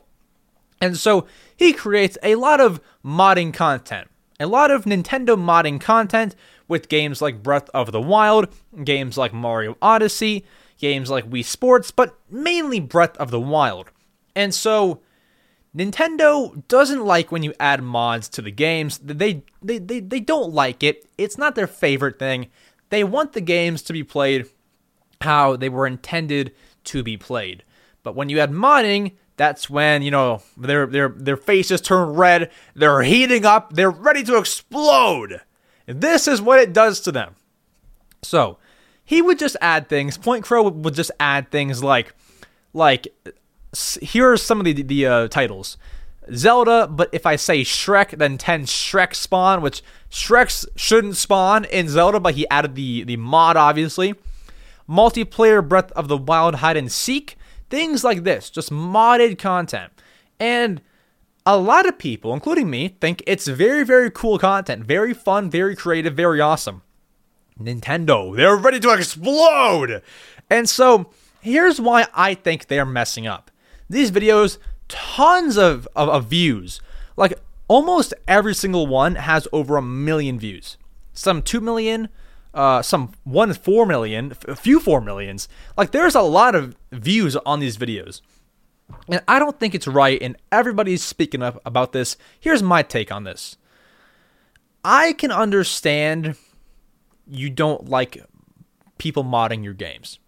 And 0.80 0.96
so 0.96 1.26
he 1.56 1.72
creates 1.72 2.18
a 2.22 2.34
lot 2.34 2.60
of 2.60 2.80
modding 3.04 3.54
content, 3.54 4.08
a 4.40 4.46
lot 4.46 4.70
of 4.70 4.84
Nintendo 4.84 5.38
modding 5.38 5.80
content 5.80 6.34
with 6.66 6.88
games 6.88 7.22
like 7.22 7.42
Breath 7.42 7.70
of 7.72 7.92
the 7.92 8.00
Wild, 8.00 8.48
games 8.82 9.16
like 9.16 9.32
Mario 9.32 9.76
Odyssey, 9.80 10.44
games 10.82 11.08
like 11.08 11.30
Wii 11.30 11.44
Sports, 11.44 11.90
but 11.90 12.18
mainly 12.28 12.80
Breath 12.80 13.16
of 13.16 13.30
the 13.30 13.40
Wild. 13.40 13.90
And 14.36 14.54
so 14.54 15.00
Nintendo 15.74 16.66
doesn't 16.68 17.06
like 17.06 17.32
when 17.32 17.42
you 17.42 17.54
add 17.58 17.82
mods 17.82 18.28
to 18.30 18.42
the 18.42 18.50
games. 18.50 18.98
They 18.98 19.44
they, 19.62 19.78
they, 19.78 20.00
they 20.00 20.20
don't 20.20 20.52
like 20.52 20.82
it. 20.82 21.08
It's 21.16 21.38
not 21.38 21.54
their 21.54 21.66
favorite 21.66 22.18
thing. 22.18 22.48
They 22.90 23.04
want 23.04 23.32
the 23.32 23.40
games 23.40 23.80
to 23.82 23.94
be 23.94 24.04
played 24.04 24.50
how 25.22 25.56
they 25.56 25.68
were 25.68 25.86
intended 25.86 26.52
to 26.84 27.02
be 27.02 27.16
played. 27.16 27.62
But 28.02 28.16
when 28.16 28.28
you 28.28 28.40
add 28.40 28.50
modding, 28.50 29.12
that's 29.36 29.70
when, 29.70 30.02
you 30.02 30.10
know, 30.10 30.42
their 30.56 30.86
their 30.86 31.08
their 31.08 31.36
faces 31.36 31.80
turn 31.80 32.10
red, 32.14 32.50
they're 32.74 33.02
heating 33.02 33.46
up, 33.46 33.72
they're 33.72 33.90
ready 33.90 34.24
to 34.24 34.36
explode. 34.36 35.40
This 35.86 36.28
is 36.28 36.42
what 36.42 36.58
it 36.58 36.72
does 36.72 37.00
to 37.00 37.12
them. 37.12 37.36
So, 38.22 38.58
he 39.04 39.22
would 39.22 39.38
just 39.38 39.56
add 39.60 39.88
things. 39.88 40.16
Point 40.16 40.44
Crow 40.44 40.68
would 40.68 40.94
just 40.94 41.10
add 41.20 41.50
things 41.50 41.82
like 41.82 42.14
like 42.72 43.08
here 44.00 44.32
are 44.32 44.36
some 44.36 44.60
of 44.60 44.64
the 44.64 44.82
the 44.82 45.06
uh, 45.06 45.28
titles. 45.28 45.76
Zelda, 46.32 46.86
but 46.86 47.08
if 47.12 47.26
I 47.26 47.34
say 47.34 47.62
Shrek, 47.62 48.16
then 48.16 48.38
10 48.38 48.66
Shrek 48.66 49.12
spawn, 49.12 49.60
which 49.60 49.82
Shreks 50.08 50.64
shouldn't 50.76 51.16
spawn 51.16 51.64
in 51.64 51.88
Zelda, 51.88 52.20
but 52.20 52.34
he 52.34 52.48
added 52.48 52.76
the, 52.76 53.02
the 53.02 53.16
mod, 53.16 53.56
obviously 53.56 54.14
multiplayer 54.88 55.66
Breath 55.66 55.90
of 55.92 56.08
the 56.08 56.16
Wild 56.16 56.56
hide 56.56 56.76
and 56.76 56.90
seek, 56.90 57.36
things 57.70 58.04
like 58.04 58.24
this, 58.24 58.50
just 58.50 58.70
modded 58.70 59.38
content. 59.38 59.92
And 60.38 60.82
a 61.46 61.56
lot 61.56 61.86
of 61.86 61.98
people, 61.98 62.34
including 62.34 62.70
me, 62.70 62.88
think 63.00 63.22
it's 63.26 63.46
very, 63.46 63.84
very 63.84 64.10
cool 64.10 64.38
content, 64.38 64.84
very 64.84 65.14
fun, 65.14 65.50
very 65.50 65.74
creative, 65.74 66.14
very 66.14 66.40
awesome. 66.40 66.82
Nintendo, 67.64 68.34
they're 68.36 68.56
ready 68.56 68.80
to 68.80 68.92
explode! 68.92 70.02
And 70.50 70.68
so, 70.68 71.10
here's 71.40 71.80
why 71.80 72.06
I 72.14 72.34
think 72.34 72.66
they're 72.66 72.86
messing 72.86 73.26
up. 73.26 73.50
These 73.88 74.10
videos, 74.10 74.58
tons 74.88 75.56
of, 75.56 75.88
of, 75.96 76.08
of 76.08 76.26
views. 76.26 76.80
Like, 77.16 77.38
almost 77.68 78.14
every 78.28 78.54
single 78.54 78.86
one 78.86 79.14
has 79.14 79.48
over 79.52 79.76
a 79.76 79.82
million 79.82 80.38
views. 80.38 80.76
Some 81.12 81.42
2 81.42 81.60
million, 81.60 82.08
uh, 82.54 82.82
some 82.82 83.12
one 83.24 83.52
four 83.54 83.86
million, 83.86 84.32
a 84.46 84.56
few 84.56 84.80
four 84.80 85.00
millions. 85.00 85.48
Like 85.76 85.90
there's 85.90 86.14
a 86.14 86.22
lot 86.22 86.54
of 86.54 86.76
views 86.90 87.36
on 87.36 87.60
these 87.60 87.76
videos. 87.76 88.20
And 89.08 89.22
I 89.26 89.38
don't 89.38 89.58
think 89.58 89.74
it's 89.74 89.88
right, 89.88 90.20
and 90.20 90.36
everybody's 90.50 91.02
speaking 91.02 91.42
up 91.42 91.60
about 91.64 91.92
this. 91.92 92.16
Here's 92.38 92.62
my 92.62 92.82
take 92.82 93.10
on 93.10 93.24
this. 93.24 93.56
I 94.84 95.14
can 95.14 95.30
understand 95.30 96.36
you 97.32 97.50
don't 97.50 97.88
like 97.88 98.24
people 98.98 99.24
modding 99.24 99.64
your 99.64 99.74
games. 99.74 100.18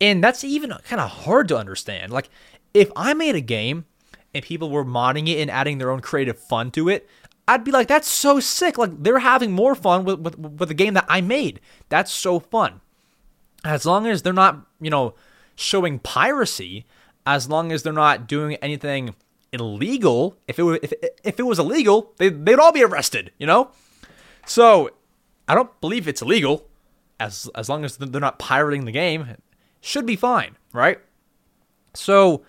And 0.00 0.24
that's 0.24 0.44
even 0.44 0.72
kind 0.84 1.00
of 1.00 1.10
hard 1.10 1.48
to 1.48 1.58
understand. 1.58 2.12
Like, 2.12 2.30
if 2.72 2.90
I 2.96 3.12
made 3.14 3.34
a 3.34 3.40
game 3.40 3.84
and 4.32 4.44
people 4.44 4.70
were 4.70 4.84
modding 4.84 5.28
it 5.28 5.40
and 5.40 5.50
adding 5.50 5.78
their 5.78 5.90
own 5.90 6.00
creative 6.00 6.38
fun 6.38 6.70
to 6.72 6.88
it, 6.88 7.08
I'd 7.46 7.64
be 7.64 7.72
like, 7.72 7.88
that's 7.88 8.08
so 8.08 8.38
sick. 8.38 8.78
Like 8.78 9.02
they're 9.02 9.18
having 9.18 9.50
more 9.50 9.74
fun 9.74 10.04
with, 10.04 10.20
with, 10.20 10.38
with 10.38 10.68
the 10.68 10.74
game 10.74 10.94
that 10.94 11.06
I 11.08 11.20
made. 11.20 11.60
That's 11.88 12.12
so 12.12 12.38
fun. 12.38 12.80
As 13.64 13.84
long 13.84 14.06
as 14.06 14.22
they're 14.22 14.32
not, 14.32 14.66
you 14.80 14.88
know, 14.88 15.14
showing 15.56 15.98
piracy, 15.98 16.86
as 17.26 17.48
long 17.48 17.72
as 17.72 17.82
they're 17.82 17.92
not 17.92 18.28
doing 18.28 18.54
anything 18.56 19.16
illegal. 19.52 20.36
If 20.46 20.58
it 20.58 20.64
if, 20.82 20.92
if 21.24 21.40
it 21.40 21.42
was 21.42 21.58
illegal, 21.58 22.14
they, 22.18 22.28
they'd 22.28 22.58
all 22.58 22.72
be 22.72 22.84
arrested, 22.84 23.32
you 23.36 23.46
know? 23.46 23.72
So 24.46 24.90
I 25.50 25.54
don't 25.54 25.80
believe 25.80 26.06
it's 26.06 26.22
illegal. 26.22 26.68
As, 27.18 27.50
as 27.54 27.68
long 27.68 27.84
as 27.84 27.96
they're 27.96 28.20
not 28.20 28.38
pirating 28.38 28.84
the 28.84 28.92
game, 28.92 29.36
should 29.80 30.06
be 30.06 30.16
fine, 30.16 30.56
right? 30.72 31.00
So 31.92 32.44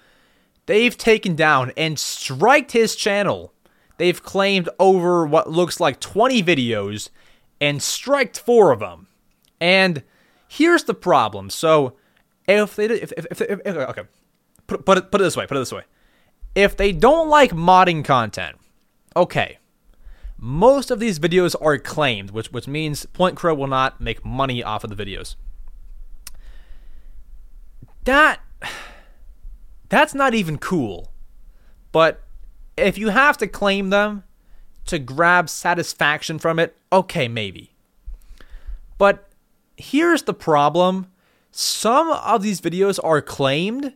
they've 0.68 0.96
taken 0.96 1.36
down 1.36 1.72
and 1.76 1.98
striked 1.98 2.72
his 2.72 2.96
channel 2.96 3.54
they've 3.98 4.24
claimed 4.24 4.68
over 4.80 5.28
what 5.28 5.50
looks 5.50 5.80
like 5.80 6.00
20 6.00 6.42
videos 6.42 7.10
and 7.60 7.84
striked 7.84 8.40
four 8.40 8.72
of 8.72 8.80
them. 8.80 9.06
And 9.60 10.02
here's 10.48 10.86
the 10.86 10.96
problem. 10.96 11.52
So 11.52 11.96
if 12.48 12.76
they 12.76 12.86
if, 12.86 13.12
if, 13.18 13.42
if, 13.42 13.42
if 13.42 13.68
okay, 13.68 14.04
put, 14.66 14.86
put 14.86 14.98
it 14.98 15.12
put 15.12 15.22
it 15.22 15.24
this 15.24 15.38
way, 15.38 15.46
put 15.46 15.56
it 15.56 15.60
this 15.60 15.72
way. 15.72 15.84
If 16.56 16.78
they 16.78 16.92
don't 16.92 17.30
like 17.30 17.52
modding 17.52 18.04
content, 18.04 18.58
okay. 19.16 19.60
Most 20.44 20.90
of 20.90 21.00
these 21.00 21.20
videos 21.20 21.56
are 21.62 21.78
claimed, 21.78 22.32
which 22.32 22.52
which 22.52 22.68
means 22.68 23.06
Point 23.06 23.38
Crow 23.38 23.54
will 23.54 23.68
not 23.68 24.02
make 24.02 24.26
money 24.26 24.64
off 24.64 24.84
of 24.84 24.90
the 24.90 24.96
videos. 24.96 25.36
That 28.06 28.40
that's 29.88 30.16
not 30.16 30.34
even 30.34 30.58
cool. 30.58 31.14
But 31.92 32.24
if 32.76 32.98
you 32.98 33.10
have 33.10 33.38
to 33.38 33.48
claim 33.48 33.92
them 33.92 34.24
to 34.86 34.98
grab 34.98 35.48
satisfaction 35.48 36.40
from 36.40 36.58
it, 36.58 36.76
okay, 36.92 37.28
maybe. 37.28 37.76
But 38.98 39.30
here's 39.78 40.24
the 40.24 40.34
problem 40.34 41.06
some 41.52 42.10
of 42.10 42.42
these 42.42 42.62
videos 42.62 43.00
are 43.04 43.22
claimed 43.22 43.94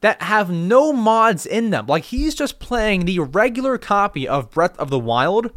that 0.00 0.22
have 0.22 0.50
no 0.50 0.92
mods 0.92 1.44
in 1.46 1.70
them. 1.70 1.86
Like 1.86 2.04
he's 2.04 2.34
just 2.34 2.58
playing 2.58 3.04
the 3.04 3.18
regular 3.20 3.78
copy 3.78 4.28
of 4.28 4.50
Breath 4.50 4.78
of 4.78 4.90
the 4.90 4.98
Wild, 4.98 5.50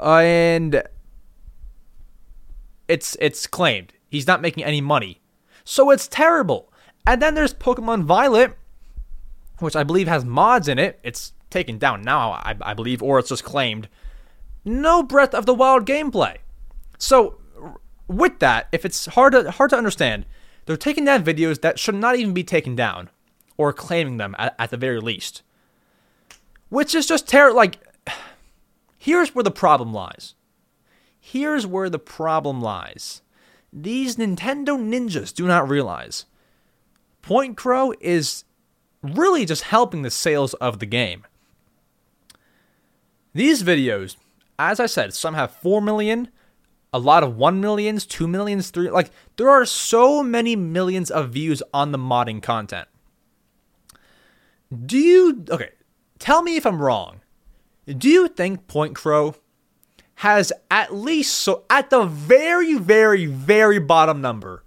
and 0.00 0.82
it's 2.88 3.16
it's 3.20 3.46
claimed 3.46 3.92
he's 4.08 4.26
not 4.26 4.40
making 4.40 4.64
any 4.64 4.80
money, 4.80 5.20
so 5.64 5.90
it's 5.90 6.08
terrible. 6.08 6.72
And 7.06 7.20
then 7.20 7.34
there's 7.34 7.54
Pokemon 7.54 8.04
Violet, 8.04 8.56
which 9.58 9.74
I 9.74 9.82
believe 9.82 10.06
has 10.06 10.24
mods 10.24 10.68
in 10.68 10.78
it. 10.78 11.00
It's 11.02 11.32
taken 11.50 11.78
down 11.78 12.02
now, 12.02 12.32
I, 12.32 12.56
I 12.60 12.74
believe, 12.74 13.02
or 13.02 13.18
it's 13.18 13.28
just 13.28 13.44
claimed. 13.44 13.88
No 14.64 15.02
Breath 15.02 15.34
of 15.34 15.46
the 15.46 15.54
Wild 15.54 15.84
gameplay. 15.86 16.36
So, 16.98 17.40
with 18.06 18.38
that, 18.38 18.68
if 18.70 18.84
it's 18.84 19.06
hard 19.06 19.32
to 19.32 19.50
hard 19.50 19.70
to 19.70 19.76
understand, 19.76 20.24
they're 20.66 20.76
taking 20.76 21.04
down 21.04 21.24
videos 21.24 21.60
that 21.62 21.78
should 21.78 21.96
not 21.96 22.16
even 22.16 22.32
be 22.32 22.44
taken 22.44 22.76
down, 22.76 23.10
or 23.62 23.72
claiming 23.72 24.16
them 24.16 24.34
at, 24.38 24.54
at 24.58 24.70
the 24.70 24.76
very 24.76 25.00
least. 25.00 25.42
Which 26.68 26.94
is 26.94 27.06
just 27.06 27.28
terrible. 27.28 27.56
Like, 27.56 27.78
here's 28.98 29.34
where 29.34 29.44
the 29.44 29.50
problem 29.50 29.92
lies. 29.92 30.34
Here's 31.20 31.66
where 31.66 31.88
the 31.88 31.98
problem 31.98 32.60
lies. 32.60 33.22
These 33.72 34.16
Nintendo 34.16 34.76
ninjas 34.76 35.32
do 35.32 35.46
not 35.46 35.68
realize 35.68 36.26
Point 37.22 37.56
Crow 37.56 37.94
is 38.00 38.44
really 39.00 39.46
just 39.46 39.62
helping 39.62 40.02
the 40.02 40.10
sales 40.10 40.54
of 40.54 40.80
the 40.80 40.86
game. 40.86 41.24
These 43.32 43.62
videos, 43.62 44.16
as 44.58 44.80
I 44.80 44.86
said, 44.86 45.14
some 45.14 45.34
have 45.34 45.52
4 45.52 45.80
million, 45.80 46.28
a 46.92 46.98
lot 46.98 47.22
of 47.22 47.36
1 47.36 47.60
millions, 47.60 48.04
2 48.04 48.26
millions, 48.26 48.70
3 48.70 48.90
like 48.90 49.10
there 49.36 49.48
are 49.48 49.64
so 49.64 50.22
many 50.22 50.56
millions 50.56 51.10
of 51.10 51.30
views 51.30 51.62
on 51.72 51.92
the 51.92 51.98
modding 51.98 52.42
content. 52.42 52.88
Do 54.72 54.98
you 54.98 55.44
okay, 55.50 55.70
tell 56.18 56.42
me 56.42 56.56
if 56.56 56.66
I'm 56.66 56.80
wrong. 56.80 57.20
Do 57.86 58.08
you 58.08 58.28
think 58.28 58.66
Point 58.66 58.94
Crow 58.94 59.34
has 60.16 60.52
at 60.70 60.94
least 60.94 61.34
so 61.34 61.64
at 61.68 61.90
the 61.90 62.04
very 62.04 62.78
very 62.78 63.26
very 63.26 63.78
bottom 63.80 64.20
number 64.20 64.62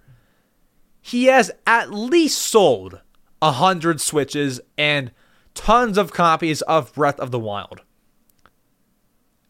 he 1.00 1.26
has 1.26 1.52
at 1.66 1.92
least 1.92 2.36
sold 2.36 3.00
a 3.40 3.52
hundred 3.52 4.00
switches 4.00 4.60
and 4.76 5.12
tons 5.54 5.96
of 5.96 6.12
copies 6.12 6.62
of 6.62 6.92
Breath 6.94 7.20
of 7.20 7.30
the 7.30 7.38
Wild. 7.38 7.82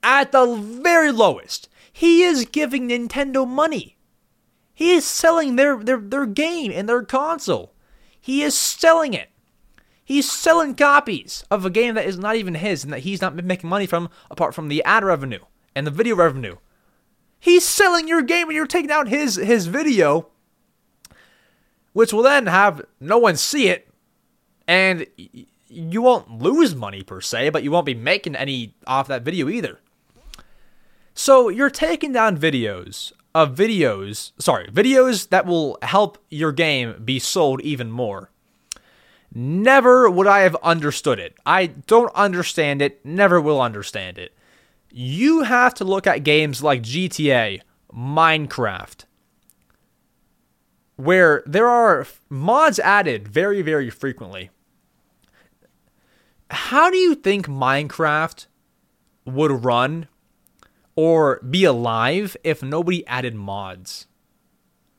At 0.02 0.32
the 0.32 0.54
very 0.54 1.10
lowest, 1.10 1.70
he 1.90 2.22
is 2.22 2.44
giving 2.44 2.88
Nintendo 2.88 3.48
money. 3.48 3.96
He 4.74 4.92
is 4.92 5.06
selling 5.06 5.56
their, 5.56 5.78
their, 5.78 5.96
their 5.96 6.26
game 6.26 6.70
and 6.74 6.86
their 6.86 7.02
console. 7.02 7.72
He 8.20 8.42
is 8.42 8.54
selling 8.54 9.14
it. 9.14 9.30
He's 10.06 10.30
selling 10.30 10.76
copies 10.76 11.44
of 11.50 11.66
a 11.66 11.70
game 11.70 11.96
that 11.96 12.06
is 12.06 12.16
not 12.16 12.36
even 12.36 12.54
his 12.54 12.84
and 12.84 12.92
that 12.92 13.00
he's 13.00 13.20
not 13.20 13.34
making 13.34 13.68
money 13.68 13.86
from 13.86 14.08
apart 14.30 14.54
from 14.54 14.68
the 14.68 14.82
ad 14.84 15.02
revenue 15.02 15.40
and 15.74 15.84
the 15.84 15.90
video 15.90 16.14
revenue. 16.14 16.58
He's 17.40 17.66
selling 17.66 18.06
your 18.06 18.22
game 18.22 18.46
and 18.46 18.54
you're 18.54 18.68
taking 18.68 18.92
out 18.92 19.08
his 19.08 19.34
his 19.34 19.66
video 19.66 20.28
which 21.92 22.12
will 22.12 22.22
then 22.22 22.46
have 22.46 22.82
no 23.00 23.18
one 23.18 23.36
see 23.36 23.66
it 23.66 23.88
and 24.68 25.06
you 25.68 26.02
won't 26.02 26.40
lose 26.40 26.74
money 26.74 27.02
per 27.02 27.20
se, 27.20 27.50
but 27.50 27.64
you 27.64 27.72
won't 27.72 27.86
be 27.86 27.94
making 27.94 28.36
any 28.36 28.74
off 28.86 29.08
that 29.08 29.22
video 29.22 29.48
either. 29.48 29.80
So 31.14 31.48
you're 31.48 31.68
taking 31.68 32.12
down 32.12 32.38
videos 32.38 33.12
of 33.34 33.56
videos, 33.56 34.30
sorry, 34.38 34.68
videos 34.68 35.30
that 35.30 35.46
will 35.46 35.78
help 35.82 36.18
your 36.30 36.52
game 36.52 37.02
be 37.04 37.18
sold 37.18 37.60
even 37.62 37.90
more. 37.90 38.30
Never 39.38 40.08
would 40.08 40.26
I 40.26 40.40
have 40.40 40.56
understood 40.62 41.18
it. 41.18 41.36
I 41.44 41.66
don't 41.66 42.10
understand 42.14 42.80
it, 42.80 43.04
never 43.04 43.38
will 43.38 43.60
understand 43.60 44.16
it. 44.16 44.34
You 44.90 45.42
have 45.42 45.74
to 45.74 45.84
look 45.84 46.06
at 46.06 46.24
games 46.24 46.62
like 46.62 46.80
GTA, 46.80 47.60
Minecraft, 47.94 49.04
where 50.96 51.42
there 51.44 51.68
are 51.68 52.06
mods 52.30 52.78
added 52.78 53.28
very, 53.28 53.60
very 53.60 53.90
frequently. 53.90 54.48
How 56.48 56.88
do 56.88 56.96
you 56.96 57.14
think 57.14 57.46
Minecraft 57.46 58.46
would 59.26 59.66
run 59.66 60.08
or 60.94 61.40
be 61.40 61.64
alive 61.64 62.38
if 62.42 62.62
nobody 62.62 63.06
added 63.06 63.34
mods? 63.34 64.06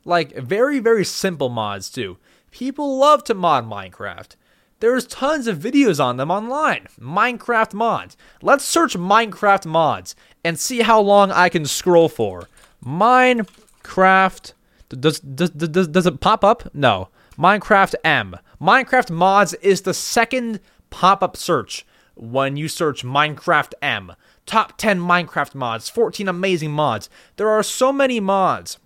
Like, 0.06 0.38
very, 0.38 0.78
very 0.78 1.06
simple 1.06 1.50
mods, 1.50 1.90
too. 1.90 2.20
People 2.52 2.98
love 2.98 3.24
to 3.26 3.34
mod 3.34 3.66
Minecraft. 3.66 4.36
There's 4.80 5.08
tons 5.08 5.48
of 5.48 5.58
videos 5.58 6.04
on 6.04 6.18
them 6.18 6.30
online. 6.30 6.88
Minecraft 7.00 7.74
mods. 7.74 8.16
Let's 8.42 8.64
search 8.64 8.96
Minecraft 8.96 9.66
mods 9.66 10.16
and 10.44 10.60
see 10.60 10.82
how 10.82 11.00
long 11.02 11.32
I 11.32 11.50
can 11.50 11.66
scroll 11.66 12.10
for. 12.10 12.48
Minecraft. 12.86 14.54
Does, 14.90 15.20
does, 15.20 15.50
does, 15.50 15.88
does 15.88 16.06
it 16.06 16.20
pop 16.20 16.44
up? 16.44 16.74
No. 16.76 17.10
Minecraft 17.38 17.96
M. 18.04 18.38
Minecraft 18.62 19.10
mods 19.10 19.54
is 19.56 19.82
the 19.82 19.94
second 19.94 20.60
pop 20.90 21.24
up 21.24 21.36
search 21.36 21.86
when 22.16 22.56
you 22.56 22.68
search 22.68 23.04
Minecraft 23.04 23.74
M. 23.82 24.14
Top 24.46 24.78
10 24.78 25.00
Minecraft 25.00 25.56
mods, 25.56 25.90
14 25.90 26.28
amazing 26.28 26.72
mods. 26.72 27.10
There 27.36 27.50
are 27.50 27.64
so 27.64 27.92
many 27.92 28.20
mods. 28.20 28.80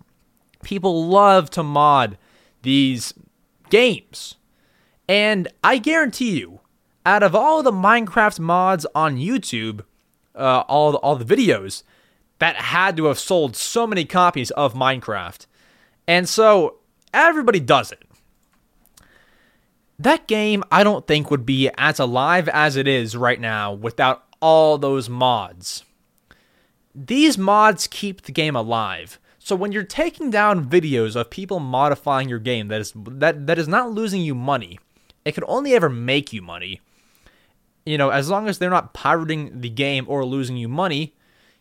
People 0.62 1.06
love 1.06 1.50
to 1.50 1.62
mod 1.62 2.18
these 2.62 3.14
games. 3.72 4.36
And 5.08 5.48
I 5.64 5.78
guarantee 5.78 6.38
you, 6.38 6.60
out 7.06 7.22
of 7.22 7.34
all 7.34 7.62
the 7.62 7.72
Minecraft 7.72 8.38
mods 8.38 8.86
on 8.94 9.16
YouTube, 9.16 9.80
uh, 10.36 10.60
all, 10.68 10.94
all 10.96 11.16
the 11.16 11.24
videos, 11.24 11.82
that 12.38 12.56
had 12.56 12.98
to 12.98 13.06
have 13.06 13.18
sold 13.18 13.56
so 13.56 13.86
many 13.86 14.04
copies 14.04 14.50
of 14.50 14.74
Minecraft. 14.74 15.46
And 16.06 16.28
so 16.28 16.80
everybody 17.14 17.60
does 17.60 17.90
it. 17.90 18.04
That 19.98 20.26
game, 20.26 20.62
I 20.70 20.84
don't 20.84 21.06
think, 21.06 21.30
would 21.30 21.46
be 21.46 21.70
as 21.78 21.98
alive 21.98 22.48
as 22.50 22.76
it 22.76 22.86
is 22.86 23.16
right 23.16 23.40
now 23.40 23.72
without 23.72 24.24
all 24.40 24.76
those 24.76 25.08
mods. 25.08 25.84
These 26.94 27.38
mods 27.38 27.86
keep 27.86 28.22
the 28.22 28.32
game 28.32 28.54
alive. 28.54 29.18
So 29.44 29.56
when 29.56 29.72
you're 29.72 29.82
taking 29.82 30.30
down 30.30 30.70
videos 30.70 31.16
of 31.16 31.28
people 31.28 31.58
modifying 31.58 32.28
your 32.28 32.38
game 32.38 32.68
that 32.68 32.80
is 32.80 32.92
that 32.94 33.48
that 33.48 33.58
is 33.58 33.66
not 33.66 33.90
losing 33.90 34.22
you 34.22 34.36
money, 34.36 34.78
it 35.24 35.32
could 35.32 35.42
only 35.48 35.74
ever 35.74 35.88
make 35.88 36.32
you 36.32 36.40
money. 36.40 36.80
You 37.84 37.98
know, 37.98 38.10
as 38.10 38.30
long 38.30 38.48
as 38.48 38.58
they're 38.58 38.70
not 38.70 38.94
pirating 38.94 39.60
the 39.60 39.68
game 39.68 40.04
or 40.06 40.24
losing 40.24 40.56
you 40.56 40.68
money, 40.68 41.16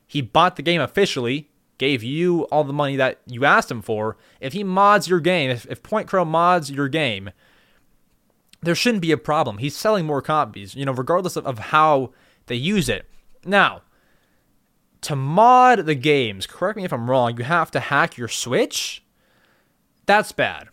he 0.06 0.22
bought 0.22 0.58
the 0.58 0.62
game 0.62 0.80
officially, 0.80 1.50
gave 1.80 2.04
you 2.04 2.44
all 2.52 2.64
the 2.64 2.72
money 2.72 2.98
that 2.98 3.20
you 3.26 3.46
asked 3.46 3.72
him 3.72 3.82
for. 3.82 4.16
If 4.40 4.54
he 4.54 4.64
mods 4.64 5.08
your 5.08 5.20
game, 5.20 5.50
if, 5.50 5.66
if 5.66 5.82
Point 5.82 6.08
Crow 6.08 6.24
mods 6.24 6.70
your 6.70 6.88
game, 6.88 7.32
there 8.62 8.76
shouldn't 8.76 9.02
be 9.02 9.12
a 9.12 9.18
problem. 9.18 9.58
He's 9.58 9.76
selling 9.76 10.06
more 10.06 10.22
copies, 10.22 10.76
you 10.76 10.86
know, 10.86 10.92
regardless 10.92 11.36
of, 11.36 11.48
of 11.48 11.58
how 11.58 12.14
they 12.46 12.56
use 12.56 12.90
it. 12.90 13.08
Now, 13.44 13.82
to 15.02 15.16
mod 15.16 15.86
the 15.86 15.96
games, 15.96 16.46
correct 16.46 16.78
me 16.78 16.86
if 16.86 16.94
I'm 16.94 17.10
wrong, 17.10 17.38
you 17.38 17.44
have 17.44 17.72
to 17.72 17.80
hack 17.80 18.18
your 18.18 18.28
Switch. 18.28 19.04
That's 20.06 20.32
bad. 20.32 20.70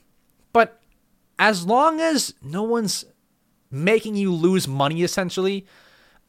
But 0.52 0.80
as 1.38 1.66
long 1.66 2.00
as 2.00 2.34
no 2.42 2.62
one's 2.62 3.04
making 3.70 4.16
you 4.16 4.32
lose 4.32 4.68
money, 4.68 5.02
essentially, 5.02 5.66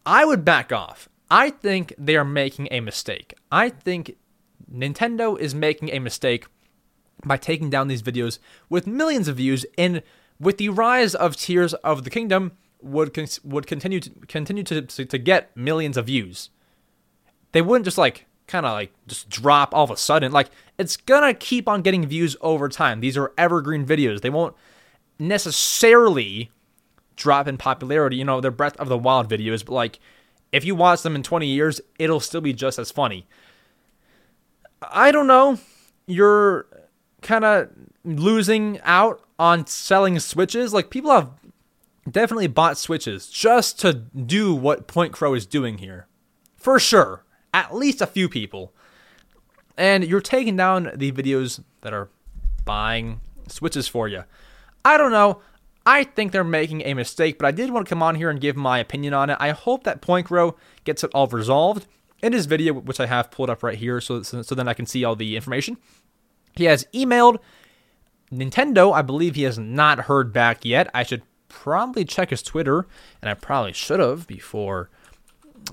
I 0.06 0.26
would 0.26 0.46
back 0.46 0.72
off. 0.72 1.10
I 1.32 1.50
think 1.50 1.94
they 1.98 2.16
are 2.16 2.26
making 2.26 2.68
a 2.72 2.80
mistake. 2.80 3.34
I 3.52 3.70
think 3.70 4.16
Nintendo 4.72 5.38
is 5.38 5.54
making 5.54 5.90
a 5.90 6.00
mistake 6.00 6.46
by 7.26 7.38
taking 7.38 7.70
down 7.70 7.88
these 7.88 8.02
videos 8.02 8.40
with 8.70 8.88
millions 8.88 9.28
of 9.28 9.38
views 9.38 9.66
and 9.78 10.02
with 10.40 10.58
the 10.58 10.70
rise 10.70 11.16
of 11.16 11.36
Tears 11.36 11.74
of 11.76 12.04
the 12.04 12.10
Kingdom 12.10 12.54
would 12.82 13.14
con- 13.14 13.28
would 13.44 13.68
continue 13.68 14.00
to 14.00 14.10
continue 14.28 14.64
to, 14.64 14.82
to, 14.82 15.06
to 15.06 15.18
get 15.18 15.56
millions 15.56 15.98
of 15.98 16.06
views. 16.06 16.50
They 17.52 17.62
wouldn't 17.62 17.86
just 17.86 17.98
like 17.98 18.26
kind 18.48 18.66
of 18.66 18.74
like 18.74 18.92
just 19.08 19.30
drop 19.30 19.74
all 19.74 19.84
of 19.84 19.92
a 19.92 19.98
sudden. 19.98 20.32
Like 20.32 20.50
it's 20.78 20.98
gonna 20.98 21.34
keep 21.34 21.68
on 21.68 21.82
getting 21.82 22.06
views 22.06 22.36
over 22.42 22.70
time. 22.70 23.00
These 23.00 23.18
are 23.18 23.34
evergreen 23.38 23.86
videos. 23.86 24.22
They 24.22 24.30
won't 24.30 24.56
necessarily 25.18 26.52
drop 27.16 27.48
in 27.48 27.58
popularity. 27.58 28.18
You 28.18 28.26
know, 28.26 28.42
they're 28.42 28.52
Breath 28.52 28.78
of 28.78 28.90
the 28.90 28.98
Wild 28.98 29.30
videos, 29.30 29.64
but 29.64 29.74
like 29.74 30.00
if 30.52 30.66
you 30.66 30.76
watch 30.76 31.04
them 31.04 31.16
in 31.16 31.24
20 31.24 31.48
years, 31.48 31.80
it'll 32.00 32.20
still 32.20 32.42
be 32.42 32.54
just 32.54 32.80
as 32.80 32.92
funny. 32.92 33.28
I 34.82 35.12
don't 35.12 35.28
know. 35.28 35.60
You're 36.08 36.66
kind 37.22 37.46
of 37.46 37.70
losing 38.04 38.80
out 38.84 39.22
on 39.38 39.68
selling 39.68 40.20
switches. 40.20 40.74
Like 40.74 40.90
people 40.90 41.12
have 41.12 41.30
definitely 42.10 42.48
bought 42.48 42.78
switches 42.78 43.28
just 43.28 43.80
to 43.82 43.94
do 43.94 44.56
what 44.56 44.88
Point 44.88 45.14
Crow 45.14 45.34
is 45.34 45.46
doing 45.46 45.78
here. 45.78 46.08
For 46.58 46.80
sure. 46.80 47.24
At 47.54 47.76
least 47.76 48.02
a 48.02 48.08
few 48.08 48.30
people. 48.30 48.74
And 49.78 50.04
you're 50.04 50.22
taking 50.22 50.58
down 50.58 50.92
the 50.96 51.12
videos 51.12 51.64
that 51.82 51.94
are 51.94 52.10
buying 52.66 53.22
switches 53.48 53.88
for 53.88 54.08
you. 54.08 54.24
I 54.84 54.98
don't 54.98 55.12
know. 55.12 55.42
I 55.86 56.04
think 56.04 56.32
they're 56.32 56.44
making 56.44 56.82
a 56.82 56.94
mistake, 56.94 57.40
but 57.40 57.48
I 57.48 57.52
did 57.52 57.72
want 57.72 57.86
to 57.88 57.90
come 57.90 58.04
on 58.04 58.16
here 58.16 58.30
and 58.30 58.40
give 58.40 58.56
my 58.56 58.80
opinion 58.80 59.14
on 59.14 59.30
it. 59.30 59.38
I 59.40 59.52
hope 59.52 59.86
that 59.86 60.02
Point 60.02 60.28
Crow 60.28 60.56
gets 60.84 61.04
it 61.04 61.12
all 61.14 61.28
resolved 61.28 61.88
in 62.22 62.34
his 62.34 62.46
video, 62.46 62.74
which 62.74 63.00
I 63.00 63.08
have 63.08 63.32
pulled 63.32 63.50
up 63.50 63.64
right 63.64 63.78
here, 63.78 64.02
so, 64.02 64.22
so, 64.22 64.42
so 64.42 64.54
then 64.54 64.68
I 64.68 64.74
can 64.74 64.86
see 64.86 65.04
all 65.04 65.16
the 65.16 65.36
information. 65.36 65.78
He 66.56 66.66
has 66.66 66.86
emailed 66.94 67.40
Nintendo. 68.32 68.94
I 68.94 69.02
believe 69.02 69.36
he 69.36 69.44
has 69.44 69.58
not 69.58 70.02
heard 70.02 70.34
back 70.34 70.66
yet. 70.66 70.90
I 70.94 71.04
should 71.04 71.24
probably 71.48 72.06
check 72.06 72.30
his 72.30 72.44
Twitter, 72.44 72.86
and 73.22 73.30
I 73.30 73.34
probably 73.34 73.74
should 73.74 74.00
have 74.00 74.28
before 74.28 74.90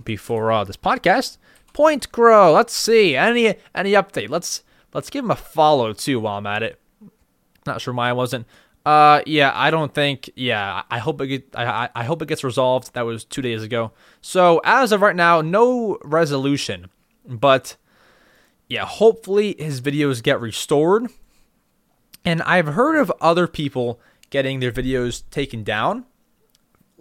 before 0.04 0.50
uh, 0.50 0.64
this 0.64 0.76
podcast. 0.76 1.38
Point 1.76 2.10
Crow. 2.10 2.54
Let's 2.54 2.72
see 2.72 3.14
any 3.14 3.54
any 3.74 3.92
update. 3.92 4.30
Let's 4.30 4.62
let's 4.94 5.10
give 5.10 5.26
him 5.26 5.30
a 5.30 5.36
follow 5.36 5.92
too 5.92 6.18
while 6.18 6.38
I'm 6.38 6.46
at 6.46 6.62
it. 6.62 6.80
Not 7.66 7.82
sure 7.82 7.92
why 7.92 8.08
I 8.08 8.14
wasn't. 8.14 8.46
Uh, 8.86 9.20
yeah, 9.26 9.52
I 9.54 9.70
don't 9.70 9.92
think. 9.92 10.30
Yeah, 10.36 10.84
I 10.90 10.96
hope 10.96 11.20
it. 11.20 11.26
Get, 11.26 11.48
I 11.54 11.90
I 11.94 12.04
hope 12.04 12.22
it 12.22 12.28
gets 12.28 12.42
resolved. 12.42 12.94
That 12.94 13.02
was 13.04 13.24
two 13.24 13.42
days 13.42 13.62
ago. 13.62 13.92
So 14.22 14.58
as 14.64 14.90
of 14.90 15.02
right 15.02 15.14
now, 15.14 15.42
no 15.42 15.98
resolution. 16.02 16.86
But 17.26 17.76
yeah, 18.70 18.86
hopefully 18.86 19.54
his 19.58 19.82
videos 19.82 20.22
get 20.22 20.40
restored. 20.40 21.10
And 22.24 22.40
I've 22.44 22.68
heard 22.68 22.98
of 22.98 23.12
other 23.20 23.46
people 23.46 24.00
getting 24.30 24.60
their 24.60 24.72
videos 24.72 25.24
taken 25.30 25.62
down 25.62 26.06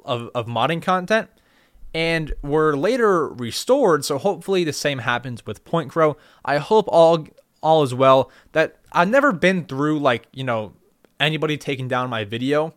of, 0.03 0.29
of 0.35 0.47
modding 0.47 0.81
content 0.81 1.29
and 1.95 2.33
were 2.43 2.75
later 2.75 3.29
restored. 3.29 4.03
So 4.03 4.17
hopefully 4.17 4.65
the 4.65 4.73
same 4.73 4.99
happens 4.99 5.45
with 5.45 5.63
Point 5.63 5.89
Crow. 5.89 6.17
I 6.43 6.57
hope 6.57 6.87
all 6.89 7.25
all 7.63 7.83
is 7.83 7.95
well. 7.95 8.29
That 8.51 8.75
I've 8.91 9.09
never 9.09 9.31
been 9.31 9.63
through 9.63 9.99
like 9.99 10.27
you 10.33 10.43
know 10.43 10.73
anybody 11.21 11.57
taking 11.57 11.87
down 11.87 12.09
my 12.09 12.25
video, 12.25 12.73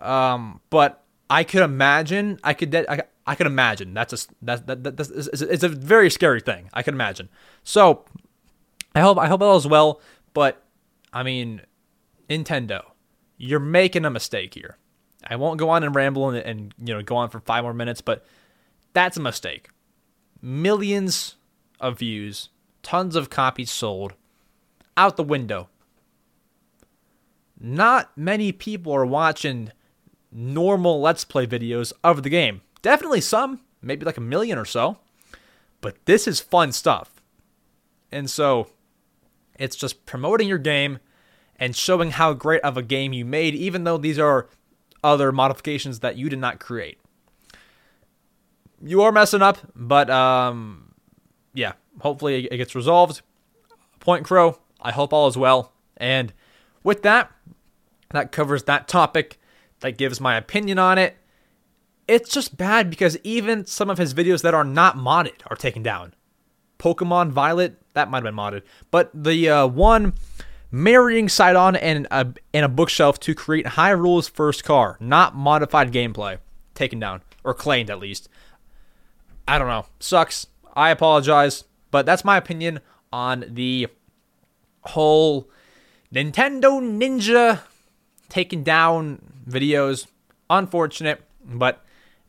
um, 0.00 0.60
but 0.68 1.04
I 1.30 1.44
could 1.44 1.62
imagine. 1.62 2.40
I 2.42 2.54
could. 2.54 2.74
I, 2.74 3.02
I 3.24 3.36
could 3.36 3.46
imagine. 3.46 3.94
That's 3.94 4.12
a 4.12 4.34
that, 4.42 4.66
that, 4.66 4.82
that 4.82 4.96
that's, 4.96 5.10
it's 5.10 5.62
a 5.62 5.68
very 5.68 6.10
scary 6.10 6.40
thing. 6.40 6.70
I 6.74 6.82
can 6.82 6.94
imagine. 6.94 7.28
So 7.62 8.04
I 8.96 9.00
hope 9.00 9.16
I 9.16 9.28
hope 9.28 9.42
all 9.42 9.56
is 9.56 9.66
well. 9.66 10.00
But 10.34 10.60
I 11.12 11.22
mean, 11.22 11.60
Nintendo, 12.28 12.82
you're 13.36 13.60
making 13.60 14.04
a 14.04 14.10
mistake 14.10 14.54
here. 14.54 14.76
I 15.28 15.36
won't 15.36 15.58
go 15.58 15.70
on 15.70 15.84
and 15.84 15.94
ramble 15.94 16.28
and, 16.30 16.38
and 16.38 16.74
you 16.82 16.94
know 16.94 17.02
go 17.02 17.16
on 17.16 17.30
for 17.30 17.40
five 17.40 17.64
more 17.64 17.74
minutes, 17.74 18.00
but 18.00 18.24
that's 18.92 19.16
a 19.16 19.20
mistake. 19.20 19.68
Millions 20.40 21.36
of 21.80 21.98
views, 21.98 22.48
tons 22.82 23.16
of 23.16 23.30
copies 23.30 23.70
sold, 23.70 24.14
out 24.96 25.16
the 25.16 25.22
window. 25.22 25.68
Not 27.60 28.16
many 28.16 28.52
people 28.52 28.92
are 28.92 29.06
watching 29.06 29.72
normal 30.30 31.00
Let's 31.00 31.24
Play 31.24 31.46
videos 31.46 31.92
of 32.04 32.22
the 32.22 32.30
game. 32.30 32.60
Definitely 32.82 33.20
some, 33.20 33.60
maybe 33.82 34.06
like 34.06 34.16
a 34.16 34.22
million 34.22 34.58
or 34.58 34.64
so. 34.64 34.98
But 35.80 36.04
this 36.06 36.26
is 36.26 36.40
fun 36.40 36.72
stuff. 36.72 37.22
And 38.10 38.30
so 38.30 38.68
it's 39.58 39.76
just 39.76 40.06
promoting 40.06 40.48
your 40.48 40.58
game 40.58 40.98
and 41.56 41.74
showing 41.74 42.12
how 42.12 42.32
great 42.32 42.62
of 42.62 42.76
a 42.76 42.82
game 42.82 43.12
you 43.12 43.24
made, 43.24 43.54
even 43.54 43.84
though 43.84 43.98
these 43.98 44.18
are 44.18 44.48
other 45.02 45.32
modifications 45.32 46.00
that 46.00 46.16
you 46.16 46.28
did 46.28 46.38
not 46.38 46.60
create. 46.60 46.98
You 48.82 49.02
are 49.02 49.12
messing 49.12 49.42
up, 49.42 49.58
but 49.74 50.08
um, 50.10 50.94
yeah, 51.54 51.72
hopefully 52.00 52.46
it 52.46 52.56
gets 52.56 52.74
resolved. 52.74 53.22
Point 54.00 54.24
Crow, 54.24 54.58
I 54.80 54.92
hope 54.92 55.12
all 55.12 55.26
is 55.28 55.36
well. 55.36 55.72
And 55.96 56.32
with 56.82 57.02
that, 57.02 57.30
that 58.10 58.32
covers 58.32 58.64
that 58.64 58.88
topic. 58.88 59.38
That 59.80 59.98
gives 59.98 60.20
my 60.20 60.36
opinion 60.36 60.78
on 60.78 60.98
it. 60.98 61.16
It's 62.08 62.30
just 62.30 62.56
bad 62.56 62.90
because 62.90 63.16
even 63.22 63.66
some 63.66 63.90
of 63.90 63.98
his 63.98 64.14
videos 64.14 64.42
that 64.42 64.54
are 64.54 64.64
not 64.64 64.96
modded 64.96 65.40
are 65.46 65.56
taken 65.56 65.82
down. 65.82 66.14
Pokemon 66.78 67.30
Violet, 67.30 67.76
that 67.94 68.10
might 68.10 68.18
have 68.18 68.24
been 68.24 68.34
modded. 68.34 68.62
But 68.90 69.10
the 69.14 69.48
uh, 69.48 69.66
one 69.66 70.14
marrying 70.70 71.28
Sidon 71.28 71.76
and 71.76 72.06
a, 72.10 72.26
and 72.52 72.64
a 72.64 72.68
bookshelf 72.68 73.18
to 73.20 73.34
create 73.34 73.66
Hyrule's 73.66 74.28
first 74.28 74.64
car, 74.64 74.96
not 75.00 75.34
modified 75.34 75.92
gameplay, 75.92 76.38
taken 76.74 76.98
down, 76.98 77.22
or 77.44 77.54
claimed 77.54 77.90
at 77.90 77.98
least. 77.98 78.28
I 79.46 79.58
don't 79.58 79.68
know. 79.68 79.86
Sucks. 80.00 80.46
I 80.74 80.90
apologize. 80.90 81.64
But 81.90 82.06
that's 82.06 82.24
my 82.24 82.36
opinion 82.36 82.80
on 83.12 83.44
the 83.48 83.88
whole 84.82 85.48
Nintendo 86.12 86.80
Ninja 86.80 87.60
taking 88.28 88.62
down 88.62 89.22
videos. 89.48 90.06
Unfortunate, 90.50 91.22
but 91.44 91.84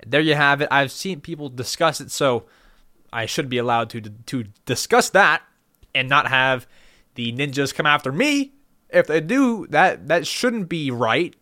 there 0.06 0.22
you 0.22 0.36
have 0.36 0.62
it. 0.62 0.68
I've 0.72 0.92
seen 0.92 1.22
people 1.22 1.50
discuss 1.50 2.02
it, 2.02 2.12
so 2.12 2.46
I 3.12 3.26
should 3.26 3.50
be 3.50 3.58
allowed 3.58 3.90
to 3.92 4.02
to 4.02 4.46
discuss 4.66 5.10
that 5.12 5.42
and 5.94 6.10
not 6.10 6.28
have 6.28 6.68
the 7.16 7.32
ninjas 7.34 7.74
come 7.74 7.86
after 7.86 8.12
me. 8.12 8.54
If 8.90 9.08
they 9.08 9.22
do, 9.22 9.68
that 9.70 10.08
that 10.08 10.26
shouldn't 10.26 10.70
be 10.70 10.92
right. 10.92 11.36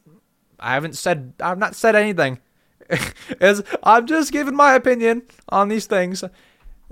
I 0.60 0.73
haven't 0.73 0.98
said 0.98 1.34
I've 1.39 1.57
not 1.57 1.76
said 1.76 1.95
anything. 1.95 2.39
As 3.41 3.64
I'm 3.84 4.06
just 4.07 4.31
giving 4.31 4.56
my 4.56 4.73
opinion 4.73 5.23
on 5.49 5.69
these 5.69 5.85
things. 5.85 6.23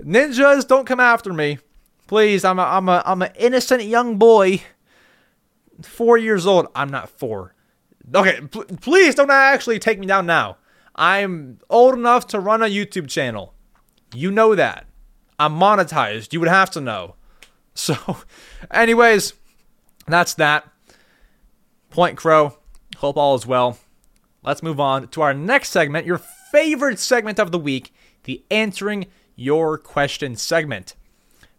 Ninjas, 0.00 0.66
don't 0.66 0.86
come 0.86 1.00
after 1.00 1.32
me. 1.32 1.58
Please, 2.06 2.44
I'm 2.44 2.58
a 2.58 2.62
I'm 2.62 2.88
a 2.88 3.02
I'm 3.04 3.22
an 3.22 3.32
innocent 3.36 3.84
young 3.84 4.16
boy. 4.16 4.62
Four 5.82 6.16
years 6.16 6.46
old. 6.46 6.68
I'm 6.74 6.90
not 6.90 7.10
four. 7.10 7.54
Okay, 8.14 8.40
pl- 8.40 8.64
please 8.80 9.14
don't 9.14 9.30
actually 9.30 9.78
take 9.78 9.98
me 9.98 10.06
down 10.06 10.26
now. 10.26 10.58
I'm 10.94 11.58
old 11.68 11.94
enough 11.94 12.26
to 12.28 12.40
run 12.40 12.62
a 12.62 12.66
YouTube 12.66 13.08
channel. 13.08 13.54
You 14.14 14.30
know 14.30 14.54
that. 14.54 14.86
I'm 15.38 15.58
monetized. 15.58 16.32
You 16.32 16.40
would 16.40 16.48
have 16.48 16.70
to 16.70 16.80
know. 16.80 17.16
So, 17.76 18.16
anyways, 18.70 19.34
that's 20.06 20.32
that. 20.34 20.66
Point 21.90 22.16
Crow. 22.16 22.56
Hope 22.96 23.18
all 23.18 23.34
is 23.34 23.46
well. 23.46 23.78
Let's 24.42 24.62
move 24.62 24.80
on 24.80 25.08
to 25.08 25.20
our 25.20 25.34
next 25.34 25.70
segment, 25.70 26.06
your 26.06 26.18
favorite 26.18 26.98
segment 26.98 27.38
of 27.38 27.52
the 27.52 27.58
week, 27.58 27.92
the 28.24 28.42
Answering 28.50 29.06
Your 29.34 29.76
Question 29.76 30.36
segment, 30.36 30.94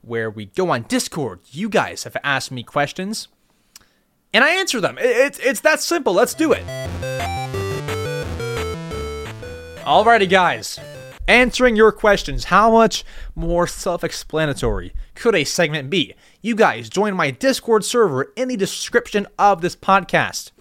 where 0.02 0.30
we 0.30 0.46
go 0.46 0.72
on 0.72 0.84
Discord. 0.84 1.42
You 1.52 1.70
guys 1.70 2.04
have 2.04 2.18
asked 2.24 2.52
me 2.52 2.64
questions, 2.64 3.28
and 4.34 4.44
I 4.44 4.56
answer 4.56 4.82
them. 4.82 4.98
It's, 5.00 5.38
it's 5.40 5.60
that 5.60 5.82
simple. 5.82 6.14
Let's 6.14 6.34
do 6.34 6.52
it. 6.52 6.66
Alrighty, 9.86 10.28
guys. 10.28 10.80
Answering 11.28 11.76
your 11.76 11.92
questions. 11.92 12.46
How 12.46 12.72
much 12.72 13.04
more 13.36 13.68
self 13.68 14.04
explanatory 14.04 14.94
could 15.14 15.36
a 15.36 15.44
segment 15.44 15.90
be? 15.90 16.16
You 16.42 16.56
guys 16.56 16.90
join 16.90 17.16
my 17.16 17.32
Discord 17.32 17.84
server 17.84 18.32
in 18.38 18.48
the 18.48 18.56
description 18.56 19.28
of 19.38 19.62
this 19.62 19.76
podcast. 19.76 20.52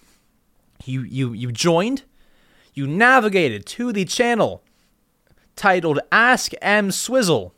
You, 0.85 1.03
you, 1.03 1.33
you 1.33 1.53
joined, 1.53 2.03
you 2.75 2.87
navigated 2.87 3.65
to 3.67 3.93
the 3.93 4.05
channel 4.05 4.65
titled 5.55 6.01
Ask 6.11 6.53
EmSwizzle. 6.61 7.53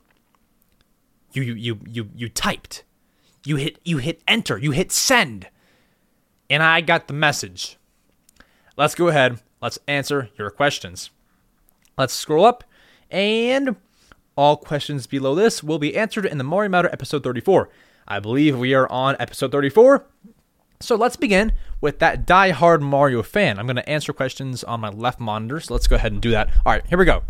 You, 1.32 1.42
you, 1.42 1.54
you, 1.54 1.80
you, 1.86 2.10
you 2.14 2.28
typed. 2.28 2.84
You 3.44 3.56
hit, 3.56 3.78
you 3.84 3.98
hit 3.98 4.22
enter. 4.28 4.58
You 4.58 4.72
hit 4.72 4.92
send. 4.92 5.48
And 6.50 6.62
I 6.62 6.82
got 6.82 7.08
the 7.08 7.14
message. 7.14 7.78
Let's 8.76 8.94
go 8.94 9.08
ahead. 9.08 9.40
Let's 9.62 9.78
answer 9.88 10.28
your 10.38 10.50
questions. 10.50 11.10
Let's 11.96 12.12
scroll 12.12 12.44
up 12.44 12.64
and 13.10 13.76
all 14.36 14.56
questions 14.56 15.06
below 15.06 15.34
this 15.34 15.62
will 15.62 15.78
be 15.78 15.96
answered 15.96 16.24
in 16.24 16.38
the 16.38 16.44
Mario 16.44 16.70
Matter 16.70 16.88
episode 16.92 17.24
34. 17.24 17.68
I 18.06 18.20
believe 18.20 18.58
we 18.58 18.74
are 18.74 18.90
on 18.90 19.16
episode 19.18 19.52
34. 19.52 20.06
So 20.80 20.94
let's 20.94 21.16
begin 21.16 21.52
with 21.80 21.98
that 21.98 22.24
die-hard 22.24 22.80
Mario 22.80 23.22
fan. 23.22 23.58
I'm 23.58 23.66
going 23.66 23.76
to 23.76 23.88
answer 23.88 24.12
questions 24.12 24.62
on 24.62 24.80
my 24.80 24.90
left 24.90 25.18
monitor, 25.18 25.58
so 25.60 25.74
let's 25.74 25.88
go 25.88 25.96
ahead 25.96 26.12
and 26.12 26.22
do 26.22 26.30
that. 26.30 26.50
All 26.64 26.72
right, 26.72 26.86
here 26.86 26.98
we 26.98 27.04
go. 27.04 27.24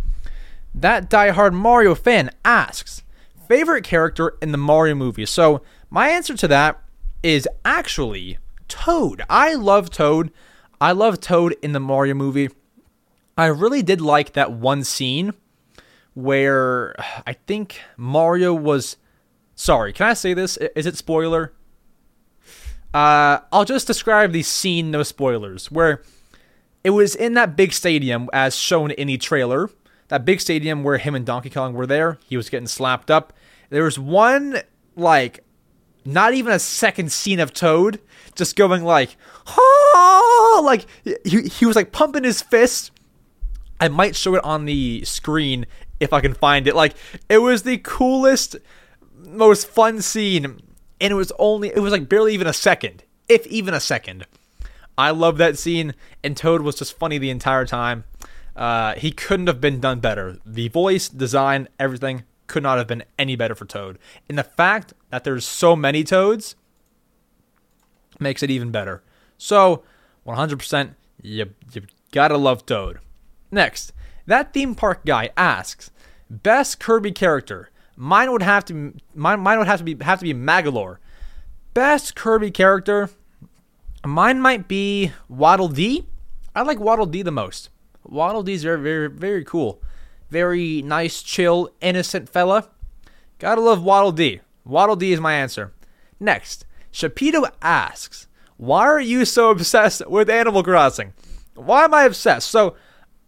That 0.75 1.09
die-hard 1.09 1.55
Mario 1.55 1.95
fan 1.95 2.31
asks, 2.45 3.03
favorite 3.49 3.85
character 3.85 4.37
in 4.43 4.53
the 4.53 4.59
Mario 4.59 4.95
movie? 4.95 5.25
So 5.25 5.63
my 5.89 6.11
answer 6.11 6.37
to 6.37 6.49
that 6.49 6.81
is 7.23 7.49
actually 7.65 8.39
Toad. 8.69 9.23
I 9.31 9.55
love 9.55 9.89
Toad. 9.89 10.31
I 10.79 10.93
love 10.93 11.21
Toad 11.21 11.57
in 11.63 11.73
the 11.73 11.81
Mario 11.81 12.15
movie. 12.15 12.51
I 13.37 13.47
really 13.47 13.83
did 13.83 14.03
like 14.03 14.35
that 14.35 14.53
one 14.53 14.85
scene 14.85 15.33
where 16.19 16.97
I 17.27 17.33
think 17.33 17.81
Mario 17.97 18.53
was. 18.53 18.97
Sorry, 19.55 19.93
can 19.93 20.09
I 20.09 20.15
say 20.15 20.35
this? 20.35 20.57
Is 20.75 20.85
it 20.85 20.97
spoiler? 20.97 21.53
Uh, 22.93 23.39
I'll 23.53 23.65
just 23.65 23.87
describe 23.87 24.33
the 24.33 24.43
scene, 24.43 24.91
no 24.91 25.03
spoilers, 25.05 25.71
where 25.71 26.03
it 26.83 26.91
was 26.91 27.15
in 27.15 27.35
that 27.35 27.55
big 27.57 27.73
stadium 27.73 28.29
as 28.33 28.57
shown 28.57 28.91
in 28.91 29.07
the 29.07 29.17
trailer. 29.17 29.71
That 30.09 30.25
big 30.25 30.41
stadium 30.41 30.83
where 30.83 30.99
him 30.99 31.15
and 31.15 31.25
Donkey 31.25 31.51
Kong 31.51 31.75
were 31.75 31.87
there. 31.87 32.19
He 32.27 32.37
was 32.37 32.51
getting 32.51 32.67
slapped 32.67 33.11
up. 33.11 33.33
There 33.71 33.85
was 33.85 33.99
one, 33.99 34.59
like, 34.97 35.45
not 36.05 36.35
even 36.35 36.53
a 36.53 36.59
second 36.59 37.13
scene 37.13 37.39
of 37.41 37.53
Toad 37.53 38.01
just 38.35 38.57
going 38.57 38.83
like, 38.83 39.17
oh, 39.47 40.63
like 40.65 40.87
he, 41.25 41.43
he 41.43 41.67
was 41.67 41.77
like 41.77 41.93
pumping 41.93 42.25
his 42.25 42.41
fist. 42.41 42.91
I 43.81 43.89
might 43.89 44.17
show 44.17 44.35
it 44.35 44.43
on 44.45 44.65
the 44.65 45.05
screen 45.05 45.67
if 46.01 46.13
I 46.13 46.21
can 46.21 46.35
find 46.35 46.67
it. 46.67 46.75
Like 46.75 46.95
it 47.29 47.39
was 47.39 47.63
the 47.63 47.79
coolest, 47.79 48.57
most 49.17 49.67
fun 49.67 50.03
scene, 50.03 50.45
and 51.01 51.13
it 51.13 51.15
was 51.15 51.33
only 51.39 51.69
it 51.69 51.81
was 51.81 51.93
like 51.93 52.09
barely 52.09 52.35
even 52.35 52.47
a 52.47 52.53
second, 52.53 53.05
if 53.29 53.47
even 53.47 53.75
a 53.75 53.81
second. 53.81 54.27
I 54.97 55.11
love 55.11 55.39
that 55.39 55.57
scene, 55.57 55.95
and 56.25 56.37
Toad 56.37 56.63
was 56.63 56.75
just 56.75 56.99
funny 56.99 57.19
the 57.19 57.31
entire 57.31 57.65
time. 57.65 58.05
Uh, 58.57 58.95
he 58.97 59.13
couldn't 59.13 59.47
have 59.47 59.61
been 59.61 59.79
done 59.79 60.01
better. 60.01 60.39
The 60.45 60.67
voice, 60.69 61.09
design, 61.09 61.69
everything 61.79 62.25
could 62.49 62.65
not 62.65 62.79
have 62.79 62.89
been 62.89 63.05
any 63.17 63.37
better 63.37 63.55
for 63.55 63.65
Toad. 63.65 64.01
And 64.29 64.37
the 64.37 64.43
fact 64.43 64.95
that 65.11 65.23
there's 65.23 65.45
so 65.45 65.77
many 65.77 66.03
Toads 66.03 66.57
makes 68.19 68.43
it 68.43 68.51
even 68.51 68.73
better. 68.73 69.05
So, 69.37 69.85
100%, 70.27 70.95
you, 71.23 71.51
you 71.73 71.83
gotta 72.11 72.37
love 72.37 72.67
Toad. 72.67 72.99
Next, 73.53 73.93
that 74.29 74.53
theme 74.53 74.75
park 74.75 75.05
guy 75.05 75.31
asks, 75.37 75.91
best 76.31 76.79
Kirby 76.79 77.13
character. 77.13 77.71
Mine 77.97 78.31
would 78.31 78.43
have 78.43 78.65
to 78.67 78.95
mine, 79.15 79.41
mine 79.41 79.59
would 79.59 79.67
have 79.67 79.81
to 79.81 79.85
be 79.85 79.97
have 80.05 80.21
to 80.21 80.25
be 80.25 80.35
Magolor. 80.35 80.99
Best 81.75 82.15
Kirby 82.15 82.51
character. 82.51 83.11
Mine 84.07 84.41
might 84.41 84.69
be 84.69 85.13
Waddle 85.29 85.69
Dee. 85.69 86.07
I 86.55 86.63
like 86.63 86.79
Waddle 86.79 87.07
Dee 87.07 87.23
the 87.23 87.33
most. 87.33 87.71
Waddle 88.05 88.43
Dee's 88.45 88.63
very 88.63 88.81
very 88.81 89.09
very 89.09 89.45
cool. 89.45 89.83
Very 90.31 90.83
nice, 90.83 91.23
chill, 91.23 91.71
innocent 91.81 92.29
fella. 92.29 92.69
Gotta 93.39 93.61
love 93.61 93.83
Waddle 93.83 94.13
Dee. 94.13 94.41
Waddle 94.65 94.97
Dee 94.97 95.13
is 95.13 95.21
my 95.21 95.33
answer. 95.33 95.73
Next, 96.21 96.67
Shapito 96.93 97.51
asks, 97.63 98.27
Why 98.57 98.87
are 98.87 99.01
you 99.01 99.25
so 99.25 99.51
obsessed 99.51 100.07
with 100.07 100.29
Animal 100.29 100.63
Crossing? 100.63 101.15
Why 101.55 101.85
am 101.85 101.95
I 101.95 102.05
obsessed? 102.05 102.49
So, 102.49 102.77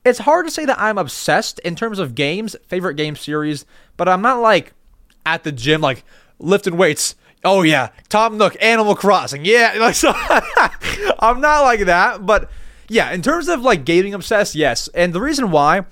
it's 0.05 0.20
hard 0.20 0.47
to 0.47 0.51
say 0.51 0.64
that 0.64 0.78
I'm 0.78 0.98
obsessed 0.98 1.59
in 1.60 1.77
terms 1.77 1.98
of 1.98 2.14
games, 2.14 2.56
favorite 2.66 2.94
game 2.94 3.16
series, 3.16 3.66
but 3.97 4.09
I'm 4.09 4.22
not 4.22 4.40
like 4.40 4.72
at 5.27 5.44
the 5.44 5.52
gym, 5.52 5.81
like 5.81 6.05
lifting 6.39 6.77
weights. 6.77 7.14
Oh 7.44 7.62
yeah, 7.62 7.90
Tom 8.09 8.39
Nook, 8.39 8.56
Animal 8.60 8.94
Crossing. 8.94 9.44
Yeah, 9.44 9.74
like 9.78 9.94
so 9.94 10.12
I'm 11.18 11.40
not 11.40 11.62
like 11.62 11.81
that, 11.81 12.24
but 12.24 12.51
yeah, 12.89 13.12
in 13.12 13.22
terms 13.22 13.48
of 13.48 13.62
like 13.62 13.85
gaming 13.85 14.14
obsessed, 14.14 14.55
yes. 14.55 14.89
And 14.94 15.12
the 15.12 15.20
reason 15.20 15.51
why 15.51 15.85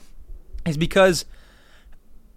is 0.67 0.77
because 0.77 1.25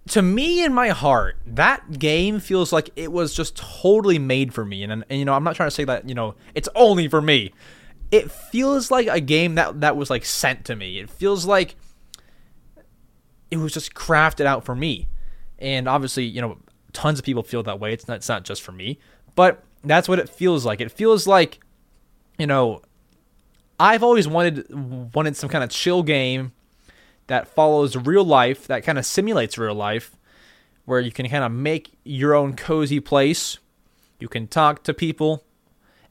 to 0.08 0.22
me 0.22 0.64
in 0.64 0.72
my 0.72 0.88
heart, 0.88 1.36
that 1.46 1.98
game 1.98 2.40
feels 2.40 2.72
like 2.72 2.90
it 2.96 3.12
was 3.12 3.34
just 3.34 3.56
totally 3.56 4.18
made 4.18 4.52
for 4.52 4.64
me. 4.64 4.82
And, 4.82 4.92
and 4.92 5.18
you 5.18 5.24
know, 5.24 5.34
I'm 5.34 5.44
not 5.44 5.56
trying 5.56 5.68
to 5.68 5.74
say 5.74 5.84
that, 5.84 6.08
you 6.08 6.14
know, 6.14 6.34
it's 6.54 6.68
only 6.74 7.08
for 7.08 7.22
me. 7.22 7.52
It 8.12 8.30
feels 8.30 8.90
like 8.92 9.08
a 9.08 9.20
game 9.20 9.56
that 9.56 9.80
that 9.80 9.96
was 9.96 10.10
like 10.10 10.24
sent 10.24 10.64
to 10.66 10.76
me. 10.76 11.00
It 11.00 11.10
feels 11.10 11.44
like 11.44 11.74
it 13.50 13.56
was 13.56 13.72
just 13.72 13.94
crafted 13.94 14.46
out 14.46 14.64
for 14.64 14.76
me. 14.76 15.08
And 15.58 15.88
obviously, 15.88 16.24
you 16.24 16.40
know, 16.40 16.58
tons 16.92 17.18
of 17.18 17.24
people 17.24 17.42
feel 17.42 17.62
that 17.64 17.80
way. 17.80 17.92
It's 17.92 18.06
not 18.06 18.18
it's 18.18 18.28
not 18.28 18.44
just 18.44 18.62
for 18.62 18.72
me, 18.72 18.98
but 19.34 19.64
that's 19.82 20.08
what 20.08 20.18
it 20.18 20.28
feels 20.28 20.64
like. 20.64 20.80
It 20.80 20.92
feels 20.92 21.26
like, 21.26 21.58
you 22.38 22.46
know, 22.46 22.82
I've 23.80 24.02
always 24.02 24.28
wanted 24.28 24.66
wanted 25.14 25.36
some 25.36 25.48
kind 25.48 25.64
of 25.64 25.70
chill 25.70 26.02
game 26.02 26.52
that 27.26 27.48
follows 27.48 27.96
real 27.96 28.24
life, 28.24 28.66
that 28.66 28.84
kind 28.84 28.98
of 28.98 29.06
simulates 29.06 29.56
real 29.56 29.74
life, 29.74 30.16
where 30.84 31.00
you 31.00 31.10
can 31.10 31.28
kind 31.28 31.44
of 31.44 31.52
make 31.52 31.92
your 32.04 32.34
own 32.34 32.54
cozy 32.54 33.00
place. 33.00 33.58
You 34.18 34.28
can 34.28 34.46
talk 34.46 34.82
to 34.84 34.94
people. 34.94 35.44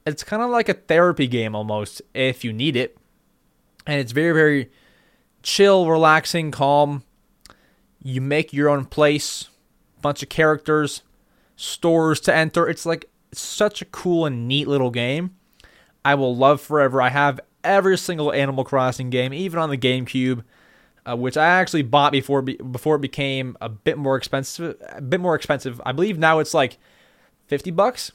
It's 0.04 0.24
kind 0.24 0.42
of 0.42 0.50
like 0.50 0.68
a 0.68 0.74
therapy 0.74 1.26
game 1.26 1.54
almost 1.54 2.02
if 2.14 2.44
you 2.44 2.52
need 2.52 2.76
it. 2.76 2.96
And 3.86 4.00
it's 4.00 4.12
very, 4.12 4.32
very 4.32 4.70
chill, 5.42 5.88
relaxing, 5.88 6.50
calm. 6.50 7.04
You 8.02 8.20
make 8.20 8.52
your 8.52 8.68
own 8.68 8.84
place, 8.84 9.48
bunch 10.00 10.22
of 10.22 10.28
characters, 10.28 11.02
stores 11.56 12.20
to 12.20 12.34
enter. 12.34 12.68
It's 12.68 12.84
like 12.84 13.08
such 13.32 13.80
a 13.80 13.86
cool 13.86 14.26
and 14.26 14.48
neat 14.48 14.66
little 14.66 14.90
game. 14.90 15.36
I 16.04 16.16
will 16.16 16.34
love 16.34 16.60
forever. 16.60 17.00
I 17.00 17.10
have 17.10 17.40
every 17.62 17.96
single 17.96 18.32
Animal 18.32 18.64
Crossing 18.64 19.10
game, 19.10 19.32
even 19.32 19.60
on 19.60 19.70
the 19.70 19.78
GameCube, 19.78 20.42
uh, 21.08 21.16
which 21.16 21.36
I 21.36 21.46
actually 21.46 21.82
bought 21.82 22.10
before 22.10 22.42
before 22.42 22.96
it 22.96 23.02
became 23.02 23.56
a 23.60 23.68
bit 23.68 23.98
more 23.98 24.16
expensive. 24.16 24.76
A 24.88 25.00
bit 25.00 25.20
more 25.20 25.36
expensive. 25.36 25.80
I 25.86 25.92
believe 25.92 26.18
now 26.18 26.40
it's 26.40 26.54
like 26.54 26.78
fifty 27.46 27.70
bucks. 27.70 28.10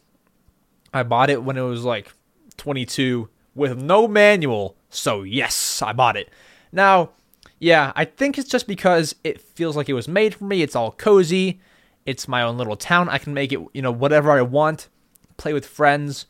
I 0.93 1.03
bought 1.03 1.29
it 1.29 1.43
when 1.43 1.57
it 1.57 1.61
was 1.61 1.83
like 1.83 2.11
twenty 2.57 2.85
two 2.85 3.29
with 3.55 3.77
no 3.77 4.07
manual. 4.07 4.75
So 4.89 5.23
yes, 5.23 5.81
I 5.81 5.93
bought 5.93 6.17
it. 6.17 6.29
Now, 6.71 7.11
yeah, 7.59 7.91
I 7.95 8.05
think 8.05 8.37
it's 8.37 8.49
just 8.49 8.67
because 8.67 9.15
it 9.23 9.41
feels 9.41 9.75
like 9.75 9.89
it 9.89 9.93
was 9.93 10.07
made 10.07 10.35
for 10.35 10.45
me. 10.45 10.61
It's 10.61 10.75
all 10.75 10.91
cozy. 10.91 11.59
It's 12.05 12.27
my 12.27 12.41
own 12.41 12.57
little 12.57 12.77
town. 12.77 13.09
I 13.09 13.17
can 13.17 13.33
make 13.33 13.51
it, 13.51 13.59
you 13.73 13.81
know, 13.81 13.91
whatever 13.91 14.31
I 14.31 14.41
want, 14.41 14.87
play 15.35 15.53
with 15.53 15.65
friends, 15.65 16.25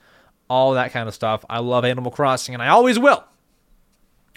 all 0.50 0.74
that 0.74 0.92
kind 0.92 1.08
of 1.08 1.14
stuff. 1.14 1.46
I 1.50 1.60
love 1.60 1.86
Animal 1.86 2.12
Crossing, 2.12 2.56
and 2.56 2.64
I 2.64 2.70
always 2.70 2.98
will. 2.98 3.24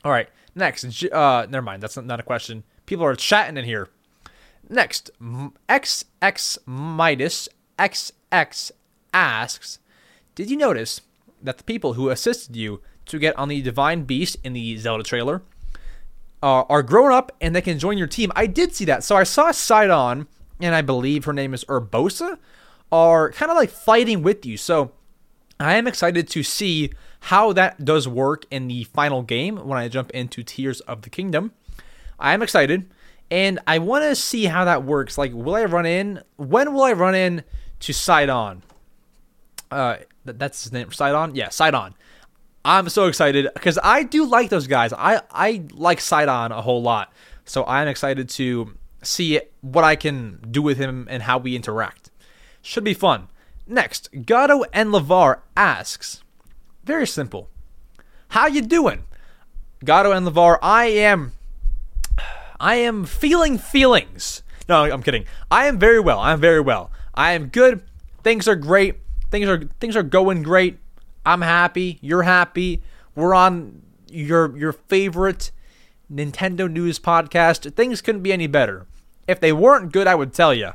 All 0.04 0.12
right, 0.12 0.28
next. 0.54 1.04
Uh, 1.04 1.46
never 1.48 1.62
mind. 1.62 1.82
That's 1.82 1.96
not 1.96 2.20
a 2.20 2.24
question. 2.24 2.64
People 2.86 3.06
are 3.06 3.14
chatting 3.14 3.56
in 3.56 3.64
here. 3.64 3.88
Next, 4.68 5.10
XX 5.20 6.58
Midas 6.66 7.48
XX 7.80 8.72
asks, 9.14 9.78
did 10.40 10.50
you 10.50 10.56
notice 10.56 11.02
that 11.42 11.58
the 11.58 11.64
people 11.64 11.94
who 11.94 12.08
assisted 12.08 12.56
you 12.56 12.80
to 13.04 13.18
get 13.18 13.38
on 13.38 13.48
the 13.48 13.60
Divine 13.60 14.04
Beast 14.04 14.38
in 14.42 14.54
the 14.54 14.78
Zelda 14.78 15.04
trailer 15.04 15.42
uh, 16.42 16.62
are 16.62 16.82
grown 16.82 17.12
up 17.12 17.30
and 17.42 17.54
they 17.54 17.60
can 17.60 17.78
join 17.78 17.98
your 17.98 18.06
team? 18.06 18.32
I 18.34 18.46
did 18.46 18.74
see 18.74 18.86
that. 18.86 19.04
So 19.04 19.16
I 19.16 19.24
saw 19.24 19.50
Sidon 19.50 20.26
and 20.58 20.74
I 20.74 20.80
believe 20.80 21.26
her 21.26 21.34
name 21.34 21.52
is 21.52 21.62
Urbosa, 21.66 22.38
are 22.90 23.32
kind 23.32 23.50
of 23.50 23.58
like 23.58 23.68
fighting 23.68 24.22
with 24.22 24.46
you. 24.46 24.56
So 24.56 24.92
I 25.58 25.76
am 25.76 25.86
excited 25.86 26.26
to 26.28 26.42
see 26.42 26.90
how 27.20 27.52
that 27.52 27.84
does 27.84 28.08
work 28.08 28.46
in 28.50 28.68
the 28.68 28.84
final 28.84 29.22
game 29.22 29.56
when 29.56 29.78
I 29.78 29.88
jump 29.88 30.10
into 30.12 30.42
Tears 30.42 30.80
of 30.80 31.02
the 31.02 31.10
Kingdom. 31.10 31.52
I 32.18 32.32
am 32.32 32.42
excited, 32.42 32.90
and 33.30 33.58
I 33.66 33.78
want 33.78 34.04
to 34.04 34.16
see 34.16 34.46
how 34.46 34.64
that 34.64 34.84
works. 34.84 35.18
Like, 35.18 35.34
will 35.34 35.54
I 35.54 35.64
run 35.64 35.84
in? 35.84 36.22
When 36.36 36.72
will 36.72 36.82
I 36.82 36.92
run 36.92 37.14
in 37.14 37.44
to 37.80 37.92
Sidon? 37.92 38.62
Uh, 39.70 39.96
that's 40.24 40.62
his 40.62 40.72
name, 40.72 40.92
Sidon. 40.92 41.34
Yeah, 41.34 41.48
Sidon. 41.48 41.94
I'm 42.64 42.88
so 42.88 43.06
excited 43.06 43.48
because 43.54 43.78
I 43.82 44.02
do 44.02 44.26
like 44.26 44.50
those 44.50 44.66
guys. 44.66 44.92
I 44.92 45.22
I 45.30 45.62
like 45.72 46.00
Sidon 46.00 46.52
a 46.52 46.60
whole 46.60 46.82
lot, 46.82 47.12
so 47.44 47.64
I'm 47.64 47.88
excited 47.88 48.28
to 48.30 48.74
see 49.02 49.40
what 49.62 49.84
I 49.84 49.96
can 49.96 50.40
do 50.50 50.60
with 50.60 50.76
him 50.76 51.06
and 51.10 51.22
how 51.22 51.38
we 51.38 51.56
interact. 51.56 52.10
Should 52.62 52.84
be 52.84 52.94
fun. 52.94 53.28
Next, 53.66 54.10
Gato 54.26 54.64
and 54.72 54.90
Lavar 54.90 55.40
asks, 55.56 56.22
very 56.84 57.06
simple. 57.06 57.48
How 58.28 58.46
you 58.46 58.62
doing? 58.62 59.04
Gato 59.84 60.12
and 60.12 60.26
Lavar, 60.26 60.58
I 60.60 60.86
am 60.86 61.32
I 62.58 62.74
am 62.74 63.06
feeling 63.06 63.56
feelings. 63.56 64.42
No, 64.68 64.84
I'm 64.84 65.02
kidding. 65.02 65.24
I 65.50 65.66
am 65.66 65.78
very 65.78 65.98
well. 65.98 66.20
I'm 66.20 66.40
very 66.40 66.60
well. 66.60 66.90
I 67.14 67.32
am 67.32 67.46
good. 67.46 67.82
Things 68.22 68.46
are 68.46 68.54
great. 68.54 68.96
Things 69.30 69.48
are 69.48 69.62
things 69.80 69.96
are 69.96 70.02
going 70.02 70.42
great. 70.42 70.78
I'm 71.24 71.42
happy. 71.42 71.98
You're 72.00 72.22
happy. 72.22 72.82
We're 73.14 73.34
on 73.34 73.82
your 74.10 74.56
your 74.56 74.72
favorite 74.72 75.50
Nintendo 76.12 76.70
news 76.70 76.98
podcast. 76.98 77.74
Things 77.74 78.00
couldn't 78.00 78.22
be 78.22 78.32
any 78.32 78.46
better. 78.46 78.86
If 79.28 79.40
they 79.40 79.52
weren't 79.52 79.92
good, 79.92 80.06
I 80.06 80.14
would 80.14 80.32
tell 80.32 80.52
you. 80.52 80.72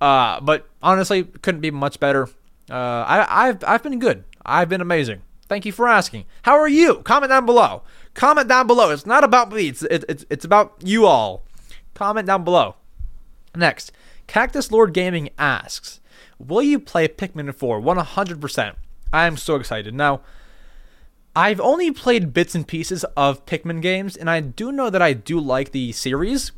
Uh, 0.00 0.40
but 0.40 0.68
honestly, 0.82 1.24
couldn't 1.24 1.60
be 1.60 1.70
much 1.70 1.98
better. 1.98 2.28
Uh, 2.70 2.74
I, 2.74 3.48
I've 3.48 3.64
I've 3.64 3.82
been 3.82 3.98
good. 3.98 4.24
I've 4.44 4.68
been 4.68 4.80
amazing. 4.80 5.22
Thank 5.48 5.66
you 5.66 5.72
for 5.72 5.88
asking. 5.88 6.24
How 6.42 6.58
are 6.58 6.68
you? 6.68 6.96
Comment 7.02 7.30
down 7.30 7.46
below. 7.46 7.82
Comment 8.14 8.48
down 8.48 8.66
below. 8.66 8.90
It's 8.90 9.06
not 9.06 9.24
about 9.24 9.52
me. 9.52 9.68
It's 9.68 9.82
it, 9.84 10.04
it's 10.08 10.24
it's 10.30 10.44
about 10.44 10.74
you 10.82 11.06
all. 11.06 11.44
Comment 11.94 12.26
down 12.26 12.44
below. 12.44 12.76
Next, 13.54 13.92
Cactus 14.26 14.72
Lord 14.72 14.92
Gaming 14.92 15.30
asks, 15.38 16.00
"Will 16.38 16.62
you 16.62 16.78
play 16.78 17.08
Pikmin 17.08 17.54
4?" 17.54 17.80
100%. 17.80 18.74
I 19.12 19.26
am 19.26 19.36
so 19.36 19.56
excited. 19.56 19.94
Now, 19.94 20.22
I've 21.36 21.60
only 21.60 21.90
played 21.90 22.32
bits 22.32 22.54
and 22.54 22.66
pieces 22.66 23.04
of 23.16 23.44
Pikmin 23.44 23.82
games, 23.82 24.16
and 24.16 24.30
I 24.30 24.40
do 24.40 24.70
know 24.70 24.88
that 24.88 25.02
I 25.02 25.12
do 25.12 25.40
like 25.40 25.72
the 25.72 25.90
series. 25.92 26.52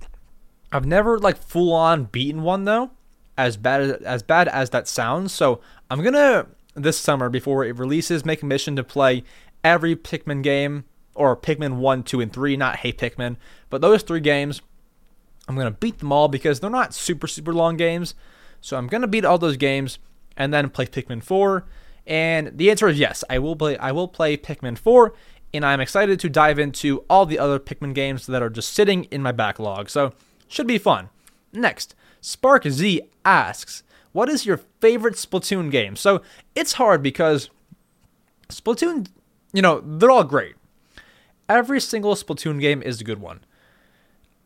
I've 0.70 0.85
never 0.85 1.19
like 1.19 1.39
full 1.39 1.73
on 1.73 2.05
beaten 2.05 2.43
one 2.43 2.65
though, 2.65 2.90
as 3.39 3.57
bad 3.57 3.81
as, 3.81 3.90
as 4.03 4.23
bad 4.23 4.48
as 4.48 4.70
that 4.70 4.86
sounds. 4.86 5.32
So 5.32 5.61
I'm 5.90 6.03
gonna 6.03 6.47
this 6.74 6.98
summer 6.98 7.31
before 7.31 7.65
it 7.65 7.78
releases 7.78 8.27
make 8.27 8.43
a 8.43 8.47
mission 8.47 8.77
to 8.77 8.85
play 8.85 9.24
every 9.65 9.97
Pikmin 9.97 10.43
game 10.43 10.85
or 11.15 11.36
Pikmin 11.36 11.77
one, 11.77 12.03
two, 12.03 12.20
and 12.20 12.32
three. 12.32 12.57
Not 12.57 12.77
Hey 12.77 12.93
Pikmin, 12.93 13.36
but 13.70 13.81
those 13.81 14.03
three 14.03 14.20
games. 14.20 14.61
I'm 15.48 15.57
gonna 15.57 15.70
beat 15.70 16.01
them 16.01 16.12
all 16.12 16.28
because 16.28 16.61
they're 16.61 16.69
not 16.69 16.93
super 16.93 17.27
super 17.27 17.55
long 17.55 17.77
games. 17.77 18.15
So 18.60 18.76
I'm 18.76 18.86
gonna 18.86 19.06
beat 19.06 19.24
all 19.24 19.38
those 19.38 19.56
games 19.56 19.98
and 20.36 20.52
then 20.52 20.70
play 20.70 20.86
Pikmin 20.86 21.22
four. 21.22 21.64
And 22.06 22.56
the 22.56 22.70
answer 22.70 22.88
is 22.88 22.98
yes, 22.98 23.24
I 23.28 23.38
will 23.38 23.56
play. 23.56 23.76
I 23.78 23.92
will 23.92 24.08
play 24.08 24.36
Pikmin 24.36 24.78
four 24.78 25.14
and 25.52 25.64
I'm 25.64 25.80
excited 25.80 26.20
to 26.20 26.28
dive 26.28 26.58
into 26.58 27.04
all 27.08 27.26
the 27.26 27.38
other 27.38 27.58
Pikmin 27.58 27.94
games 27.94 28.26
that 28.26 28.42
are 28.42 28.50
just 28.50 28.72
sitting 28.72 29.04
in 29.04 29.22
my 29.22 29.32
backlog. 29.32 29.88
So 29.88 30.12
should 30.48 30.66
be 30.66 30.78
fun. 30.78 31.08
Next, 31.52 31.94
Spark 32.20 32.64
Z 32.68 33.00
asks, 33.24 33.82
"What 34.12 34.28
is 34.28 34.46
your 34.46 34.60
favorite 34.80 35.14
Splatoon 35.14 35.70
game?" 35.70 35.96
So 35.96 36.22
it's 36.54 36.74
hard 36.74 37.02
because 37.02 37.50
Splatoon, 38.48 39.08
you 39.52 39.62
know, 39.62 39.80
they're 39.84 40.10
all 40.10 40.24
great. 40.24 40.56
Every 41.48 41.80
single 41.80 42.14
Splatoon 42.14 42.60
game 42.60 42.82
is 42.82 43.00
a 43.00 43.04
good 43.04 43.20
one. 43.20 43.40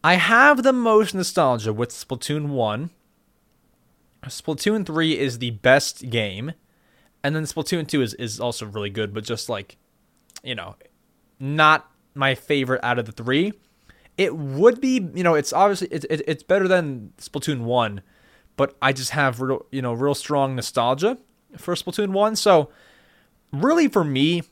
I 0.02 0.14
have 0.14 0.62
the 0.62 0.72
most 0.72 1.14
nostalgia 1.14 1.72
with 1.72 1.90
Splatoon 1.90 2.48
1. 2.48 2.90
Splatoon 4.24 4.84
3 4.84 5.18
is 5.18 5.38
the 5.38 5.50
best 5.50 6.10
game. 6.10 6.52
And 7.22 7.36
then 7.36 7.44
Splatoon 7.44 7.86
2 7.86 8.02
is, 8.02 8.14
is 8.14 8.40
also 8.40 8.66
really 8.66 8.90
good, 8.90 9.12
but 9.12 9.24
just 9.24 9.48
like, 9.48 9.76
you 10.42 10.54
know, 10.54 10.76
not 11.38 11.90
my 12.14 12.34
favorite 12.34 12.80
out 12.82 12.98
of 12.98 13.06
the 13.06 13.12
three. 13.12 13.52
It 14.16 14.36
would 14.36 14.80
be, 14.80 15.08
you 15.14 15.22
know, 15.22 15.34
it's 15.34 15.52
obviously 15.52 15.88
it's 15.88 16.04
it's 16.08 16.42
better 16.42 16.68
than 16.68 17.12
Splatoon 17.18 17.60
one, 17.60 18.02
but 18.56 18.76
I 18.82 18.92
just 18.92 19.10
have 19.12 19.40
real, 19.40 19.64
you 19.72 19.80
know, 19.80 19.94
real 19.94 20.14
strong 20.14 20.54
nostalgia 20.54 21.16
for 21.56 21.74
Splatoon 21.74 22.10
one. 22.10 22.36
So 22.36 22.70
really, 23.52 23.88
for 23.88 24.04
me, 24.04 24.42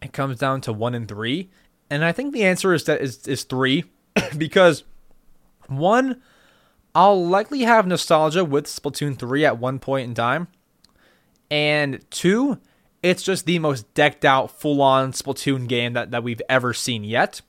it 0.00 0.12
comes 0.12 0.38
down 0.38 0.62
to 0.62 0.72
one 0.72 0.94
and 0.94 1.06
three, 1.06 1.50
and 1.90 2.04
I 2.04 2.12
think 2.12 2.32
the 2.32 2.44
answer 2.44 2.72
is 2.72 2.84
that 2.84 3.02
is 3.02 3.26
is 3.28 3.44
three, 3.44 3.84
because 4.38 4.84
one, 5.66 6.22
I'll 6.94 7.26
likely 7.26 7.62
have 7.62 7.86
nostalgia 7.86 8.44
with 8.44 8.66
Splatoon 8.66 9.18
three 9.18 9.44
at 9.44 9.58
one 9.58 9.78
point 9.78 10.08
in 10.08 10.14
time, 10.14 10.48
And 11.52 12.00
two, 12.10 12.56
it's 13.02 13.22
just 13.22 13.44
the 13.44 13.58
most 13.58 13.92
decked 13.92 14.24
out, 14.24 14.50
full 14.50 14.80
on 14.80 15.12
Splatoon 15.12 15.68
game 15.68 15.92
that, 15.92 16.10
that 16.10 16.22
we've 16.22 16.40
ever 16.48 16.72
seen 16.72 17.04
yet. 17.04 17.42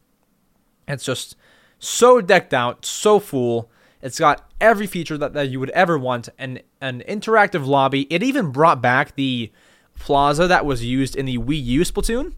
It's 0.89 1.05
just 1.05 1.37
so 1.79 2.19
decked 2.19 2.53
out, 2.53 2.85
so 2.85 3.17
full. 3.17 3.71
It's 4.01 4.19
got 4.19 4.51
every 4.59 4.87
feature 4.87 5.17
that, 5.17 5.31
that 5.31 5.47
you 5.47 5.61
would 5.61 5.69
ever 5.69 5.97
want 5.97 6.27
an, 6.37 6.59
an 6.81 7.01
interactive 7.07 7.65
lobby. 7.65 8.01
It 8.09 8.21
even 8.21 8.51
brought 8.51 8.81
back 8.81 9.15
the 9.15 9.53
plaza 9.97 10.47
that 10.47 10.65
was 10.65 10.83
used 10.83 11.15
in 11.15 11.25
the 11.25 11.37
Wii 11.37 11.63
U 11.63 11.81
Splatoon. 11.81 12.33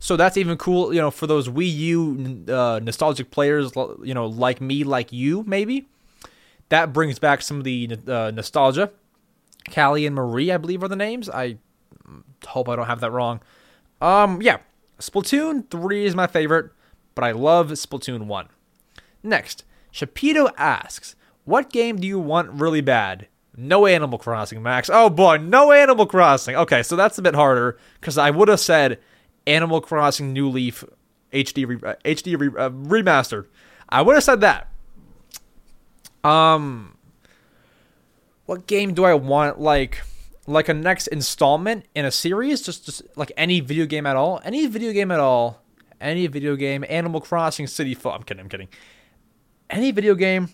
So 0.00 0.16
that's 0.16 0.36
even 0.36 0.58
cool, 0.58 0.92
you 0.92 1.00
know, 1.00 1.12
for 1.12 1.28
those 1.28 1.48
Wii 1.48 1.72
U 1.72 2.44
uh, 2.52 2.80
nostalgic 2.82 3.30
players, 3.30 3.70
you 4.02 4.12
know, 4.12 4.26
like 4.26 4.60
me, 4.60 4.82
like 4.82 5.12
you, 5.12 5.44
maybe. 5.46 5.86
That 6.68 6.92
brings 6.92 7.18
back 7.18 7.42
some 7.42 7.58
of 7.58 7.64
the 7.64 7.98
uh, 8.08 8.30
nostalgia. 8.34 8.90
Callie 9.72 10.06
and 10.06 10.14
Marie, 10.14 10.50
I 10.50 10.56
believe, 10.56 10.82
are 10.82 10.88
the 10.88 10.96
names. 10.96 11.28
I 11.28 11.58
hope 12.46 12.68
I 12.68 12.76
don't 12.76 12.86
have 12.86 13.00
that 13.00 13.12
wrong. 13.12 13.40
Um, 14.00 14.42
yeah, 14.42 14.58
Splatoon 14.98 15.70
3 15.70 16.04
is 16.04 16.14
my 16.14 16.26
favorite, 16.26 16.70
but 17.14 17.24
I 17.24 17.32
love 17.32 17.68
Splatoon 17.70 18.26
1. 18.26 18.48
Next, 19.22 19.64
Shapito 19.92 20.50
asks, 20.56 21.16
What 21.44 21.70
game 21.70 21.96
do 21.96 22.06
you 22.06 22.18
want 22.18 22.50
really 22.52 22.80
bad? 22.80 23.28
No 23.56 23.86
Animal 23.86 24.18
Crossing, 24.18 24.62
Max. 24.62 24.90
Oh 24.92 25.08
boy, 25.08 25.38
no 25.38 25.72
Animal 25.72 26.06
Crossing. 26.06 26.56
Okay, 26.56 26.82
so 26.82 26.94
that's 26.94 27.16
a 27.16 27.22
bit 27.22 27.34
harder 27.34 27.78
because 28.00 28.18
I 28.18 28.30
would 28.30 28.48
have 28.48 28.60
said 28.60 29.00
Animal 29.46 29.80
Crossing 29.80 30.32
New 30.32 30.50
Leaf 30.50 30.84
HD 31.32 31.66
re- 31.66 31.78
HD 32.14 32.38
re- 32.38 32.62
uh, 32.62 32.70
remastered. 32.70 33.46
I 33.88 34.02
would 34.02 34.14
have 34.14 34.24
said 34.24 34.42
that. 34.42 34.68
Um, 36.26 36.96
what 38.46 38.66
game 38.66 38.94
do 38.94 39.04
I 39.04 39.14
want? 39.14 39.60
Like, 39.60 40.02
like 40.46 40.68
a 40.68 40.74
next 40.74 41.06
installment 41.08 41.86
in 41.94 42.04
a 42.04 42.10
series? 42.10 42.62
Just, 42.62 42.86
just 42.86 43.02
like 43.16 43.32
any 43.36 43.60
video 43.60 43.86
game 43.86 44.06
at 44.06 44.16
all? 44.16 44.40
Any 44.44 44.66
video 44.66 44.92
game 44.92 45.10
at 45.10 45.20
all? 45.20 45.62
Any 46.00 46.26
video 46.26 46.56
game? 46.56 46.84
Animal 46.88 47.20
Crossing 47.20 47.66
City 47.66 47.94
Folk. 47.94 48.14
I'm 48.14 48.22
kidding. 48.24 48.42
I'm 48.42 48.48
kidding. 48.48 48.68
Any 49.70 49.92
video 49.92 50.14
game? 50.14 50.48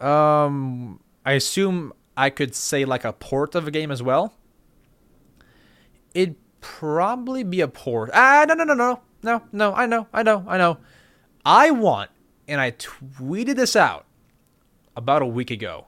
Um, 0.00 1.00
I 1.24 1.32
assume 1.32 1.92
I 2.16 2.30
could 2.30 2.54
say 2.54 2.84
like 2.84 3.04
a 3.04 3.12
port 3.12 3.54
of 3.54 3.68
a 3.68 3.70
game 3.70 3.90
as 3.90 4.02
well. 4.02 4.34
It'd 6.14 6.36
probably 6.60 7.44
be 7.44 7.60
a 7.60 7.68
port. 7.68 8.10
Ah, 8.12 8.44
no, 8.48 8.54
no, 8.54 8.64
no, 8.64 8.74
no, 8.74 9.02
no, 9.22 9.42
no. 9.52 9.74
I 9.74 9.86
know, 9.86 10.06
I 10.12 10.22
know, 10.22 10.44
I 10.48 10.58
know. 10.58 10.78
I 11.44 11.70
want, 11.70 12.10
and 12.48 12.60
I 12.60 12.72
tweeted 12.72 13.56
this 13.56 13.76
out 13.76 14.06
about 15.00 15.22
a 15.22 15.26
week 15.26 15.50
ago. 15.50 15.86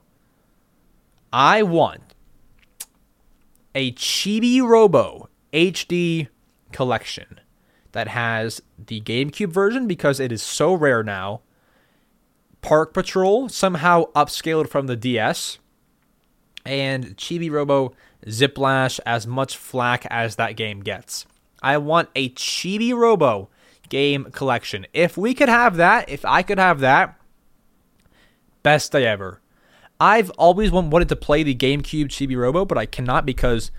I 1.33 1.63
want 1.63 2.15
a 3.75 3.93
Chibi 3.93 4.67
Robo 4.67 5.29
HD 5.53 6.29
collection 6.73 7.39
that 7.93 8.09
has 8.09 8.63
the 8.79 9.03
GameCube 9.03 9.53
version 9.53 9.87
because 9.87 10.19
it 10.19 10.33
is 10.33 10.43
so 10.43 10.73
rare 10.73 11.03
now. 11.03 11.43
Park 12.63 12.95
Patrol 12.95 13.51
somehow 13.51 14.05
upscaled 14.13 14.71
from 14.71 14.87
the 14.87 14.97
DS 14.97 15.59
and 16.65 17.15
Chibi 17.19 17.51
Robo 17.51 17.93
Ziplash 18.27 18.99
as 19.05 19.27
much 19.27 19.59
flack 19.59 20.07
as 20.09 20.37
that 20.37 20.57
game 20.57 20.81
gets. 20.81 21.27
I 21.63 21.77
want 21.77 22.09
a 22.17 22.31
Chibi 22.31 22.95
Robo 22.95 23.51
game 23.91 24.25
collection. 24.33 24.87
If 24.95 25.19
we 25.19 25.35
could 25.35 25.51
have 25.51 25.77
that, 25.77 26.09
if 26.09 26.25
I 26.25 26.43
could 26.43 26.59
have 26.59 26.81
that, 26.81 27.19
best 28.63 28.93
day 28.93 29.07
ever. 29.07 29.41
I've 30.01 30.31
always 30.31 30.71
wanted 30.71 31.09
to 31.09 31.17
play 31.17 31.43
the 31.43 31.55
GameCube 31.55 32.07
Chibi 32.07 32.37
Robo, 32.37 32.65
but 32.65 32.79
I 32.79 32.87
cannot 32.87 33.25
because 33.25 33.71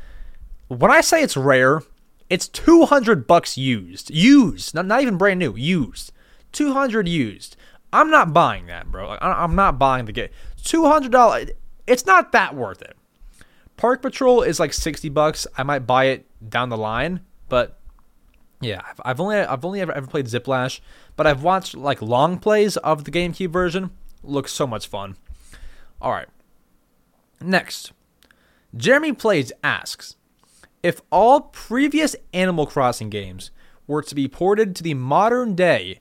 when 0.68 0.91
I 0.91 1.01
say 1.01 1.22
it's 1.22 1.35
rare, 1.35 1.81
it's 2.30 2.47
200 2.47 3.27
bucks 3.27 3.57
used. 3.57 4.10
Used. 4.10 4.73
Not, 4.73 4.85
not 4.85 5.01
even 5.01 5.18
brand 5.18 5.39
new. 5.39 5.55
Used. 5.55 6.11
200 6.53 7.07
used. 7.07 7.57
I'm 7.91 8.10
not 8.10 8.34
buying 8.34 8.68
that, 8.68 8.89
bro. 8.89 9.18
I'm 9.22 9.55
not 9.55 9.77
buying 9.77 10.05
the 10.05 10.11
game. 10.11 10.30
$200 10.64 11.51
it's 11.88 12.05
not 12.05 12.31
that 12.31 12.55
worth 12.55 12.81
it. 12.81 12.95
Park 13.77 14.01
Patrol 14.01 14.41
is 14.41 14.60
like 14.60 14.73
60 14.73 15.10
bucks. 15.10 15.47
I 15.57 15.64
might 15.64 15.80
buy 15.80 16.05
it 16.05 16.26
down 16.47 16.69
the 16.69 16.77
line, 16.77 17.22
but 17.49 17.80
yeah, 18.61 18.81
I've, 19.03 19.19
only 19.19 19.38
I've 19.38 19.65
only 19.65 19.81
ever, 19.81 19.91
ever 19.91 20.07
played 20.07 20.27
Ziplash, 20.27 20.80
but 21.15 21.27
I've 21.27 21.43
watched 21.43 21.76
like 21.76 22.01
long 22.01 22.39
plays 22.39 22.77
of 22.77 23.03
the 23.03 23.11
GameCube 23.11 23.49
version. 23.49 23.91
Looks 24.23 24.51
so 24.51 24.65
much 24.65 24.87
fun. 24.87 25.17
All 26.01 26.11
right. 26.11 26.29
Next, 27.41 27.91
Jeremy 28.75 29.13
Plays 29.13 29.51
asks 29.63 30.15
if 30.81 31.01
all 31.11 31.41
previous 31.41 32.15
Animal 32.33 32.65
Crossing 32.65 33.09
games 33.09 33.51
were 33.87 34.01
to 34.01 34.15
be 34.15 34.27
ported 34.27 34.75
to 34.75 34.83
the 34.83 34.93
modern 34.93 35.55
day 35.55 35.99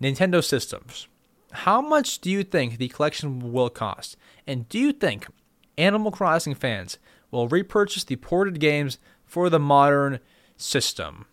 Nintendo 0.00 0.42
systems, 0.44 1.08
how 1.52 1.80
much 1.80 2.20
do 2.20 2.30
you 2.30 2.44
think 2.44 2.78
the 2.78 2.88
collection 2.88 3.52
will 3.52 3.70
cost? 3.70 4.16
And 4.46 4.68
do 4.68 4.78
you 4.78 4.92
think 4.92 5.26
Animal 5.76 6.10
Crossing 6.10 6.54
fans 6.54 6.98
will 7.30 7.48
repurchase 7.48 8.04
the 8.04 8.16
ported 8.16 8.60
games 8.60 8.98
for 9.24 9.48
the 9.50 9.58
modern 9.58 10.20
system? 10.56 11.26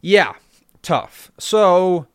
Yeah, 0.00 0.34
tough. 0.82 1.30
So, 1.38 2.06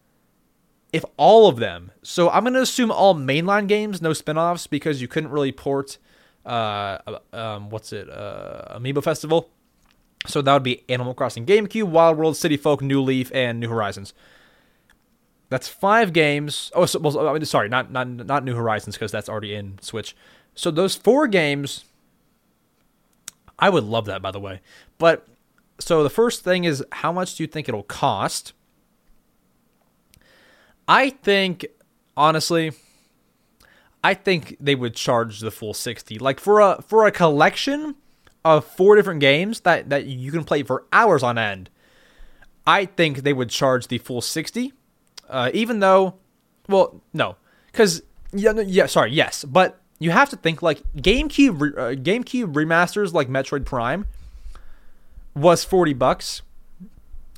if 0.95 1.03
all 1.17 1.49
of 1.49 1.57
them, 1.57 1.91
so 2.03 2.29
I'm 2.29 2.43
going 2.43 2.53
to 2.53 2.61
assume 2.61 2.89
all 2.89 3.13
mainline 3.13 3.67
games, 3.67 4.01
no 4.01 4.13
spin 4.13 4.37
offs, 4.37 4.65
because 4.65 5.01
you 5.01 5.09
couldn't 5.09 5.29
really 5.29 5.51
port, 5.51 5.97
uh, 6.45 6.99
um, 7.33 7.69
what's 7.69 7.91
it, 7.91 8.09
uh, 8.09 8.79
Amiibo 8.79 9.03
Festival. 9.03 9.49
So 10.25 10.41
that 10.41 10.53
would 10.53 10.63
be 10.63 10.85
Animal 10.87 11.13
Crossing 11.13 11.45
GameCube, 11.45 11.83
Wild 11.83 12.17
World, 12.17 12.37
City 12.37 12.55
Folk, 12.55 12.81
New 12.81 13.01
Leaf, 13.01 13.29
and 13.33 13.59
New 13.59 13.67
Horizons. 13.67 14.13
That's 15.49 15.67
five 15.67 16.13
games. 16.13 16.71
Oh, 16.73 16.85
so, 16.85 16.99
well, 16.99 17.45
sorry, 17.45 17.67
not 17.67 17.91
not 17.91 18.07
not 18.07 18.45
New 18.45 18.55
Horizons 18.55 18.95
because 18.95 19.11
that's 19.11 19.27
already 19.27 19.53
in 19.53 19.77
Switch. 19.81 20.15
So 20.55 20.71
those 20.71 20.95
four 20.95 21.27
games, 21.27 21.83
I 23.59 23.69
would 23.69 23.83
love 23.83 24.05
that, 24.05 24.21
by 24.21 24.31
the 24.31 24.39
way. 24.39 24.61
But 24.97 25.27
so 25.77 26.03
the 26.03 26.09
first 26.09 26.45
thing 26.45 26.63
is, 26.63 26.83
how 26.93 27.11
much 27.11 27.35
do 27.35 27.43
you 27.43 27.47
think 27.47 27.67
it'll 27.67 27.83
cost? 27.83 28.53
I 30.87 31.09
think, 31.09 31.65
honestly, 32.15 32.71
I 34.03 34.13
think 34.13 34.57
they 34.59 34.75
would 34.75 34.95
charge 34.95 35.39
the 35.39 35.51
full 35.51 35.73
sixty. 35.73 36.19
Like 36.19 36.39
for 36.39 36.59
a 36.59 36.81
for 36.81 37.05
a 37.05 37.11
collection 37.11 37.95
of 38.43 38.65
four 38.65 38.95
different 38.95 39.19
games 39.19 39.61
that 39.61 39.89
that 39.89 40.05
you 40.05 40.31
can 40.31 40.43
play 40.43 40.63
for 40.63 40.85
hours 40.93 41.23
on 41.23 41.37
end. 41.37 41.69
I 42.67 42.85
think 42.85 43.23
they 43.23 43.33
would 43.33 43.49
charge 43.49 43.87
the 43.87 43.97
full 43.97 44.21
sixty 44.21 44.73
uh, 45.29 45.51
even 45.53 45.79
though, 45.79 46.15
well, 46.67 47.01
no, 47.13 47.35
because 47.71 48.03
yeah, 48.33 48.51
yeah, 48.61 48.85
sorry, 48.85 49.11
yes, 49.11 49.43
but 49.43 49.79
you 49.99 50.11
have 50.11 50.29
to 50.29 50.35
think 50.35 50.61
like 50.61 50.81
GameCube 50.95 51.77
uh, 51.77 51.95
GameCube 51.95 52.53
remasters 52.53 53.13
like 53.13 53.27
Metroid 53.27 53.65
Prime 53.65 54.05
was 55.33 55.63
forty 55.63 55.93
bucks. 55.93 56.41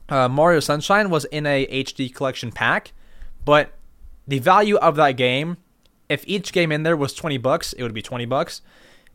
Uh, 0.10 0.30
Mario 0.30 0.60
Sunshine 0.60 1.10
was 1.10 1.26
in 1.26 1.46
a 1.46 1.66
HD 1.68 2.14
collection 2.14 2.52
pack, 2.52 2.94
but 3.48 3.72
the 4.28 4.40
value 4.40 4.76
of 4.76 4.98
that 4.98 5.14
game, 5.14 5.56
if 6.10 6.22
each 6.28 6.52
game 6.52 6.70
in 6.70 6.84
there 6.84 6.98
was 6.98 7.14
twenty 7.14 7.38
bucks, 7.38 7.72
it 7.72 7.82
would 7.82 7.94
be 7.94 8.02
twenty 8.02 8.26
bucks. 8.26 8.62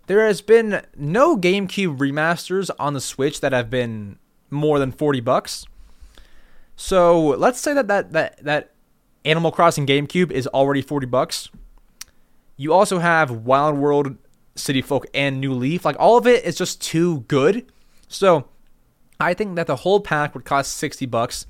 There 0.07 0.27
has 0.27 0.41
been 0.41 0.87
no 0.97 1.37
GameCube 1.37 1.99
remasters 1.99 2.71
on 2.79 2.95
the 2.95 3.01
Switch 3.03 3.43
that 3.43 3.53
have 3.53 3.69
been 3.69 4.19
more 4.49 4.79
than 4.79 4.91
forty 4.91 5.21
bucks. 5.21 5.67
So 6.77 7.21
let's 7.21 7.61
say 7.61 7.75
that 7.75 7.89
that 7.89 8.13
that 8.13 8.43
that 8.43 8.73
Animal 9.27 9.53
Crossing 9.53 9.87
GameCube 9.87 10.31
is 10.31 10.47
already 10.47 10.81
forty 10.81 11.07
bucks. 11.07 11.51
You 12.57 12.73
also 12.73 13.01
have 13.01 13.31
Wild 13.31 13.77
World, 13.77 14.17
City 14.55 14.81
Folk, 14.81 15.05
and 15.13 15.43
New 15.43 15.53
Leaf. 15.53 15.85
Like 15.85 15.97
all 15.99 16.17
of 16.17 16.27
it 16.27 16.43
is 16.47 16.57
just 16.57 16.81
too 16.81 17.21
good. 17.29 17.71
So 18.09 18.49
I 19.21 19.35
think 19.35 19.57
that 19.57 19.67
the 19.67 19.77
whole 19.77 20.01
pack 20.01 20.33
would 20.33 20.47
cost 20.47 20.75
sixty 20.75 21.05
bucks. 21.05 21.45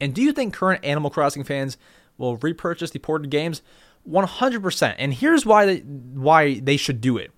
And 0.00 0.12
do 0.12 0.20
you 0.20 0.32
think 0.32 0.52
current 0.52 0.84
Animal 0.84 1.10
Crossing 1.10 1.44
fans 1.44 1.78
will 2.18 2.36
repurchase 2.36 2.90
the 2.90 2.98
ported 2.98 3.30
games? 3.30 3.62
One 4.04 4.26
hundred 4.26 4.62
percent. 4.62 4.96
And 4.98 5.14
here's 5.14 5.46
why 5.46 5.66
they, 5.66 5.78
why 5.78 6.60
they 6.60 6.76
should 6.76 7.00
do 7.00 7.16
it. 7.16 7.30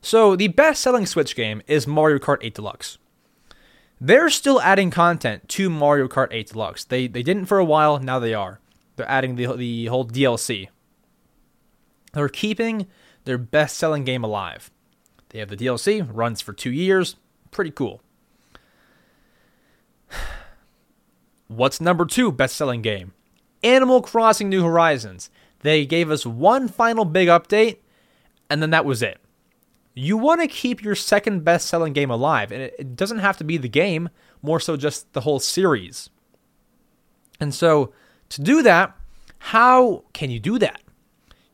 So 0.00 0.36
the 0.36 0.48
best-selling 0.48 1.06
Switch 1.06 1.34
game 1.34 1.62
is 1.66 1.86
Mario 1.86 2.18
Kart 2.18 2.38
8 2.42 2.54
Deluxe. 2.54 2.98
They're 3.98 4.28
still 4.28 4.60
adding 4.60 4.90
content 4.90 5.48
to 5.50 5.70
Mario 5.70 6.08
Kart 6.08 6.28
8 6.30 6.48
Deluxe. 6.48 6.84
They 6.84 7.06
they 7.06 7.22
didn't 7.22 7.46
for 7.46 7.58
a 7.58 7.64
while, 7.64 7.98
now 7.98 8.18
they 8.18 8.34
are. 8.34 8.60
They're 8.96 9.10
adding 9.10 9.36
the 9.36 9.56
the 9.56 9.86
whole 9.86 10.06
DLC. 10.06 10.68
They're 12.12 12.28
keeping 12.28 12.86
their 13.24 13.38
best-selling 13.38 14.04
game 14.04 14.22
alive. 14.22 14.70
They 15.30 15.38
have 15.38 15.48
the 15.48 15.56
DLC, 15.56 16.06
runs 16.12 16.40
for 16.40 16.52
2 16.52 16.70
years, 16.70 17.16
pretty 17.50 17.70
cool. 17.70 18.02
What's 21.48 21.80
number 21.80 22.06
2 22.06 22.32
best-selling 22.32 22.82
game? 22.82 23.12
Animal 23.62 24.02
Crossing 24.02 24.48
New 24.48 24.62
Horizons. 24.62 25.30
They 25.60 25.86
gave 25.86 26.10
us 26.10 26.26
one 26.26 26.68
final 26.68 27.04
big 27.04 27.28
update 27.28 27.78
and 28.50 28.62
then 28.62 28.70
that 28.70 28.84
was 28.84 29.02
it. 29.02 29.18
you 29.94 30.16
want 30.16 30.40
to 30.40 30.48
keep 30.48 30.82
your 30.82 30.96
second 30.96 31.44
best 31.44 31.68
selling 31.68 31.92
game 31.92 32.10
alive. 32.10 32.50
And 32.50 32.60
it 32.62 32.96
doesn't 32.96 33.20
have 33.20 33.36
to 33.38 33.44
be 33.44 33.56
the 33.56 33.68
game, 33.68 34.10
more 34.42 34.60
so 34.60 34.76
just 34.76 35.12
the 35.12 35.20
whole 35.20 35.38
series. 35.38 36.10
And 37.40 37.54
so 37.54 37.92
to 38.30 38.42
do 38.42 38.62
that, 38.62 38.96
how 39.38 40.04
can 40.12 40.30
you 40.30 40.40
do 40.40 40.58
that? 40.58 40.80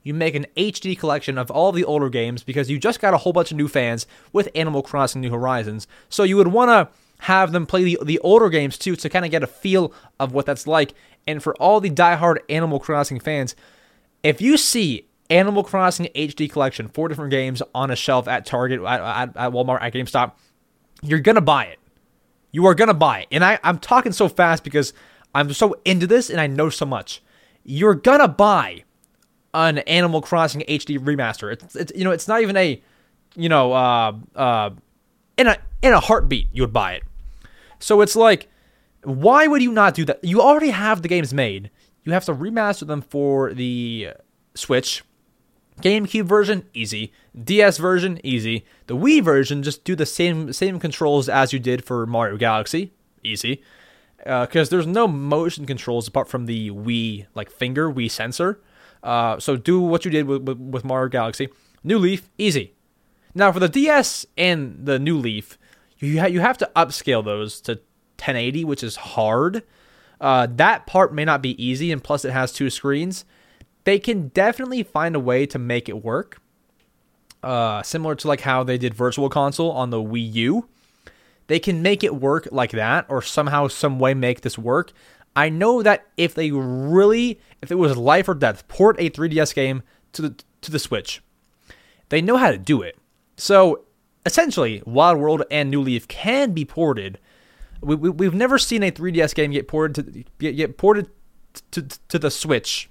You 0.02 0.14
make 0.14 0.34
an 0.34 0.46
HD 0.56 0.98
collection 0.98 1.36
of 1.36 1.50
all 1.50 1.72
the 1.72 1.84
older 1.84 2.08
games 2.08 2.42
because 2.42 2.70
you 2.70 2.78
just 2.78 3.00
got 3.00 3.12
a 3.12 3.18
whole 3.18 3.34
bunch 3.34 3.50
of 3.50 3.58
new 3.58 3.68
fans 3.68 4.06
with 4.32 4.48
Animal 4.54 4.82
Crossing 4.82 5.20
New 5.20 5.30
Horizons. 5.30 5.86
So 6.08 6.22
you 6.22 6.38
would 6.38 6.48
want 6.48 6.70
to 6.70 6.88
have 7.20 7.52
them 7.52 7.66
play 7.66 7.84
the, 7.84 7.98
the 8.02 8.18
older 8.20 8.48
games 8.48 8.78
too 8.78 8.96
to 8.96 9.08
kind 9.08 9.24
of 9.24 9.30
get 9.30 9.42
a 9.42 9.46
feel 9.46 9.92
of 10.18 10.32
what 10.32 10.46
that's 10.46 10.66
like. 10.66 10.94
And 11.26 11.42
for 11.42 11.54
all 11.56 11.80
the 11.80 11.90
diehard 11.90 12.38
Animal 12.48 12.80
Crossing 12.80 13.20
fans, 13.20 13.54
if 14.22 14.40
you 14.40 14.56
see 14.56 15.06
Animal 15.28 15.62
Crossing 15.62 16.08
HD 16.14 16.50
Collection, 16.50 16.88
four 16.88 17.08
different 17.08 17.30
games 17.30 17.62
on 17.74 17.90
a 17.90 17.96
shelf 17.96 18.26
at 18.26 18.46
Target, 18.46 18.80
at, 18.82 19.00
at, 19.00 19.36
at 19.36 19.52
Walmart, 19.52 19.82
at 19.82 19.92
GameStop, 19.92 20.32
you're 21.02 21.20
to 21.36 21.40
buy 21.40 21.66
it. 21.66 21.78
You 22.52 22.66
are 22.66 22.74
to 22.88 22.94
buy 22.94 23.20
it. 23.20 23.28
And 23.30 23.44
I, 23.44 23.58
I'm 23.62 23.78
talking 23.78 24.12
so 24.12 24.28
fast 24.28 24.64
because 24.64 24.92
I'm 25.34 25.52
so 25.52 25.76
into 25.84 26.06
this 26.06 26.30
and 26.30 26.40
I 26.40 26.46
know 26.46 26.68
so 26.68 26.84
much. 26.84 27.22
You're 27.64 27.94
to 28.18 28.28
buy 28.28 28.84
an 29.54 29.78
Animal 29.78 30.20
Crossing 30.22 30.62
HD 30.62 30.98
remaster. 30.98 31.52
It's, 31.52 31.76
it's 31.76 31.92
you 31.94 32.04
know, 32.04 32.10
it's 32.10 32.26
not 32.26 32.40
even 32.42 32.56
a, 32.56 32.82
you 33.36 33.48
know, 33.48 33.72
uh, 33.72 34.12
uh, 34.34 34.70
in 35.36 35.46
a 35.46 35.56
in 35.82 35.92
a 35.92 36.00
heartbeat 36.00 36.48
you 36.52 36.62
would 36.62 36.72
buy 36.72 36.94
it. 36.94 37.02
So 37.80 38.00
it's 38.00 38.14
like, 38.14 38.48
why 39.02 39.46
would 39.46 39.62
you 39.62 39.72
not 39.72 39.94
do 39.94 40.04
that? 40.04 40.22
You 40.22 40.40
already 40.40 40.70
have 40.70 41.02
the 41.02 41.08
games 41.08 41.34
made. 41.34 41.70
You 42.04 42.12
have 42.12 42.24
to 42.26 42.34
remaster 42.34 42.86
them 42.86 43.02
for 43.02 43.52
the 43.52 44.10
Switch. 44.54 45.02
GameCube 45.80 46.24
version, 46.24 46.68
easy. 46.74 47.12
DS 47.42 47.78
version, 47.78 48.20
easy. 48.22 48.66
The 48.86 48.96
Wii 48.96 49.22
version, 49.22 49.62
just 49.62 49.84
do 49.84 49.96
the 49.96 50.06
same 50.06 50.52
same 50.52 50.78
controls 50.78 51.28
as 51.28 51.52
you 51.52 51.58
did 51.58 51.84
for 51.84 52.06
Mario 52.06 52.36
Galaxy, 52.36 52.92
easy. 53.24 53.62
Because 54.18 54.68
uh, 54.68 54.70
there's 54.70 54.86
no 54.86 55.08
motion 55.08 55.64
controls 55.64 56.06
apart 56.06 56.28
from 56.28 56.44
the 56.44 56.70
Wii 56.70 57.26
like 57.34 57.50
finger 57.50 57.90
Wii 57.90 58.10
sensor. 58.10 58.60
Uh, 59.02 59.38
so 59.38 59.56
do 59.56 59.80
what 59.80 60.04
you 60.04 60.10
did 60.10 60.26
with, 60.26 60.42
with, 60.42 60.58
with 60.58 60.84
Mario 60.84 61.08
Galaxy. 61.08 61.48
New 61.82 61.98
Leaf, 61.98 62.28
easy. 62.36 62.74
Now 63.34 63.50
for 63.52 63.60
the 63.60 63.68
DS 63.68 64.26
and 64.36 64.84
the 64.84 64.98
New 64.98 65.16
Leaf, 65.16 65.56
you 66.00 66.20
ha- 66.20 66.26
you 66.26 66.40
have 66.40 66.58
to 66.58 66.70
upscale 66.74 67.24
those 67.24 67.60
to 67.62 67.72
1080, 67.72 68.64
which 68.64 68.82
is 68.82 68.96
hard. 68.96 69.62
Uh, 70.20 70.46
that 70.50 70.86
part 70.86 71.14
may 71.14 71.24
not 71.24 71.42
be 71.42 71.62
easy, 71.62 71.90
and 71.92 72.02
plus 72.02 72.24
it 72.24 72.32
has 72.32 72.52
two 72.52 72.70
screens. 72.70 73.24
They 73.84 73.98
can 73.98 74.28
definitely 74.28 74.82
find 74.82 75.16
a 75.16 75.20
way 75.20 75.46
to 75.46 75.58
make 75.58 75.88
it 75.88 76.04
work. 76.04 76.40
Uh, 77.42 77.82
similar 77.82 78.14
to 78.14 78.28
like 78.28 78.42
how 78.42 78.62
they 78.62 78.76
did 78.76 78.92
Virtual 78.92 79.30
Console 79.30 79.72
on 79.72 79.90
the 79.90 80.02
Wii 80.02 80.32
U. 80.34 80.68
They 81.46 81.58
can 81.58 81.82
make 81.82 82.04
it 82.04 82.14
work 82.14 82.48
like 82.52 82.72
that, 82.72 83.06
or 83.08 83.22
somehow, 83.22 83.68
some 83.68 83.98
way 83.98 84.14
make 84.14 84.42
this 84.42 84.58
work. 84.58 84.92
I 85.34 85.48
know 85.48 85.82
that 85.82 86.06
if 86.16 86.34
they 86.34 86.50
really, 86.50 87.40
if 87.62 87.70
it 87.70 87.76
was 87.76 87.96
life 87.96 88.28
or 88.28 88.34
death, 88.34 88.68
port 88.68 88.96
a 88.98 89.10
3DS 89.10 89.54
game 89.54 89.82
to 90.12 90.22
the 90.22 90.34
to 90.60 90.70
the 90.70 90.78
Switch, 90.78 91.22
they 92.10 92.20
know 92.20 92.36
how 92.36 92.50
to 92.50 92.58
do 92.58 92.82
it. 92.82 92.98
So 93.36 93.84
essentially, 94.24 94.82
Wild 94.86 95.18
World 95.18 95.42
and 95.50 95.70
New 95.70 95.80
Leaf 95.80 96.08
can 96.08 96.52
be 96.52 96.64
ported. 96.64 97.18
We, 97.80 97.94
we, 97.94 98.26
have 98.26 98.34
never 98.34 98.58
seen 98.58 98.82
a 98.82 98.90
3DS 98.90 99.34
game 99.34 99.52
get 99.52 99.66
ported 99.66 99.94
to 99.94 100.24
get, 100.38 100.56
get 100.56 100.76
ported 100.76 101.08
to, 101.70 101.82
to 101.82 102.18
the 102.18 102.30
Switch 102.30 102.90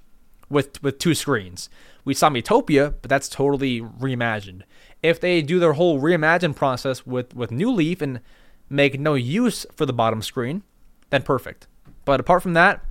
with 0.50 0.82
with 0.82 0.98
two 0.98 1.14
screens. 1.14 1.70
We 2.04 2.14
saw 2.14 2.30
Miitopia, 2.30 2.96
but 3.02 3.10
that's 3.10 3.30
totally 3.30 3.82
reimagined. 3.82 4.64
If 5.04 5.20
they 5.20 5.42
do 5.42 5.60
their 5.60 5.74
whole 5.74 6.02
reimagine 6.02 6.56
process 6.56 7.06
with 7.06 7.36
with 7.36 7.52
New 7.52 7.72
Leaf 7.72 8.02
and 8.02 8.22
make 8.70 9.00
no 9.00 9.14
use 9.14 9.66
for 9.76 9.86
the 9.86 9.94
bottom 9.94 10.22
screen, 10.22 10.64
then 11.10 11.22
perfect. 11.22 11.68
But 12.06 12.20
apart 12.20 12.42
from 12.42 12.54
that, 12.54 12.84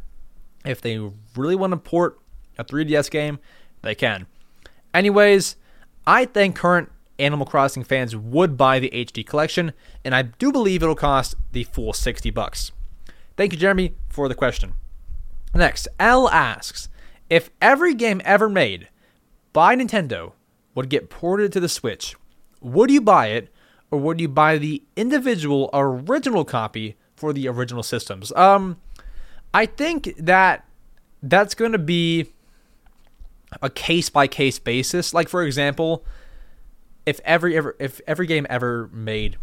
if 0.65 0.81
they 0.81 0.99
really 1.37 1.57
want 1.57 1.73
to 1.73 1.77
port 1.77 2.19
a 2.57 2.65
3DS 2.65 3.11
game, 3.11 3.39
they 3.83 3.95
can. 3.95 4.27
Anyways, 4.93 5.57
I 6.07 6.25
think 6.25 6.57
current 6.57 6.91
Animal 7.19 7.47
Crossing 7.47 7.85
fans 7.85 8.17
would 8.17 8.57
buy 8.57 8.79
the 8.79 8.91
HD 8.91 9.27
collection, 9.27 9.73
and 10.05 10.15
I 10.15 10.23
do 10.23 10.53
believe 10.53 10.83
it'll 10.83 10.95
cost 10.95 11.37
the 11.53 11.65
full 11.65 11.93
60 11.93 12.31
bucks. 12.31 12.73
Thank 13.37 13.53
you, 13.53 13.59
Jeremy, 13.59 13.95
for 14.09 14.29
the 14.29 14.35
question. 14.35 14.75
Next, 15.55 15.89
L 15.99 16.29
asks 16.29 16.89
if 17.31 17.51
every 17.61 17.95
game 17.95 18.21
ever 18.25 18.49
made 18.49 18.89
by 19.53 19.75
Nintendo 19.77 20.33
would 20.75 20.89
get 20.89 21.11
ported 21.11 21.53
to 21.53 21.61
the 21.61 21.69
Switch, 21.69 22.15
would 22.61 22.91
you 22.91 23.01
buy 23.01 23.29
it, 23.29 23.53
or 23.91 23.99
would 23.99 24.21
you 24.21 24.29
buy 24.29 24.59
the 24.59 24.83
individual 24.97 25.71
original 25.73 26.45
copy 26.45 26.97
for 27.17 27.33
the 27.33 27.49
original 27.49 27.83
systems? 27.83 28.33
Um, 28.33 28.79
I 29.53 29.67
think 29.67 30.15
that 30.19 30.65
that's 31.23 31.55
going 31.55 31.73
to 31.73 31.79
be 31.79 32.27
a 33.63 33.71
case 33.71 34.11
by 34.11 34.27
case 34.27 34.59
basis. 34.59 35.15
Like 35.15 35.29
for 35.29 35.43
example, 35.43 36.05
if 37.09 37.21
every 37.25 37.57
ever 37.57 37.75
if 37.79 38.03
every 38.07 38.27
game 38.27 38.47
ever 38.51 38.91
made, 38.93 39.39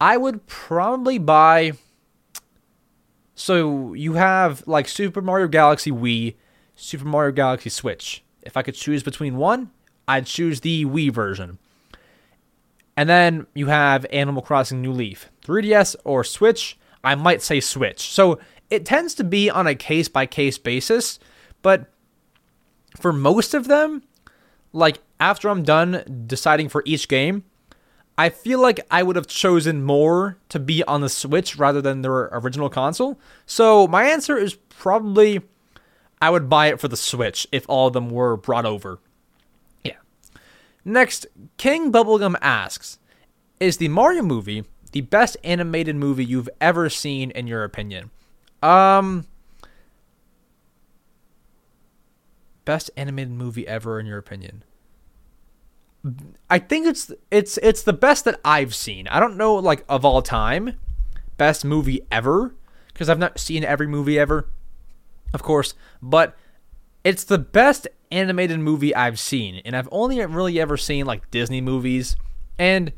I 0.00 0.16
would 0.16 0.46
probably 0.48 1.18
buy. 1.18 1.74
So 3.36 3.94
you 3.94 4.14
have 4.14 4.66
like 4.66 4.88
Super 4.88 5.22
Mario 5.22 5.46
Galaxy 5.46 5.92
Wii, 5.92 6.34
Super 6.74 7.04
Mario 7.04 7.30
Galaxy 7.30 7.70
Switch. 7.70 8.24
If 8.42 8.56
I 8.56 8.62
could 8.62 8.74
choose 8.74 9.04
between 9.04 9.36
one, 9.36 9.70
I'd 10.08 10.26
choose 10.26 10.60
the 10.60 10.84
Wii 10.84 11.12
version. 11.12 11.58
And 12.96 13.08
then 13.08 13.46
you 13.54 13.66
have 13.66 14.04
Animal 14.10 14.42
Crossing 14.42 14.82
New 14.82 14.92
Leaf, 14.92 15.30
3DS 15.44 15.94
or 16.04 16.24
Switch. 16.24 16.76
I 17.04 17.14
might 17.14 17.40
say 17.40 17.60
Switch. 17.60 18.00
So 18.10 18.40
it 18.68 18.84
tends 18.84 19.14
to 19.14 19.24
be 19.24 19.48
on 19.48 19.68
a 19.68 19.76
case 19.76 20.08
by 20.08 20.26
case 20.26 20.58
basis, 20.58 21.20
but 21.62 21.86
for 22.98 23.12
most 23.12 23.54
of 23.54 23.68
them, 23.68 24.02
like 24.72 24.98
after 25.20 25.48
I'm 25.48 25.62
done 25.62 26.24
deciding 26.26 26.70
for 26.70 26.82
each 26.86 27.06
game, 27.06 27.44
I 28.16 28.28
feel 28.30 28.60
like 28.60 28.80
I 28.90 29.02
would 29.02 29.16
have 29.16 29.26
chosen 29.26 29.82
more 29.82 30.38
to 30.48 30.58
be 30.58 30.82
on 30.84 31.00
the 31.00 31.08
Switch 31.08 31.56
rather 31.56 31.80
than 31.80 32.02
their 32.02 32.28
original 32.32 32.68
console. 32.68 33.18
So 33.46 33.86
my 33.86 34.04
answer 34.04 34.36
is 34.36 34.54
probably 34.54 35.40
I 36.20 36.30
would 36.30 36.48
buy 36.48 36.66
it 36.66 36.80
for 36.80 36.88
the 36.88 36.96
Switch 36.96 37.46
if 37.52 37.64
all 37.68 37.86
of 37.86 37.92
them 37.92 38.10
were 38.10 38.36
brought 38.36 38.66
over. 38.66 38.98
Yeah. 39.84 39.96
Next, 40.84 41.26
King 41.56 41.92
Bubblegum 41.92 42.36
asks 42.42 42.98
Is 43.58 43.76
the 43.76 43.88
Mario 43.88 44.22
movie 44.22 44.64
the 44.92 45.02
best 45.02 45.36
animated 45.44 45.96
movie 45.96 46.24
you've 46.24 46.48
ever 46.60 46.90
seen 46.90 47.30
in 47.30 47.46
your 47.46 47.64
opinion? 47.64 48.10
Um, 48.62 49.26
best 52.66 52.90
animated 52.96 53.32
movie 53.32 53.66
ever 53.66 53.98
in 53.98 54.04
your 54.04 54.18
opinion? 54.18 54.64
I 56.48 56.58
think 56.58 56.86
it's 56.86 57.12
it's 57.30 57.58
it's 57.58 57.82
the 57.82 57.92
best 57.92 58.24
that 58.24 58.40
I've 58.44 58.74
seen. 58.74 59.06
I 59.08 59.20
don't 59.20 59.36
know 59.36 59.54
like 59.54 59.84
of 59.88 60.04
all 60.04 60.22
time, 60.22 60.76
best 61.36 61.64
movie 61.64 62.00
ever 62.10 62.54
because 62.92 63.08
I've 63.08 63.18
not 63.18 63.38
seen 63.38 63.64
every 63.64 63.86
movie 63.86 64.18
ever, 64.18 64.48
of 65.34 65.42
course, 65.42 65.74
but 66.00 66.36
it's 67.04 67.24
the 67.24 67.38
best 67.38 67.86
animated 68.10 68.60
movie 68.60 68.94
I've 68.94 69.18
seen, 69.18 69.60
and 69.64 69.76
I've 69.76 69.88
only 69.92 70.24
really 70.24 70.58
ever 70.58 70.76
seen 70.76 71.04
like 71.04 71.30
Disney 71.30 71.60
movies, 71.60 72.16
and 72.58 72.92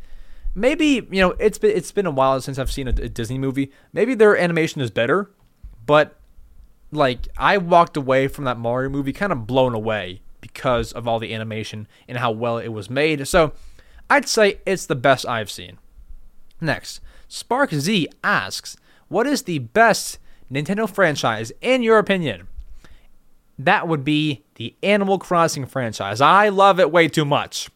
maybe 0.54 1.06
you 1.10 1.20
know 1.20 1.30
it's 1.40 1.58
been 1.58 1.76
it's 1.76 1.92
been 1.92 2.06
a 2.06 2.10
while 2.10 2.40
since 2.40 2.58
I've 2.58 2.72
seen 2.72 2.86
a, 2.86 2.90
a 2.90 3.08
Disney 3.08 3.38
movie. 3.38 3.72
Maybe 3.92 4.14
their 4.14 4.36
animation 4.36 4.80
is 4.80 4.92
better, 4.92 5.30
but 5.86 6.20
like 6.92 7.26
I 7.36 7.58
walked 7.58 7.96
away 7.96 8.28
from 8.28 8.44
that 8.44 8.58
Mario 8.58 8.90
movie 8.90 9.12
kind 9.12 9.32
of 9.32 9.46
blown 9.46 9.74
away 9.74 10.22
because 10.42 10.92
of 10.92 11.08
all 11.08 11.18
the 11.18 11.32
animation 11.32 11.88
and 12.06 12.18
how 12.18 12.30
well 12.30 12.58
it 12.58 12.68
was 12.68 12.90
made. 12.90 13.26
So 13.26 13.52
I'd 14.10 14.28
say 14.28 14.60
it's 14.66 14.84
the 14.84 14.94
best 14.94 15.26
I've 15.26 15.50
seen. 15.50 15.78
Next, 16.60 17.00
Spark 17.28 17.72
Z 17.72 18.08
asks, 18.22 18.76
"What 19.08 19.26
is 19.26 19.44
the 19.44 19.60
best 19.60 20.18
Nintendo 20.52 20.86
franchise 20.86 21.50
in 21.62 21.82
your 21.82 21.96
opinion?" 21.96 22.48
That 23.58 23.88
would 23.88 24.04
be 24.04 24.42
the 24.56 24.74
Animal 24.82 25.18
Crossing 25.18 25.64
franchise. 25.64 26.20
I 26.20 26.50
love 26.50 26.78
it 26.78 26.92
way 26.92 27.08
too 27.08 27.24
much. 27.24 27.70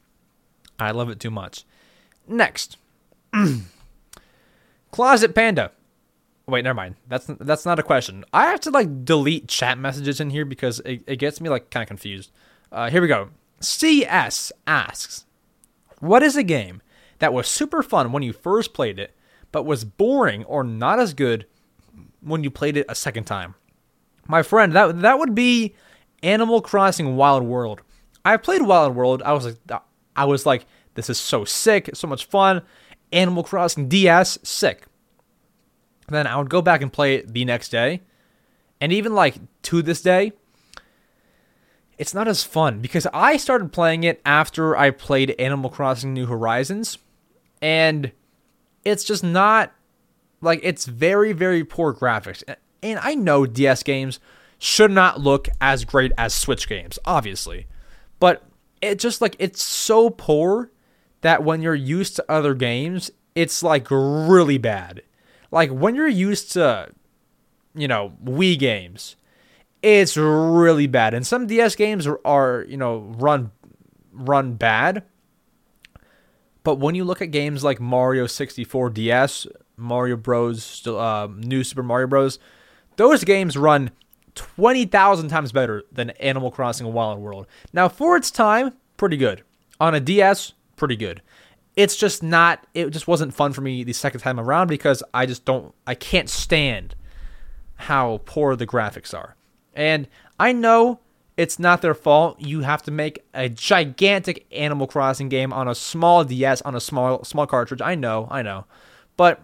I 0.79 0.91
love 0.91 1.09
it 1.09 1.21
too 1.21 1.31
much. 1.31 1.65
Next, 2.29 2.77
Closet 4.91 5.35
Panda 5.35 5.71
Wait, 6.49 6.63
never 6.63 6.75
mind. 6.75 6.95
That's 7.09 7.27
that's 7.27 7.67
not 7.67 7.81
a 7.81 7.83
question. 7.83 8.25
I 8.33 8.47
have 8.47 8.61
to 8.61 8.71
like 8.71 9.05
delete 9.05 9.49
chat 9.49 9.79
messages 9.79 10.21
in 10.21 10.31
here 10.31 10.45
because 10.45 10.81
it, 10.85 11.03
it 11.07 11.17
gets 11.17 11.41
me 11.41 11.49
like 11.49 11.71
kind 11.71 11.83
of 11.83 11.89
confused. 11.89 12.31
Uh, 12.71 12.91
here 12.91 13.01
we 13.01 13.09
go. 13.09 13.31
CS 13.61 14.53
asks, 14.67 15.25
"What 16.01 16.23
is 16.23 16.37
a 16.37 16.43
game 16.43 16.83
that 17.19 17.33
was 17.33 17.49
super 17.49 17.83
fun 17.83 18.13
when 18.13 18.23
you 18.23 18.33
first 18.33 18.75
played 18.75 18.99
it, 18.99 19.15
but 19.53 19.65
was 19.65 19.85
boring 19.85 20.45
or 20.45 20.63
not 20.63 20.99
as 20.99 21.15
good 21.15 21.47
when 22.21 22.45
you 22.45 22.51
played 22.51 22.77
it 22.77 22.87
a 22.89 22.95
second 22.95 23.25
time?" 23.25 23.55
My 24.29 24.43
friend, 24.43 24.73
that 24.75 25.01
that 25.01 25.19
would 25.19 25.35
be 25.35 25.75
Animal 26.23 26.61
Crossing 26.61 27.17
Wild 27.17 27.45
World. 27.45 27.83
I 28.25 28.37
played 28.37 28.63
Wild 28.63 28.97
World. 28.97 29.23
I 29.23 29.33
was 29.33 29.47
like, 29.47 29.83
I 30.17 30.25
was 30.25 30.47
like, 30.47 30.67
This 30.95 31.11
is 31.11 31.19
so 31.19 31.45
sick, 31.45 31.91
so 31.95 32.09
much 32.09 32.25
fun. 32.25 32.63
Animal 33.13 33.45
Crossing 33.45 33.89
DS, 33.89 34.39
sick. 34.43 34.87
Then 36.09 36.27
I 36.27 36.37
would 36.37 36.51
go 36.51 36.63
back 36.63 36.83
and 36.83 36.93
play 36.93 37.17
it 37.17 37.33
the 37.33 37.45
next 37.45 37.69
day. 37.69 38.03
And 38.81 38.93
even 38.93 39.15
like 39.15 39.37
to 39.63 39.83
this 39.83 40.01
day, 40.01 40.33
it's 41.99 42.15
not 42.15 42.29
as 42.29 42.45
fun 42.45 42.81
because 42.81 43.07
I 43.13 43.37
started 43.37 43.73
playing 43.73 44.05
it 44.05 44.21
after 44.25 44.77
I 44.77 44.91
played 44.91 45.35
Animal 45.39 45.71
Crossing 45.71 46.13
New 46.13 46.27
Horizons. 46.27 46.99
And 47.63 48.13
it's 48.85 49.05
just 49.05 49.25
not 49.25 49.73
like 50.41 50.61
it's 50.63 50.85
very, 50.87 51.33
very 51.33 51.65
poor 51.65 51.95
graphics. 51.95 52.43
And 52.83 52.99
I 53.03 53.15
know 53.15 53.47
DS 53.47 53.83
games 53.83 54.21
should 54.59 54.91
not 54.91 55.21
look 55.21 55.49
as 55.61 55.85
great 55.85 56.13
as 56.19 56.35
Switch 56.35 56.69
games, 56.69 56.99
obviously. 57.05 57.67
But 58.21 58.43
it 58.83 58.99
just 58.99 59.21
like 59.21 59.37
it's 59.39 59.63
so 59.63 60.11
poor 60.11 60.71
that 61.23 61.43
when 61.43 61.63
you're 61.63 61.75
used 61.75 62.17
to 62.17 62.25
other 62.31 62.55
games, 62.55 63.11
it's 63.35 63.63
like 63.63 63.87
really 63.91 64.59
bad. 64.59 65.03
Like 65.51 65.71
when 65.71 65.95
you're 65.95 66.07
used 66.09 66.53
to, 66.53 66.91
you 67.75 67.89
know, 67.89 68.13
Wii 68.23 68.59
games, 68.59 69.17
it's 69.87 70.17
really 70.17 70.89
bad. 70.89 71.15
And 71.15 71.25
some 71.25 71.47
DS 71.47 71.77
games 71.77 72.09
are, 72.25 72.67
you 72.69 72.77
know, 72.77 73.15
run 73.19 73.53
run 74.13 74.55
bad. 74.55 75.05
But 76.65 76.81
when 76.81 76.97
you 76.97 77.05
look 77.05 77.23
at 77.23 77.31
games 77.31 77.63
like 77.63 77.79
Mario 77.81 78.27
64 78.27 78.91
DS, 78.91 79.47
Mario 79.77 80.17
Bros, 80.17 80.85
uh, 80.87 81.29
New 81.37 81.63
Super 81.63 81.85
Mario 81.85 82.09
Bros, 82.09 82.41
those 82.97 83.23
games 83.23 83.57
run 83.57 83.93
20,000 84.35 85.29
times 85.29 85.53
better 85.53 85.85
than 85.93 86.11
Animal 86.11 86.51
Crossing 86.51 86.93
Wild 86.93 87.21
World. 87.21 87.47
Now, 87.73 87.89
for 87.89 88.17
its 88.17 88.33
time, 88.33 88.73
pretty 88.97 89.17
good. 89.17 89.45
On 89.79 89.95
a 89.95 90.01
DS, 90.01 90.55
pretty 90.75 90.97
good. 90.97 91.23
It's 91.77 91.95
just 91.95 92.25
not, 92.25 92.67
it 92.75 92.91
just 92.91 93.07
wasn't 93.07 93.35
fun 93.35 93.53
for 93.53 93.61
me 93.61 93.85
the 93.85 93.93
second 93.93 94.21
time 94.21 94.41
around 94.41 94.67
because 94.67 95.05
I 95.15 95.27
just 95.27 95.45
don't, 95.45 95.73
I 95.87 95.95
can't 95.95 96.29
stand 96.29 96.97
how 97.77 98.23
poor 98.25 98.57
the 98.57 98.67
graphics 98.67 99.17
are. 99.17 99.37
And 99.77 100.09
I 100.41 100.53
know 100.53 100.99
it's 101.37 101.59
not 101.59 101.83
their 101.83 101.95
fault. 101.95 102.41
You 102.41 102.63
have 102.63 102.83
to 102.85 102.91
make 102.91 103.25
a 103.35 103.49
gigantic 103.49 104.47
Animal 104.51 104.87
Crossing 104.87 105.29
game 105.29 105.53
on 105.53 105.69
a 105.69 105.75
small 105.75 106.25
DS 106.25 106.63
on 106.63 106.75
a 106.75 106.81
small 106.81 107.23
small 107.25 107.47
cartridge. 107.47 107.83
I 107.83 107.95
know, 107.95 108.27
I 108.31 108.43
know. 108.43 108.65
But 109.17 109.41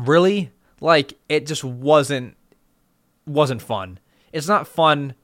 really, 0.00 0.50
like 0.80 1.14
it 1.28 1.46
just 1.46 1.62
wasn't 1.62 2.36
wasn't 3.26 3.62
fun. 3.62 3.98
It's 4.32 4.48
not 4.48 4.66
fun 4.66 5.14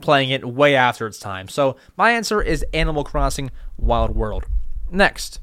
playing 0.00 0.30
it 0.30 0.44
way 0.44 0.74
after 0.74 1.06
its 1.06 1.18
time. 1.18 1.48
So 1.48 1.76
my 1.96 2.10
answer 2.10 2.42
is 2.42 2.64
Animal 2.74 3.04
Crossing 3.04 3.50
Wild 3.78 4.14
World. 4.14 4.44
Next, 4.90 5.40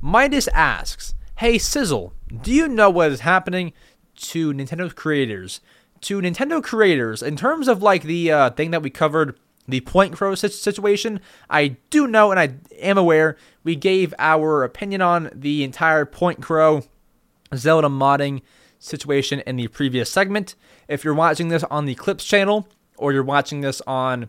Midas 0.00 0.48
asks, 0.48 1.14
"Hey 1.36 1.58
Sizzle, 1.58 2.12
do 2.42 2.52
you 2.52 2.66
know 2.66 2.90
what 2.90 3.12
is 3.12 3.20
happening 3.20 3.72
to 4.16 4.52
Nintendo's 4.52 4.92
creators? 4.92 5.60
To 6.02 6.20
Nintendo 6.20 6.62
creators 6.62 7.22
in 7.22 7.36
terms 7.36 7.68
of 7.68 7.82
like 7.82 8.02
the 8.02 8.30
uh, 8.30 8.50
thing 8.50 8.70
that 8.70 8.82
we 8.82 8.90
covered." 8.90 9.38
The 9.68 9.80
Point 9.80 10.14
Crow 10.14 10.34
situation, 10.34 11.20
I 11.48 11.76
do 11.90 12.08
know 12.08 12.32
and 12.32 12.40
I 12.40 12.54
am 12.80 12.98
aware 12.98 13.36
we 13.62 13.76
gave 13.76 14.12
our 14.18 14.64
opinion 14.64 15.00
on 15.00 15.30
the 15.32 15.62
entire 15.62 16.04
Point 16.04 16.42
Crow 16.42 16.82
Zelda 17.54 17.88
modding 17.88 18.42
situation 18.80 19.40
in 19.46 19.56
the 19.56 19.68
previous 19.68 20.10
segment. 20.10 20.56
If 20.88 21.04
you're 21.04 21.14
watching 21.14 21.48
this 21.48 21.62
on 21.64 21.84
the 21.84 21.94
Clips 21.94 22.24
channel 22.24 22.66
or 22.96 23.12
you're 23.12 23.22
watching 23.22 23.60
this 23.60 23.80
on 23.86 24.28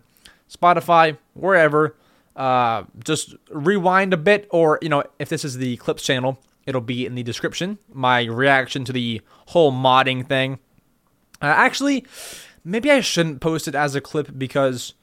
Spotify, 0.49 1.17
wherever, 1.33 1.95
uh, 2.35 2.83
just 3.03 3.35
rewind 3.49 4.13
a 4.13 4.17
bit, 4.17 4.47
or 4.51 4.77
you 4.81 4.89
know, 4.89 5.03
if 5.17 5.29
this 5.29 5.43
is 5.43 5.57
the 5.57 5.77
Clips 5.77 6.03
channel, 6.03 6.39
it'll 6.67 6.81
be 6.81 7.05
in 7.07 7.15
the 7.15 7.23
description. 7.23 7.79
My 7.91 8.23
reaction 8.25 8.85
to 8.85 8.93
the 8.93 9.21
whole 9.47 9.71
modding 9.71 10.27
thing. 10.27 10.59
Uh, 11.43 11.47
actually, 11.47 12.05
maybe 12.63 12.89
I 12.89 13.01
shouldn't 13.01 13.41
post 13.41 13.67
it 13.67 13.75
as 13.75 13.93
a 13.95 14.01
clip 14.01 14.29
because 14.37 14.93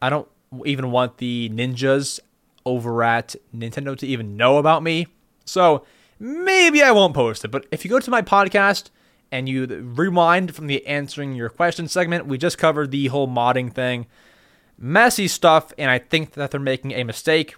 I 0.00 0.10
don't 0.10 0.28
even 0.66 0.90
want 0.90 1.16
the 1.16 1.50
ninjas 1.52 2.20
over 2.66 3.02
at 3.02 3.34
Nintendo 3.56 3.96
to 3.96 4.06
even 4.06 4.36
know 4.36 4.58
about 4.58 4.82
me. 4.82 5.06
So 5.44 5.84
maybe 6.18 6.82
I 6.82 6.92
won't 6.92 7.14
post 7.14 7.44
it. 7.44 7.48
But 7.48 7.66
if 7.72 7.84
you 7.84 7.90
go 7.90 7.98
to 7.98 8.10
my 8.10 8.22
podcast 8.22 8.90
and 9.32 9.48
you 9.48 9.66
rewind 9.66 10.54
from 10.54 10.66
the 10.66 10.86
answering 10.86 11.34
your 11.34 11.48
question 11.48 11.88
segment, 11.88 12.26
we 12.26 12.36
just 12.38 12.58
covered 12.58 12.90
the 12.90 13.06
whole 13.06 13.26
modding 13.26 13.72
thing. 13.72 14.06
Messy 14.78 15.26
stuff, 15.26 15.72
and 15.78 15.90
I 15.90 15.98
think 15.98 16.32
that 16.32 16.50
they're 16.50 16.60
making 16.60 16.92
a 16.92 17.04
mistake. 17.04 17.54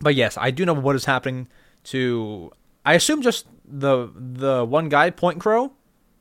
But 0.00 0.14
yes, 0.14 0.36
I 0.38 0.50
do 0.50 0.64
know 0.64 0.74
what 0.74 0.96
is 0.96 1.06
happening 1.06 1.48
to 1.84 2.52
I 2.84 2.94
assume 2.94 3.22
just 3.22 3.46
the 3.64 4.08
the 4.14 4.64
one 4.64 4.88
guy, 4.88 5.10
Point 5.10 5.40
Crow. 5.40 5.72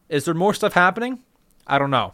Is 0.10 0.26
there 0.26 0.34
more 0.34 0.53
stuff 0.53 0.73
happening? 0.73 1.19
I 1.68 1.77
don't 1.77 1.91
know. 1.91 2.14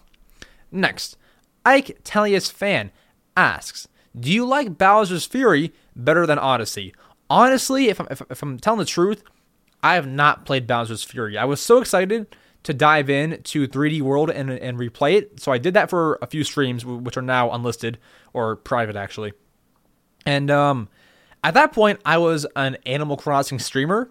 Next, 0.72 1.18
Ike 1.66 2.04
Tellius 2.04 2.52
fan 2.52 2.92
asks, 3.36 3.88
"Do 4.18 4.32
you 4.32 4.46
like 4.46 4.78
Bowser's 4.78 5.26
Fury 5.26 5.74
better 5.96 6.26
than 6.26 6.38
Odyssey?" 6.38 6.94
Honestly, 7.30 7.88
if 7.88 8.00
I'm, 8.00 8.08
if, 8.12 8.22
if 8.30 8.44
I'm 8.44 8.60
telling 8.60 8.80
the 8.80 8.86
truth, 8.86 9.24
I 9.82 9.96
have 9.96 10.08
not 10.08 10.46
played 10.46 10.68
Bowser's 10.68 11.04
Fury. 11.04 11.38
I 11.38 11.46
was 11.46 11.62
so 11.62 11.80
excited 11.80 12.36
to 12.64 12.74
dive 12.74 13.10
in 13.10 13.42
to 13.44 13.68
3D 13.68 14.02
World 14.02 14.32
and, 14.32 14.50
and 14.50 14.80
replay 14.80 15.14
it. 15.14 15.40
So 15.40 15.52
I 15.52 15.60
did 15.60 15.76
that 15.76 15.90
for 15.90 16.18
a 16.22 16.28
few 16.28 16.44
streams, 16.44 16.84
which 16.84 17.16
are 17.16 17.22
now 17.22 17.52
unlisted 17.52 18.00
or 18.34 18.56
private 18.56 18.96
actually. 18.96 19.34
And 20.26 20.50
um, 20.50 20.90
at 21.44 21.54
that 21.54 21.72
point, 21.72 22.02
I 22.04 22.18
was 22.18 22.48
an 22.56 22.78
Animal 22.88 23.18
Crossing 23.18 23.60
streamer. 23.60 24.10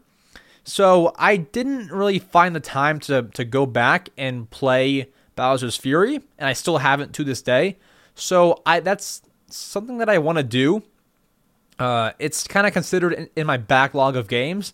So 0.64 1.12
I 1.16 1.36
didn't 1.36 1.92
really 1.92 2.18
find 2.18 2.56
the 2.56 2.60
time 2.60 2.98
to, 3.00 3.22
to 3.34 3.44
go 3.44 3.66
back 3.66 4.08
and 4.16 4.48
play 4.48 5.10
Bowser's 5.36 5.76
Fury, 5.76 6.16
and 6.38 6.48
I 6.48 6.54
still 6.54 6.78
haven't 6.78 7.12
to 7.14 7.24
this 7.24 7.42
day. 7.42 7.76
So 8.14 8.62
I 8.64 8.80
that's 8.80 9.22
something 9.48 9.98
that 9.98 10.08
I 10.08 10.18
want 10.18 10.38
to 10.38 10.44
do. 10.44 10.82
Uh, 11.78 12.12
it's 12.18 12.46
kind 12.46 12.66
of 12.66 12.72
considered 12.72 13.12
in, 13.12 13.28
in 13.36 13.46
my 13.46 13.56
backlog 13.56 14.16
of 14.16 14.28
games. 14.28 14.72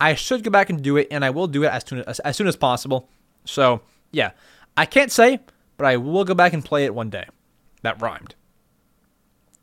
I 0.00 0.14
should 0.14 0.44
go 0.44 0.50
back 0.50 0.70
and 0.70 0.82
do 0.82 0.96
it, 0.96 1.08
and 1.10 1.24
I 1.24 1.30
will 1.30 1.46
do 1.46 1.64
it 1.64 1.68
as 1.68 1.84
soon 1.86 2.00
as, 2.00 2.20
as 2.20 2.36
soon 2.36 2.46
as 2.46 2.56
possible. 2.56 3.08
So 3.44 3.82
yeah, 4.12 4.32
I 4.76 4.86
can't 4.86 5.10
say, 5.10 5.40
but 5.76 5.86
I 5.86 5.96
will 5.96 6.24
go 6.24 6.34
back 6.34 6.52
and 6.52 6.64
play 6.64 6.84
it 6.84 6.94
one 6.94 7.10
day. 7.10 7.26
That 7.82 8.00
rhymed. 8.00 8.36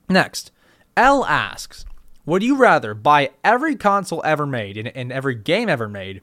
Next, 0.09 0.51
L 0.97 1.23
asks, 1.23 1.85
would 2.29 2.43
you 2.43 2.55
rather 2.55 2.93
buy 2.93 3.31
every 3.43 3.75
console 3.75 4.21
ever 4.23 4.45
made 4.45 4.77
and, 4.77 4.87
and 4.89 5.11
every 5.11 5.33
game 5.35 5.67
ever 5.67 5.89
made, 5.89 6.21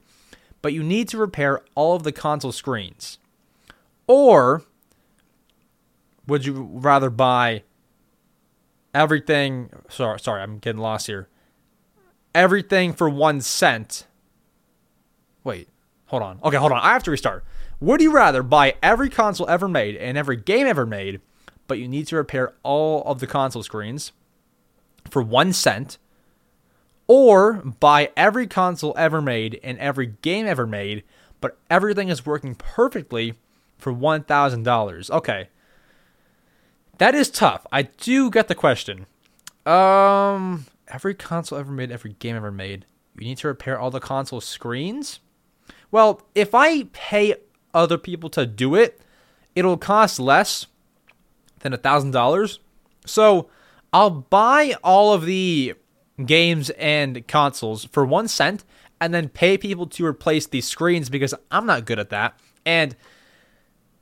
but 0.61 0.71
you 0.71 0.81
need 0.81 1.09
to 1.09 1.17
repair 1.17 1.61
all 1.75 1.95
of 1.95 2.03
the 2.03 2.13
console 2.13 2.53
screens? 2.53 3.19
Or 4.07 4.63
would 6.25 6.45
you 6.45 6.69
rather 6.71 7.09
buy 7.09 7.63
everything 8.93 9.69
sorry 9.89 10.19
sorry, 10.19 10.41
I'm 10.41 10.59
getting 10.59 10.81
lost 10.81 11.07
here. 11.07 11.27
Everything 12.33 12.93
for 12.93 13.09
1 13.09 13.41
cent 13.41 14.07
Wait, 15.43 15.69
hold 16.07 16.21
on. 16.21 16.39
Okay, 16.43 16.57
hold 16.57 16.73
on. 16.73 16.79
I 16.79 16.91
have 16.91 17.03
to 17.03 17.11
restart. 17.11 17.45
Would 17.79 18.01
you 18.01 18.11
rather 18.11 18.43
buy 18.43 18.75
every 18.83 19.09
console 19.09 19.49
ever 19.49 19.69
made 19.69 19.95
and 19.95 20.17
every 20.17 20.35
game 20.35 20.67
ever 20.67 20.85
made, 20.85 21.21
but 21.67 21.79
you 21.79 21.87
need 21.87 22.07
to 22.07 22.17
repair 22.17 22.53
all 22.63 23.01
of 23.03 23.19
the 23.19 23.27
console 23.27 23.63
screens 23.63 24.11
for 25.09 25.21
one 25.21 25.53
cent, 25.53 25.97
or 27.07 27.53
buy 27.79 28.11
every 28.17 28.47
console 28.47 28.93
ever 28.97 29.21
made 29.21 29.59
and 29.63 29.77
every 29.79 30.07
game 30.21 30.45
ever 30.45 30.67
made, 30.67 31.03
but 31.39 31.57
everything 31.69 32.09
is 32.09 32.25
working 32.25 32.55
perfectly 32.55 33.33
for 33.77 33.93
$1,000? 33.93 35.09
Okay. 35.11 35.49
That 36.97 37.15
is 37.15 37.29
tough. 37.29 37.65
I 37.71 37.83
do 37.83 38.29
get 38.29 38.47
the 38.47 38.55
question. 38.55 39.05
Um, 39.65 40.65
every 40.87 41.13
console 41.13 41.59
ever 41.59 41.71
made, 41.71 41.91
every 41.91 42.15
game 42.19 42.35
ever 42.35 42.51
made, 42.51 42.85
you 43.17 43.25
need 43.25 43.37
to 43.39 43.47
repair 43.47 43.79
all 43.79 43.91
the 43.91 43.99
console 43.99 44.41
screens? 44.41 45.19
Well, 45.91 46.21
if 46.35 46.53
I 46.53 46.83
pay 46.93 47.35
other 47.73 47.97
people 47.97 48.29
to 48.31 48.45
do 48.45 48.75
it, 48.75 48.99
it'll 49.55 49.77
cost 49.77 50.19
less 50.19 50.67
than 51.59 51.73
a 51.73 51.77
thousand 51.77 52.11
dollars. 52.11 52.59
So 53.05 53.49
I'll 53.93 54.09
buy 54.09 54.75
all 54.83 55.13
of 55.13 55.25
the 55.25 55.75
games 56.25 56.69
and 56.71 57.27
consoles 57.27 57.85
for 57.85 58.05
one 58.05 58.27
cent 58.27 58.63
and 58.99 59.13
then 59.13 59.29
pay 59.29 59.57
people 59.57 59.85
to 59.87 60.05
replace 60.05 60.47
these 60.47 60.67
screens 60.67 61.09
because 61.09 61.33
I'm 61.51 61.65
not 61.65 61.85
good 61.85 61.99
at 61.99 62.09
that. 62.09 62.39
And 62.65 62.95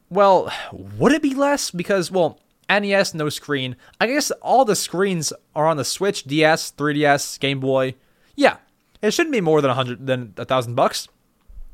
well, 0.10 0.52
would 0.72 1.12
it 1.12 1.22
be 1.22 1.34
less? 1.34 1.72
Because 1.72 2.12
well, 2.12 2.40
NES 2.70 3.14
no 3.14 3.30
screen. 3.30 3.76
I 4.00 4.08
guess 4.08 4.32
all 4.32 4.66
the 4.66 4.76
screens 4.76 5.34
are 5.56 5.68
on 5.68 5.78
the 5.78 5.86
Switch, 5.86 6.24
DS, 6.24 6.72
3DS, 6.72 7.40
Game 7.40 7.60
Boy. 7.60 7.96
Yeah, 8.36 8.58
it 9.02 9.12
shouldn't 9.12 9.34
be 9.34 9.42
more 9.42 9.62
than 9.62 9.72
a 9.72 9.76
hundred 9.76 10.06
than 10.08 10.34
a 10.38 10.46
thousand 10.46 10.76
bucks. 10.76 11.08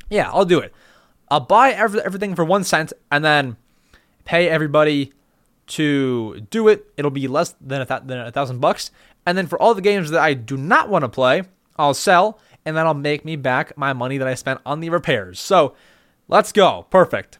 Yeah, 0.09 0.29
I'll 0.31 0.45
do 0.45 0.59
it. 0.59 0.73
I'll 1.29 1.39
buy 1.39 1.71
every, 1.71 2.01
everything 2.01 2.35
for 2.35 2.43
one 2.43 2.65
cent 2.65 2.91
and 3.09 3.23
then 3.23 3.55
pay 4.25 4.49
everybody 4.49 5.13
to 5.67 6.41
do 6.49 6.67
it, 6.67 6.85
it'll 6.97 7.11
be 7.11 7.27
less 7.27 7.55
than 7.61 7.81
a, 7.81 7.85
th- 7.85 8.01
than 8.05 8.19
a 8.19 8.31
thousand 8.31 8.59
bucks. 8.59 8.91
And 9.25 9.37
then 9.37 9.47
for 9.47 9.61
all 9.61 9.73
the 9.73 9.81
games 9.81 10.09
that 10.11 10.21
I 10.21 10.33
do 10.33 10.57
not 10.57 10.89
want 10.89 11.03
to 11.03 11.09
play, 11.09 11.43
I'll 11.77 11.93
sell, 11.93 12.39
and 12.65 12.75
that'll 12.75 12.93
make 12.93 13.23
me 13.25 13.35
back 13.35 13.77
my 13.77 13.93
money 13.93 14.17
that 14.17 14.27
I 14.27 14.33
spent 14.33 14.61
on 14.65 14.79
the 14.79 14.89
repairs. 14.89 15.39
So 15.39 15.75
let's 16.27 16.51
go. 16.51 16.87
Perfect. 16.89 17.39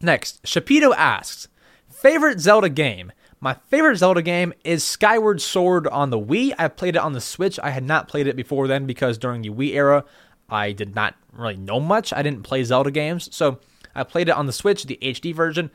Next, 0.00 0.42
Shapito 0.44 0.94
asks, 0.96 1.48
favorite 1.88 2.40
Zelda 2.40 2.68
game? 2.68 3.12
My 3.40 3.54
favorite 3.68 3.96
Zelda 3.96 4.22
game 4.22 4.52
is 4.64 4.82
Skyward 4.82 5.40
Sword 5.40 5.86
on 5.86 6.10
the 6.10 6.18
Wii. 6.18 6.54
I 6.58 6.68
played 6.68 6.96
it 6.96 7.02
on 7.02 7.12
the 7.12 7.20
Switch. 7.20 7.58
I 7.62 7.70
had 7.70 7.84
not 7.84 8.08
played 8.08 8.26
it 8.26 8.34
before 8.36 8.66
then 8.66 8.84
because 8.84 9.16
during 9.16 9.42
the 9.42 9.50
Wii 9.50 9.74
era, 9.74 10.04
I 10.48 10.72
did 10.72 10.94
not 10.94 11.14
really 11.32 11.56
know 11.56 11.78
much. 11.78 12.12
I 12.12 12.22
didn't 12.22 12.42
play 12.42 12.64
Zelda 12.64 12.90
games. 12.90 13.34
So 13.34 13.60
I 13.94 14.02
played 14.02 14.28
it 14.28 14.34
on 14.34 14.46
the 14.46 14.52
Switch, 14.52 14.84
the 14.84 14.98
HD 15.00 15.34
version. 15.34 15.70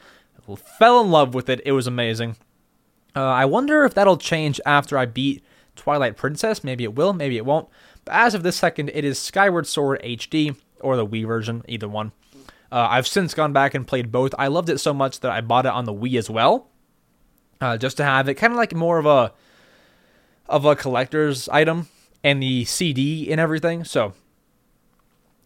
Fell 0.78 1.02
in 1.02 1.10
love 1.10 1.34
with 1.34 1.50
it. 1.50 1.62
It 1.66 1.72
was 1.72 1.88
amazing. 1.88 2.36
Uh, 3.16 3.24
I 3.24 3.46
wonder 3.46 3.86
if 3.86 3.94
that'll 3.94 4.18
change 4.18 4.60
after 4.66 4.98
I 4.98 5.06
beat 5.06 5.44
Twilight 5.76 6.18
Princess. 6.18 6.64
Maybe 6.64 6.84
it 6.84 6.96
will, 6.96 7.14
maybe 7.14 7.38
it 7.38 7.46
won't. 7.46 7.70
But 8.06 8.16
as 8.16 8.34
of 8.34 8.44
this 8.44 8.58
second, 8.58 8.92
it 8.94 9.06
is 9.06 9.20
Skyward 9.20 9.68
Sword 9.68 10.02
HD 10.04 10.56
or 10.80 10.96
the 10.96 11.06
Wii 11.06 11.26
version, 11.26 11.64
either 11.68 11.88
one. 11.88 12.12
Uh, 12.72 12.88
I've 12.90 13.08
since 13.08 13.34
gone 13.34 13.54
back 13.54 13.74
and 13.74 13.88
played 13.88 14.12
both. 14.12 14.34
I 14.38 14.48
loved 14.48 14.70
it 14.70 14.80
so 14.80 14.94
much 14.94 15.20
that 15.20 15.32
I 15.32 15.42
bought 15.42 15.66
it 15.66 15.72
on 15.72 15.86
the 15.86 15.94
Wii 15.94 16.18
as 16.18 16.30
well, 16.30 16.68
uh, 17.62 17.78
just 17.78 17.98
to 17.98 18.04
have 18.04 18.28
it 18.28 18.34
kind 18.34 18.52
of 18.52 18.58
like 18.58 18.74
more 18.74 18.98
of 18.98 19.06
a 19.06 19.32
of 20.50 20.66
a 20.66 20.76
collector's 20.76 21.48
item 21.50 21.88
and 22.24 22.42
the 22.42 22.66
CD 22.66 23.32
and 23.32 23.40
everything. 23.40 23.84
So 23.84 24.14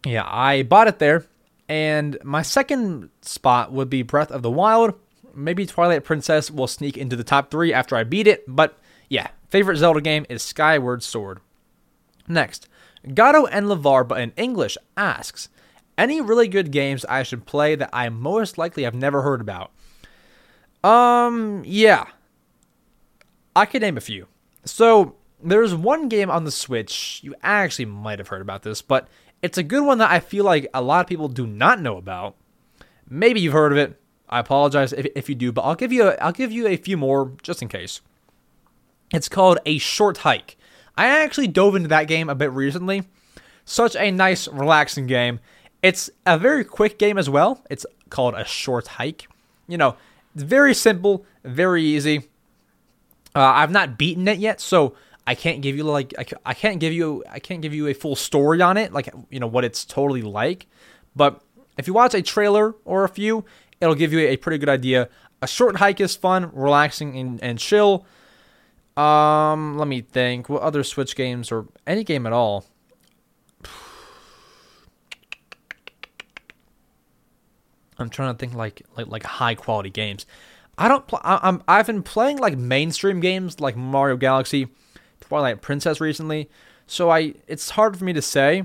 yeah, 0.06 0.24
I 0.26 0.62
bought 0.62 0.88
it 0.88 0.98
there. 0.98 1.26
And 1.68 2.18
my 2.24 2.42
second 2.42 3.10
spot 3.20 3.72
would 3.72 3.90
be 3.90 4.02
Breath 4.02 4.30
of 4.30 4.42
the 4.42 4.50
Wild. 4.50 4.94
Maybe 5.34 5.66
Twilight 5.66 6.04
Princess 6.04 6.50
will 6.50 6.66
sneak 6.66 6.96
into 6.96 7.16
the 7.16 7.24
top 7.24 7.50
three 7.50 7.72
after 7.72 7.94
I 7.94 8.04
beat 8.04 8.26
it. 8.26 8.44
But 8.48 8.78
yeah, 9.08 9.28
favorite 9.50 9.76
Zelda 9.76 10.00
game 10.00 10.24
is 10.28 10.42
Skyward 10.42 11.02
Sword. 11.02 11.40
Next, 12.26 12.68
Gato 13.14 13.46
and 13.46 13.66
Lavar, 13.66 14.06
but 14.06 14.20
in 14.20 14.32
English, 14.36 14.76
asks 14.96 15.48
any 15.96 16.20
really 16.20 16.48
good 16.48 16.70
games 16.70 17.04
I 17.06 17.22
should 17.22 17.46
play 17.46 17.74
that 17.74 17.90
I 17.92 18.08
most 18.08 18.56
likely 18.58 18.84
have 18.84 18.94
never 18.94 19.22
heard 19.22 19.40
about. 19.40 19.72
Um, 20.84 21.62
yeah, 21.66 22.06
I 23.56 23.66
could 23.66 23.82
name 23.82 23.96
a 23.96 24.00
few. 24.02 24.26
So 24.64 25.16
there's 25.42 25.74
one 25.74 26.08
game 26.08 26.30
on 26.30 26.44
the 26.44 26.50
Switch 26.50 27.20
you 27.22 27.34
actually 27.42 27.86
might 27.86 28.18
have 28.18 28.28
heard 28.28 28.42
about 28.42 28.62
this, 28.62 28.82
but 28.82 29.08
it's 29.42 29.58
a 29.58 29.62
good 29.62 29.84
one 29.84 29.98
that 29.98 30.10
I 30.10 30.20
feel 30.20 30.44
like 30.44 30.68
a 30.74 30.82
lot 30.82 31.00
of 31.00 31.06
people 31.06 31.28
do 31.28 31.46
not 31.46 31.80
know 31.80 31.96
about. 31.96 32.36
Maybe 33.08 33.40
you've 33.40 33.52
heard 33.52 33.72
of 33.72 33.78
it. 33.78 34.00
I 34.28 34.40
apologize 34.40 34.92
if, 34.92 35.06
if 35.14 35.28
you 35.28 35.34
do, 35.34 35.52
but 35.52 35.62
I'll 35.62 35.74
give 35.74 35.92
you 35.92 36.08
a, 36.08 36.14
I'll 36.16 36.32
give 36.32 36.52
you 36.52 36.66
a 36.66 36.76
few 36.76 36.96
more 36.96 37.32
just 37.42 37.62
in 37.62 37.68
case. 37.68 38.00
It's 39.12 39.28
called 39.28 39.58
A 39.64 39.78
Short 39.78 40.18
Hike. 40.18 40.56
I 40.96 41.06
actually 41.06 41.48
dove 41.48 41.76
into 41.76 41.88
that 41.88 42.08
game 42.08 42.28
a 42.28 42.34
bit 42.34 42.52
recently. 42.52 43.04
Such 43.64 43.96
a 43.96 44.10
nice, 44.10 44.48
relaxing 44.48 45.06
game. 45.06 45.40
It's 45.82 46.10
a 46.26 46.38
very 46.38 46.64
quick 46.64 46.98
game 46.98 47.16
as 47.16 47.30
well. 47.30 47.62
It's 47.70 47.86
called 48.10 48.34
A 48.34 48.44
Short 48.44 48.86
Hike. 48.86 49.28
You 49.66 49.78
know, 49.78 49.96
it's 50.34 50.42
very 50.42 50.74
simple, 50.74 51.24
very 51.44 51.82
easy. 51.82 52.28
Uh, 53.34 53.40
I've 53.40 53.70
not 53.70 53.96
beaten 53.96 54.26
it 54.26 54.38
yet, 54.38 54.60
so 54.60 54.94
I 55.28 55.34
can't 55.34 55.60
give 55.60 55.76
you 55.76 55.84
like 55.84 56.14
I, 56.46 56.54
can't 56.54 56.80
give 56.80 56.94
you 56.94 57.22
I 57.30 57.38
can't 57.38 57.60
give 57.60 57.74
you 57.74 57.86
a 57.86 57.92
full 57.92 58.16
story 58.16 58.62
on 58.62 58.78
it, 58.78 58.94
like 58.94 59.10
you 59.28 59.38
know 59.38 59.46
what 59.46 59.62
it's 59.62 59.84
totally 59.84 60.22
like. 60.22 60.66
But 61.14 61.42
if 61.76 61.86
you 61.86 61.92
watch 61.92 62.14
a 62.14 62.22
trailer 62.22 62.74
or 62.86 63.04
a 63.04 63.10
few, 63.10 63.44
it'll 63.78 63.94
give 63.94 64.10
you 64.10 64.20
a 64.20 64.38
pretty 64.38 64.56
good 64.56 64.70
idea. 64.70 65.10
A 65.42 65.46
short 65.46 65.76
hike 65.76 66.00
is 66.00 66.16
fun, 66.16 66.50
relaxing, 66.54 67.18
and, 67.18 67.42
and 67.42 67.58
chill. 67.58 68.06
Um, 68.96 69.76
let 69.76 69.86
me 69.86 70.00
think. 70.00 70.48
What 70.48 70.62
other 70.62 70.82
Switch 70.82 71.14
games 71.14 71.52
or 71.52 71.66
any 71.86 72.04
game 72.04 72.26
at 72.26 72.32
all? 72.32 72.64
I'm 77.98 78.08
trying 78.08 78.32
to 78.32 78.38
think 78.38 78.54
like 78.54 78.80
like 78.96 79.08
like 79.08 79.24
high 79.24 79.56
quality 79.56 79.90
games. 79.90 80.24
I 80.78 80.88
don't. 80.88 81.06
Pl- 81.06 81.20
I, 81.22 81.38
I'm 81.42 81.62
I've 81.68 81.86
been 81.86 82.02
playing 82.02 82.38
like 82.38 82.56
mainstream 82.56 83.20
games 83.20 83.60
like 83.60 83.76
Mario 83.76 84.16
Galaxy, 84.16 84.68
Twilight 85.28 85.60
Princess 85.60 86.00
recently, 86.00 86.48
so 86.86 87.10
I 87.10 87.34
it's 87.46 87.70
hard 87.70 87.96
for 87.96 88.04
me 88.04 88.12
to 88.14 88.22
say. 88.22 88.64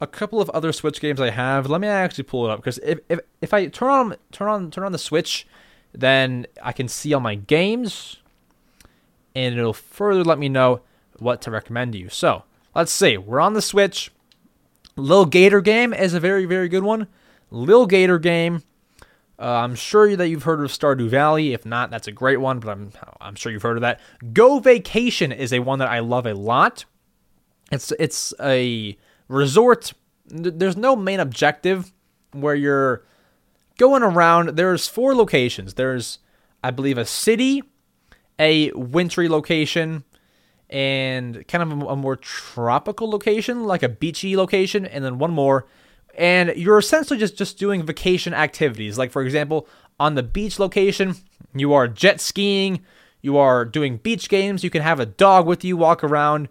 A 0.00 0.06
couple 0.06 0.40
of 0.40 0.48
other 0.50 0.72
Switch 0.72 1.00
games 1.00 1.20
I 1.20 1.30
have. 1.30 1.68
Let 1.68 1.80
me 1.80 1.88
actually 1.88 2.24
pull 2.24 2.46
it 2.46 2.50
up 2.52 2.60
because 2.60 2.78
if, 2.78 3.00
if 3.08 3.20
if 3.40 3.54
I 3.54 3.66
turn 3.66 3.90
on 3.90 4.16
turn 4.30 4.48
on 4.48 4.70
turn 4.70 4.84
on 4.84 4.92
the 4.92 4.98
Switch, 4.98 5.46
then 5.92 6.46
I 6.62 6.72
can 6.72 6.88
see 6.88 7.12
all 7.14 7.20
my 7.20 7.34
games 7.34 8.18
and 9.34 9.56
it'll 9.56 9.72
further 9.72 10.24
let 10.24 10.38
me 10.38 10.48
know 10.48 10.82
what 11.18 11.40
to 11.42 11.50
recommend 11.50 11.92
to 11.92 11.98
you. 11.98 12.08
So 12.08 12.44
let's 12.74 12.92
see. 12.92 13.16
We're 13.16 13.40
on 13.40 13.54
the 13.54 13.62
Switch. 13.62 14.10
Lil 14.96 15.26
Gator 15.26 15.60
game 15.60 15.94
is 15.94 16.12
a 16.12 16.20
very, 16.20 16.44
very 16.44 16.68
good 16.68 16.82
one. 16.82 17.08
Lil 17.50 17.86
Gator 17.86 18.18
game. 18.18 18.62
Uh, 19.38 19.44
I'm 19.44 19.76
sure 19.76 20.16
that 20.16 20.28
you've 20.28 20.42
heard 20.42 20.60
of 20.60 20.70
Stardew 20.70 21.08
Valley. 21.08 21.52
If 21.52 21.64
not, 21.64 21.90
that's 21.90 22.08
a 22.08 22.12
great 22.12 22.40
one, 22.40 22.58
but 22.58 22.70
I'm 22.70 22.92
I'm 23.20 23.34
sure 23.36 23.52
you've 23.52 23.62
heard 23.62 23.76
of 23.76 23.82
that. 23.82 24.00
Go 24.32 24.58
Vacation 24.58 25.30
is 25.30 25.52
a 25.52 25.60
one 25.60 25.78
that 25.78 25.88
I 25.88 26.00
love 26.00 26.26
a 26.26 26.34
lot. 26.34 26.84
It's 27.70 27.92
it's 28.00 28.34
a 28.40 28.96
resort. 29.28 29.92
There's 30.26 30.76
no 30.76 30.96
main 30.96 31.20
objective 31.20 31.92
where 32.32 32.54
you're 32.54 33.04
going 33.78 34.02
around. 34.02 34.56
There's 34.56 34.88
four 34.88 35.14
locations. 35.14 35.74
There's 35.74 36.18
I 36.64 36.72
believe 36.72 36.98
a 36.98 37.04
city, 37.04 37.62
a 38.38 38.72
wintry 38.72 39.28
location 39.28 40.04
and 40.70 41.46
kind 41.48 41.62
of 41.62 41.82
a, 41.82 41.86
a, 41.86 41.96
more 41.96 42.16
tropical 42.16 43.08
location, 43.10 43.64
like 43.64 43.82
a 43.82 43.88
beachy 43.88 44.36
location, 44.36 44.84
and 44.84 45.04
then 45.04 45.18
one 45.18 45.30
more. 45.30 45.66
And 46.18 46.52
you're 46.56 46.78
essentially 46.78 47.18
just, 47.18 47.38
just 47.38 47.58
doing 47.58 47.86
vacation 47.86 48.34
activities. 48.34 48.98
Like, 48.98 49.12
for 49.12 49.22
example, 49.22 49.68
on 50.00 50.16
the 50.16 50.22
beach 50.24 50.58
location, 50.58 51.14
you 51.54 51.72
are 51.72 51.86
jet 51.86 52.20
skiing, 52.20 52.80
you 53.22 53.38
are 53.38 53.64
doing 53.64 53.98
beach 53.98 54.28
games, 54.28 54.64
you 54.64 54.68
can 54.68 54.82
have 54.82 54.98
a 54.98 55.06
dog 55.06 55.46
with 55.46 55.64
you, 55.64 55.76
walk 55.76 56.02
around. 56.02 56.48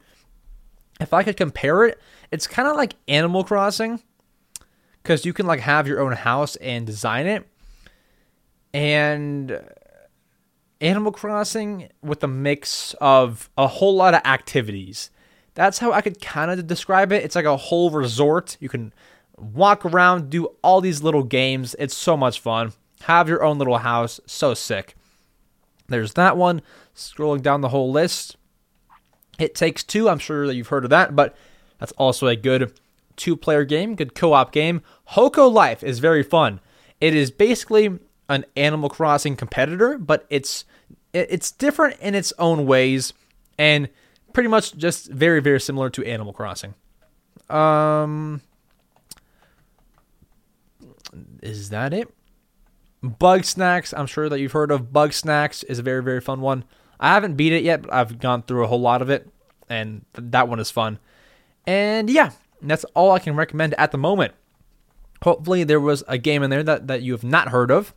If 1.02 1.14
I 1.14 1.22
could 1.22 1.36
compare 1.36 1.84
it, 1.84 2.00
it's 2.32 2.48
kind 2.48 2.68
of 2.68 2.78
like 2.78 2.96
Animal 3.10 3.44
Crossing 3.44 4.02
because 5.04 5.26
you 5.26 5.34
can 5.34 5.46
like 5.46 5.60
have 5.60 5.86
your 5.86 6.00
own 6.00 6.14
house 6.14 6.56
and 6.56 6.86
design 6.86 7.28
it. 7.28 7.46
And 8.74 9.62
Animal 10.80 11.12
Crossing 11.12 11.90
with 12.02 12.24
a 12.24 12.28
mix 12.28 12.96
of 13.02 13.50
a 13.58 13.68
whole 13.68 13.96
lot 13.96 14.14
of 14.14 14.22
activities. 14.24 15.12
That's 15.56 15.80
how 15.80 15.92
I 15.92 16.02
could 16.02 16.22
kind 16.22 16.52
of 16.52 16.68
describe 16.68 17.12
it. 17.12 17.24
It's 17.24 17.36
like 17.36 17.46
a 17.46 17.58
whole 17.58 17.90
resort. 17.90 18.58
You 18.62 18.70
can 18.70 18.94
walk 19.38 19.86
around, 19.86 20.30
do 20.30 20.48
all 20.64 20.82
these 20.82 21.04
little 21.04 21.24
games. 21.24 21.76
It's 21.80 21.96
so 21.96 22.18
much 22.18 22.40
fun. 22.40 22.74
Have 23.04 23.30
your 23.30 23.44
own 23.44 23.58
little 23.58 23.78
house. 23.78 24.20
So 24.26 24.54
sick. 24.54 24.96
There's 25.88 26.14
that 26.14 26.36
one. 26.38 26.62
Scrolling 26.96 27.42
down 27.42 27.62
the 27.62 27.70
whole 27.70 27.92
list. 27.92 28.36
It 29.40 29.56
Takes 29.56 29.84
Two. 29.84 30.10
I'm 30.10 30.20
sure 30.20 30.48
that 30.48 30.56
you've 30.56 30.70
heard 30.70 30.84
of 30.84 30.90
that, 30.90 31.16
but 31.16 31.36
that's 31.80 31.92
also 31.94 32.28
a 32.28 32.36
good 32.36 32.74
two 33.16 33.36
player 33.36 33.66
game, 33.66 33.96
good 33.96 34.16
co 34.16 34.34
op 34.34 34.52
game. 34.52 34.82
Hokko 35.12 35.52
Life 35.52 35.84
is 35.84 36.00
very 36.00 36.24
fun. 36.24 36.60
It 37.00 37.16
is 37.16 37.30
basically 37.30 38.00
an 38.30 38.46
Animal 38.56 38.90
Crossing 38.90 39.36
competitor, 39.36 39.98
but 39.98 40.26
it's 40.30 40.66
it's 41.14 41.52
different 41.52 42.00
in 42.00 42.16
its 42.16 42.34
own 42.38 42.66
ways 42.66 43.14
and 43.58 43.90
pretty 44.34 44.50
much 44.50 44.76
just 44.76 45.10
very 45.10 45.40
very 45.40 45.60
similar 45.60 45.90
to 45.92 46.04
Animal 46.06 46.34
Crossing. 46.34 46.74
Um 47.50 48.42
is 51.48 51.70
that 51.70 51.94
it? 51.94 52.14
Bugsnax. 53.04 53.94
I'm 53.98 54.08
sure 54.08 54.30
that 54.30 54.40
you've 54.40 54.52
heard 54.52 54.72
of 54.72 54.92
Bugsnax. 54.92 55.64
is 55.66 55.80
a 55.80 55.84
very 55.84 56.04
very 56.04 56.22
fun 56.22 56.42
one. 56.42 56.64
I 57.00 57.14
haven't 57.14 57.36
beat 57.36 57.54
it 57.54 57.64
yet, 57.64 57.84
but 57.84 57.94
I've 57.94 58.20
gone 58.20 58.44
through 58.44 58.64
a 58.64 58.68
whole 58.68 58.82
lot 58.82 59.02
of 59.02 59.10
it 59.10 59.30
and 59.70 60.06
th- 60.14 60.32
that 60.32 60.48
one 60.48 60.60
is 60.60 60.72
fun. 60.72 61.00
And 61.66 62.10
yeah, 62.10 62.32
that's 62.62 62.86
all 62.96 63.12
I 63.12 63.20
can 63.20 63.36
recommend 63.36 63.76
at 63.76 63.92
the 63.92 63.98
moment. 63.98 64.34
Hopefully 65.24 65.64
there 65.64 65.80
was 65.80 66.04
a 66.08 66.18
game 66.18 66.42
in 66.42 66.50
there 66.50 66.64
that, 66.64 66.88
that 66.88 67.02
you 67.02 67.12
have 67.12 67.24
not 67.24 67.50
heard 67.50 67.70
of 67.70 67.94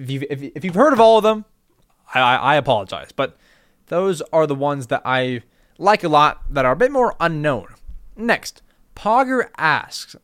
if 0.00 0.10
you've, 0.10 0.24
if, 0.30 0.42
if 0.42 0.64
you've 0.64 0.74
heard 0.74 0.92
of 0.92 1.00
all 1.00 1.18
of 1.18 1.22
them, 1.22 1.44
I, 2.14 2.20
I, 2.20 2.36
I 2.36 2.54
apologize. 2.56 3.12
But 3.12 3.36
those 3.86 4.22
are 4.32 4.46
the 4.46 4.54
ones 4.54 4.88
that 4.88 5.02
I 5.04 5.42
like 5.78 6.04
a 6.04 6.08
lot 6.08 6.42
that 6.52 6.64
are 6.64 6.72
a 6.72 6.76
bit 6.76 6.90
more 6.90 7.14
unknown. 7.20 7.74
Next, 8.16 8.62
Pogger 8.96 9.48
asks, 9.56 10.16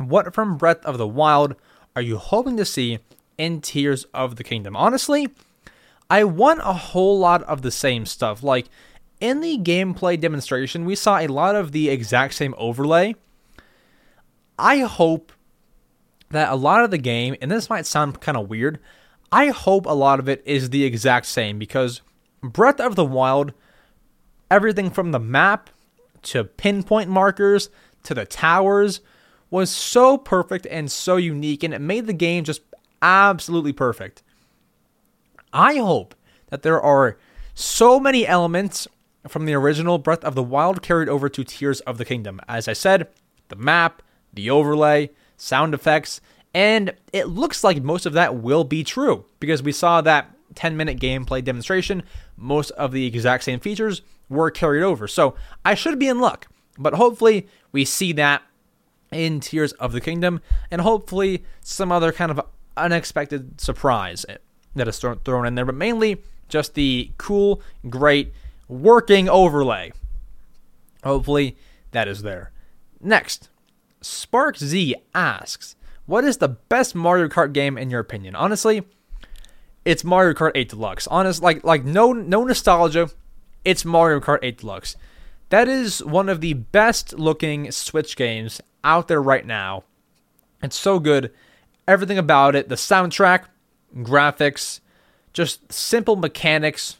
What 0.00 0.32
from 0.32 0.56
Breath 0.56 0.84
of 0.86 0.96
the 0.96 1.06
Wild 1.06 1.54
are 1.94 2.00
you 2.00 2.16
hoping 2.16 2.56
to 2.56 2.64
see 2.64 3.00
in 3.36 3.60
Tears 3.60 4.04
of 4.14 4.36
the 4.36 4.44
Kingdom? 4.44 4.74
Honestly, 4.74 5.28
I 6.08 6.24
want 6.24 6.60
a 6.60 6.72
whole 6.72 7.18
lot 7.18 7.42
of 7.42 7.60
the 7.60 7.70
same 7.70 8.06
stuff. 8.06 8.42
Like 8.42 8.70
in 9.20 9.42
the 9.42 9.58
gameplay 9.58 10.18
demonstration, 10.18 10.86
we 10.86 10.94
saw 10.94 11.18
a 11.18 11.26
lot 11.26 11.54
of 11.54 11.72
the 11.72 11.90
exact 11.90 12.32
same 12.32 12.54
overlay. 12.56 13.14
I 14.58 14.78
hope 14.78 15.32
that 16.30 16.50
a 16.50 16.56
lot 16.56 16.82
of 16.82 16.90
the 16.90 16.98
game, 16.98 17.36
and 17.42 17.50
this 17.50 17.68
might 17.68 17.84
sound 17.84 18.20
kind 18.20 18.38
of 18.38 18.48
weird, 18.48 18.78
I 19.30 19.48
hope 19.48 19.84
a 19.84 19.90
lot 19.90 20.18
of 20.18 20.30
it 20.30 20.42
is 20.46 20.70
the 20.70 20.84
exact 20.84 21.26
same 21.26 21.58
because 21.58 22.00
Breath 22.42 22.80
of 22.80 22.96
the 22.96 23.04
Wild, 23.04 23.52
everything 24.50 24.90
from 24.90 25.12
the 25.12 25.20
map 25.20 25.68
to 26.22 26.44
pinpoint 26.44 27.10
markers 27.10 27.68
to 28.04 28.14
the 28.14 28.24
towers 28.24 29.02
was 29.50 29.70
so 29.70 30.16
perfect 30.16 30.66
and 30.66 30.90
so 30.90 31.16
unique, 31.16 31.62
and 31.62 31.74
it 31.74 31.80
made 31.80 32.06
the 32.06 32.12
game 32.12 32.44
just 32.44 32.62
absolutely 33.02 33.72
perfect. 33.72 34.22
I 35.52 35.76
hope 35.76 36.14
that 36.50 36.62
there 36.62 36.80
are 36.80 37.18
so 37.54 37.98
many 37.98 38.26
elements 38.26 38.86
from 39.28 39.44
the 39.44 39.54
original 39.54 39.98
Breath 39.98 40.24
of 40.24 40.34
the 40.34 40.42
Wild 40.42 40.82
carried 40.82 41.08
over 41.08 41.28
to 41.28 41.44
Tears 41.44 41.80
of 41.80 41.98
the 41.98 42.04
Kingdom. 42.04 42.40
As 42.48 42.68
I 42.68 42.72
said, 42.72 43.08
the 43.48 43.56
map, 43.56 44.02
the 44.32 44.50
overlay, 44.50 45.10
sound 45.36 45.74
effects, 45.74 46.20
and 46.54 46.94
it 47.12 47.26
looks 47.26 47.62
like 47.62 47.82
most 47.82 48.06
of 48.06 48.12
that 48.14 48.36
will 48.36 48.64
be 48.64 48.82
true 48.84 49.24
because 49.38 49.62
we 49.62 49.72
saw 49.72 50.00
that 50.00 50.30
10 50.54 50.76
minute 50.76 50.98
gameplay 50.98 51.44
demonstration. 51.44 52.02
Most 52.36 52.70
of 52.72 52.92
the 52.92 53.06
exact 53.06 53.44
same 53.44 53.60
features 53.60 54.02
were 54.28 54.50
carried 54.50 54.82
over. 54.82 55.06
So 55.06 55.34
I 55.64 55.74
should 55.74 55.98
be 55.98 56.08
in 56.08 56.20
luck, 56.20 56.46
but 56.78 56.94
hopefully 56.94 57.46
we 57.72 57.84
see 57.84 58.12
that 58.14 58.42
in 59.12 59.40
Tears 59.40 59.72
of 59.74 59.92
the 59.92 60.00
Kingdom 60.00 60.40
and 60.70 60.80
hopefully 60.80 61.44
some 61.60 61.90
other 61.90 62.12
kind 62.12 62.30
of 62.30 62.40
unexpected 62.76 63.60
surprise 63.60 64.24
eh, 64.28 64.36
that 64.74 64.88
is 64.88 64.98
thrown 64.98 65.46
in 65.46 65.54
there, 65.54 65.64
but 65.64 65.74
mainly 65.74 66.22
just 66.48 66.74
the 66.74 67.10
cool, 67.18 67.60
great 67.88 68.32
working 68.68 69.28
overlay. 69.28 69.92
Hopefully 71.04 71.56
that 71.92 72.08
is 72.08 72.22
there. 72.22 72.52
Next, 73.00 73.48
Spark 74.00 74.58
Z 74.58 74.94
asks, 75.14 75.76
"What 76.06 76.24
is 76.24 76.38
the 76.38 76.48
best 76.48 76.94
Mario 76.94 77.28
Kart 77.28 77.52
game 77.52 77.78
in 77.78 77.90
your 77.90 78.00
opinion?" 78.00 78.34
Honestly, 78.34 78.82
it's 79.84 80.04
Mario 80.04 80.34
Kart 80.34 80.52
8 80.54 80.68
Deluxe. 80.68 81.06
Honest, 81.06 81.42
like 81.42 81.64
like 81.64 81.84
no 81.84 82.12
no 82.12 82.44
nostalgia. 82.44 83.10
It's 83.64 83.84
Mario 83.84 84.20
Kart 84.20 84.38
8 84.42 84.58
Deluxe. 84.58 84.96
That 85.50 85.68
is 85.68 86.02
one 86.02 86.28
of 86.28 86.40
the 86.40 86.54
best 86.54 87.18
looking 87.18 87.70
Switch 87.70 88.16
games 88.16 88.60
out 88.82 89.08
there 89.08 89.22
right 89.22 89.44
now. 89.44 89.84
It's 90.62 90.78
so 90.78 90.98
good. 90.98 91.32
Everything 91.86 92.18
about 92.18 92.54
it, 92.54 92.68
the 92.68 92.76
soundtrack, 92.76 93.44
graphics, 93.96 94.80
just 95.32 95.72
simple 95.72 96.16
mechanics, 96.16 96.98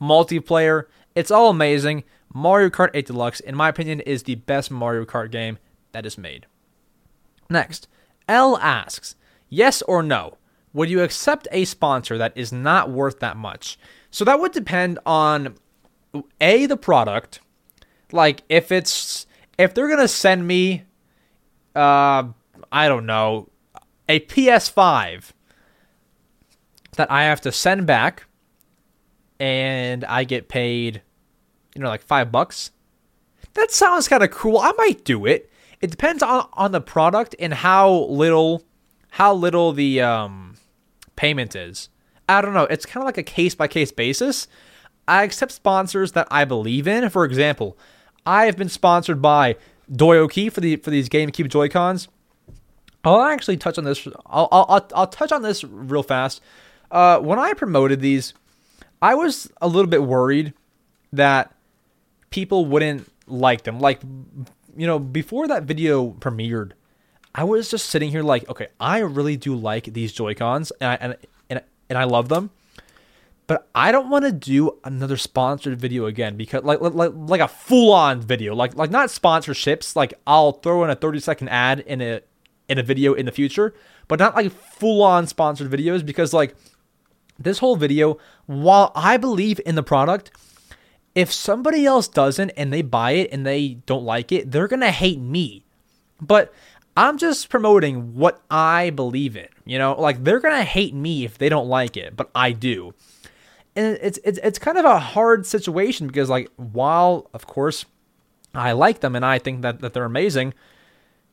multiplayer, 0.00 0.86
it's 1.14 1.30
all 1.30 1.50
amazing. 1.50 2.04
Mario 2.34 2.70
Kart 2.70 2.90
8 2.94 3.06
Deluxe, 3.06 3.40
in 3.40 3.54
my 3.54 3.68
opinion, 3.68 4.00
is 4.00 4.22
the 4.22 4.36
best 4.36 4.70
Mario 4.70 5.04
Kart 5.04 5.30
game 5.30 5.58
that 5.92 6.06
is 6.06 6.16
made. 6.16 6.46
Next, 7.50 7.86
L 8.28 8.56
asks, 8.58 9.14
yes 9.48 9.82
or 9.82 10.02
no? 10.02 10.38
Would 10.72 10.88
you 10.88 11.02
accept 11.02 11.46
a 11.52 11.66
sponsor 11.66 12.16
that 12.16 12.32
is 12.34 12.50
not 12.52 12.90
worth 12.90 13.20
that 13.20 13.36
much? 13.36 13.78
So 14.10 14.24
that 14.24 14.40
would 14.40 14.52
depend 14.52 14.98
on 15.04 15.54
a 16.40 16.66
the 16.66 16.78
product. 16.78 17.40
Like 18.12 18.42
if 18.48 18.70
it's 18.72 19.26
if 19.58 19.74
they're 19.74 19.88
gonna 19.88 20.08
send 20.08 20.46
me, 20.46 20.84
uh, 21.74 22.24
I 22.70 22.88
don't 22.88 23.06
know, 23.06 23.48
a 24.08 24.20
PS5 24.20 25.32
that 26.96 27.10
I 27.10 27.24
have 27.24 27.40
to 27.42 27.52
send 27.52 27.86
back, 27.86 28.26
and 29.40 30.04
I 30.04 30.24
get 30.24 30.48
paid, 30.48 31.02
you 31.74 31.82
know, 31.82 31.88
like 31.88 32.02
five 32.02 32.30
bucks. 32.30 32.70
That 33.54 33.70
sounds 33.70 34.08
kind 34.08 34.22
of 34.22 34.30
cool. 34.30 34.58
I 34.58 34.72
might 34.78 35.04
do 35.04 35.26
it. 35.26 35.50
It 35.80 35.90
depends 35.90 36.22
on 36.22 36.48
on 36.54 36.72
the 36.72 36.80
product 36.80 37.34
and 37.38 37.52
how 37.52 37.90
little 38.04 38.64
how 39.10 39.34
little 39.34 39.72
the 39.72 40.00
um 40.00 40.56
payment 41.16 41.54
is. 41.54 41.88
I 42.28 42.40
don't 42.40 42.54
know. 42.54 42.64
It's 42.64 42.86
kind 42.86 43.02
of 43.02 43.06
like 43.06 43.18
a 43.18 43.22
case 43.22 43.54
by 43.54 43.68
case 43.68 43.92
basis. 43.92 44.48
I 45.08 45.24
accept 45.24 45.52
sponsors 45.52 46.12
that 46.12 46.28
I 46.30 46.44
believe 46.44 46.86
in. 46.86 47.08
For 47.10 47.24
example, 47.24 47.76
I 48.24 48.46
have 48.46 48.56
been 48.56 48.68
sponsored 48.68 49.20
by 49.20 49.56
Doyoki 49.90 50.50
for 50.50 50.60
the 50.60 50.76
for 50.76 50.90
these 50.90 51.08
GameCube 51.08 51.48
Joy 51.48 51.68
Cons. 51.68 52.08
I'll 53.04 53.22
actually 53.22 53.56
touch 53.56 53.78
on 53.78 53.84
this. 53.84 54.06
I'll, 54.26 54.48
I'll 54.52 54.88
I'll 54.94 55.06
touch 55.06 55.32
on 55.32 55.42
this 55.42 55.64
real 55.64 56.02
fast. 56.02 56.40
Uh, 56.90 57.18
when 57.18 57.38
I 57.38 57.52
promoted 57.54 58.00
these, 58.00 58.34
I 59.00 59.14
was 59.14 59.50
a 59.60 59.66
little 59.66 59.90
bit 59.90 60.02
worried 60.02 60.52
that 61.12 61.52
people 62.30 62.66
wouldn't 62.66 63.10
like 63.26 63.64
them. 63.64 63.80
Like, 63.80 64.02
you 64.76 64.86
know, 64.86 64.98
before 64.98 65.48
that 65.48 65.64
video 65.64 66.10
premiered, 66.10 66.72
I 67.34 67.44
was 67.44 67.70
just 67.70 67.86
sitting 67.86 68.10
here 68.10 68.22
like, 68.22 68.48
okay, 68.48 68.68
I 68.78 68.98
really 68.98 69.36
do 69.36 69.54
like 69.54 69.84
these 69.86 70.12
Joy 70.12 70.34
Cons, 70.34 70.70
and 70.80 70.90
I, 70.90 70.94
and 70.94 71.16
and 71.50 71.62
and 71.88 71.98
I 71.98 72.04
love 72.04 72.28
them, 72.28 72.50
but 73.46 73.68
I 73.74 73.92
don't 73.92 74.10
want 74.10 74.24
to 74.24 74.32
do 74.32 74.78
another 74.84 75.16
sponsored 75.16 75.80
video 75.80 76.06
again 76.06 76.36
because 76.36 76.62
like 76.64 76.80
like 76.80 77.12
like 77.14 77.40
a 77.40 77.48
full 77.48 77.92
on 77.92 78.20
video, 78.20 78.54
like 78.54 78.76
like 78.76 78.90
not 78.90 79.08
sponsorships. 79.08 79.96
Like 79.96 80.14
I'll 80.26 80.52
throw 80.52 80.84
in 80.84 80.90
a 80.90 80.96
thirty 80.96 81.20
second 81.20 81.48
ad 81.48 81.80
in 81.80 82.00
a 82.00 82.20
in 82.68 82.78
a 82.78 82.82
video 82.82 83.14
in 83.14 83.26
the 83.26 83.32
future, 83.32 83.74
but 84.08 84.18
not 84.18 84.34
like 84.34 84.52
full 84.52 85.02
on 85.02 85.26
sponsored 85.26 85.70
videos 85.70 86.04
because 86.04 86.32
like 86.32 86.54
this 87.38 87.58
whole 87.58 87.76
video, 87.76 88.18
while 88.46 88.92
I 88.94 89.16
believe 89.16 89.60
in 89.66 89.74
the 89.74 89.82
product, 89.82 90.30
if 91.14 91.32
somebody 91.32 91.84
else 91.84 92.08
doesn't 92.08 92.50
and 92.50 92.72
they 92.72 92.82
buy 92.82 93.12
it 93.12 93.30
and 93.32 93.44
they 93.44 93.78
don't 93.86 94.04
like 94.04 94.32
it, 94.32 94.50
they're 94.50 94.68
gonna 94.68 94.92
hate 94.92 95.20
me. 95.20 95.64
But 96.20 96.52
I'm 96.96 97.18
just 97.18 97.48
promoting 97.48 98.14
what 98.14 98.40
I 98.50 98.90
believe 98.90 99.36
in. 99.36 99.48
You 99.64 99.78
know, 99.78 100.00
like 100.00 100.22
they're 100.24 100.40
gonna 100.40 100.64
hate 100.64 100.94
me 100.94 101.24
if 101.24 101.38
they 101.38 101.48
don't 101.48 101.68
like 101.68 101.96
it, 101.96 102.16
but 102.16 102.30
I 102.34 102.52
do. 102.52 102.94
And 103.74 103.98
it's 104.02 104.18
it's 104.24 104.38
it's 104.42 104.58
kind 104.58 104.76
of 104.76 104.84
a 104.84 104.98
hard 104.98 105.46
situation 105.46 106.06
because 106.06 106.28
like 106.28 106.50
while 106.56 107.30
of 107.32 107.46
course 107.46 107.86
I 108.54 108.72
like 108.72 109.00
them 109.00 109.16
and 109.16 109.24
I 109.24 109.38
think 109.38 109.62
that, 109.62 109.80
that 109.80 109.94
they're 109.94 110.04
amazing, 110.04 110.54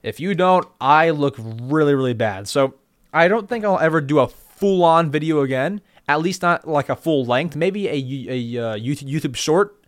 if 0.04 0.20
you 0.20 0.36
don't, 0.36 0.66
I 0.80 1.10
look 1.10 1.36
really, 1.38 1.94
really 1.94 2.14
bad. 2.14 2.48
So 2.48 2.76
I 3.14 3.28
don't 3.28 3.50
think 3.50 3.66
I'll 3.66 3.80
ever 3.80 4.00
do 4.00 4.20
a 4.20 4.28
full 4.28 4.84
on 4.84 5.12
video 5.12 5.42
again. 5.42 5.82
At 6.08 6.22
least 6.22 6.42
not 6.42 6.68
like 6.68 6.90
a 6.90 6.96
full 6.96 7.26
length. 7.26 7.56
Maybe 7.56 7.88
a, 7.88 7.92
a, 7.92 7.96
a 7.96 8.80
YouTube, 8.80 9.12
YouTube 9.12 9.36
short, 9.36 9.84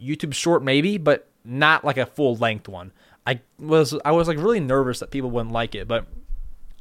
YouTube 0.00 0.34
short 0.34 0.62
maybe, 0.62 0.98
but 0.98 1.28
not 1.44 1.84
like 1.84 1.96
a 1.96 2.06
full 2.06 2.36
length 2.36 2.68
one. 2.68 2.92
I 3.26 3.40
was 3.58 3.98
I 4.04 4.12
was 4.12 4.28
like 4.28 4.38
really 4.38 4.60
nervous 4.60 5.00
that 5.00 5.10
people 5.10 5.30
wouldn't 5.30 5.52
like 5.52 5.74
it, 5.74 5.88
but 5.88 6.06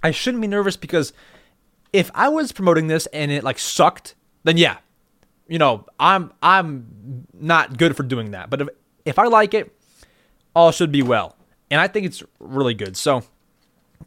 I 0.04 0.12
shouldn't 0.12 0.42
be 0.42 0.48
nervous 0.48 0.76
because 0.76 1.14
if 1.94 2.12
I 2.14 2.28
was 2.30 2.52
promoting 2.52 2.88
this 2.88 3.06
and 3.08 3.32
it 3.32 3.44
like 3.44 3.60
sucked, 3.60 4.16
then 4.44 4.58
yeah, 4.58 4.78
you 5.48 5.60
know 5.60 5.86
I'm 6.00 6.32
I'm 6.42 7.26
not 7.34 7.78
good 7.78 7.96
for 7.96 8.04
doing 8.04 8.32
that. 8.32 8.50
But 8.50 8.62
if 8.62 8.70
if 9.06 9.20
I 9.20 9.26
like 9.26 9.54
it, 9.54 9.76
all 10.56 10.72
should 10.72 10.92
be 10.92 11.02
well, 11.02 11.36
and 11.70 11.80
I 11.80 11.88
think 11.88 12.06
it's 12.06 12.24
really 12.40 12.74
good. 12.74 12.96
So 12.98 13.24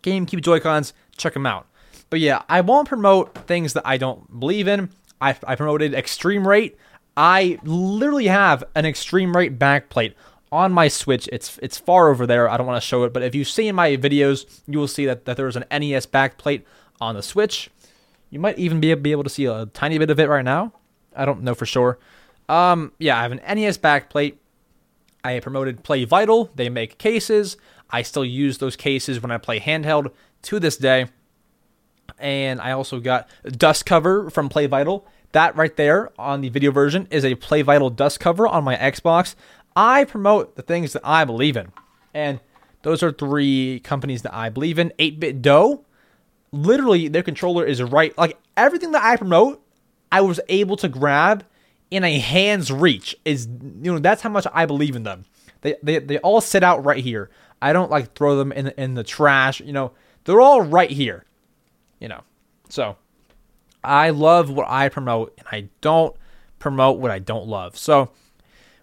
GameCube 0.02 0.42
Joy 0.42 0.60
Cons, 0.60 0.92
check 1.16 1.34
them 1.34 1.46
out. 1.46 1.66
But 2.10 2.20
yeah, 2.20 2.42
I 2.48 2.60
won't 2.60 2.88
promote 2.88 3.34
things 3.46 3.72
that 3.72 3.86
I 3.86 3.96
don't 3.96 4.38
believe 4.38 4.68
in. 4.68 4.90
I, 5.20 5.36
I 5.46 5.56
promoted 5.56 5.94
Extreme 5.94 6.46
Rate. 6.46 6.76
I 7.16 7.58
literally 7.64 8.26
have 8.26 8.62
an 8.74 8.84
Extreme 8.84 9.36
Rate 9.36 9.58
backplate 9.58 10.14
on 10.52 10.72
my 10.72 10.88
Switch. 10.88 11.28
It's 11.32 11.58
it's 11.62 11.78
far 11.78 12.08
over 12.08 12.26
there. 12.26 12.48
I 12.48 12.56
don't 12.56 12.66
want 12.66 12.80
to 12.80 12.86
show 12.86 13.04
it, 13.04 13.12
but 13.12 13.22
if 13.22 13.34
you 13.34 13.44
see 13.44 13.68
in 13.68 13.74
my 13.74 13.96
videos, 13.96 14.60
you 14.66 14.78
will 14.78 14.88
see 14.88 15.06
that, 15.06 15.24
that 15.24 15.36
there's 15.36 15.56
an 15.56 15.64
NES 15.70 16.06
backplate 16.06 16.62
on 17.00 17.14
the 17.14 17.22
Switch. 17.22 17.70
You 18.30 18.38
might 18.38 18.58
even 18.58 18.80
be, 18.80 18.92
be 18.94 19.12
able 19.12 19.24
to 19.24 19.30
see 19.30 19.46
a 19.46 19.66
tiny 19.66 19.98
bit 19.98 20.10
of 20.10 20.20
it 20.20 20.28
right 20.28 20.44
now. 20.44 20.72
I 21.16 21.24
don't 21.24 21.43
know 21.43 21.55
for 21.55 21.66
sure. 21.66 21.98
Um, 22.48 22.93
yeah, 22.98 23.18
I 23.18 23.22
have 23.22 23.32
an 23.32 23.40
NES 23.47 23.78
backplate. 23.78 24.36
I 25.24 25.40
promoted 25.40 25.82
Play 25.82 26.05
Vital. 26.05 26.51
They 26.55 26.68
make 26.68 26.98
cases. 26.98 27.56
I 27.90 28.02
still 28.02 28.24
use 28.24 28.59
those 28.59 28.76
cases 28.76 29.20
when 29.20 29.30
I 29.30 29.38
play 29.38 29.59
handheld 29.59 30.12
to 30.43 30.60
this 30.60 30.76
day. 30.76 31.06
And 32.18 32.60
I 32.60 32.72
also 32.72 33.01
got 33.01 33.28
dust 33.44 33.86
cover 33.86 34.30
from 34.30 34.48
Play 34.48 34.66
Vital. 34.66 35.06
That 35.32 35.56
right 35.56 35.76
there 35.76 36.12
on 36.18 36.40
the 36.40 36.48
video 36.48 36.70
version 36.70 37.09
is 37.10 37.24
a 37.24 37.34
Play 37.34 37.62
Vital 37.62 37.90
dust 37.90 38.20
cover 38.20 38.47
on 38.47 38.64
my 38.64 38.76
Xbox. 38.76 39.34
I 39.74 40.05
promote 40.05 40.56
the 40.56 40.62
things 40.62 40.93
that 40.93 41.02
I 41.05 41.24
believe 41.24 41.56
in. 41.56 41.72
And 42.14 42.40
those 42.82 43.02
are 43.02 43.12
three 43.12 43.80
companies 43.80 44.22
that 44.22 44.34
I 44.34 44.48
believe 44.48 44.78
in. 44.78 44.93
8BitDo, 44.98 45.82
literally 46.52 47.09
their 47.09 47.22
controller 47.22 47.64
is 47.64 47.82
right. 47.82 48.16
Like 48.16 48.38
everything 48.56 48.93
that 48.93 49.02
I 49.02 49.16
promote, 49.16 49.62
I 50.11 50.20
was 50.20 50.41
able 50.49 50.77
to 50.78 50.89
grab 50.89 51.45
in 51.91 52.05
a 52.05 52.19
hand's 52.19 52.73
reach. 52.73 53.16
Is 53.24 53.47
you 53.47 53.93
know, 53.93 53.99
that's 53.99 54.23
how 54.23 54.31
much 54.31 54.47
I 54.53 54.66
believe 54.66 54.97
in 54.97 55.03
them. 55.03 55.24
They 55.62 55.77
they, 55.83 55.99
they 55.99 56.19
all 56.19 56.41
sit 56.41 56.62
out 56.62 56.85
right 56.85 57.03
here. 57.03 57.31
I 57.61 57.73
don't 57.73 57.91
like 57.91 58.15
throw 58.15 58.37
them 58.37 58.53
in 58.53 58.69
in 58.78 58.95
the 58.95 59.05
trash, 59.05 59.61
you 59.61 59.73
know. 59.73 59.93
They're 60.24 60.41
all 60.41 60.62
right 60.62 60.91
here. 60.91 61.24
You 62.01 62.09
know. 62.09 62.23
So 62.69 62.97
I 63.85 64.11
love 64.11 64.51
what 64.51 64.69
I 64.69 64.89
promote 64.89 65.35
and 65.39 65.47
I 65.51 65.69
don't 65.81 66.15
promote 66.59 66.99
what 66.99 67.11
I 67.11 67.19
don't 67.19 67.47
love. 67.47 67.77
So 67.77 68.11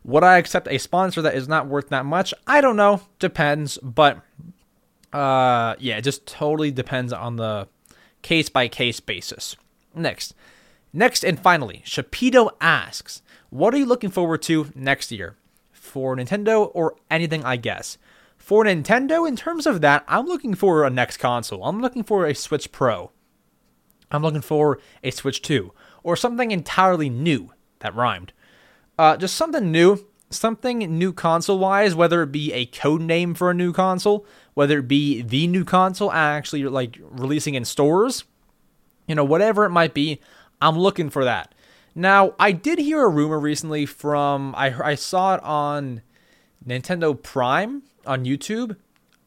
would 0.03 0.23
I 0.23 0.37
accept 0.37 0.67
a 0.69 0.77
sponsor 0.77 1.21
that 1.21 1.35
is 1.35 1.47
not 1.47 1.67
worth 1.67 1.89
that 1.89 2.05
much? 2.05 2.33
I 2.47 2.61
don't 2.61 2.75
know. 2.75 3.01
Depends. 3.19 3.77
But 3.79 4.21
uh, 5.11 5.75
yeah, 5.79 5.97
it 5.97 6.03
just 6.03 6.25
totally 6.25 6.71
depends 6.71 7.13
on 7.13 7.35
the 7.35 7.67
case 8.21 8.49
by 8.49 8.67
case 8.67 8.99
basis. 8.99 9.55
Next. 9.93 10.33
Next 10.93 11.25
and 11.25 11.39
finally, 11.39 11.81
Shapito 11.85 12.51
asks, 12.61 13.23
what 13.49 13.73
are 13.73 13.77
you 13.77 13.85
looking 13.85 14.11
forward 14.11 14.43
to 14.43 14.71
next 14.75 15.11
year? 15.11 15.35
For 15.71 16.15
Nintendo 16.15 16.69
or 16.73 16.95
anything, 17.09 17.43
I 17.43 17.55
guess. 17.57 17.97
For 18.37 18.63
Nintendo, 18.63 19.27
in 19.27 19.35
terms 19.35 19.65
of 19.65 19.81
that, 19.81 20.03
I'm 20.07 20.27
looking 20.27 20.53
for 20.53 20.83
a 20.83 20.91
next 20.91 21.17
console. 21.17 21.65
I'm 21.65 21.81
looking 21.81 22.03
for 22.03 22.27
a 22.27 22.35
Switch 22.35 22.71
Pro. 22.71 23.11
I'm 24.11 24.21
looking 24.21 24.41
for 24.41 24.79
a 25.03 25.09
Switch 25.09 25.41
2 25.41 25.73
or 26.03 26.15
something 26.15 26.51
entirely 26.51 27.09
new 27.09 27.53
that 27.79 27.95
rhymed. 27.95 28.31
Uh, 28.99 29.17
just 29.17 29.35
something 29.35 29.71
new, 29.71 30.05
something 30.29 30.79
new 30.79 31.11
console 31.11 31.57
wise, 31.57 31.95
whether 31.95 32.21
it 32.21 32.31
be 32.31 32.53
a 32.53 32.67
code 32.67 33.01
name 33.01 33.33
for 33.33 33.49
a 33.49 33.55
new 33.55 33.73
console, 33.73 34.25
whether 34.53 34.79
it 34.79 34.87
be 34.87 35.21
the 35.23 35.47
new 35.47 35.65
console 35.65 36.11
actually 36.11 36.63
like 36.65 36.99
releasing 37.01 37.55
in 37.55 37.65
stores, 37.65 38.25
you 39.07 39.15
know, 39.15 39.23
whatever 39.23 39.65
it 39.65 39.71
might 39.71 39.93
be, 39.93 40.19
I'm 40.63 40.77
looking 40.79 41.09
for 41.09 41.25
that. 41.25 41.53
Now, 41.95 42.33
I 42.39 42.53
did 42.53 42.79
hear 42.79 43.03
a 43.03 43.09
rumor 43.09 43.39
recently 43.39 43.85
from 43.85 44.55
I 44.55 44.73
I 44.81 44.95
saw 44.95 45.35
it 45.35 45.43
on 45.43 46.01
Nintendo 46.65 47.21
Prime 47.21 47.83
on 48.05 48.25
YouTube. 48.25 48.77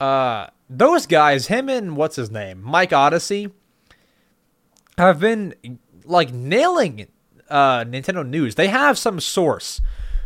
Uh, 0.00 0.48
those 0.68 1.06
guys, 1.06 1.46
him 1.46 1.68
and 1.68 1.96
what's 1.96 2.16
his 2.16 2.30
name, 2.30 2.60
Mike 2.62 2.92
Odyssey, 2.92 3.50
have 4.98 5.20
been 5.20 5.78
like 6.04 6.32
nailing 6.32 7.06
uh, 7.48 7.84
Nintendo 7.84 8.26
news. 8.26 8.54
They 8.54 8.68
have 8.68 8.98
some 8.98 9.20
source 9.20 9.80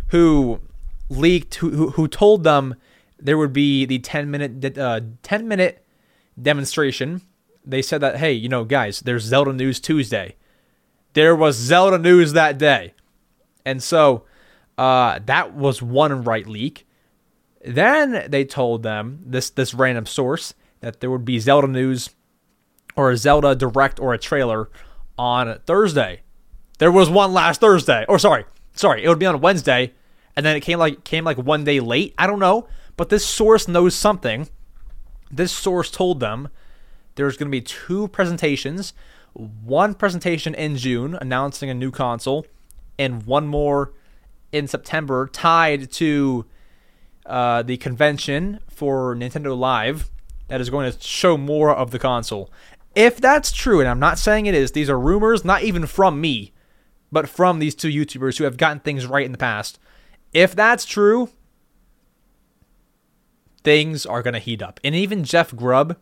who 0.09 0.61
leaked 1.09 1.57
who 1.57 1.91
who 1.91 2.09
told 2.09 2.45
them 2.45 2.77
there 3.19 3.37
would 3.37 3.53
be 3.53 3.85
the 3.85 3.99
10 3.99 4.31
minute 4.31 4.78
uh, 4.78 5.01
10 5.23 5.49
minute 5.49 5.85
demonstration. 6.41 7.20
They 7.66 7.82
said 7.82 8.01
that 8.01 8.16
hey, 8.16 8.32
you 8.32 8.49
know, 8.49 8.65
guys, 8.65 9.01
there's 9.01 9.24
Zelda 9.24 9.53
news 9.53 9.81
Tuesday. 9.81 10.37
There 11.12 11.35
was 11.35 11.57
Zelda 11.57 11.99
news 11.99 12.32
that 12.32 12.59
day. 12.59 12.95
And 13.65 13.82
so 13.82 14.24
uh, 14.78 15.20
that 15.27 15.55
was 15.55 15.82
one 15.82 16.24
right 16.24 16.47
leak. 16.47 16.87
Then 17.65 18.27
they 18.28 18.45
told 18.45 18.82
them 18.82 19.20
this 19.27 19.51
this 19.51 19.74
random 19.74 20.07
source 20.07 20.55
that 20.81 21.01
there 21.01 21.11
would 21.11 21.27
be 21.27 21.39
Zelda 21.39 21.66
news 21.66 22.11
or 22.97 23.11
a 23.11 23.16
Zelda 23.16 23.55
direct 23.55 24.01
or 24.01 24.15
a 24.15 24.19
trailer 24.19 24.70
on 25.19 25.59
Thursday. 25.66 26.23
There 26.78 26.91
was 26.91 27.11
one 27.11 27.35
last 27.35 27.61
Thursday. 27.61 28.07
Or 28.09 28.19
sorry, 28.19 28.47
sorry, 28.74 29.05
it 29.05 29.09
would 29.09 29.19
be 29.19 29.27
on 29.27 29.43
Wednesday, 29.43 29.93
and 30.35 30.47
then 30.47 30.57
it 30.57 30.61
came 30.61 30.78
like 30.78 31.05
came 31.05 31.24
like 31.24 31.37
one 31.37 31.65
day 31.65 31.81
late. 31.81 32.15
I 32.16 32.27
don't 32.27 32.39
know, 32.39 32.66
but 32.97 33.11
this 33.11 33.27
source 33.27 33.69
knows 33.69 33.95
something. 33.95 34.49
This 35.31 35.53
source 35.53 35.91
told 35.91 36.20
them 36.20 36.49
there's 37.16 37.37
going 37.37 37.49
to 37.49 37.51
be 37.51 37.61
two 37.61 38.09
presentations. 38.09 38.95
One 39.32 39.94
presentation 39.94 40.55
in 40.55 40.77
June 40.77 41.16
announcing 41.20 41.70
a 41.70 41.74
new 41.74 41.90
console, 41.90 42.47
and 42.98 43.24
one 43.24 43.47
more 43.47 43.93
in 44.52 44.66
September 44.66 45.28
tied 45.28 45.90
to 45.93 46.44
uh, 47.27 47.62
the 47.62 47.77
convention 47.77 48.61
for 48.69 49.15
Nintendo 49.15 49.57
Live 49.57 50.11
that 50.48 50.61
is 50.61 50.69
going 50.69 50.90
to 50.90 51.01
show 51.01 51.36
more 51.36 51.74
of 51.74 51.93
the 51.93 51.98
console. 51.98 52.51
If 52.94 53.20
that's 53.20 53.52
true, 53.52 53.78
and 53.81 53.89
I'm 53.89 54.01
not 54.01 54.19
saying 54.19 54.47
it 54.47 54.55
is, 54.55 54.73
these 54.73 54.90
are 54.90 54.98
rumors, 54.98 55.44
not 55.44 55.62
even 55.62 55.86
from 55.86 56.20
me, 56.20 56.52
but 57.12 57.28
from 57.28 57.61
these 57.61 57.74
two 57.74 57.89
YouTubers 57.89 58.39
who 58.39 58.44
have 58.44 58.57
gotten 58.57 58.81
things 58.81 59.07
right 59.07 59.24
in 59.24 59.32
the 59.32 59.39
past. 59.39 59.78
If 60.32 60.57
that's 60.57 60.85
true, 60.85 61.31
things 63.62 64.05
are 64.05 64.23
going 64.23 64.35
to 64.35 64.40
heat 64.40 64.62
up. 64.62 64.81
And 64.82 64.94
even 64.94 65.23
Jeff 65.23 65.55
Grubb, 65.55 65.97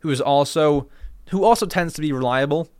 who 0.00 0.10
is 0.10 0.20
also 0.20 0.88
who 1.26 1.44
also 1.44 1.66
tends 1.66 1.94
to 1.94 2.00
be 2.00 2.12
reliable, 2.12 2.70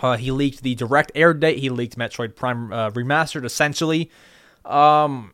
uh, 0.00 0.16
he 0.16 0.30
leaked 0.30 0.62
the 0.62 0.74
direct 0.74 1.12
air 1.14 1.34
date. 1.34 1.58
He 1.58 1.70
leaked 1.70 1.96
Metroid 1.96 2.36
Prime 2.36 2.72
uh, 2.72 2.90
Remastered, 2.90 3.44
essentially. 3.44 4.10
Um, 4.64 5.32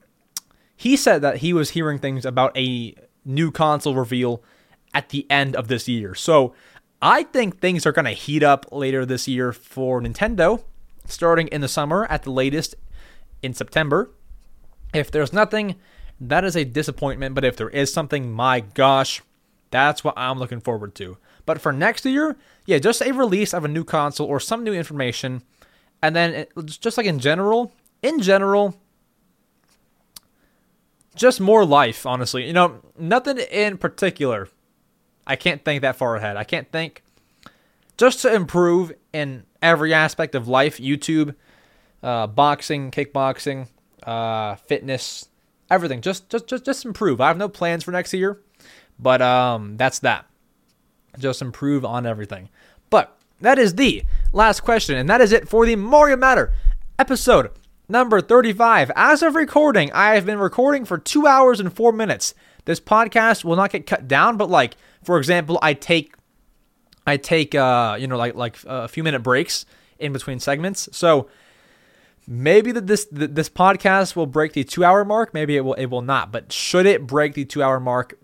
he 0.76 0.96
said 0.96 1.22
that 1.22 1.38
he 1.38 1.52
was 1.52 1.70
hearing 1.70 1.98
things 1.98 2.24
about 2.24 2.56
a 2.56 2.94
new 3.24 3.50
console 3.50 3.94
reveal 3.94 4.42
at 4.92 5.10
the 5.10 5.26
end 5.30 5.56
of 5.56 5.68
this 5.68 5.88
year. 5.88 6.14
So 6.14 6.54
I 7.02 7.24
think 7.24 7.60
things 7.60 7.84
are 7.84 7.92
going 7.92 8.06
to 8.06 8.12
heat 8.12 8.42
up 8.42 8.66
later 8.72 9.04
this 9.04 9.28
year 9.28 9.52
for 9.52 10.00
Nintendo, 10.00 10.62
starting 11.06 11.48
in 11.48 11.60
the 11.60 11.68
summer 11.68 12.06
at 12.06 12.22
the 12.22 12.30
latest 12.30 12.74
in 13.42 13.54
September. 13.54 14.10
If 14.94 15.10
there's 15.10 15.32
nothing, 15.32 15.76
that 16.20 16.44
is 16.44 16.56
a 16.56 16.64
disappointment. 16.64 17.34
But 17.34 17.44
if 17.44 17.56
there 17.56 17.68
is 17.70 17.92
something, 17.92 18.32
my 18.32 18.60
gosh, 18.60 19.20
that's 19.70 20.02
what 20.04 20.14
I'm 20.16 20.38
looking 20.38 20.60
forward 20.60 20.94
to. 20.96 21.18
But 21.46 21.60
for 21.60 21.72
next 21.72 22.04
year, 22.04 22.36
yeah, 22.66 22.78
just 22.78 23.02
a 23.02 23.12
release 23.12 23.52
of 23.52 23.64
a 23.64 23.68
new 23.68 23.84
console 23.84 24.26
or 24.26 24.40
some 24.40 24.64
new 24.64 24.72
information. 24.72 25.42
And 26.02 26.14
then, 26.14 26.46
just 26.64 26.96
like 26.96 27.06
in 27.06 27.18
general, 27.18 27.72
in 28.02 28.20
general, 28.20 28.78
just 31.14 31.40
more 31.40 31.64
life, 31.64 32.06
honestly. 32.06 32.46
You 32.46 32.52
know, 32.52 32.80
nothing 32.98 33.38
in 33.38 33.78
particular. 33.78 34.48
I 35.26 35.36
can't 35.36 35.64
think 35.64 35.82
that 35.82 35.96
far 35.96 36.16
ahead. 36.16 36.36
I 36.36 36.44
can't 36.44 36.70
think 36.70 37.02
just 37.96 38.22
to 38.22 38.34
improve 38.34 38.92
in 39.12 39.44
every 39.62 39.94
aspect 39.94 40.34
of 40.34 40.48
life 40.48 40.78
YouTube, 40.78 41.34
uh, 42.02 42.26
boxing, 42.26 42.90
kickboxing, 42.90 43.68
uh, 44.02 44.56
fitness, 44.56 45.28
everything. 45.70 46.00
Just, 46.00 46.28
just, 46.28 46.46
just, 46.46 46.64
just 46.64 46.84
improve. 46.84 47.20
I 47.20 47.28
have 47.28 47.38
no 47.38 47.48
plans 47.48 47.84
for 47.84 47.90
next 47.92 48.12
year, 48.12 48.40
but 48.98 49.22
um, 49.22 49.76
that's 49.76 50.00
that. 50.00 50.26
Just 51.18 51.42
improve 51.42 51.84
on 51.84 52.06
everything. 52.06 52.48
But 52.90 53.16
that 53.40 53.58
is 53.58 53.74
the 53.74 54.04
last 54.32 54.60
question, 54.60 54.96
and 54.96 55.08
that 55.08 55.20
is 55.20 55.32
it 55.32 55.48
for 55.48 55.66
the 55.66 55.76
Mario 55.76 56.16
Matter 56.16 56.52
episode 56.98 57.50
number 57.88 58.20
35. 58.20 58.90
As 58.96 59.22
of 59.22 59.34
recording, 59.34 59.92
I 59.92 60.14
have 60.14 60.26
been 60.26 60.38
recording 60.38 60.84
for 60.84 60.98
two 60.98 61.26
hours 61.26 61.60
and 61.60 61.72
four 61.72 61.92
minutes. 61.92 62.34
This 62.64 62.80
podcast 62.80 63.44
will 63.44 63.56
not 63.56 63.70
get 63.70 63.86
cut 63.86 64.08
down, 64.08 64.36
but 64.36 64.48
like, 64.48 64.76
for 65.02 65.18
example, 65.18 65.58
I 65.60 65.74
take, 65.74 66.14
I 67.06 67.16
take, 67.16 67.54
uh, 67.54 67.96
you 68.00 68.06
know, 68.06 68.16
like 68.16 68.34
like 68.34 68.56
a 68.64 68.88
few 68.88 69.02
minute 69.02 69.22
breaks 69.22 69.66
in 69.98 70.12
between 70.12 70.40
segments. 70.40 70.88
So 70.92 71.28
maybe 72.26 72.72
that 72.72 72.86
this 72.86 73.06
this 73.10 73.50
podcast 73.50 74.16
will 74.16 74.26
break 74.26 74.54
the 74.54 74.64
two 74.64 74.84
hour 74.84 75.04
mark. 75.04 75.34
Maybe 75.34 75.56
it 75.56 75.60
will 75.60 75.74
it 75.74 75.86
will 75.86 76.02
not. 76.02 76.32
But 76.32 76.52
should 76.52 76.86
it 76.86 77.06
break 77.06 77.34
the 77.34 77.44
two 77.44 77.62
hour 77.62 77.78
mark, 77.80 78.18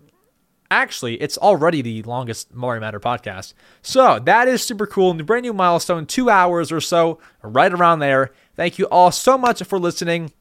actually, 0.71 1.21
it's 1.21 1.37
already 1.37 1.81
the 1.83 2.01
longest 2.03 2.53
Mario 2.53 2.79
Matter 2.79 2.99
podcast. 2.99 3.53
So 3.83 4.17
that 4.19 4.47
is 4.47 4.63
super 4.63 4.87
cool. 4.87 5.13
The 5.13 5.23
brand 5.23 5.43
new 5.43 5.53
milestone, 5.53 6.07
two 6.07 6.29
hours 6.29 6.71
or 6.71 6.81
so, 6.81 7.19
right 7.43 7.71
around 7.71 7.99
there. 7.99 8.31
Thank 8.55 8.79
you 8.79 8.85
all 8.85 9.11
so 9.11 9.37
much 9.37 9.61
for 9.63 9.77
listening, 9.77 10.31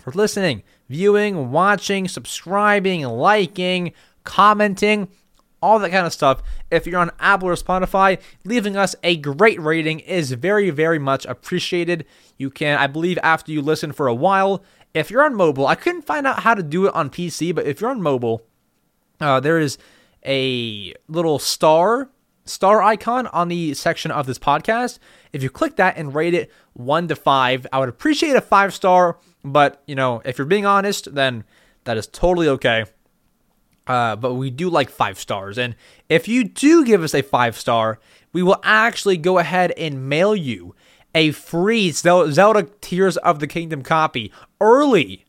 for 0.00 0.12
listening, 0.12 0.62
viewing, 0.88 1.50
watching, 1.50 2.06
subscribing, 2.06 3.02
liking, 3.02 3.92
commenting, 4.22 5.08
all 5.62 5.78
that 5.78 5.90
kind 5.90 6.06
of 6.06 6.12
stuff. 6.12 6.42
If 6.70 6.86
you're 6.86 7.00
on 7.00 7.10
Apple 7.18 7.48
or 7.48 7.54
Spotify, 7.54 8.20
leaving 8.44 8.76
us 8.76 8.94
a 9.02 9.16
great 9.16 9.60
rating 9.60 10.00
is 10.00 10.32
very, 10.32 10.70
very 10.70 10.98
much 10.98 11.24
appreciated. 11.24 12.04
You 12.36 12.50
can, 12.50 12.78
I 12.78 12.86
believe, 12.86 13.18
after 13.22 13.50
you 13.50 13.62
listen 13.62 13.92
for 13.92 14.06
a 14.06 14.14
while, 14.14 14.62
if 14.92 15.10
you're 15.10 15.24
on 15.24 15.34
mobile, 15.34 15.66
I 15.66 15.74
couldn't 15.74 16.02
find 16.02 16.26
out 16.26 16.40
how 16.40 16.54
to 16.54 16.62
do 16.62 16.86
it 16.86 16.94
on 16.94 17.08
PC, 17.08 17.54
but 17.54 17.66
if 17.66 17.80
you're 17.80 17.90
on 17.90 18.02
mobile, 18.02 18.46
uh, 19.20 19.40
there 19.40 19.58
is 19.58 19.78
a 20.24 20.94
little 21.08 21.38
star 21.38 22.10
star 22.46 22.82
icon 22.82 23.26
on 23.28 23.48
the 23.48 23.72
section 23.74 24.10
of 24.10 24.26
this 24.26 24.38
podcast. 24.38 24.98
If 25.32 25.42
you 25.42 25.50
click 25.50 25.76
that 25.76 25.96
and 25.96 26.14
rate 26.14 26.34
it 26.34 26.52
one 26.74 27.08
to 27.08 27.16
five, 27.16 27.66
I 27.72 27.78
would 27.78 27.88
appreciate 27.88 28.36
a 28.36 28.40
five 28.40 28.74
star. 28.74 29.18
But 29.44 29.82
you 29.86 29.94
know, 29.94 30.22
if 30.24 30.38
you're 30.38 30.46
being 30.46 30.66
honest, 30.66 31.14
then 31.14 31.44
that 31.84 31.96
is 31.96 32.06
totally 32.06 32.48
okay. 32.48 32.84
Uh, 33.86 34.16
but 34.16 34.34
we 34.34 34.50
do 34.50 34.70
like 34.70 34.88
five 34.88 35.18
stars, 35.18 35.58
and 35.58 35.74
if 36.08 36.26
you 36.26 36.42
do 36.44 36.86
give 36.86 37.02
us 37.02 37.14
a 37.14 37.20
five 37.20 37.54
star, 37.54 37.98
we 38.32 38.42
will 38.42 38.58
actually 38.62 39.18
go 39.18 39.38
ahead 39.38 39.72
and 39.72 40.08
mail 40.08 40.34
you 40.34 40.74
a 41.14 41.30
free 41.32 41.90
Zelda 41.90 42.62
Tears 42.80 43.16
of 43.18 43.40
the 43.40 43.46
Kingdom 43.46 43.82
copy 43.82 44.32
early. 44.60 45.24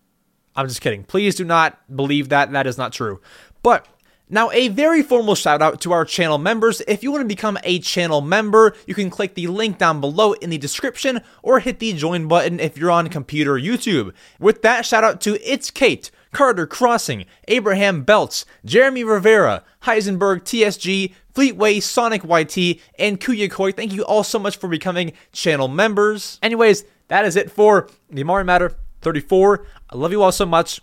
I'm 0.56 0.68
just 0.68 0.82
kidding. 0.82 1.04
Please 1.04 1.36
do 1.36 1.44
not 1.44 1.78
believe 1.94 2.30
that. 2.30 2.52
That 2.52 2.66
is 2.66 2.78
not 2.78 2.94
true. 2.94 3.20
But 3.66 3.88
now, 4.30 4.52
a 4.52 4.68
very 4.68 5.02
formal 5.02 5.34
shout 5.34 5.60
out 5.60 5.82
to 5.82 5.92
our 5.92 6.06
channel 6.06 6.38
members. 6.38 6.84
If 6.88 7.02
you 7.02 7.12
want 7.12 7.24
to 7.24 7.28
become 7.28 7.58
a 7.64 7.80
channel 7.80 8.22
member, 8.22 8.76
you 8.86 8.94
can 8.94 9.10
click 9.10 9.34
the 9.34 9.48
link 9.48 9.80
down 9.80 10.00
below 10.00 10.34
in 10.34 10.52
the 10.52 10.60
description 10.60 11.22
or 11.42 11.60
hit 11.62 11.80
the 11.80 11.92
join 11.94 12.28
button 12.28 12.60
if 12.60 12.78
you're 12.78 12.92
on 12.92 13.10
computer 13.10 13.54
YouTube. 13.54 14.14
With 14.40 14.62
that, 14.62 14.86
shout 14.86 15.04
out 15.04 15.20
to 15.22 15.42
It's 15.42 15.72
Kate, 15.72 16.12
Carter 16.32 16.68
Crossing, 16.68 17.26
Abraham 17.48 18.04
Belts, 18.04 18.46
Jeremy 18.64 19.04
Rivera, 19.04 19.64
Heisenberg 19.82 20.44
TSG, 20.44 21.16
Fleetway, 21.34 21.82
Sonic 21.82 22.24
YT, 22.24 22.80
and 23.00 23.20
Kuyakoi. 23.20 23.76
Thank 23.76 23.94
you 23.94 24.04
all 24.04 24.24
so 24.24 24.38
much 24.38 24.58
for 24.58 24.68
becoming 24.68 25.14
channel 25.32 25.68
members. 25.68 26.38
Anyways, 26.44 26.86
that 27.08 27.26
is 27.26 27.36
it 27.36 27.50
for 27.50 27.90
the 28.12 28.24
Mario 28.24 28.46
Matter 28.46 28.76
34. 29.02 29.66
I 29.90 29.98
love 29.98 30.12
you 30.12 30.22
all 30.22 30.32
so 30.32 30.46
much. 30.46 30.82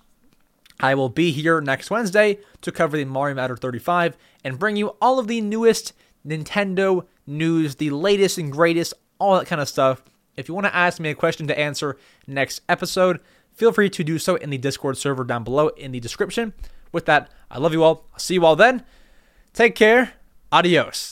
I 0.82 0.94
will 0.96 1.08
be 1.08 1.30
here 1.30 1.60
next 1.60 1.90
Wednesday 1.90 2.40
to 2.60 2.72
cover 2.72 2.96
the 2.96 3.04
Mario 3.04 3.36
Matter 3.36 3.56
35 3.56 4.16
and 4.42 4.58
bring 4.58 4.76
you 4.76 4.96
all 5.00 5.20
of 5.20 5.28
the 5.28 5.40
newest 5.40 5.92
Nintendo 6.26 7.06
news, 7.26 7.76
the 7.76 7.90
latest 7.90 8.36
and 8.36 8.50
greatest 8.50 8.92
all 9.18 9.38
that 9.38 9.46
kind 9.46 9.60
of 9.60 9.68
stuff. 9.68 10.02
If 10.36 10.48
you 10.48 10.54
want 10.54 10.66
to 10.66 10.74
ask 10.74 10.98
me 10.98 11.10
a 11.10 11.14
question 11.14 11.46
to 11.46 11.58
answer 11.58 11.96
next 12.26 12.62
episode, 12.68 13.20
feel 13.52 13.70
free 13.70 13.90
to 13.90 14.02
do 14.02 14.18
so 14.18 14.34
in 14.34 14.50
the 14.50 14.58
Discord 14.58 14.98
server 14.98 15.24
down 15.24 15.44
below 15.44 15.68
in 15.68 15.92
the 15.92 16.00
description. 16.00 16.52
With 16.90 17.06
that, 17.06 17.30
I 17.50 17.58
love 17.58 17.72
you 17.72 17.84
all. 17.84 18.06
I'll 18.12 18.18
see 18.18 18.34
you 18.34 18.44
all 18.44 18.56
then. 18.56 18.84
Take 19.52 19.76
care. 19.76 20.14
Adios. 20.50 21.10